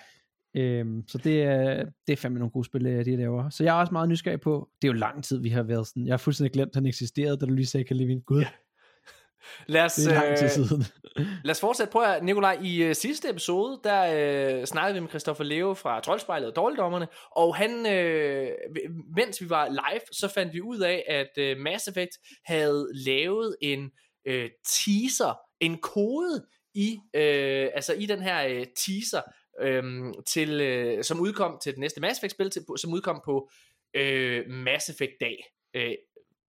[0.56, 3.50] Øhm, så det er, det er fandme nogle gode spil, øh, de laver.
[3.50, 5.88] Så jeg er også meget nysgerrig på, det er jo lang tid, vi har været
[5.88, 8.48] sådan, jeg har fuldstændig glemt, at han eksisterede, da du lige sagde, Kalevin, gud, ja.
[9.68, 10.84] Lad os, det er lang tid øh, siden.
[11.46, 11.92] Lad os fortsætte.
[11.92, 16.00] Prøv at, Nikolaj, i uh, sidste episode, der uh, snakkede vi med Christoffer Leo fra
[16.00, 18.74] Troldspejlet og Dårligdommerne, og han, uh,
[19.16, 22.12] mens vi var live, så fandt vi ud af, at uh, Mass Effect
[22.46, 23.92] havde lavet en
[24.30, 29.22] uh, teaser, en kode i, uh, altså i den her uh, teaser,
[29.64, 30.52] um, til,
[30.98, 33.50] uh, som udkom til det næste Mass Effect-spil, til, som udkom på
[33.98, 35.82] uh, Mass Effect-dag, uh,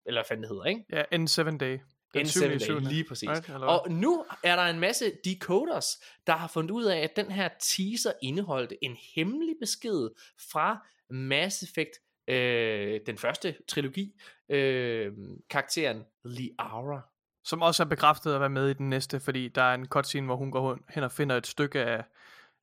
[0.06, 0.84] eller hvad fanden det hedder, ikke?
[0.92, 1.78] Ja, N7 Day.
[2.14, 3.28] Den N7 syvende i Day, lige præcis.
[3.28, 5.86] Right, og nu er der en masse decoders,
[6.26, 10.10] der har fundet ud af, at den her teaser indeholdte en hemmelig besked
[10.52, 11.90] fra Mass Effect,
[12.28, 15.12] øh, den første trilogi, øh,
[15.50, 17.00] karakteren Liara.
[17.44, 20.26] Som også er bekræftet at være med i den næste, fordi der er en cutscene,
[20.26, 22.04] hvor hun går hen og finder et stykke af,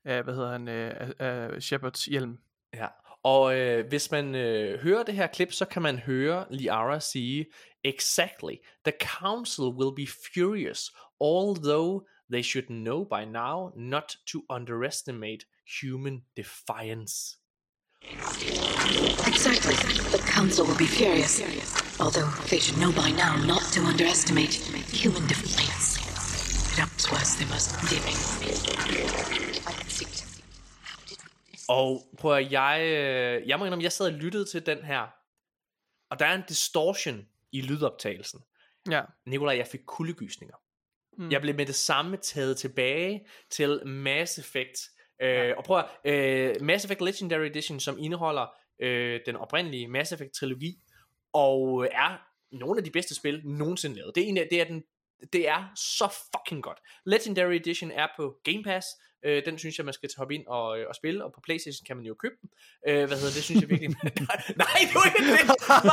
[0.06, 2.38] af hvad hedder han, øh, af, af Shepards hjelm.
[2.74, 2.88] Ja.
[3.24, 7.46] Og øh, hvis man øh, hører det her klip, så kan man høre Liara sige,
[7.84, 8.56] Exactly.
[8.84, 15.46] The council will be furious, although they should know by now not to underestimate
[15.82, 17.38] human defiance.
[19.28, 19.74] Exactly.
[20.12, 21.42] The Council will be furious.
[22.00, 24.56] Although they should know by now not to underestimate
[24.92, 25.98] human defiance.
[26.76, 27.76] Perhaps worse, they must
[31.70, 35.08] Og prøv at jeg, øh, jeg må indrømme, jeg sad og lyttede til den her,
[36.10, 38.40] og der er en distortion i lydoptagelsen.
[38.90, 39.02] Ja.
[39.26, 40.56] Nikolaj, jeg fik kuldegysninger.
[41.18, 41.32] Mm.
[41.32, 44.90] Jeg blev med det samme taget tilbage til Mass Effect.
[45.22, 48.48] Øh, og prøv at, øh, Mass Effect Legendary Edition, som indeholder
[48.82, 50.82] øh, den oprindelige Mass Effect trilogi,
[51.34, 52.18] og er
[52.52, 54.16] nogle af de bedste spil nogensinde lavet.
[54.16, 54.84] Det er, en af, det er den
[55.34, 56.80] det er så fucking godt.
[57.06, 58.88] Legendary Edition er på Game Pass.
[59.26, 61.84] Øh, den synes jeg, man skal hoppe ind og, øh, og spille, og på Playstation
[61.88, 62.50] kan man jo købe den.
[62.88, 63.90] Øh, hvad hedder det, synes jeg virkelig...
[64.64, 65.44] nej, det var ikke det!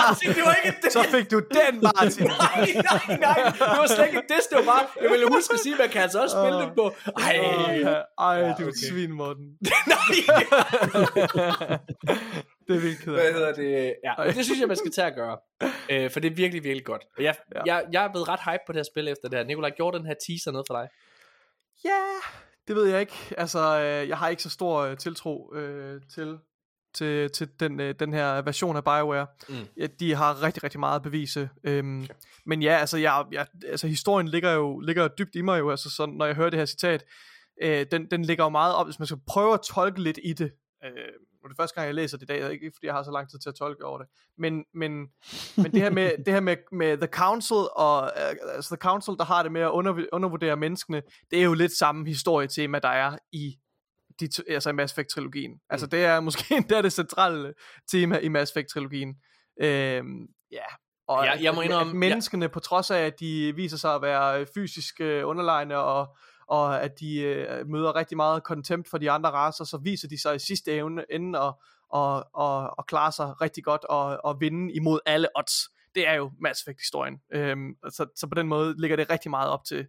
[0.01, 0.93] Martin, det var ikke det!
[0.93, 2.27] Så fik du den, Martin.
[2.45, 3.39] nej, nej, nej,
[3.73, 4.85] det var slet ikke det, det var bare...
[5.03, 6.85] Jeg ville huske at sige, at man kan altså også spille det på...
[7.27, 7.37] Ej,
[8.29, 8.87] Ej, Ja, du er okay.
[8.91, 9.47] svin, Morten.
[9.95, 10.13] nej,
[12.69, 13.95] Det er virkelig Hvad hedder det?
[14.05, 15.37] Ja, det synes jeg, man skal tage at gøre.
[15.91, 17.03] Øh, for det er virkelig, virkelig godt.
[17.17, 17.63] Og jeg, Ja.
[17.67, 19.45] jeg, jeg er blevet ret hype på det her spil efter det her.
[19.47, 20.89] Nikolaj, gjorde den her teaser noget for dig?
[21.85, 22.03] Ja,
[22.69, 23.35] det ved jeg ikke.
[23.39, 26.39] Altså, øh, jeg har ikke så stor øh, tiltro øh, til,
[26.95, 29.27] til, til den, øh, den her version af BioWare.
[29.49, 29.55] Mm.
[29.77, 31.51] Ja, de har rigtig, rigtig meget at bevise.
[31.65, 32.15] Øhm, okay.
[32.47, 35.71] Men ja, altså, jeg, jeg, altså, historien ligger jo ligger dybt i mig jo.
[35.71, 37.05] Altså, så, når jeg hører det her citat,
[37.63, 40.33] øh, den, den ligger jo meget op, hvis man skal prøve at tolke lidt i
[40.33, 40.53] det.
[40.85, 40.91] Øh,
[41.47, 43.11] nu er det første gang, jeg læser det i dag, ikke fordi jeg har så
[43.11, 44.07] lang tid til at tolke over det.
[44.39, 44.93] Men, men,
[45.57, 49.15] men det her med, det her med, med The Council, og uh, altså The Council,
[49.19, 52.89] der har det med at under, undervurdere menneskene, det er jo lidt samme historietema, der
[52.89, 53.57] er i
[54.21, 55.51] de, altså i Mass Effect-trilogien.
[55.51, 55.59] Mm.
[55.71, 57.55] Altså det er måske endda det centrale
[57.91, 59.15] tema i Mass Effect-trilogien.
[59.61, 60.65] Øhm, ja,
[61.09, 62.49] og Ja, jeg må indrømme- at menneskene, ja.
[62.49, 66.17] på trods af, at de viser sig at være øh, fysisk øh, underlegne, og,
[66.47, 70.21] og at de øh, møder rigtig meget contempt for de andre racer, så viser de
[70.23, 74.41] sig i sidste evne, ende og, og, og, og klare sig rigtig godt og, og
[74.41, 75.69] vinde imod alle odds.
[75.95, 77.21] Det er jo Mass Effect-historien.
[77.33, 79.87] Øhm, så, så på den måde ligger det rigtig meget op til,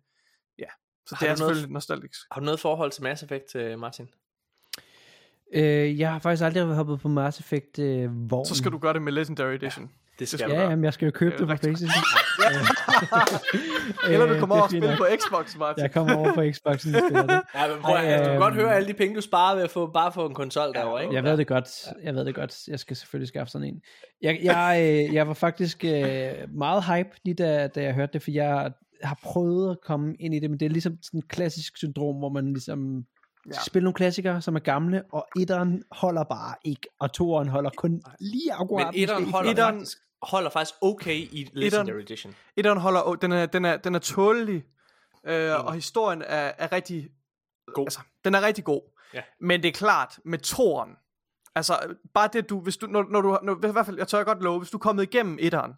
[0.60, 0.66] ja,
[1.06, 2.20] så Har det er du noget- selvfølgelig nostalgisk.
[2.32, 4.10] Har du noget forhold til Mass Effect, øh, Martin?
[5.54, 8.10] Øh, jeg har faktisk aldrig hoppet på Mass Effect øh.
[8.46, 9.92] Så skal du gøre det med Legendary Edition.
[10.20, 10.70] Det skal skal du Ja, gøre.
[10.70, 12.04] jamen, jeg skal jo købe Det det på Playstation.
[14.12, 14.98] Eller du Øh, kommer er over og fint spille nok.
[14.98, 15.82] på Xbox, Martin.
[15.84, 17.42] Jeg kommer over på Xboxen og spiller det.
[17.56, 19.64] Ja, men prøv, Ej, at, du kan godt høre alle de penge, du sparer ved
[19.64, 21.16] at få, bare få en konsol derovre, ikke?
[21.16, 21.70] Jeg ved det godt.
[22.04, 22.68] Jeg ved det godt.
[22.68, 23.82] Jeg skal selvfølgelig skaffe sådan en.
[24.22, 28.24] Jeg, jeg, øh, jeg var faktisk øh, meget hype lige da, da jeg hørte det,
[28.24, 28.72] for jeg
[29.04, 32.16] har prøvet at komme ind i det, men det er ligesom sådan et klassisk syndrom,
[32.16, 33.04] hvor man ligesom
[33.54, 33.60] Ja.
[33.66, 38.02] spille nogle klassikere, som er gamle, og etteren holder bare ikke, og toeren holder kun
[38.20, 38.88] lige akkurat.
[38.94, 42.36] Men etteren holder, Etteren- faktisk, holder faktisk okay i Legendary Edition.
[42.58, 44.64] Etteren holder, den er, den er, den er tålelig,
[45.28, 47.10] øh, og historien er, er rigtig,
[47.74, 47.86] God.
[47.86, 48.82] altså, den er rigtig god.
[49.14, 49.24] Ja.
[49.42, 50.96] Men det er klart, med toren,
[51.56, 54.24] altså, bare det du, hvis du, når, når du, når, i hvert fald, jeg tør
[54.24, 55.74] godt love, hvis du er kommet igennem etteren,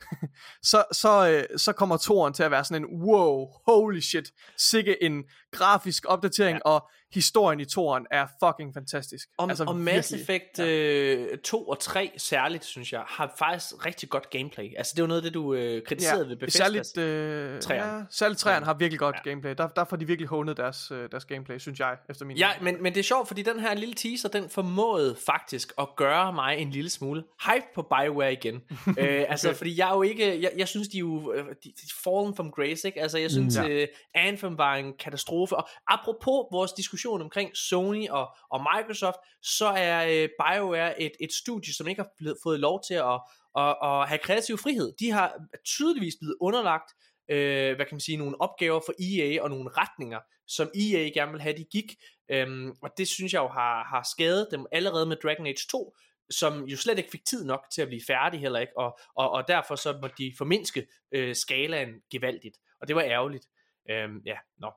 [0.70, 5.02] så, så, øh, så kommer toren til at være sådan en, wow, holy shit, sikke
[5.02, 6.70] en grafisk opdatering, ja.
[6.70, 9.28] og historien i toren er fucking fantastisk.
[9.38, 10.12] Og, altså, og Mass.
[10.12, 14.70] Effect øh, 2 og 3 særligt, synes jeg, har faktisk rigtig godt gameplay.
[14.78, 16.64] Altså, det var noget af det, du øh, kritiserede ja, ved Bethesda.
[16.64, 17.92] Særligt, øh, Træerne.
[17.92, 19.20] ja, særligt træerne har virkelig godt Ja.
[19.24, 19.30] ja.
[19.30, 19.54] gameplay.
[19.58, 22.50] Der, der får de virkelig hånet deres, øh, deres gameplay, synes jeg, efter min Ja,
[22.62, 26.32] men, men det er sjovt, fordi den her lille teaser, den formåede faktisk at gøre
[26.32, 28.54] mig en lille smule hype på Bioware igen.
[29.00, 31.54] øh, altså, fordi jeg er jo ikke, jeg, jeg synes, de er jo øh, de,
[31.64, 33.00] de er fallen from grace, ikke?
[33.02, 33.62] Altså, jeg synes, Mm.
[33.64, 35.56] mm, øh, Anthem var en katastrofe.
[35.56, 41.32] Og apropos vores diskussion omkring Sony og, og Microsoft, så er øh, Bioware et, et
[41.32, 43.20] studie, som ikke har blevet, fået lov til at,
[43.58, 44.92] at, at have kreativ frihed.
[45.00, 46.90] De har tydeligvis blevet underlagt
[47.30, 51.32] øh, hvad kan man sige, nogle opgaver for EA og nogle retninger, som EA gerne
[51.32, 51.94] vil have, de gik.
[52.28, 55.96] Øhm, og det synes jeg jo har, har skadet dem allerede med Dragon Age 2,
[56.30, 59.30] som jo slet ikke fik tid nok til at blive færdig heller ikke, og, og,
[59.30, 62.56] og derfor så må de formindske øh, skalaen gevaldigt.
[62.80, 63.46] Og det var ærgerligt.
[63.90, 64.72] Øhm, ja, nå.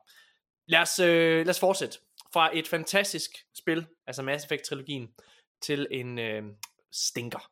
[0.67, 1.97] Lad os, øh, lad os fortsætte.
[2.33, 5.13] Fra et fantastisk spil, altså Mass Effect-trilogien,
[5.61, 6.43] til en øh,
[6.91, 7.51] stinker.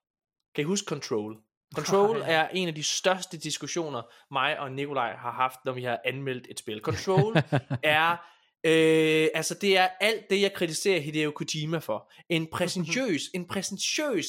[0.56, 1.38] Kan I huske Control?
[1.76, 6.00] Control er en af de største diskussioner, mig og Nikolaj har haft, når vi har
[6.06, 6.82] anmeldt et spil.
[6.82, 7.36] Control
[7.84, 8.12] er,
[8.64, 12.12] øh, altså det er alt det, jeg kritiserer Hideo Kojima for.
[12.30, 14.26] En præsentiøs, en præsentiøs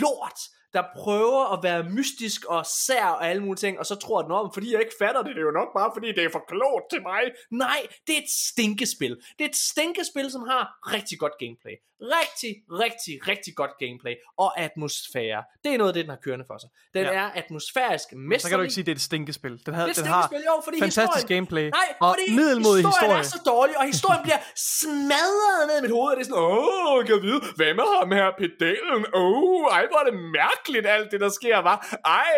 [0.00, 0.38] lort,
[0.74, 4.32] der prøver at være mystisk og sær og alle mulige ting, og så tror den
[4.32, 6.44] om, fordi jeg ikke fatter det, det er jo nok bare fordi det er for
[6.48, 7.22] klogt til mig.
[7.50, 9.16] Nej, det er et stinkespil.
[9.38, 11.76] Det er et stinkespil, som har rigtig godt gameplay.
[12.18, 12.52] Rigtig,
[12.84, 14.14] rigtig, rigtig godt gameplay
[14.44, 15.40] og atmosfære.
[15.64, 16.70] Det er noget af det, den har kørende for sig.
[16.96, 17.12] Den Ja.
[17.20, 18.40] er atmosfærisk mesterlig.
[18.42, 19.54] Så kan du ikke sige, at det er et stinkespil.
[19.66, 22.82] Den, havde, Det er den har jo, fordi fantastisk historien- gameplay Nej, og fordi middelmodig
[22.90, 23.18] historien historie.
[23.18, 24.40] er så dårlig, og historien bliver
[24.78, 27.88] smadret ned i mit hoved, og det er sådan, åh, kan jeg vide, hvem er
[28.00, 29.02] ham her, pedalen?
[29.22, 31.78] Åh, oh, ej, hvor er det mærkeligt, alt det, der sker, var.
[32.20, 32.32] Ej,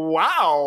[0.00, 0.62] wow.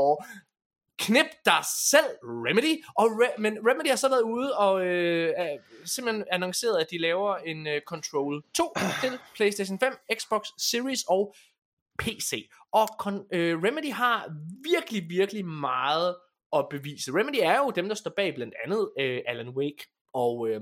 [1.00, 2.84] Knip dig selv, Remedy.
[2.96, 6.98] Og Re- men Remedy har så været ude og øh, er simpelthen annonceret, at de
[6.98, 11.36] laver en øh, Control 2 til PlayStation 5, Xbox Series og
[12.00, 12.50] PC.
[12.72, 14.30] Og kon- øh, Remedy har
[14.64, 16.16] virkelig, virkelig meget
[16.54, 17.12] at bevise.
[17.12, 20.62] Remedy er jo dem, der står bag blandt andet øh, Alan Wake og øh,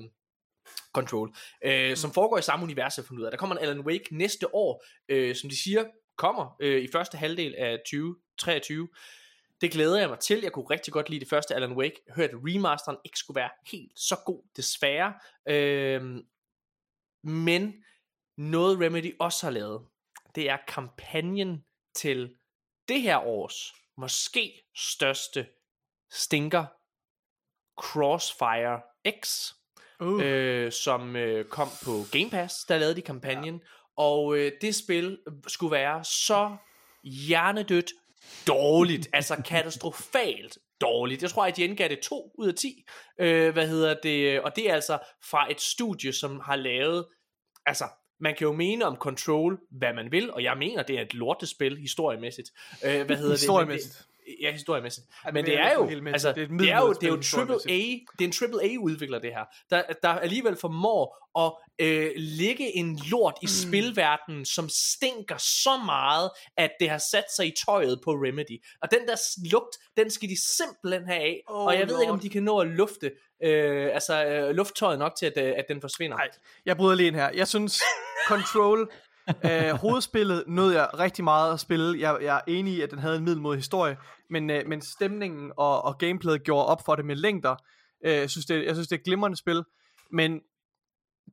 [0.94, 1.34] Control,
[1.66, 3.32] øh, som foregår i samme univers, jeg ud af.
[3.32, 5.84] Der kommer en Alan Wake næste år, øh, som de siger,
[6.18, 8.88] kommer øh, i første halvdel af 2023
[9.62, 10.40] det glæder jeg mig til.
[10.42, 12.02] Jeg kunne rigtig godt lide det første Alan Wake.
[12.08, 15.14] Jeg hørte, at remasteren ikke skulle være helt så god, desværre.
[15.48, 16.26] Øhm,
[17.24, 17.84] men
[18.38, 19.86] noget Remedy også har lavet,
[20.36, 21.66] det er kampagnen
[21.96, 22.36] til
[22.88, 25.48] det her års måske største
[26.12, 26.66] stinker
[27.82, 28.82] Crossfire
[29.22, 29.54] X,
[30.00, 30.24] Uh.
[30.24, 34.04] øh, som øh, kom på Game Pass, der lavede de kampagnen, ja.
[34.04, 36.58] og øh, det spil skulle være så
[37.04, 37.92] hjernedødt
[38.48, 41.22] dårligt, altså katastrofalt dårligt.
[41.22, 42.86] Jeg tror, at IGN gav det 2 ud af 10,
[43.20, 47.06] øh, hvad hedder det, og det er altså fra et studie, som har lavet,
[47.66, 47.86] altså
[48.20, 51.14] man kan jo mene om Control, hvad man vil, og jeg mener, det er et
[51.14, 52.50] lortespil, historiemæssigt.
[52.86, 53.94] Øh, hvad hedder Historiemæssigt.
[53.98, 54.13] det?
[54.28, 54.36] Men?
[54.42, 55.08] Ja, historiemæssigt.
[55.26, 56.32] Ja, Men vil det er jo, altså.
[56.32, 57.78] Det er et det er jo, det er jo triple A,
[58.20, 61.52] det er en triple A udvikler det her, der, der alligevel formår at
[61.86, 63.70] øh, lægge en lort i Mm.
[63.70, 68.64] spilverdenen, som stinker så meget, at det har sat sig i tøjet på Remedy.
[68.82, 69.16] Og den der
[69.52, 72.44] lugt, den skal de simpelthen have af, Oh, og jeg ved ikke, om de kan
[72.44, 73.12] nå at lufte,
[73.44, 76.18] øh, altså øh, lufttøjet nok til, at, øh, at den forsvinder.
[76.18, 76.30] Nej,
[76.66, 77.30] jeg bryder lige ind her.
[77.34, 77.82] Jeg synes,
[78.28, 78.92] Control,
[79.46, 82.00] øh, hovedspillet nød jeg rigtig meget at spille.
[82.00, 83.98] Jeg, jeg er enig i, at den havde en middelmodig historie,
[84.30, 87.56] men, øh, men stemningen og, og gameplayet gjorde op for det med længder.
[88.06, 89.64] Øh, jeg, synes, det, jeg synes, det er et glimrende spil,
[90.12, 90.40] men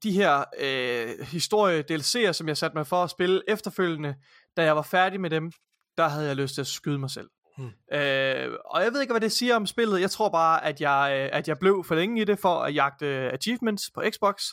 [0.03, 4.15] de her øh, historie-DLC'er, som jeg satte mig for at spille efterfølgende,
[4.57, 5.53] da jeg var færdig med dem,
[5.99, 7.29] der havde jeg lyst til at skyde mig selv.
[7.57, 7.99] Hmm.
[7.99, 10.01] Øh, og jeg ved ikke, hvad det siger om spillet.
[10.01, 12.75] Jeg tror bare, at jeg, øh, at jeg blev for længe i det for at
[12.75, 14.45] jagte achievements på Xbox.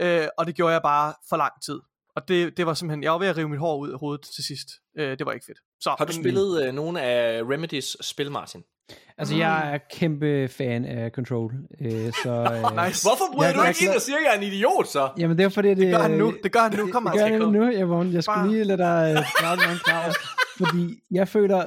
[0.00, 1.80] Øh, og det gjorde jeg bare for lang tid.
[2.16, 4.26] Og det, det var simpelthen, jeg var ved at rive mit hår ud af hovedet
[4.34, 4.68] til sidst.
[4.98, 5.58] Øh, det var ikke fedt.
[5.80, 8.62] Så, Har du men- spillet øh, nogle af Remedys spil, Martin?
[9.18, 11.52] Altså, jeg er kæmpe fan af Control.
[11.80, 11.90] Øh,
[12.22, 13.08] så, øh, Nice.
[13.08, 15.08] Hvorfor bryder Jeg- du ikke ind og siger, at jeg er en idiot, så?
[15.18, 15.76] Jamen, det er fordi, det...
[15.78, 16.34] Det gør han nu.
[16.42, 16.90] Det gør han nu.
[16.92, 17.40] Kom, Det gør Martin.
[17.42, 18.12] jeg nu, Javon.
[18.12, 20.12] Jeg skulle Bare- lige lade dig øh, klare mange krav.
[20.58, 21.64] Fordi jeg føler,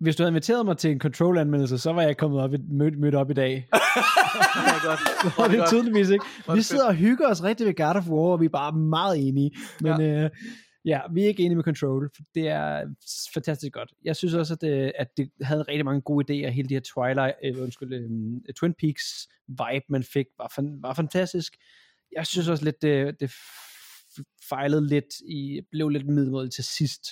[0.00, 3.14] hvis du havde inviteret mig til en control-anmeldelse, så var jeg kommet op i, mødt,
[3.14, 3.54] op i dag.
[3.54, 5.38] Det godt.
[5.38, 5.68] Og det er godt.
[5.68, 6.24] tydeligvis ikke.
[6.48, 8.72] Vi det sidder og hygger os rigtig ved God of War, og vi er bare
[8.72, 9.50] meget enige.
[9.80, 10.30] Men ja, øh,
[10.84, 12.10] ja vi er ikke enige med Control.
[12.16, 12.84] for Det er
[13.34, 13.92] fantastisk godt.
[14.04, 16.50] Jeg synes også, at det, at det havde rigtig mange gode idéer.
[16.50, 20.94] Hele de her Twilight, øh, undskyld, øh, Twin Peaks vibe, man fik, var, fan, var
[20.94, 21.52] fantastisk.
[22.16, 23.32] Jeg synes også lidt, det, det
[24.48, 27.04] fejlede lidt i, blev lidt middelmådigt til sidst.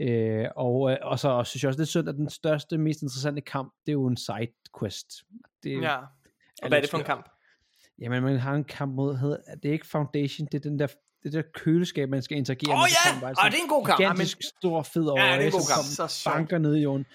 [0.00, 3.02] Øh, og, øh, og så synes jeg også, det er synd, at den største, mest
[3.02, 4.48] interessante kamp, det er jo en side
[4.80, 5.06] quest.
[5.62, 5.96] Det, Ja.
[6.62, 7.28] Og hvad er det for en kamp?
[8.00, 10.86] Jamen, man har en kamp mod, hedder, det er ikke Foundation, det er den der,
[11.22, 12.88] det der køleskab, man skal interagere Åh med.
[12.88, 13.34] så ja!
[13.34, 13.98] sådan det er en god kamp.
[13.98, 16.08] Gigantisk, stor, fed øje, Ja, det er en god kamp.
[16.08, 17.06] Så banker ned i jorden.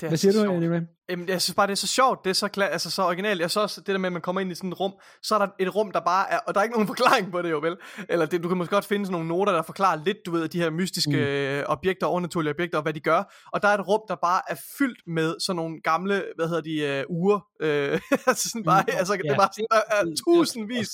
[0.00, 0.80] Det Hvad siger du?
[1.10, 2.24] Jamen, jeg synes bare, det er så sjovt.
[2.24, 3.40] Det er så, kla- altså, så originalt.
[3.40, 4.92] Jeg så også det der med, at man kommer ind i sådan et rum,
[5.22, 7.42] så er der et rum, der bare er, og der er ikke nogen forklaring på
[7.42, 7.76] det jo, vel?
[8.08, 10.48] Eller det, du kan måske godt finde sådan nogle noter, der forklarer lidt, du ved,
[10.48, 11.72] de her mystiske mm.
[11.72, 13.34] objekter, overnaturlige objekter, og hvad de gør.
[13.52, 16.62] Og der er et rum, der bare er fyldt med sådan nogle gamle, hvad hedder
[16.62, 17.40] de, uh, ure.
[17.60, 19.32] Øh, altså sådan bare, altså, det Ja.
[19.32, 20.90] er bare sådan, der er tusindvis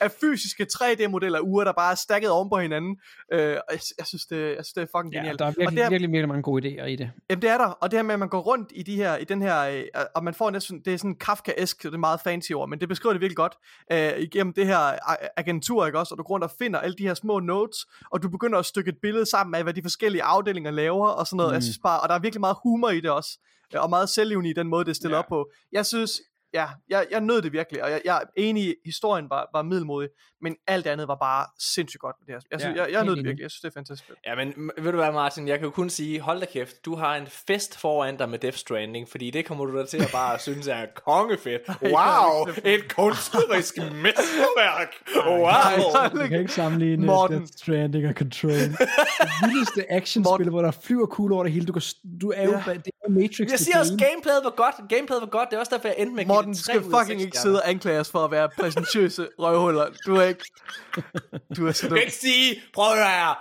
[0.00, 2.96] af fysiske 3D-modeller af ure, der bare er stakket oven på hinanden.
[3.32, 5.38] Øh, og jeg, jeg, synes, det, jeg synes, det er fucking Ja, genialt.
[5.38, 7.10] der er og virkelig, det er, virkelig, virkelig mange gode idéer i det.
[7.30, 9.16] Jamen det er der, og det her med, at man går rundt i, de her,
[9.16, 12.20] i den her, øh, og man får næsten, det er sådan Kafka-esk, det er meget
[12.20, 13.54] fancy ord, men det beskriver det virkelig godt,
[13.92, 16.94] øh, igennem det her a- agentur, ikke også, og du går rundt og finder alle
[16.98, 17.78] de her små notes,
[18.12, 21.26] og du begynder at stykke et billede sammen af, hvad de forskellige afdelinger laver, og
[21.26, 21.54] sådan noget, mm.
[21.54, 23.38] jeg synes bare, og der er virkelig meget humor i det også,
[23.74, 25.18] øh, og meget selvlivende i den måde, det er stillet Ja.
[25.18, 25.50] op på.
[25.72, 26.20] Jeg synes,
[26.54, 29.62] ja, jeg, jeg nød det virkelig, og jeg, jeg er enig i, historien var, var
[29.62, 30.08] middelmodig,
[30.42, 32.40] men alt andet var bare sindssygt godt med det her.
[32.50, 34.10] Jeg, synes, Ja, jeg, jeg nød det virkelig, jeg synes, det er fantastisk.
[34.26, 36.94] Ja, men ved du hvad, Martin, jeg kan jo kun sige, hold da kæft, du
[36.96, 40.08] har en fest foran dig med Death Stranding, fordi det kommer du da til at
[40.12, 41.62] bare synes er kongefedt.
[41.82, 44.88] Wow, et kunstnerisk mesterværk.
[45.26, 46.22] Wow.
[46.22, 47.38] Du kan ikke sammenligne Morten.
[47.38, 48.50] Death Stranding og Control.
[48.52, 48.78] det
[49.44, 51.66] vildeste actionspil, hvor der flyver kugler over det hele.
[51.66, 51.82] Du, kan,
[52.20, 52.72] du er jo, Ja.
[52.74, 54.10] det er Matrix Jeg siger også, game.
[54.10, 54.74] gameplayet var godt.
[54.88, 55.50] Gameplayet var godt.
[55.50, 57.70] Det er også derfor, jeg endte med at Morten, du skal fucking ikke sidde og
[57.70, 59.86] anklage os for at være præsentøse røvhuller.
[60.06, 60.44] Du er ikke...
[61.56, 61.96] Du er så Du dum.
[61.96, 63.34] kan ikke sige, prøv at høre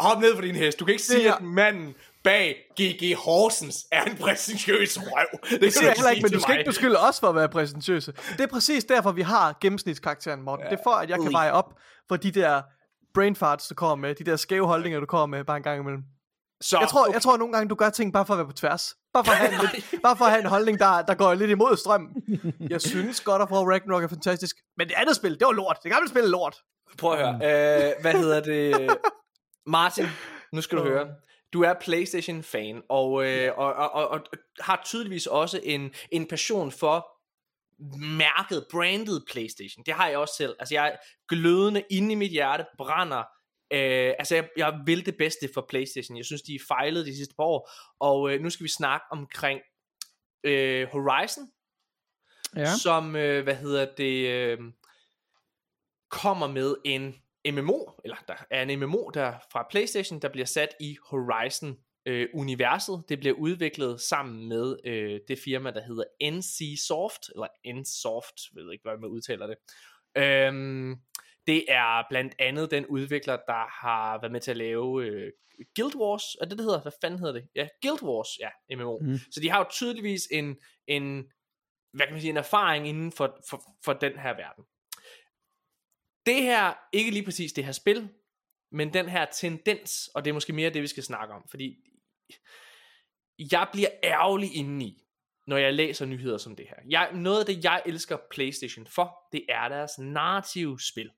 [0.00, 0.80] hop ned på din hest.
[0.80, 3.16] Du kan ikke sige, at manden bag G.G.
[3.16, 5.26] Horsens er en præsentøs røv.
[5.50, 6.58] Det, Det siger jeg heller ikke, men du skal mig.
[6.58, 8.12] ikke beskylde os for at være præsentøse.
[8.32, 10.66] Det er præcis derfor, vi har gennemsnitskarakteren, Morten.
[10.66, 11.74] Det er for, at jeg kan veje op
[12.08, 12.62] for de der
[13.14, 15.80] brain farts, du kommer med, de der skæve holdninger, du kommer med bare en gang
[15.80, 16.02] imellem.
[16.62, 18.52] Så, Jeg tror, jeg tror nogle gange, du gør ting bare for at være på
[18.52, 18.96] tværs.
[19.14, 21.34] Bare for at have en, lidt, bare for at have en holdning, der, der går
[21.34, 22.10] lidt imod strømmen.
[22.70, 24.56] Jeg synes godt, at War Ragnarok er fantastisk.
[24.76, 25.78] Men det andet spil, det var lort.
[25.82, 26.56] Det gamle spil er lort.
[26.98, 27.34] Prøv at høre.
[27.34, 28.96] Øh, hvad hedder det?
[29.66, 30.06] Martin,
[30.52, 31.08] nu skal du høre.
[31.52, 34.20] Du er PlayStation-fan, og, øh, og, og, og, og
[34.60, 37.08] har tydeligvis også en, en passion for
[37.98, 39.84] mærket, branded PlayStation.
[39.86, 40.56] Det har jeg også selv.
[40.58, 40.96] Altså jeg er
[41.28, 43.22] glødende inde i mit hjerte, brænder
[43.72, 46.16] Øh, altså, jeg, jeg vil det bedste for Playstation.
[46.16, 47.70] Jeg synes, de er fejlet de sidste par år.
[48.00, 49.60] Og øh, nu skal vi snakke omkring
[50.44, 51.44] øh, Horizon,
[52.56, 52.76] Ja.
[52.82, 54.58] som, øh, hvad hedder det, øh,
[56.10, 57.14] kommer med en
[57.52, 62.28] MMO, eller der er en MMO der fra Playstation, der bliver sat i Horizon øh,
[62.34, 63.02] universet.
[63.08, 67.46] Det bliver udviklet sammen med øh, det firma, der hedder NC Soft, eller
[67.80, 69.56] NSoft, jeg ved ikke, hvordan man udtaler det.
[70.16, 70.96] Øhm,
[71.46, 75.32] det er blandt andet den udvikler, der har været med til at lave øh,
[75.76, 76.82] Guild Wars, er det det hedder?
[76.82, 77.48] Hvad fanden hedder det?
[77.54, 78.98] Ja, Guild Wars, ja, MMO.
[78.98, 79.18] Mm.
[79.30, 80.56] Så de har jo tydeligvis en,
[80.86, 81.32] en
[81.92, 84.64] hvad kan man sige, en erfaring inden for, for, for den her verden.
[86.26, 88.08] Det her, ikke lige præcis det her spil,
[88.72, 91.76] men den her tendens, og det er måske mere det, vi skal snakke om, fordi
[93.38, 95.04] jeg bliver ærgerlig indeni,
[95.46, 96.76] når jeg læser nyheder som det her.
[96.88, 101.10] Jeg, noget af det, jeg elsker PlayStation for, det er deres narrative spil.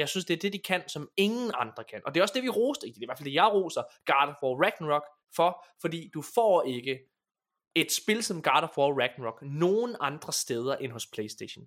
[0.00, 2.00] Jeg synes, det er det, de kan, som ingen andre kan.
[2.06, 3.82] Og det er også det, vi roster, det er i hvert fald det, jeg roser
[4.06, 5.06] God of War Ragnarok
[5.36, 7.00] for, fordi du får ikke
[7.74, 11.64] et spil som God of War Ragnarok nogen andre steder end hos PlayStation.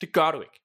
[0.00, 0.60] Det gør du ikke.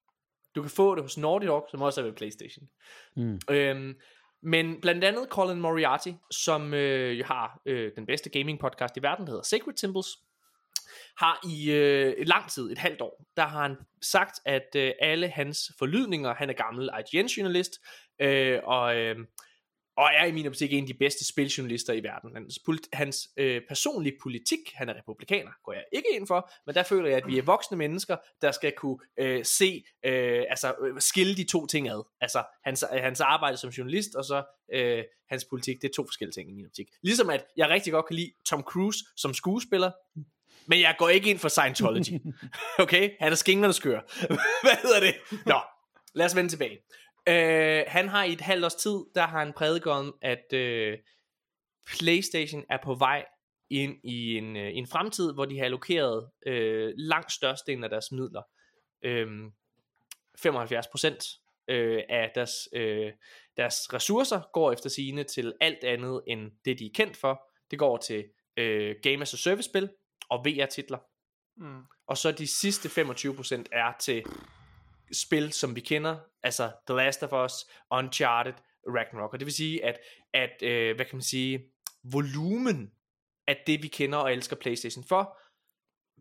[0.54, 2.68] Du kan få det hos Naughty Dog, som også er ved PlayStation.
[3.16, 3.40] Mm.
[3.50, 3.94] Øhm,
[4.42, 9.26] men blandt andet Colin Moriarty, som øh, har øh, den bedste gaming podcast i verden,
[9.26, 10.08] der hedder Sacred Symbols,
[11.18, 15.28] har i øh, lang tid, et halvt år, der har han sagt, at øh, alle
[15.28, 17.72] hans forlydninger, han er gammel IGN-journalist,
[18.20, 19.16] øh, og, øh,
[19.96, 22.36] og er i min optik en af de bedste spiljournalister i verden.
[22.36, 26.74] Hans, polit- hans øh, personlige politik, han er republikaner, går jeg ikke ind for, men
[26.74, 30.74] der føler jeg, at vi er voksne mennesker, der skal kunne øh, se, øh, altså
[30.82, 32.02] øh, skille de to ting ad.
[32.20, 36.04] Altså hans, øh, hans arbejde som journalist, og så øh, hans politik, det er to
[36.04, 36.88] forskellige ting i min optik.
[37.02, 39.90] Ligesom at jeg rigtig godt kan lide Tom Cruise som skuespiller,
[40.68, 42.20] men jeg går ikke ind for Scientology.
[42.78, 43.10] Okay?
[43.20, 44.00] Han er skingerne skør.
[44.64, 45.14] Hvad hedder det?
[45.46, 45.60] Nå,
[46.14, 46.78] lad os vende tilbage.
[47.28, 50.98] Øh, han har i et halvt års tid, der har han prædiket om, at øh,
[51.86, 53.24] PlayStation er på vej
[53.70, 58.12] ind i en, øh, en fremtid, hvor de har allokeret øh, langt størstedelen af deres
[58.12, 58.42] midler.
[59.04, 59.26] Øh,
[60.38, 63.12] 75% øh, af deres, øh,
[63.56, 67.42] deres ressourcer går efter sigende til alt andet end det, de er kendt for.
[67.70, 68.24] Det går til
[68.56, 69.88] øh, Game as a Service spil
[70.30, 70.98] og VR-titler.
[71.56, 71.82] Mm.
[72.06, 74.24] Og så de sidste 25% er til
[75.12, 77.52] spil, som vi kender, altså The Last of Us,
[77.90, 78.54] Uncharted,
[78.88, 79.32] Ragnarok.
[79.32, 79.98] Og det vil sige, at,
[80.32, 81.64] at øh, hvad kan man sige,
[82.12, 82.92] volumen
[83.46, 85.38] af det, vi kender og elsker PlayStation for,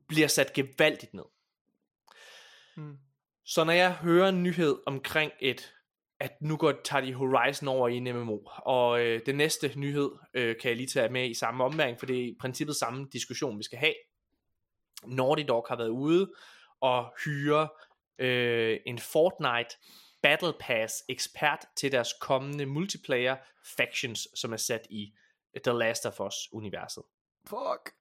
[0.07, 1.23] bliver sat gevaldigt ned.
[2.77, 2.97] Mm.
[3.45, 5.73] Så når jeg hører en nyhed omkring et,
[6.19, 10.11] at nu går, tager de Horizon over i en MMO, og øh, den næste nyhed
[10.33, 13.07] øh, kan jeg lige tage med i samme omværing, for det er i princippet samme
[13.13, 13.93] diskussion, vi skal have.
[15.05, 16.31] Naughty Dog har været ude
[16.81, 17.67] og hyre
[18.19, 19.75] øh, en Fortnite
[20.21, 23.35] Battle Pass ekspert til deres kommende multiplayer
[23.77, 25.13] factions, som er sat i
[25.63, 27.03] The Last of Us universet.
[27.47, 27.91] Fuck.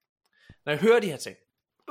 [0.64, 1.36] Når jeg hører de her ting,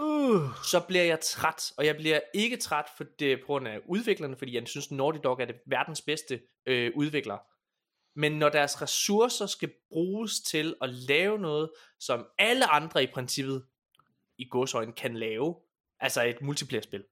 [0.01, 3.79] uh, så bliver jeg træt, og jeg bliver ikke træt for det, på grund af
[3.85, 7.37] udviklerne, fordi jeg synes, Naughty Dog er det verdens bedste øh, udvikler.
[8.15, 13.65] Men når deres ressourcer skal bruges til at lave noget, som alle andre i princippet
[14.37, 15.55] i godsøjne kan lave,
[15.99, 17.03] altså et multiplayer-spil,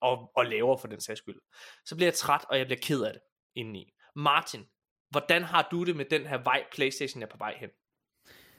[0.00, 1.40] og, og laver for den sags skyld,
[1.84, 3.22] så bliver jeg træt, og jeg bliver ked af det
[3.54, 3.92] indeni.
[4.16, 4.60] Martin,
[5.10, 7.70] hvordan har du det med den her vej, Playstation er på vej hen?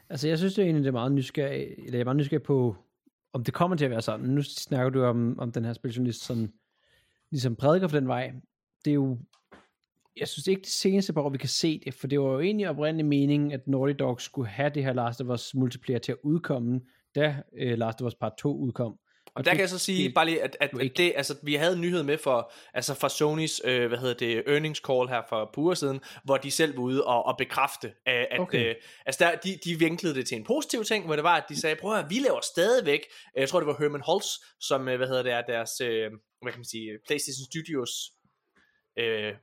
[0.10, 2.44] Altså, jeg synes det er egentlig, det er meget nysgerrig, eller jeg er meget nysgerrig
[2.44, 2.76] på,
[3.34, 4.26] om det kommer til at være sådan.
[4.26, 6.54] Nu snakker du om, om den her spiljournalist, som
[7.32, 8.34] ligesom prædiker for den vej.
[8.86, 9.18] Det er jo,
[10.18, 12.40] jeg synes ikke det seneste par år, vi kan se det, for det var jo
[12.40, 16.12] egentlig oprindelig meningen, at Naughty Dog skulle have det her Last of Us multiplayer til
[16.12, 16.82] at udkomme,
[17.16, 19.00] da uh, Last of Us Part 2 udkom.
[19.36, 21.74] Og der kan jeg så sige bare lige, at, at, at det, altså, vi havde
[21.74, 25.50] en nyhed med for, altså fra Sonys, øh, hvad hedder det, earnings call her for
[25.54, 28.40] par uger siden, hvor de selv var ude og, og bekræfte, at, Okay.
[28.40, 28.70] okay.
[28.70, 31.44] øh, altså der, de, de vinklede det til en positiv ting, hvor det var, at
[31.50, 33.02] de sagde, prøv at høre, vi laver stadigvæk,
[33.38, 34.28] øh, jeg tror det var Herman Holtz,
[34.60, 37.92] som, øh, hvad hedder det, er deres, øh, hvad kan man sige, PlayStation Studios,
[39.00, 39.34] øh,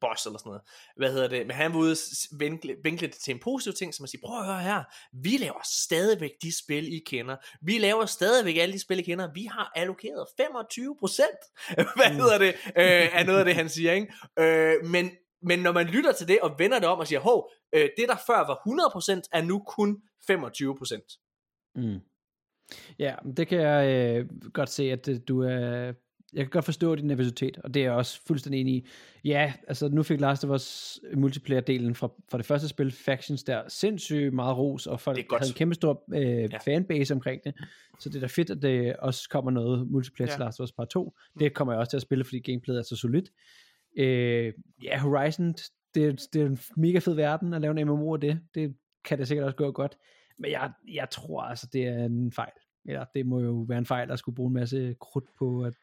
[0.00, 0.62] boss eller sådan noget.
[0.96, 1.46] Hvad hedder det?
[1.46, 1.96] Men han var ude
[2.38, 5.36] vinkle, vinkle det til en positiv ting, som at sige, prøv at høre her, vi
[5.36, 7.36] laver stadigvæk de spil, I kender.
[7.62, 9.32] Vi laver stadigvæk alle de spil, I kender.
[9.34, 11.40] Vi har allokeret 25 procent,
[11.96, 14.12] hvad hedder det, øh, er noget af det, han siger, ikke?
[14.38, 15.10] Øh, men,
[15.42, 18.08] men når man lytter til det og vender det om og siger, hov, øh, det
[18.08, 21.04] der før var 100 procent, er nu kun 25 procent.
[21.74, 22.00] Mm.
[22.98, 25.92] Ja, det kan jeg øh, godt se, at øh, du er...
[26.32, 28.86] Jeg kan godt forstå din nervøsitet, og det er jeg også fuldstændig enig i.
[29.24, 33.62] Ja, altså nu fik Last of Us multiplayer-delen fra, fra det første spil, Factions, der
[33.68, 36.58] sindssygt meget ros, og folk havde en kæmpe stor øh, ja.
[36.64, 37.54] Fanbase omkring det.
[38.00, 40.34] Så det er da fedt, at det også kommer noget multiplayer ja.
[40.34, 41.14] Til Last of Us Part 2.
[41.38, 43.30] Det kommer jeg også til at spille, fordi gameplayet er så solidt.
[43.98, 44.52] Øh,
[44.82, 45.54] ja, Horizon,
[45.94, 48.40] det, det er en mega fed verden at lave en MMO af det.
[48.54, 49.98] Det kan det sikkert også gå godt.
[50.38, 52.52] Men jeg, jeg tror altså, det er en fejl.
[52.84, 55.74] Eller det må jo være en fejl, at skulle bruge en masse krudt på at...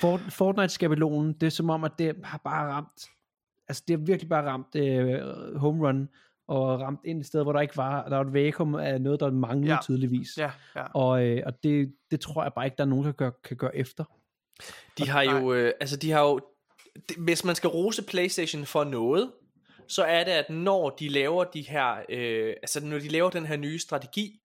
[0.00, 3.10] Fort, Fortnite-skabelonen, det er som om, at det har bare ramt...
[3.68, 6.08] Altså, det har virkelig bare ramt øh, home run,
[6.48, 8.08] og ramt ind et sted, hvor der ikke var...
[8.08, 9.74] Der var et vakuum af noget, der manglede Ja.
[9.74, 9.82] ja.
[9.82, 10.38] tydeligvis.
[10.38, 10.82] Ja, ja.
[10.94, 13.56] Og, øh, og det, det tror jeg bare ikke, der er nogen, der gør, kan
[13.56, 14.04] gøre efter.
[14.98, 16.40] De har jo, øh, altså de har jo,
[17.08, 19.32] det, hvis man skal rose PlayStation for noget,
[19.88, 23.46] så er det, at når de laver de her, øh, altså når de laver den
[23.46, 24.41] her nye strategi,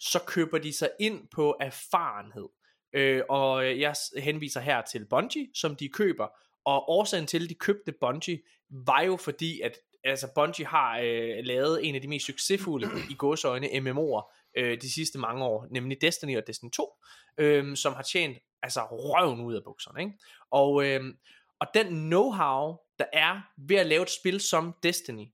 [0.00, 2.48] så køber de sig ind på erfarenhed.
[2.92, 6.28] Øh, og jeg henviser her til Bungie, som de køber,
[6.64, 11.44] og årsagen til, at de købte Bungie, var jo fordi, at altså Bungie har øh,
[11.44, 16.00] lavet en af de mest succesfulde i gåsøjne MMO'er øh, de sidste mange år, nemlig
[16.00, 16.94] Destiny og Destiny 2,
[17.38, 20.00] øh, som har tjent altså røven ud af bukserne.
[20.00, 20.12] Ikke?
[20.50, 21.14] Og, øh,
[21.60, 25.26] og den know-how, der er ved at lave et spil som Destiny,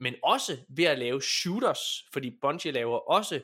[0.00, 1.80] men også ved at lave shooters,
[2.12, 3.40] fordi Bungie laver også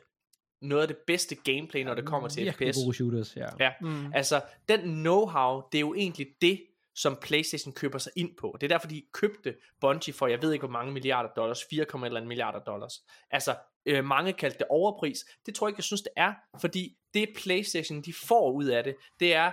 [0.63, 2.79] noget af det bedste gameplay, når det kommer til Virkelig FPS.
[2.85, 3.47] gode shooters, ja.
[3.61, 4.13] Ja, mm.
[4.15, 6.63] altså den know-how, det er jo egentlig det,
[6.95, 8.57] som PlayStation køber sig ind på.
[8.61, 12.21] Det er derfor, de købte Bungie for, jeg ved ikke hvor mange milliarder dollars, 4,
[12.25, 13.05] milliarder dollars.
[13.31, 15.25] Altså, øh, mange kaldte det overpris.
[15.47, 18.85] Det tror jeg ikke, jeg synes, det er, fordi det PlayStation, de får ud af
[18.85, 19.53] det, det er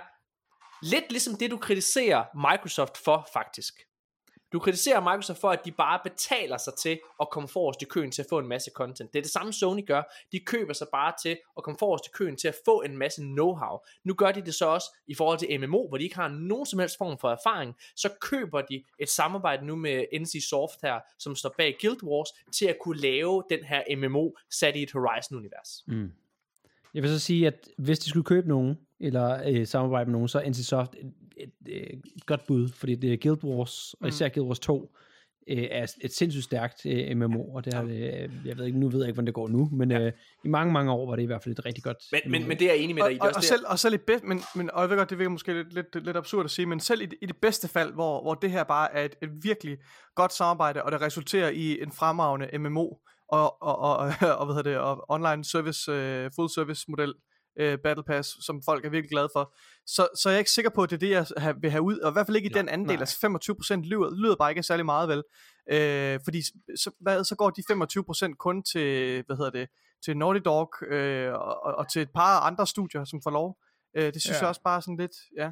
[0.82, 3.74] lidt ligesom det, du kritiserer Microsoft for, faktisk.
[4.52, 8.10] Du kritiserer Microsoft for, at de bare betaler sig til at komme forrest i køen
[8.10, 9.12] til at få en masse content.
[9.12, 10.02] Det er det samme Sony gør.
[10.32, 13.22] De køber sig bare til at komme forrest i køen til at få en masse
[13.22, 14.00] know-how.
[14.04, 16.66] Nu gør de det så også i forhold til MMO, hvor de ikke har nogen
[16.66, 17.74] som helst form for erfaring.
[17.96, 22.28] Så køber de et samarbejde nu med NC Soft her, som står bag Guild Wars,
[22.52, 25.84] til at kunne lave den her MMO sat i et Horizon-univers.
[25.86, 26.12] Mm.
[26.94, 30.28] Jeg vil så sige, at hvis de skulle købe nogen, eller øh, samarbejde med nogen,
[30.28, 34.08] så er NCSoft et, et, et, et godt bud, fordi det er Guild Wars, og
[34.08, 34.96] især Guild Wars 2,
[35.48, 38.78] øh, er et sindssygt stærkt øh, MMO, og det har det, øh, jeg ved ikke,
[38.78, 40.12] nu ved jeg ikke, hvordan det går nu, men øh,
[40.44, 42.58] i mange, mange år var det i hvert fald et rigtig godt Men, men, men
[42.58, 43.18] det er jeg enig med og, dig i.
[43.18, 44.96] Det og, også og, det, selv, og selv i bedst, men, men, og jeg ved
[44.96, 47.26] godt, det virker måske lidt, lidt, lidt absurd at sige, men selv i, det- i
[47.26, 49.78] det bedste fald, hvor, hvor det her bare er et, et virkelig
[50.14, 52.86] godt samarbejde, og det resulterer i en fremragende MMO,
[53.28, 53.96] og, og, og,
[54.38, 57.14] og, hvad hedder det, og online service, uh, full service model,
[57.62, 59.54] uh, Battle Pass, som folk er virkelig glade for,
[59.86, 61.82] så, så er jeg ikke sikker på, at det er det, jeg ha- vil have
[61.82, 63.26] ud, og i hvert fald ikke i den anden del, altså
[63.74, 65.22] 25% lyder, lyder bare ikke særlig meget vel,
[65.72, 66.42] øh, fordi
[66.76, 67.62] så, hvad, så går de
[68.30, 69.68] 25% kun til, hvad hedder det,
[70.04, 73.58] til Naughty Dog, øh, og, og- til et par andre studier, som får lov.
[73.96, 74.34] Øh, det synes Ja.
[74.34, 74.40] ja.
[74.40, 75.50] jeg også bare sådan lidt, ja.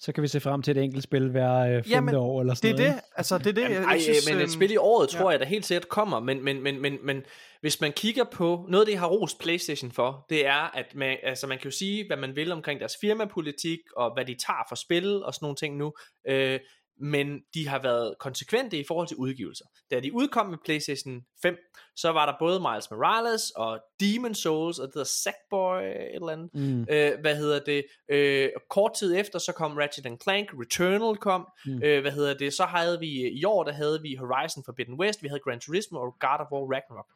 [0.00, 2.52] Så kan vi se frem til et enkelt spil hver øh, femte Jamen, år, eller
[2.52, 2.94] Det sådan er noget.
[2.94, 4.76] det, altså det er det, jeg, Jamen, jeg ej, synes, men et øhm, spil i
[4.76, 5.28] året tror ja.
[5.28, 7.22] jeg da helt sikkert kommer, men, men, men, men, men
[7.60, 10.94] hvis man kigger på, noget af det jeg har rost Playstation for, det er, at
[10.94, 14.34] man, altså man kan jo sige, hvad man vil omkring deres firmapolitik, og hvad de
[14.34, 15.92] tager for spil, og sådan nogle ting nu,
[16.28, 16.60] øh,
[17.00, 19.64] men de har været konsekvente i forhold til udgivelser.
[19.90, 21.56] Da de udkom med PlayStation 5,
[21.96, 26.28] så var der både Miles Morales og Demon Souls, og det hedder Sackboy et eller
[26.28, 26.50] andet.
[26.54, 26.86] Mm.
[26.90, 27.84] Øh, hvad hedder det?
[28.08, 31.48] Øh, kort tid efter, så kom Ratchet Clank, Returnal kom.
[31.66, 31.82] Mm.
[31.82, 32.54] Øh, hvad hedder det?
[32.54, 36.00] Så havde vi i år, der havde vi Horizon Forbidden West, vi havde Gran Turismo
[36.00, 37.06] og God of War Ragnarok.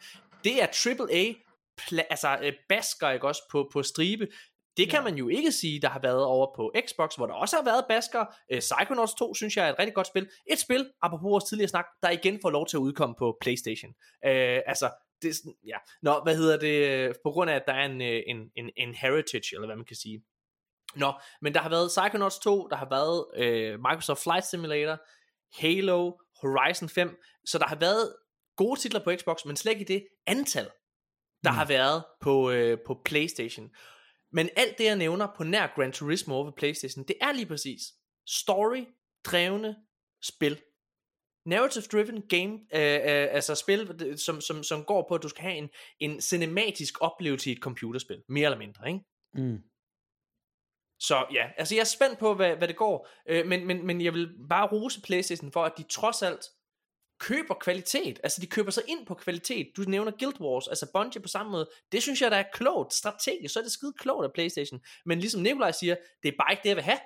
[0.45, 1.35] Det er AAA,
[1.81, 4.27] pla- altså øh, basker, ikke også, på, på stribe.
[4.81, 7.57] Det kan man jo ikke sige, der har været over på Xbox, hvor der også
[7.57, 8.27] har været basker.
[8.53, 10.29] Øh, Psychonauts 2 synes jeg er et rigtig godt spil.
[10.51, 13.91] Et spil, apropos vores tidligere snak, der igen får lov til at udkomme på Playstation.
[14.25, 14.91] Øh, altså,
[15.23, 15.37] det
[15.67, 15.77] ja.
[16.03, 17.17] Nå, hvad hedder det?
[17.25, 19.85] På grund af, at der er en, øh, en, en, en heritage, eller hvad man
[19.85, 20.23] kan sige.
[20.97, 24.99] Nå, men der har været Psychonauts 2, der har været øh, Microsoft Flight Simulator,
[25.61, 28.15] Halo, Horizon 5, så der har været
[28.57, 30.71] gode titler på Xbox, men slet ikke det antal,
[31.45, 31.57] der mm.
[31.57, 33.71] har været på, øh, på Playstation.
[34.33, 37.83] Men alt det, jeg nævner på nær Gran Turismo over Playstation, det er lige præcis
[38.27, 39.75] story-drevne
[40.23, 40.63] spil.
[41.47, 45.55] Narrative-driven game, øh, øh, altså spil, som, som, som går på, at du skal have
[45.55, 45.69] en,
[45.99, 49.01] en cinematisk oplevelse i et computerspil, mere eller mindre, ikke?
[49.35, 49.59] Mm.
[51.01, 54.01] Så ja, altså jeg er spændt på, hvad, hvad det går, øh, men, men, men
[54.01, 56.45] jeg vil bare rose Playstation for, at de trods alt
[57.21, 58.21] køber kvalitet.
[58.23, 59.73] Altså de køber sig ind på kvalitet.
[59.77, 61.71] Du nævner Guild Wars, altså Bungie på samme måde.
[61.93, 64.81] Det synes jeg, der er klogt, strategisk, så er det skide klogt af Playstation.
[65.07, 66.99] Men ligesom Nikolaj siger, det er bare ikke det, jeg vil have.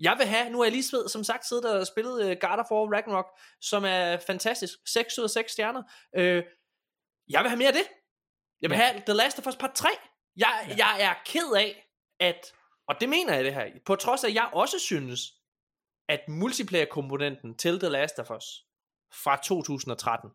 [0.00, 2.58] Jeg vil have, nu er jeg lige sved, som sagt siddet og spillet uh, God
[2.58, 4.78] of War Ragnarok, som er fantastisk.
[4.86, 5.82] 6 ud af 6 stjerner.
[6.16, 6.42] Øh,
[7.28, 7.88] jeg vil have mere af det.
[8.62, 8.84] Jeg vil ja.
[8.84, 9.88] have The Last of Us Part 3.
[10.36, 10.74] Jeg, ja.
[10.76, 11.86] jeg er ked af,
[12.20, 12.52] at,
[12.88, 15.20] og det mener jeg det her, på trods af, at jeg også synes,
[16.08, 18.67] at multiplayer-komponenten til The Last of Us
[19.12, 20.30] fra 2013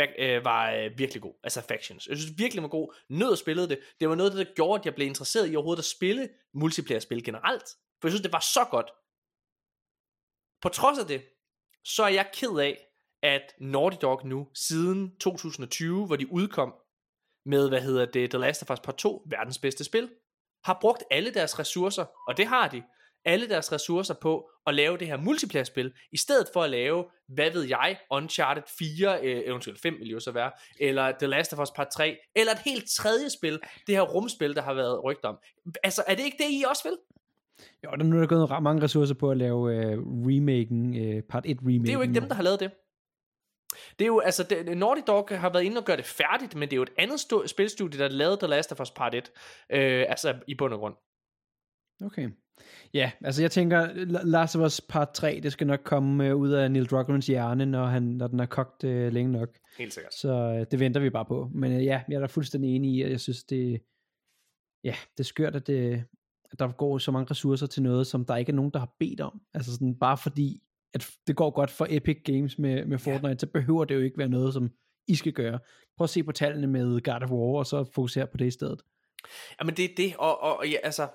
[0.00, 1.34] fak- øh, var øh, virkelig god.
[1.42, 2.06] Altså Factions.
[2.06, 2.94] Jeg synes virkelig, var god.
[3.10, 3.80] Nød at spille det.
[4.00, 7.68] Det var noget, der gjorde, at jeg blev interesseret i overhovedet at spille multiplayer-spil generelt.
[8.00, 8.90] For jeg synes, det var så godt.
[10.62, 11.24] På trods af det,
[11.84, 12.86] så er jeg ked af,
[13.22, 16.74] at Naughty Dog nu, siden 2020, hvor de udkom
[17.46, 20.10] med, hvad hedder det, The Last of Us Part 2, verdens bedste spil,
[20.64, 22.82] har brugt alle deres ressourcer, og det har de,
[23.26, 27.50] alle deres ressourcer på at lave det her multiplayer-spil, i stedet for at lave, hvad
[27.50, 31.58] ved jeg, Uncharted 4, øh, undskyld, 5 vil jo så være, eller The Last of
[31.58, 35.24] Us Part 3, eller et helt tredje spil, det her rumspil, der har været rygt
[35.24, 35.38] om.
[35.82, 36.98] Altså, er det ikke det, I også vil?
[37.84, 41.22] Jo, der nu er der gået ret mange ressourcer på at lave øh, remaken, øh,
[41.22, 41.82] part 1 remaken.
[41.82, 42.70] Det er jo ikke dem, der har lavet det.
[43.98, 46.62] Det er jo, altså, det, Naughty Dog har været inde og gøre det færdigt, men
[46.68, 49.32] det er jo et andet sto- spilstudie, der lavede The Last of Us Part 1,
[49.70, 50.94] øh, altså i bund og grund.
[52.04, 52.28] Okay.
[52.94, 56.36] Ja, altså jeg tænker, La- Last of Us Part 3, det skal nok komme øh,
[56.36, 59.48] ud af Neil Druckmanns hjerne, når, han, når den er kogt øh, længe nok.
[59.78, 60.14] Helt sikkert.
[60.14, 61.50] Så øh, det venter vi bare på.
[61.54, 63.82] Men øh, ja, jeg er da fuldstændig enig i, at jeg synes, det,
[64.84, 66.04] ja, det er skørt, at, det,
[66.52, 68.94] at der går så mange ressourcer til noget, som der ikke er nogen, der har
[68.98, 69.40] bedt om.
[69.54, 70.62] Altså sådan, bare fordi,
[70.94, 73.38] at det går godt for Epic Games med, med Fortnite, ja.
[73.38, 74.70] så behøver det jo ikke være noget, som
[75.08, 75.58] I skal gøre.
[75.96, 78.50] Prøv at se på tallene med God of War, og så fokusere på det i
[78.50, 78.82] stedet.
[79.60, 81.08] Jamen det er det, og, og, og ja, altså,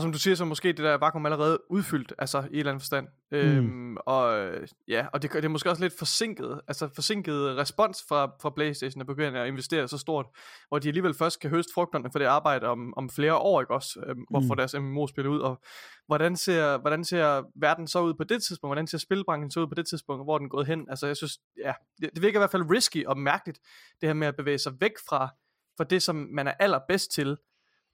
[0.00, 2.72] Og som du siger, så måske det der vakuum allerede udfyldt, altså i et eller
[2.72, 3.06] andet forstand.
[3.32, 3.38] Mm.
[3.38, 4.50] Øhm, og
[4.88, 9.00] ja, og det, det er måske også lidt forsinket, altså forsinket respons fra, fra Playstation
[9.00, 10.26] at begynde at investere så stort,
[10.68, 13.74] hvor de alligevel først kan høste frugterne for det arbejde om, om flere år, ikke
[13.74, 14.46] også, øhm, hvor Mm.
[14.48, 15.60] får deres MMO-spil ud, og
[16.06, 19.66] hvordan ser, hvordan ser verden så ud på det tidspunkt, hvordan ser spilbranchen så ud
[19.66, 22.38] på det tidspunkt, hvor er den gået hen, altså jeg synes, ja, det, det virker
[22.38, 23.58] i hvert fald risky og mærkeligt,
[24.00, 25.28] det her med at bevæge sig væk fra,
[25.76, 27.36] fra det, som man er allerbedst til,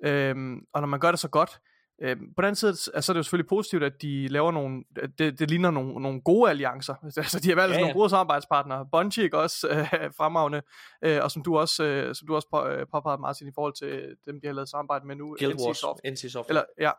[0.04, 1.60] øhm, og når man gør det så godt,
[2.02, 4.50] Øh, på den anden side altså, så er det jo selvfølgelig positivt, at de laver
[4.50, 4.84] nogle,
[5.18, 6.94] det, det ligner nogle, nogle gode alliancer.
[7.16, 8.86] Altså, de har valgt Ja, ja, nogle gode samarbejdspartnere.
[8.92, 10.62] Bungie ikke også øh, fremragende,
[11.02, 13.74] øh, og som du også, øh, som du også på, øh, påpegede, Martin, i forhold
[13.74, 15.36] til dem, de har lavet samarbejde med nu.
[15.38, 16.00] Guild Wars, Soft.
[16.04, 16.48] NC Soft.
[16.48, 16.90] Eller, ja.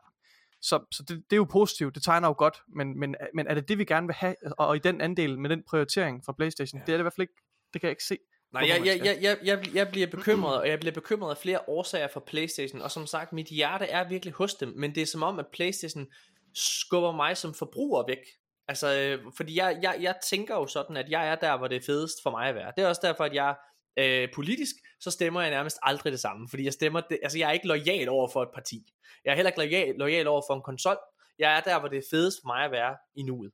[0.62, 3.54] Så, så det, det er jo positivt, det tegner jo godt, men, men, men er
[3.54, 6.34] det det, vi gerne vil have, og, og i den andel med den prioritering fra
[6.34, 6.86] Playstation, ja.
[6.86, 7.42] det er det i hvert fald ikke,
[7.74, 8.18] det kan jeg ikke se.
[8.54, 11.70] Nej, jeg, jeg, jeg, jeg, jeg, jeg bliver bekymret, og jeg bliver bekymret af flere
[11.70, 15.06] årsager for Playstation, og som sagt, mit hjerte er virkelig hos dem, men det er
[15.06, 16.08] som om, at Playstation
[16.56, 18.20] skubber mig som forbruger væk.
[18.68, 21.76] Altså, øh, fordi jeg, jeg, jeg tænker jo sådan, at jeg er der, hvor det
[21.76, 22.72] er fedest for mig at være.
[22.78, 23.56] Det er også derfor, at jeg
[24.00, 27.48] øh, politisk, så stemmer jeg nærmest aldrig det samme, fordi jeg stemmer, det, altså jeg
[27.48, 28.86] er ikke lojal over for et parti.
[29.26, 30.98] Jeg er heller ikke lojal, lojal over for en konsol.
[31.40, 33.52] Jeg er der, hvor det er fedest for mig at være i nuet.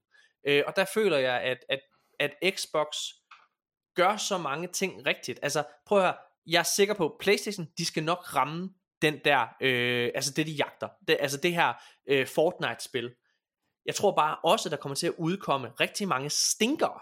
[0.47, 1.80] Øh, og der føler jeg, at, at,
[2.19, 2.88] at Xbox
[3.95, 5.39] gør så mange ting rigtigt.
[5.41, 6.15] Altså, prøv at høre,
[6.47, 8.69] jeg er sikker på, Playstation, de skal nok ramme
[9.01, 11.73] den der, øh, altså det de jagter, det, altså det her
[12.07, 13.15] øh, Fortnite-spil.
[13.85, 16.99] Jeg tror bare også, der kommer til at udkomme rigtig mange stinkere.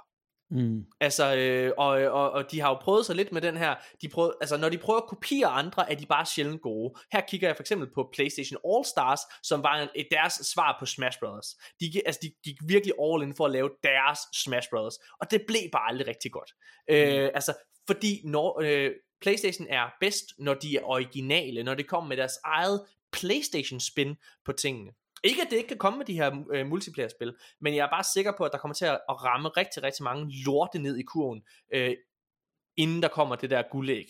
[0.51, 0.85] Mm.
[0.99, 4.09] Altså, øh, og, og, og de har jo prøvet sig lidt med den her, de
[4.09, 6.93] prøvede, altså når de prøver at kopiere andre, er de bare sjældent gode.
[7.11, 10.75] Her kigger jeg for eksempel på PlayStation All Stars, som var en, et, deres svar
[10.79, 11.55] på Smash Brothers.
[11.79, 15.41] De, altså, de gik virkelig all in for at lave deres Smash Brothers, og det
[15.47, 16.51] blev bare aldrig rigtig godt.
[16.89, 16.95] Mm.
[16.95, 17.53] Øh, altså,
[17.87, 22.37] fordi når, øh, PlayStation er bedst, når de er originale, når det kommer med deres
[22.43, 24.15] eget PlayStation-spin
[24.45, 24.91] på tingene.
[25.23, 28.03] Ikke at det ikke kan komme med de her øh, multiplayer-spil, men jeg er bare
[28.03, 31.43] sikker på, at der kommer til at, ramme rigtig, rigtig mange lorte ned i kurven,
[31.73, 31.95] øh,
[32.77, 34.07] inden der kommer det der guldæg.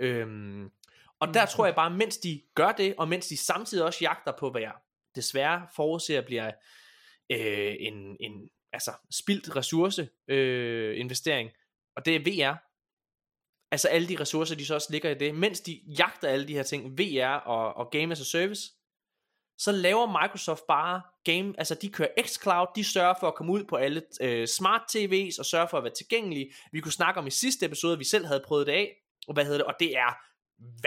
[0.00, 0.70] Øhm,
[1.20, 4.32] og der tror jeg bare, mens de gør det, og mens de samtidig også jagter
[4.38, 4.72] på, hvad jeg
[5.14, 6.50] desværre forudser bliver
[7.30, 11.50] øh, en, en altså, spildt ressource øh, investering,
[11.96, 12.56] og det er VR.
[13.70, 16.54] Altså alle de ressourcer, de så også ligger i det, mens de jagter alle de
[16.54, 18.72] her ting, VR og, og Game as a Service,
[19.58, 23.64] så laver Microsoft bare game, altså de kører xCloud, de sørger for at komme ud
[23.64, 26.54] på alle øh, smart TV's og sørger for at være tilgængelige.
[26.72, 28.94] Vi kunne snakke om i sidste episode, at vi selv havde prøvet det af,
[29.28, 30.16] og hvad hedder det, og det er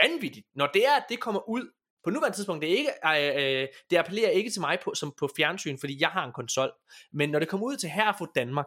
[0.02, 0.46] vanvittigt.
[0.54, 1.70] Når det er, at det kommer ud
[2.04, 5.12] på nuværende tidspunkt, det, er ikke, øh, øh, det appellerer ikke til mig på, som
[5.18, 6.72] på fjernsyn, fordi jeg har en konsol,
[7.12, 8.66] men når det kommer ud til her for Danmark,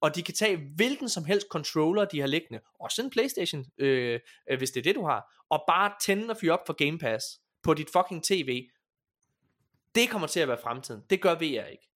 [0.00, 4.20] og de kan tage hvilken som helst controller, de har liggende, også en Playstation, øh,
[4.50, 6.98] øh, hvis det er det, du har, og bare tænde og fyre op for Game
[6.98, 7.26] Pass
[7.62, 8.68] på dit fucking tv,
[9.96, 11.02] det kommer til at være fremtiden.
[11.10, 11.88] Det gør VR ikke.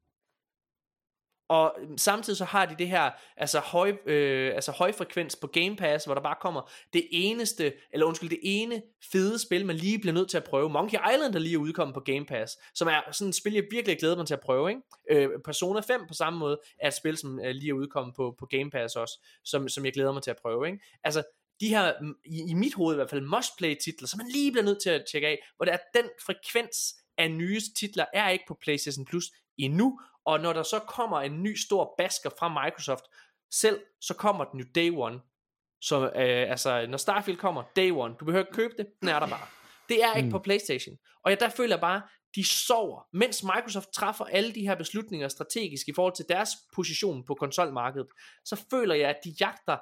[1.51, 5.77] Og øhm, samtidig så har de det her altså høj, øh, altså højfrekvens på Game
[5.77, 9.99] Pass, hvor der bare kommer det eneste, eller undskyld, det ene fede spil, man lige
[9.99, 10.71] bliver nødt til at prøve.
[10.71, 13.65] Monkey Island, der lige er udkommet på Game Pass, som er sådan et spil, jeg
[13.71, 14.71] virkelig glæder mig til at prøve.
[14.71, 14.83] Ikke?
[15.11, 18.35] Øh, Persona 5 på samme måde er et spil, som øh, lige er udkommet på,
[18.39, 20.67] på Game Pass også, som, som jeg glæder mig til at prøve.
[20.67, 20.79] Ikke?
[21.05, 21.23] Altså,
[21.61, 21.93] de her,
[22.25, 24.91] i, i mit hoved i hvert fald, must-play titler, som man lige bliver nødt til
[24.91, 29.05] at tjekke af, hvor det er den frekvens af nye titler, er ikke på PlayStation
[29.05, 29.25] Plus
[29.59, 33.05] endnu, og når der så kommer en ny stor basker fra Microsoft
[33.53, 35.21] selv, så kommer den jo day one.
[35.81, 39.21] Så øh, altså, når Starfield kommer, day one, du behøver ikke købe det, den er
[39.21, 39.47] der bare.
[39.89, 40.33] Det er ikke mm.
[40.33, 40.97] på Playstation.
[41.25, 42.03] Og jeg, der føler jeg bare,
[42.35, 47.25] de sover, mens Microsoft træffer alle de her beslutninger strategisk i forhold til deres position
[47.27, 48.07] på konsolmarkedet,
[48.45, 49.77] så føler jeg, at de jagter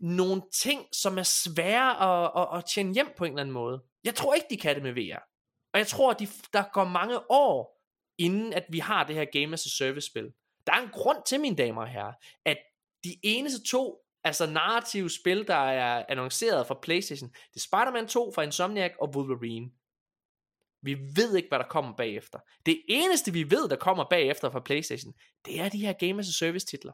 [0.00, 3.82] nogle ting, som er svære at, at, at tjene hjem på en eller anden måde.
[4.04, 5.31] Jeg tror ikke, de kan det med VR.
[5.72, 7.82] Og jeg tror, at de, der går mange år,
[8.18, 10.32] inden at vi har det her Game as a Service spil.
[10.66, 12.12] Der er en grund til, mine damer og herrer,
[12.44, 12.58] at
[13.04, 18.32] de eneste to altså narrative spil, der er annonceret fra Playstation, det er Spider-Man 2
[18.32, 19.70] fra Insomniac og Wolverine.
[20.82, 22.38] Vi ved ikke, hvad der kommer bagefter.
[22.66, 26.28] Det eneste, vi ved, der kommer bagefter fra Playstation, det er de her Game as
[26.28, 26.92] a Service titler.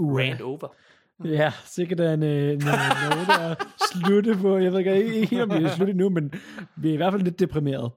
[0.00, 0.74] Uh, Rand over.
[1.24, 4.58] Ja, sikkert er en, øh, en, en note at slutte på.
[4.58, 6.32] Jeg ved ikke, ikke helt, om vi er slutte nu, men
[6.76, 7.82] vi er i hvert fald lidt deprimeret.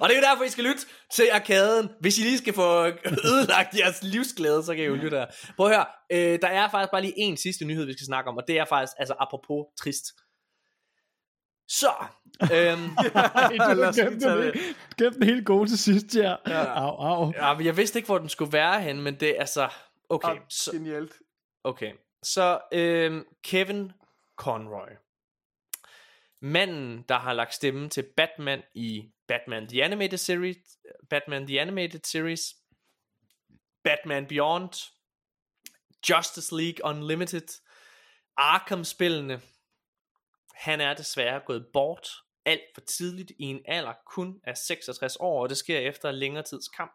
[0.00, 1.88] og det er jo derfor, I skal lytte til arkaden.
[2.00, 2.84] Hvis I lige skal få
[3.30, 5.26] ødelagt jeres livsglæde, så kan I jo lytte her.
[5.56, 8.30] Prøv at høre, øh, der er faktisk bare lige en sidste nyhed, vi skal snakke
[8.30, 10.04] om, og det er faktisk, altså apropos trist.
[11.68, 11.92] Så,
[12.42, 12.90] øhm,
[13.60, 14.52] Ej, du glemte
[14.98, 16.34] den, helt gode til sidst, ja.
[16.46, 16.64] ja.
[16.64, 17.32] Au, au.
[17.36, 19.68] ja, men jeg vidste ikke, hvor den skulle være hen, men det er altså,
[20.12, 20.36] okay.
[20.36, 21.12] Ah, Så, Genialt.
[21.64, 21.92] Okay,
[22.22, 23.92] så øhm, Kevin
[24.36, 24.88] Conroy.
[26.40, 30.56] Manden, der har lagt stemme til Batman i Batman The Animated Series,
[31.10, 32.40] Batman The Animated Series,
[33.84, 34.72] Batman Beyond,
[36.08, 37.48] Justice League Unlimited,
[38.36, 39.40] Arkham-spillene.
[40.54, 42.08] Han er desværre gået bort
[42.44, 46.42] alt for tidligt i en alder kun af 66 år, og det sker efter længere
[46.42, 46.92] tids kamp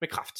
[0.00, 0.36] med kraft.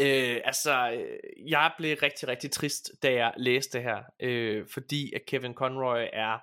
[0.00, 5.12] Øh, altså, øh, jeg blev rigtig, rigtig trist, da jeg læste det her, øh, fordi
[5.14, 6.38] at Kevin Conroy er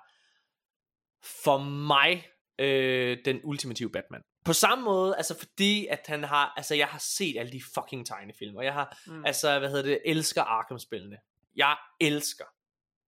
[1.22, 4.22] for mig øh, den ultimative Batman.
[4.44, 8.06] På samme måde, altså fordi at han har, altså jeg har set alle de fucking
[8.06, 9.24] tegnefilm, og jeg har, mm.
[9.24, 11.18] altså hvad hedder det, elsker Arkham-spillene.
[11.56, 12.44] Jeg elsker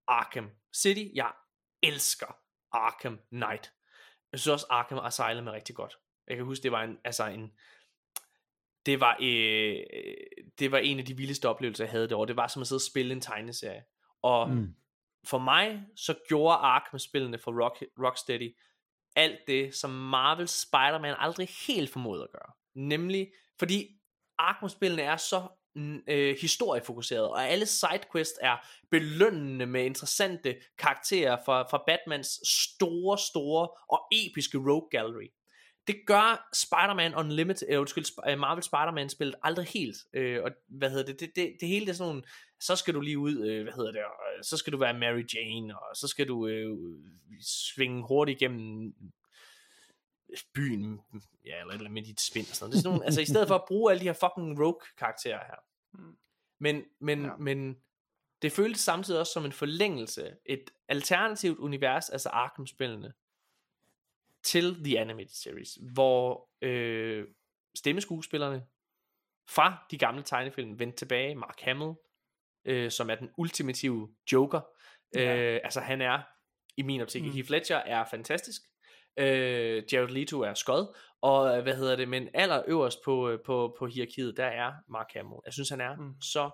[0.06, 1.32] Arkham City, jeg
[1.82, 2.36] elsker
[2.72, 3.72] Arkham Knight.
[4.32, 5.96] Jeg synes også Arkham Asylum er rigtig godt.
[6.28, 7.52] Jeg kan huske, det var en, altså en,
[8.86, 9.76] det var, øh,
[10.58, 12.28] det var en af de vildeste oplevelser, jeg havde derovre.
[12.28, 13.82] Det var som at sidde og spille en tegneserie.
[14.22, 14.74] Og mm.
[15.24, 18.56] for mig, så gjorde Arkham-spillene for Rock, Rocksteady
[19.16, 22.52] alt det, som Marvel Spider-Man aldrig helt formåede at gøre.
[22.74, 23.88] Nemlig, fordi
[24.38, 25.48] Arkham-spillene er så
[26.08, 28.56] øh, historiefokuseret, og alle sidequests er
[28.90, 35.28] belønnende med interessante karakterer fra, fra Batmans store, store og episke Rogue Gallery.
[35.86, 39.96] Det gør Spider-Man Unlimited, øh, undskyld, Sp- Marvel Spider-Man spillet aldrig helt.
[40.12, 41.20] Øh, og hvad hedder det?
[41.20, 42.22] Det, det, det hele det er sådan nogle,
[42.60, 45.24] så skal du lige ud, øh, hvad hedder det, og så skal du være Mary
[45.34, 46.76] Jane, og så skal du øh,
[47.42, 48.94] svinge hurtigt igennem
[50.54, 51.00] byen,
[51.44, 52.72] ja, eller, eller med dit spind og sådan noget.
[52.72, 54.80] Det er sådan nogle, altså i stedet for at bruge alle de her fucking rogue
[54.98, 55.56] karakterer her.
[56.58, 57.36] Men, men, ja.
[57.36, 57.76] men
[58.42, 63.12] det føltes samtidig også som en forlængelse, et alternativt univers, altså Arkham-spillene,
[64.46, 67.26] til The Animated Series, hvor øh,
[67.74, 68.62] stemmeskuespillerne
[69.48, 71.34] fra de gamle tegnefilm vendte tilbage.
[71.34, 71.92] Mark Hamill,
[72.64, 74.60] øh, som er den ultimative Joker.
[75.14, 75.36] Ja.
[75.36, 76.22] Øh, altså han er,
[76.76, 77.30] i min optik, mm.
[77.30, 78.62] Heath Ledger er fantastisk.
[79.16, 84.36] Øh, Jared Leto er skod, og hvad hedder det, men allerøverst på, på, på hierarkiet,
[84.36, 85.40] der er Mark Hamill.
[85.44, 86.20] Jeg synes, han er mm.
[86.20, 86.50] så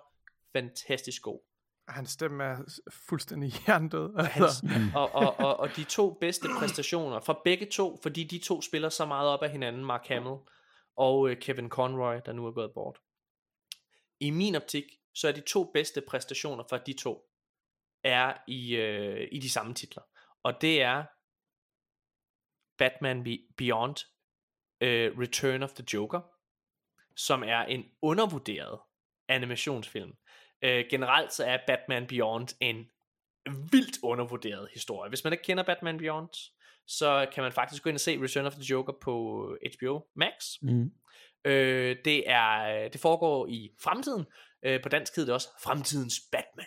[0.53, 1.52] fantastisk god.
[1.87, 4.15] Hans stemme er fuldstændig hjernedød.
[4.15, 4.63] Hans,
[4.95, 8.89] og, og, og, og de to bedste præstationer fra begge to, fordi de to spiller
[8.89, 10.35] så meget op af hinanden, Mark Hamill
[10.97, 12.99] og øh, Kevin Conroy, der nu er gået bort.
[14.19, 17.29] I min optik, så er de to bedste præstationer fra de to,
[18.03, 20.03] er i, øh, i de samme titler.
[20.43, 21.03] Og det er
[22.77, 23.23] Batman
[23.57, 23.95] Beyond,
[24.81, 26.21] uh, Return of the Joker,
[27.15, 28.79] som er en undervurderet
[29.27, 30.13] animationsfilm.
[30.63, 32.85] Uh, generelt så er Batman Beyond en
[33.71, 35.09] vildt undervurderet historie.
[35.09, 36.29] Hvis man ikke kender Batman Beyond,
[36.87, 40.31] så kan man faktisk gå ind og se Return of the Joker på HBO Max.
[40.61, 40.91] Mm.
[41.45, 44.25] Øh, det er det foregår i fremtiden.
[44.65, 46.65] Øh, på dansk hedder det også Fremtidens Batman.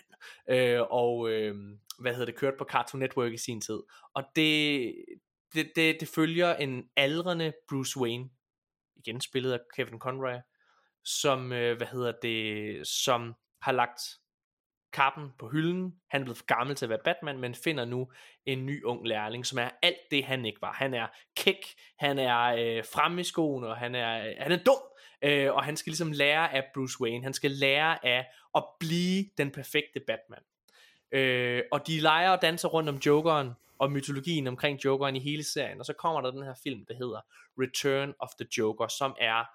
[0.49, 1.55] Øh, og øh,
[1.99, 3.79] hvad hedder det, kørt på Cartoon Network i sin tid.
[4.13, 4.95] Og det,
[5.53, 8.29] det, det, det følger en aldrende Bruce Wayne,
[8.95, 10.37] igen spillet af Kevin Conroy,
[11.05, 14.01] som, øh, hvad hedder det, som har lagt
[14.93, 15.95] kappen på hylden.
[16.09, 18.11] Han er blevet for gammel til at være Batman, men finder nu
[18.45, 20.73] en ny ung lærling, som er alt det, han ikke var.
[20.73, 21.65] Han er kæk,
[21.99, 24.81] han er øh, fremme i skoen, og han er, øh, han er dum,
[25.21, 27.23] øh, og han skal ligesom lære af Bruce Wayne.
[27.23, 30.43] Han skal lære af at blive den perfekte Batman.
[31.11, 35.43] Øh, og de leger og danser rundt om Jokeren, og mytologien omkring Jokeren i hele
[35.43, 37.21] serien, og så kommer der den her film, der hedder
[37.61, 39.45] Return of the Joker, som er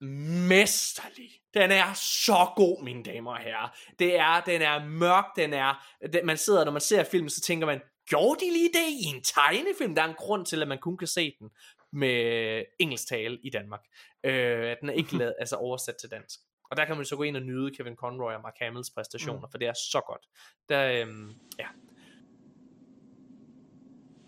[0.00, 1.30] mesterlig.
[1.54, 3.76] Den er så god, mine damer og herrer.
[3.98, 7.40] Det er, den er mørk, den er, den, man sidder, når man ser filmen, så
[7.40, 9.94] tænker man, gjorde de lige det i en tegnefilm?
[9.94, 11.50] Der er en grund til, at man kun kan se den
[11.92, 13.80] med engelsk tale i Danmark.
[14.24, 16.40] Øh, at den er ikke lavet, altså oversat til dansk.
[16.70, 19.46] Og der kan man så gå ind og nyde Kevin Conroy og Mark Hamills præstationer,
[19.46, 19.50] mm.
[19.50, 20.26] for det er så godt.
[20.68, 21.66] Der, øhm, ja.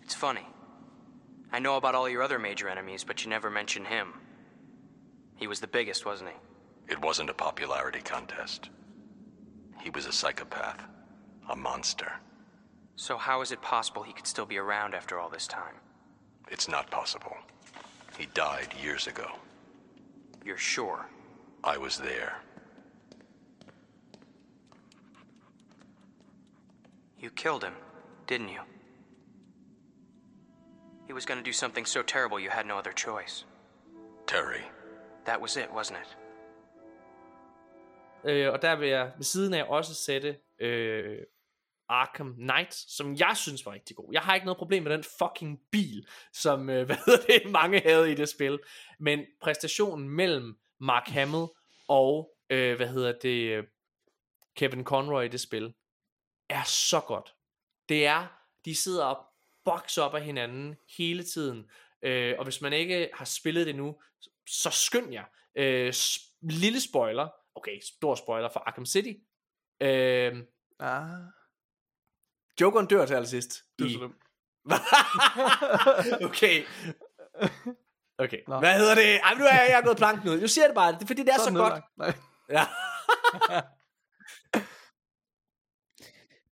[0.05, 0.45] It's funny.
[1.57, 4.28] I know about all your other major enemies, but you never mention him.
[5.39, 6.91] He was the biggest, wasn't he?
[6.91, 8.69] It wasn't a popularity contest.
[9.81, 10.83] He was a psychopath,
[11.49, 12.11] a monster.
[12.97, 15.75] So how is it possible he could still be around after all this time?
[16.51, 17.37] It's not possible.
[18.17, 19.31] He died years ago.
[20.43, 21.05] You're sure?
[21.63, 22.41] I was there.
[27.17, 27.75] You killed him,
[28.27, 28.59] didn't you?
[31.07, 33.45] He was gonna do something so terrible you had no other choice.
[34.27, 34.63] Terry.
[35.25, 36.17] That was it, wasn't it?
[38.23, 41.17] Øh, og der vil jeg ved siden af også sætte øh,
[41.89, 44.09] Arkham Knight, som jeg synes var rigtig god.
[44.11, 47.79] Jeg har ikke noget problem med den fucking bil, som øh, hvad hedder det, mange
[47.79, 48.59] havde i det spil.
[48.99, 51.45] Men præstationen mellem Mark Hamill
[51.87, 53.63] og øh, hvad hedder det, øh,
[54.55, 55.73] Kevin Conroy i det spil,
[56.49, 57.35] er så godt.
[57.89, 58.27] Det er,
[58.65, 59.25] de sidder og
[59.65, 61.69] bokser op af hinanden hele tiden.
[62.01, 63.95] Øh, og hvis man ikke har spillet det nu,
[64.49, 65.23] så skynd jer.
[65.55, 65.93] Øh,
[66.41, 69.13] lille spoiler, okay, stor spoiler for Arkham City.
[69.81, 70.43] Øh,
[70.79, 71.09] ah.
[72.61, 73.63] Jokeren dør til allersidst.
[73.79, 73.97] Du er i...
[76.29, 76.65] okay.
[78.17, 78.39] Okay.
[78.47, 78.59] Nå.
[78.59, 79.19] Hvad hedder det?
[79.23, 80.39] Ej, nu er jeg, jeg er gået planken ud.
[80.39, 81.83] Jeg siger det bare, det er, fordi det er så, Så godt.
[81.97, 82.13] Nej.
[82.49, 82.65] Ja.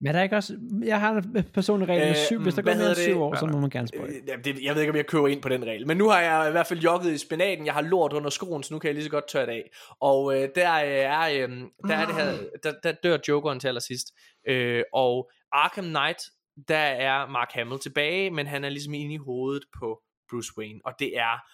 [0.05, 0.57] Men er der ikke også...
[0.84, 2.42] Jeg har en personlig regel med syv.
[2.42, 4.10] Hvis der hvad går hedder syv år, så må man gerne spoil.
[4.10, 5.86] Øh, det, jeg ved ikke, om jeg køber ind på den regel.
[5.86, 7.66] Men nu har jeg i hvert fald jogget i spinaten.
[7.66, 9.70] Jeg har lort under skoen, så nu kan jeg lige så godt tørre det af.
[10.00, 14.07] Og øh, der, er, øh, der er det her, der, der dør Jokeren til allersidst.
[14.49, 16.18] Øh, og Arkham Knight,
[16.68, 20.00] der er Mark Hamill tilbage, men han er ligesom inde i hovedet på
[20.31, 20.81] Bruce Wayne.
[20.84, 21.44] Og det er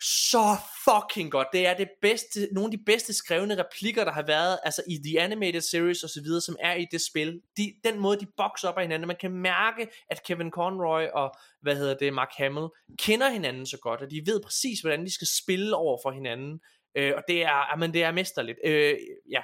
[0.00, 1.48] så fucking godt.
[1.52, 4.98] Det er det bedste, nogle af de bedste skrevne replikker, der har været altså i
[5.04, 7.42] The Animated Series og så videre, som er i det spil.
[7.56, 9.06] De, den måde, de bokser op af hinanden.
[9.06, 12.66] Man kan mærke, at Kevin Conroy og, hvad hedder det, Mark Hamill,
[12.98, 16.60] kender hinanden så godt, og de ved præcis, hvordan de skal spille over for hinanden.
[16.94, 18.58] Øh, og det er, amen, det er mesterligt.
[18.64, 18.94] Øh,
[19.30, 19.42] ja.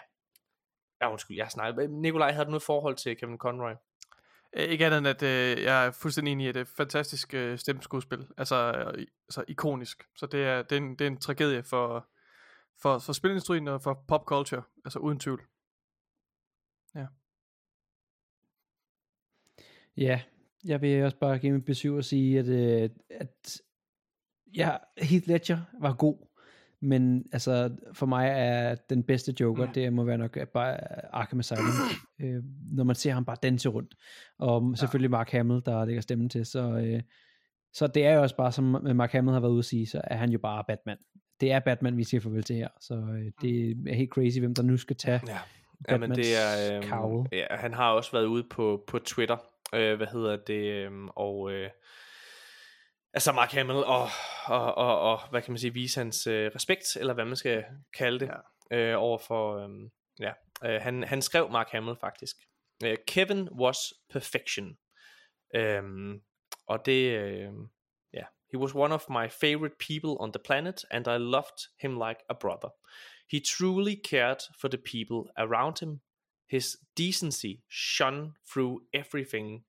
[1.00, 1.88] Ja, undskyld, jeg snakker.
[1.88, 3.72] Nikolaj, havde du noget forhold til Kevin Conroy?
[4.56, 6.76] Øh, ikke andet end, at øh, jeg er fuldstændig enig i, at det er et
[6.76, 8.26] fantastisk øh, stemmeskuespil.
[8.38, 8.56] Altså,
[8.96, 10.04] øh, altså ikonisk.
[10.16, 12.08] Så det er, det er, en, det er en tragedie for,
[12.82, 14.62] for, for spilindustrien og for pop culture.
[14.84, 15.42] Altså uden tvivl.
[19.96, 20.20] Ja,
[20.64, 23.60] jeg vil også bare give min besøg og sige, at, øh, at
[24.56, 26.26] ja, Heath Ledger var god,
[26.84, 30.78] men altså for mig er den bedste Joker, det må være nok bare
[31.14, 31.64] Arkham Asylum,
[32.22, 33.94] øh, når man ser ham bare danse rundt,
[34.38, 37.02] og selvfølgelig Mark Hamill, der lægger stemmen til, så, øh,
[37.72, 38.64] så det er jo også bare, som
[38.94, 40.98] Mark Hamill har været ude at sige, så er han jo bare Batman.
[41.40, 44.54] Det er Batman, vi siger farvel til her, så øh, det er helt crazy, hvem
[44.54, 45.38] der nu skal tage Ja.
[45.90, 47.28] Jamen det er, Batmans øhm, cowl.
[47.32, 49.36] ja, han har også været ude på, på Twitter,
[49.74, 51.70] øh, hvad hedder det, øhm, og øh,
[53.14, 54.08] altså Mark Hamill, og,
[54.46, 57.64] og, og, og hvad kan man sige, vise hans øh, respekt, eller hvad man skal
[57.96, 58.30] kalde det,
[58.70, 58.76] ja.
[58.76, 60.32] øh, over for, øh, ja,
[60.64, 62.36] øh, han, han skrev Mark Hamill faktisk,
[62.84, 63.78] øh, Kevin was
[64.12, 64.78] perfection,
[65.54, 66.22] øhm,
[66.66, 67.52] og det, øh,
[68.12, 71.92] ja, he was one of my favorite people on the planet, and I loved him
[71.92, 72.70] like a brother.
[73.32, 76.00] He truly cared for the people around him.
[76.50, 79.64] His decency shone through everything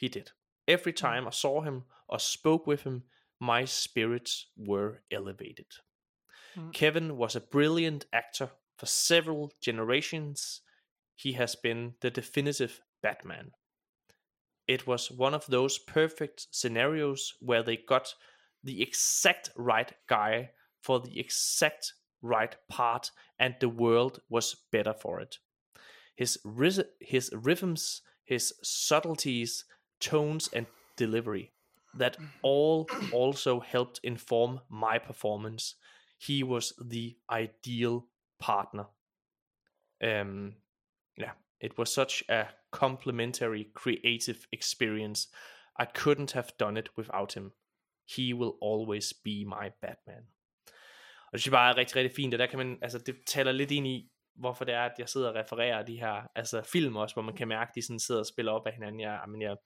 [0.00, 0.32] he did.
[0.68, 1.82] Every time I saw him
[2.12, 3.04] or spoke with him,
[3.40, 5.66] my spirits were elevated.
[6.56, 6.72] Mm.
[6.74, 10.60] Kevin was a brilliant actor for several generations.
[11.16, 13.52] He has been the definitive Batman.
[14.68, 18.14] It was one of those perfect scenarios where they got
[18.62, 20.50] the exact right guy
[20.82, 25.38] for the exact right part, and the world was better for it.
[26.14, 26.38] His
[27.00, 29.64] his rhythms, his subtleties,
[29.98, 30.66] tones, and
[30.96, 31.52] delivery
[31.98, 35.76] that all also helped inform my performance.
[36.26, 38.00] He was the ideal
[38.40, 38.84] partner.
[40.04, 40.54] Um,
[41.18, 45.28] yeah, it was such a complementary creative experience.
[45.78, 47.52] I couldn't have done it without him.
[48.16, 50.26] He will always be my Batman.
[51.26, 53.16] Og det synes jeg bare er rigtig, rigtig fint, og der kan man, altså det
[53.26, 56.62] taler lidt ind i, hvorfor det er, at jeg sidder og refererer de her, altså
[56.62, 59.00] film også, hvor man kan mærke, at de sådan sidder og spiller op af hinanden.
[59.00, 59.56] Jeg, men jeg,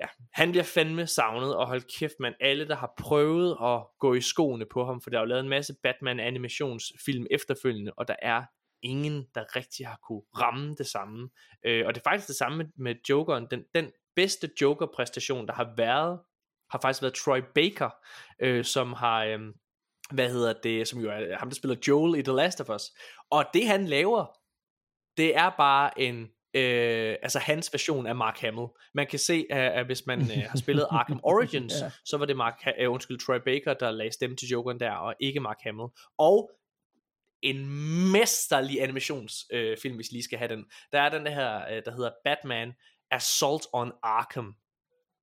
[0.00, 4.14] ja, han bliver fandme savnet, og hold kæft, man, alle der har prøvet at gå
[4.14, 8.08] i skoene på ham, for der er jo lavet en masse Batman animationsfilm efterfølgende, og
[8.08, 8.42] der er
[8.82, 11.30] ingen, der rigtig har kunne ramme det samme.
[11.64, 15.52] Øh, og det er faktisk det samme med, med Jokeren, den, den bedste Joker-præstation, der
[15.52, 16.20] har været,
[16.70, 17.90] har faktisk været Troy Baker,
[18.42, 19.40] øh, som har, øh,
[20.10, 22.82] hvad hedder det, som jo er ham, der spiller Joel i The Last of Us.
[23.30, 24.26] Og det han laver,
[25.16, 28.66] det er bare en, øh, altså hans version af Mark Hamill.
[28.94, 31.90] Man kan se, at, at hvis man øh, har spillet Arkham Origins, Ja.
[32.04, 35.14] så var det Mark, øh, undskyld, Troy Baker, der lagde stemme til Jokeren der, og
[35.20, 35.88] ikke Mark Hamill.
[36.18, 36.50] Og
[37.42, 37.68] en
[38.12, 40.64] mesterlig animationsfilm, øh, film, hvis lige skal have den.
[40.92, 42.72] Der er den der her, øh, der hedder Batman
[43.10, 44.54] Assault on Arkham,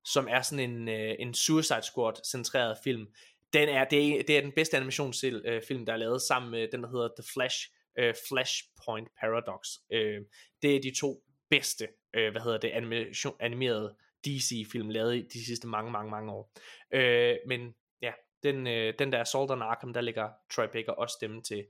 [0.04, 3.06] som er sådan en, øh, en Suicide Squad centreret film.
[3.52, 6.50] Den er, det, er, det er den bedste animationsfilm, øh, film, der er lavet sammen
[6.50, 7.68] med den, der hedder The Flash,
[7.98, 9.68] øh, Flashpoint Paradox.
[9.92, 10.20] Øh,
[10.62, 15.46] det er de to bedste, øh, hvad hedder det, animation, animerede DC-film lavet i de
[15.46, 16.52] sidste mange, mange, mange år.
[16.92, 21.12] Øh, men ja, den, øh, den der Assault on Arkham, der ligger Troy Baker også
[21.12, 21.66] stemme til,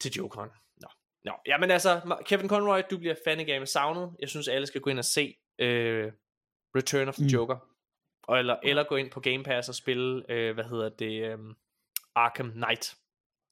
[0.00, 0.50] til Jokeren.
[0.76, 0.88] Nå.
[1.24, 4.16] Nå, jamen altså, Ma- Kevin Conroy, du bliver fanigame savnet.
[4.20, 6.12] Jeg synes, alle skal gå ind og se øh,
[6.76, 7.28] Return of the Mm.
[7.28, 7.56] Joker.
[8.22, 11.38] Og, eller, eller gå ind på Game Pass og spille, øh, hvad hedder det, øh,
[12.14, 12.96] Arkham Knight.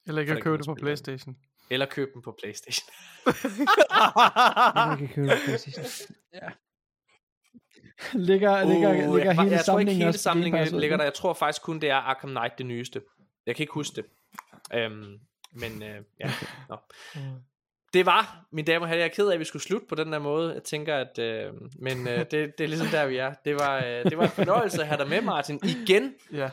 [0.07, 1.37] Eller ikke at købe det på Playstation.
[1.69, 2.89] Eller købe den på Playstation.
[4.89, 6.11] Jeg kan købe det præcis.
[6.33, 6.49] Ja.
[8.13, 11.03] ligger, ligger, Uh, ligger jeg, hele jeg tror ikke samlingen hele på samlingen ligger der.
[11.03, 13.01] Jeg tror faktisk kun det er Arkham Knight det nyeste.
[13.45, 14.05] Jeg kan ikke huske det.
[14.73, 15.19] Øhm,
[15.51, 16.31] men øh, ja.
[16.69, 16.77] Nå.
[17.93, 19.95] Det var, mine damer og herrer, jeg er ked af, at vi skulle slutte på
[19.95, 20.53] den der måde.
[20.53, 21.19] Jeg tænker, at...
[21.19, 23.33] Øh, men øh, det, det er ligesom der, vi er.
[23.45, 25.59] Det var, øh, det var en fornøjelse at have dig med, Martin.
[25.63, 26.15] Igen.
[26.33, 26.49] Ja.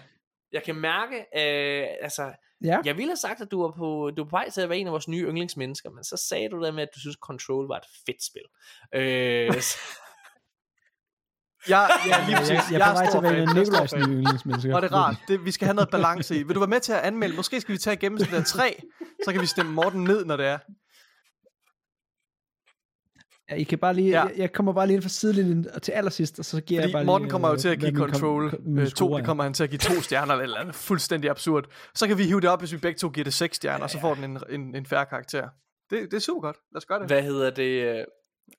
[0.53, 2.33] Jeg kan mærke, øh, altså...
[2.65, 2.79] Ja.
[2.85, 4.79] Jeg ville have sagt, at du var, på, du var på vej til at være
[4.79, 7.69] en af vores nye yndlingsmennesker, men så sagde du det med, at du synes, Control
[7.69, 8.43] var et fedt spil.
[8.95, 9.79] Øh, så-
[11.69, 11.87] Ja, ja,
[12.27, 12.51] lige Jeg, præcis.
[12.51, 14.77] jeg, jeg er på vej til at være af Jeg Nikolajs nye yndlingsmennesker.
[14.77, 15.17] Og det er rart.
[15.29, 16.43] Det, vi skal have noget balance i.
[16.43, 17.37] Vil du være med til at anmelde?
[17.37, 18.81] Måske skal vi tage sådan der tre,
[19.25, 20.59] så kan vi stemme Morten ned, når det er.
[23.51, 24.17] Ja, I kan bare lige, Ja.
[24.21, 24.23] ja.
[24.29, 26.85] jeg, jeg kommer bare lige ind fra sidelinjen og til allersidst, og så giver jeg
[26.87, 28.91] Fordi bare Morten lige, kommer jo øh, til at give kom- Control kom- min øh,
[28.91, 29.09] to.
[29.15, 29.25] Det er.
[29.25, 30.75] kommer han til at give to stjerner eller et eller andet.
[30.75, 31.65] Fuldstændig absurd.
[31.95, 33.91] Så kan vi hive det op, hvis vi begge to giver det seks stjerner, og
[33.91, 35.49] så får den en, en, en færre karakter.
[35.91, 36.57] Det, det er super godt.
[36.73, 37.07] Lad os gøre det.
[37.07, 37.99] Hvad hedder det?
[37.99, 38.05] øh,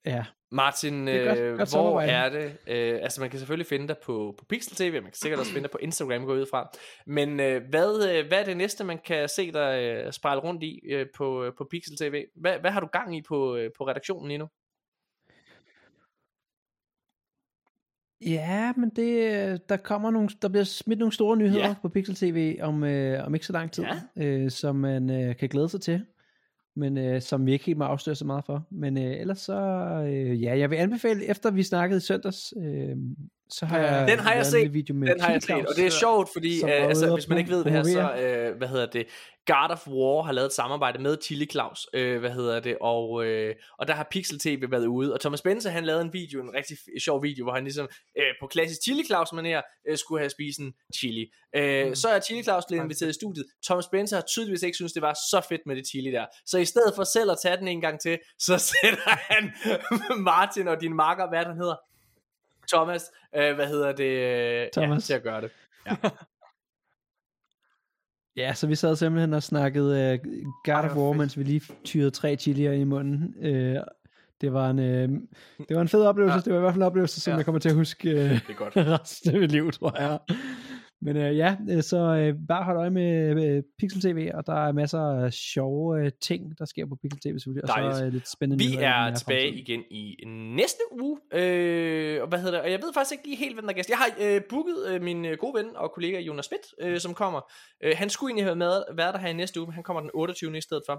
[0.06, 0.26] Ja.
[0.52, 2.58] Martin, Det er godt- øh, godt hvor er det?
[2.68, 5.52] Øh, altså man kan selvfølgelig finde dig på, på Pixel TV, man kan sikkert også
[5.52, 6.70] finde dig på Instagram, gå ud fra.
[7.08, 10.64] Men øh, hvad, øh, hvad er det næste, man kan se dig øh, spejle rundt
[10.64, 12.24] i øh, på, øh, på Pixel TV?
[12.42, 14.48] Hvad, hvad har du gang i på, øh, på redaktionen lige nu?
[18.26, 21.76] Ja, men det, der kommer nogle, der bliver smidt nogle store nyheder Ja.
[21.82, 23.84] på Pixel TV om, øh, om ikke så lang tid,
[24.18, 24.24] Ja.
[24.26, 26.02] øh, som man øh, kan glæde sig til,
[26.76, 28.68] men øh, som vi ikke helt må afsløre så meget for.
[28.72, 29.60] Men øh, ellers så,
[30.08, 32.96] øh, ja, jeg vil anbefale, efter vi snakkede i søndags, øh,
[33.50, 34.74] så har jeg Den har jeg set.
[34.74, 37.38] video med Den har jeg set, og det er sjovt, fordi øh, altså, hvis man
[37.38, 39.08] ikke ved det her, så øh, hvad hedder det,
[39.48, 43.26] God of War har lavet et samarbejde med Chili Claus, øh, hvad hedder det, og,
[43.26, 46.42] øh, og der har Pixel TV været ude, og Thomas Spencer han lavede en video,
[46.42, 50.20] en rigtig sjov video, hvor han ligesom øh, på klassisk Chili Claus manér øh, skulle
[50.22, 51.26] have spist en chili.
[51.56, 51.96] Øh, Mm.
[51.96, 53.46] Så er Chili Claus blevet inviteret i studiet.
[53.66, 56.26] Thomas Spencer har tydeligvis ikke synes det var så fedt med det chili der.
[56.46, 59.52] Så i stedet for selv at tage den en gang til, så sætter han
[60.20, 61.76] Martin og din makker, hvad han hedder,
[62.74, 65.10] Thomas, øh, hvad hedder det, øh, Thomas.
[65.10, 65.52] Ja, til at gøre det.
[68.38, 70.32] Ja, så vi sad simpelthen og snakkede uh,
[70.66, 73.36] God of War, mens vi lige tyrede tre chilier i munden.
[73.38, 73.82] Uh,
[74.42, 75.20] det var en, uh,
[75.70, 76.36] det var en fed oplevelse.
[76.36, 76.42] Ja.
[76.42, 77.34] Det var i hvert fald en oplevelse, som Ja.
[77.34, 77.38] ja.
[77.38, 78.74] jeg kommer til at huske uh, Det er godt.
[79.02, 80.20] resten af mit liv, tror jeg.
[81.02, 84.68] Men uh, ja, øh, så uh, bare hold øje med uh, Pixel TV, og der
[84.68, 87.98] er masser af sjove uh, ting, der sker på Pixel TV selvfølgelig, og Dejligt.
[87.98, 89.62] så uh, lidt spændende Vi er tilbage fremtid.
[89.62, 90.24] igen i
[90.56, 91.20] næste uge.
[91.34, 92.62] Øh, og hvad hedder det?
[92.62, 93.90] Og jeg ved faktisk ikke lige helt, hvem der er gæst.
[93.90, 97.14] Jeg har øh, booket øh, min øh, gode ven og kollega Jonas Schmidt, øh, som
[97.14, 97.42] kommer.
[97.84, 100.02] Øh, han skulle egentlig have med, været der her i næste uge, men han kommer
[100.02, 100.58] den 28.
[100.58, 100.96] i stedet for.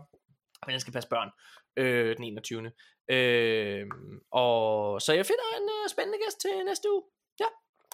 [0.66, 1.30] Men han skal passe børn
[1.76, 2.70] øh, den 21.
[3.10, 3.86] Øh,
[4.32, 7.02] og så jeg finder en øh, spændende gæst til næste uge.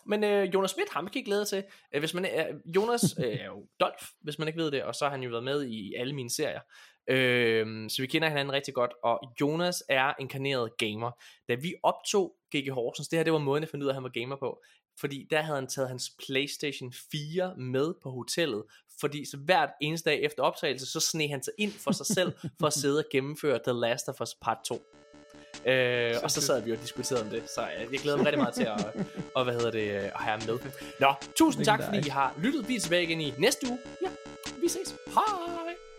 [0.06, 1.64] Men øh, Jonas Schmidt, ham kan I glæde til.
[1.94, 4.94] Øh, hvis man er, Jonas øh, er jo Dolf, hvis man ikke ved det, og
[4.94, 6.60] så har han jo været med i alle mine serier.
[7.08, 11.10] Øh, så vi kender hinanden rigtig godt, og Jonas er inkarneret gamer.
[11.48, 13.96] Da vi optog GG Horsens, det her det var måden, at fandt ud af, at
[13.96, 14.62] han var gamer på.
[15.00, 18.64] Fordi der havde han taget hans Playstation 4 med på hotellet.
[19.02, 22.32] Fordi så hvert eneste dag efter optagelse, så sne han sig ind for sig selv,
[22.60, 24.82] for at sidde og gennemføre The Last of Us Part 2.
[25.66, 28.38] Øh, og så sad vi og diskuterede om det, så øh, jeg glæder mig rigtig
[28.38, 29.06] meget til at,
[29.36, 30.58] og, hvad hedder det, øh, at have med.
[31.00, 32.68] Nå, tusind tak, fordi I har lyttet.
[32.68, 33.78] Vi er tilbage igen i næste uge.
[34.02, 34.08] Ja,
[34.60, 34.94] vi ses.
[35.06, 35.91] Hej!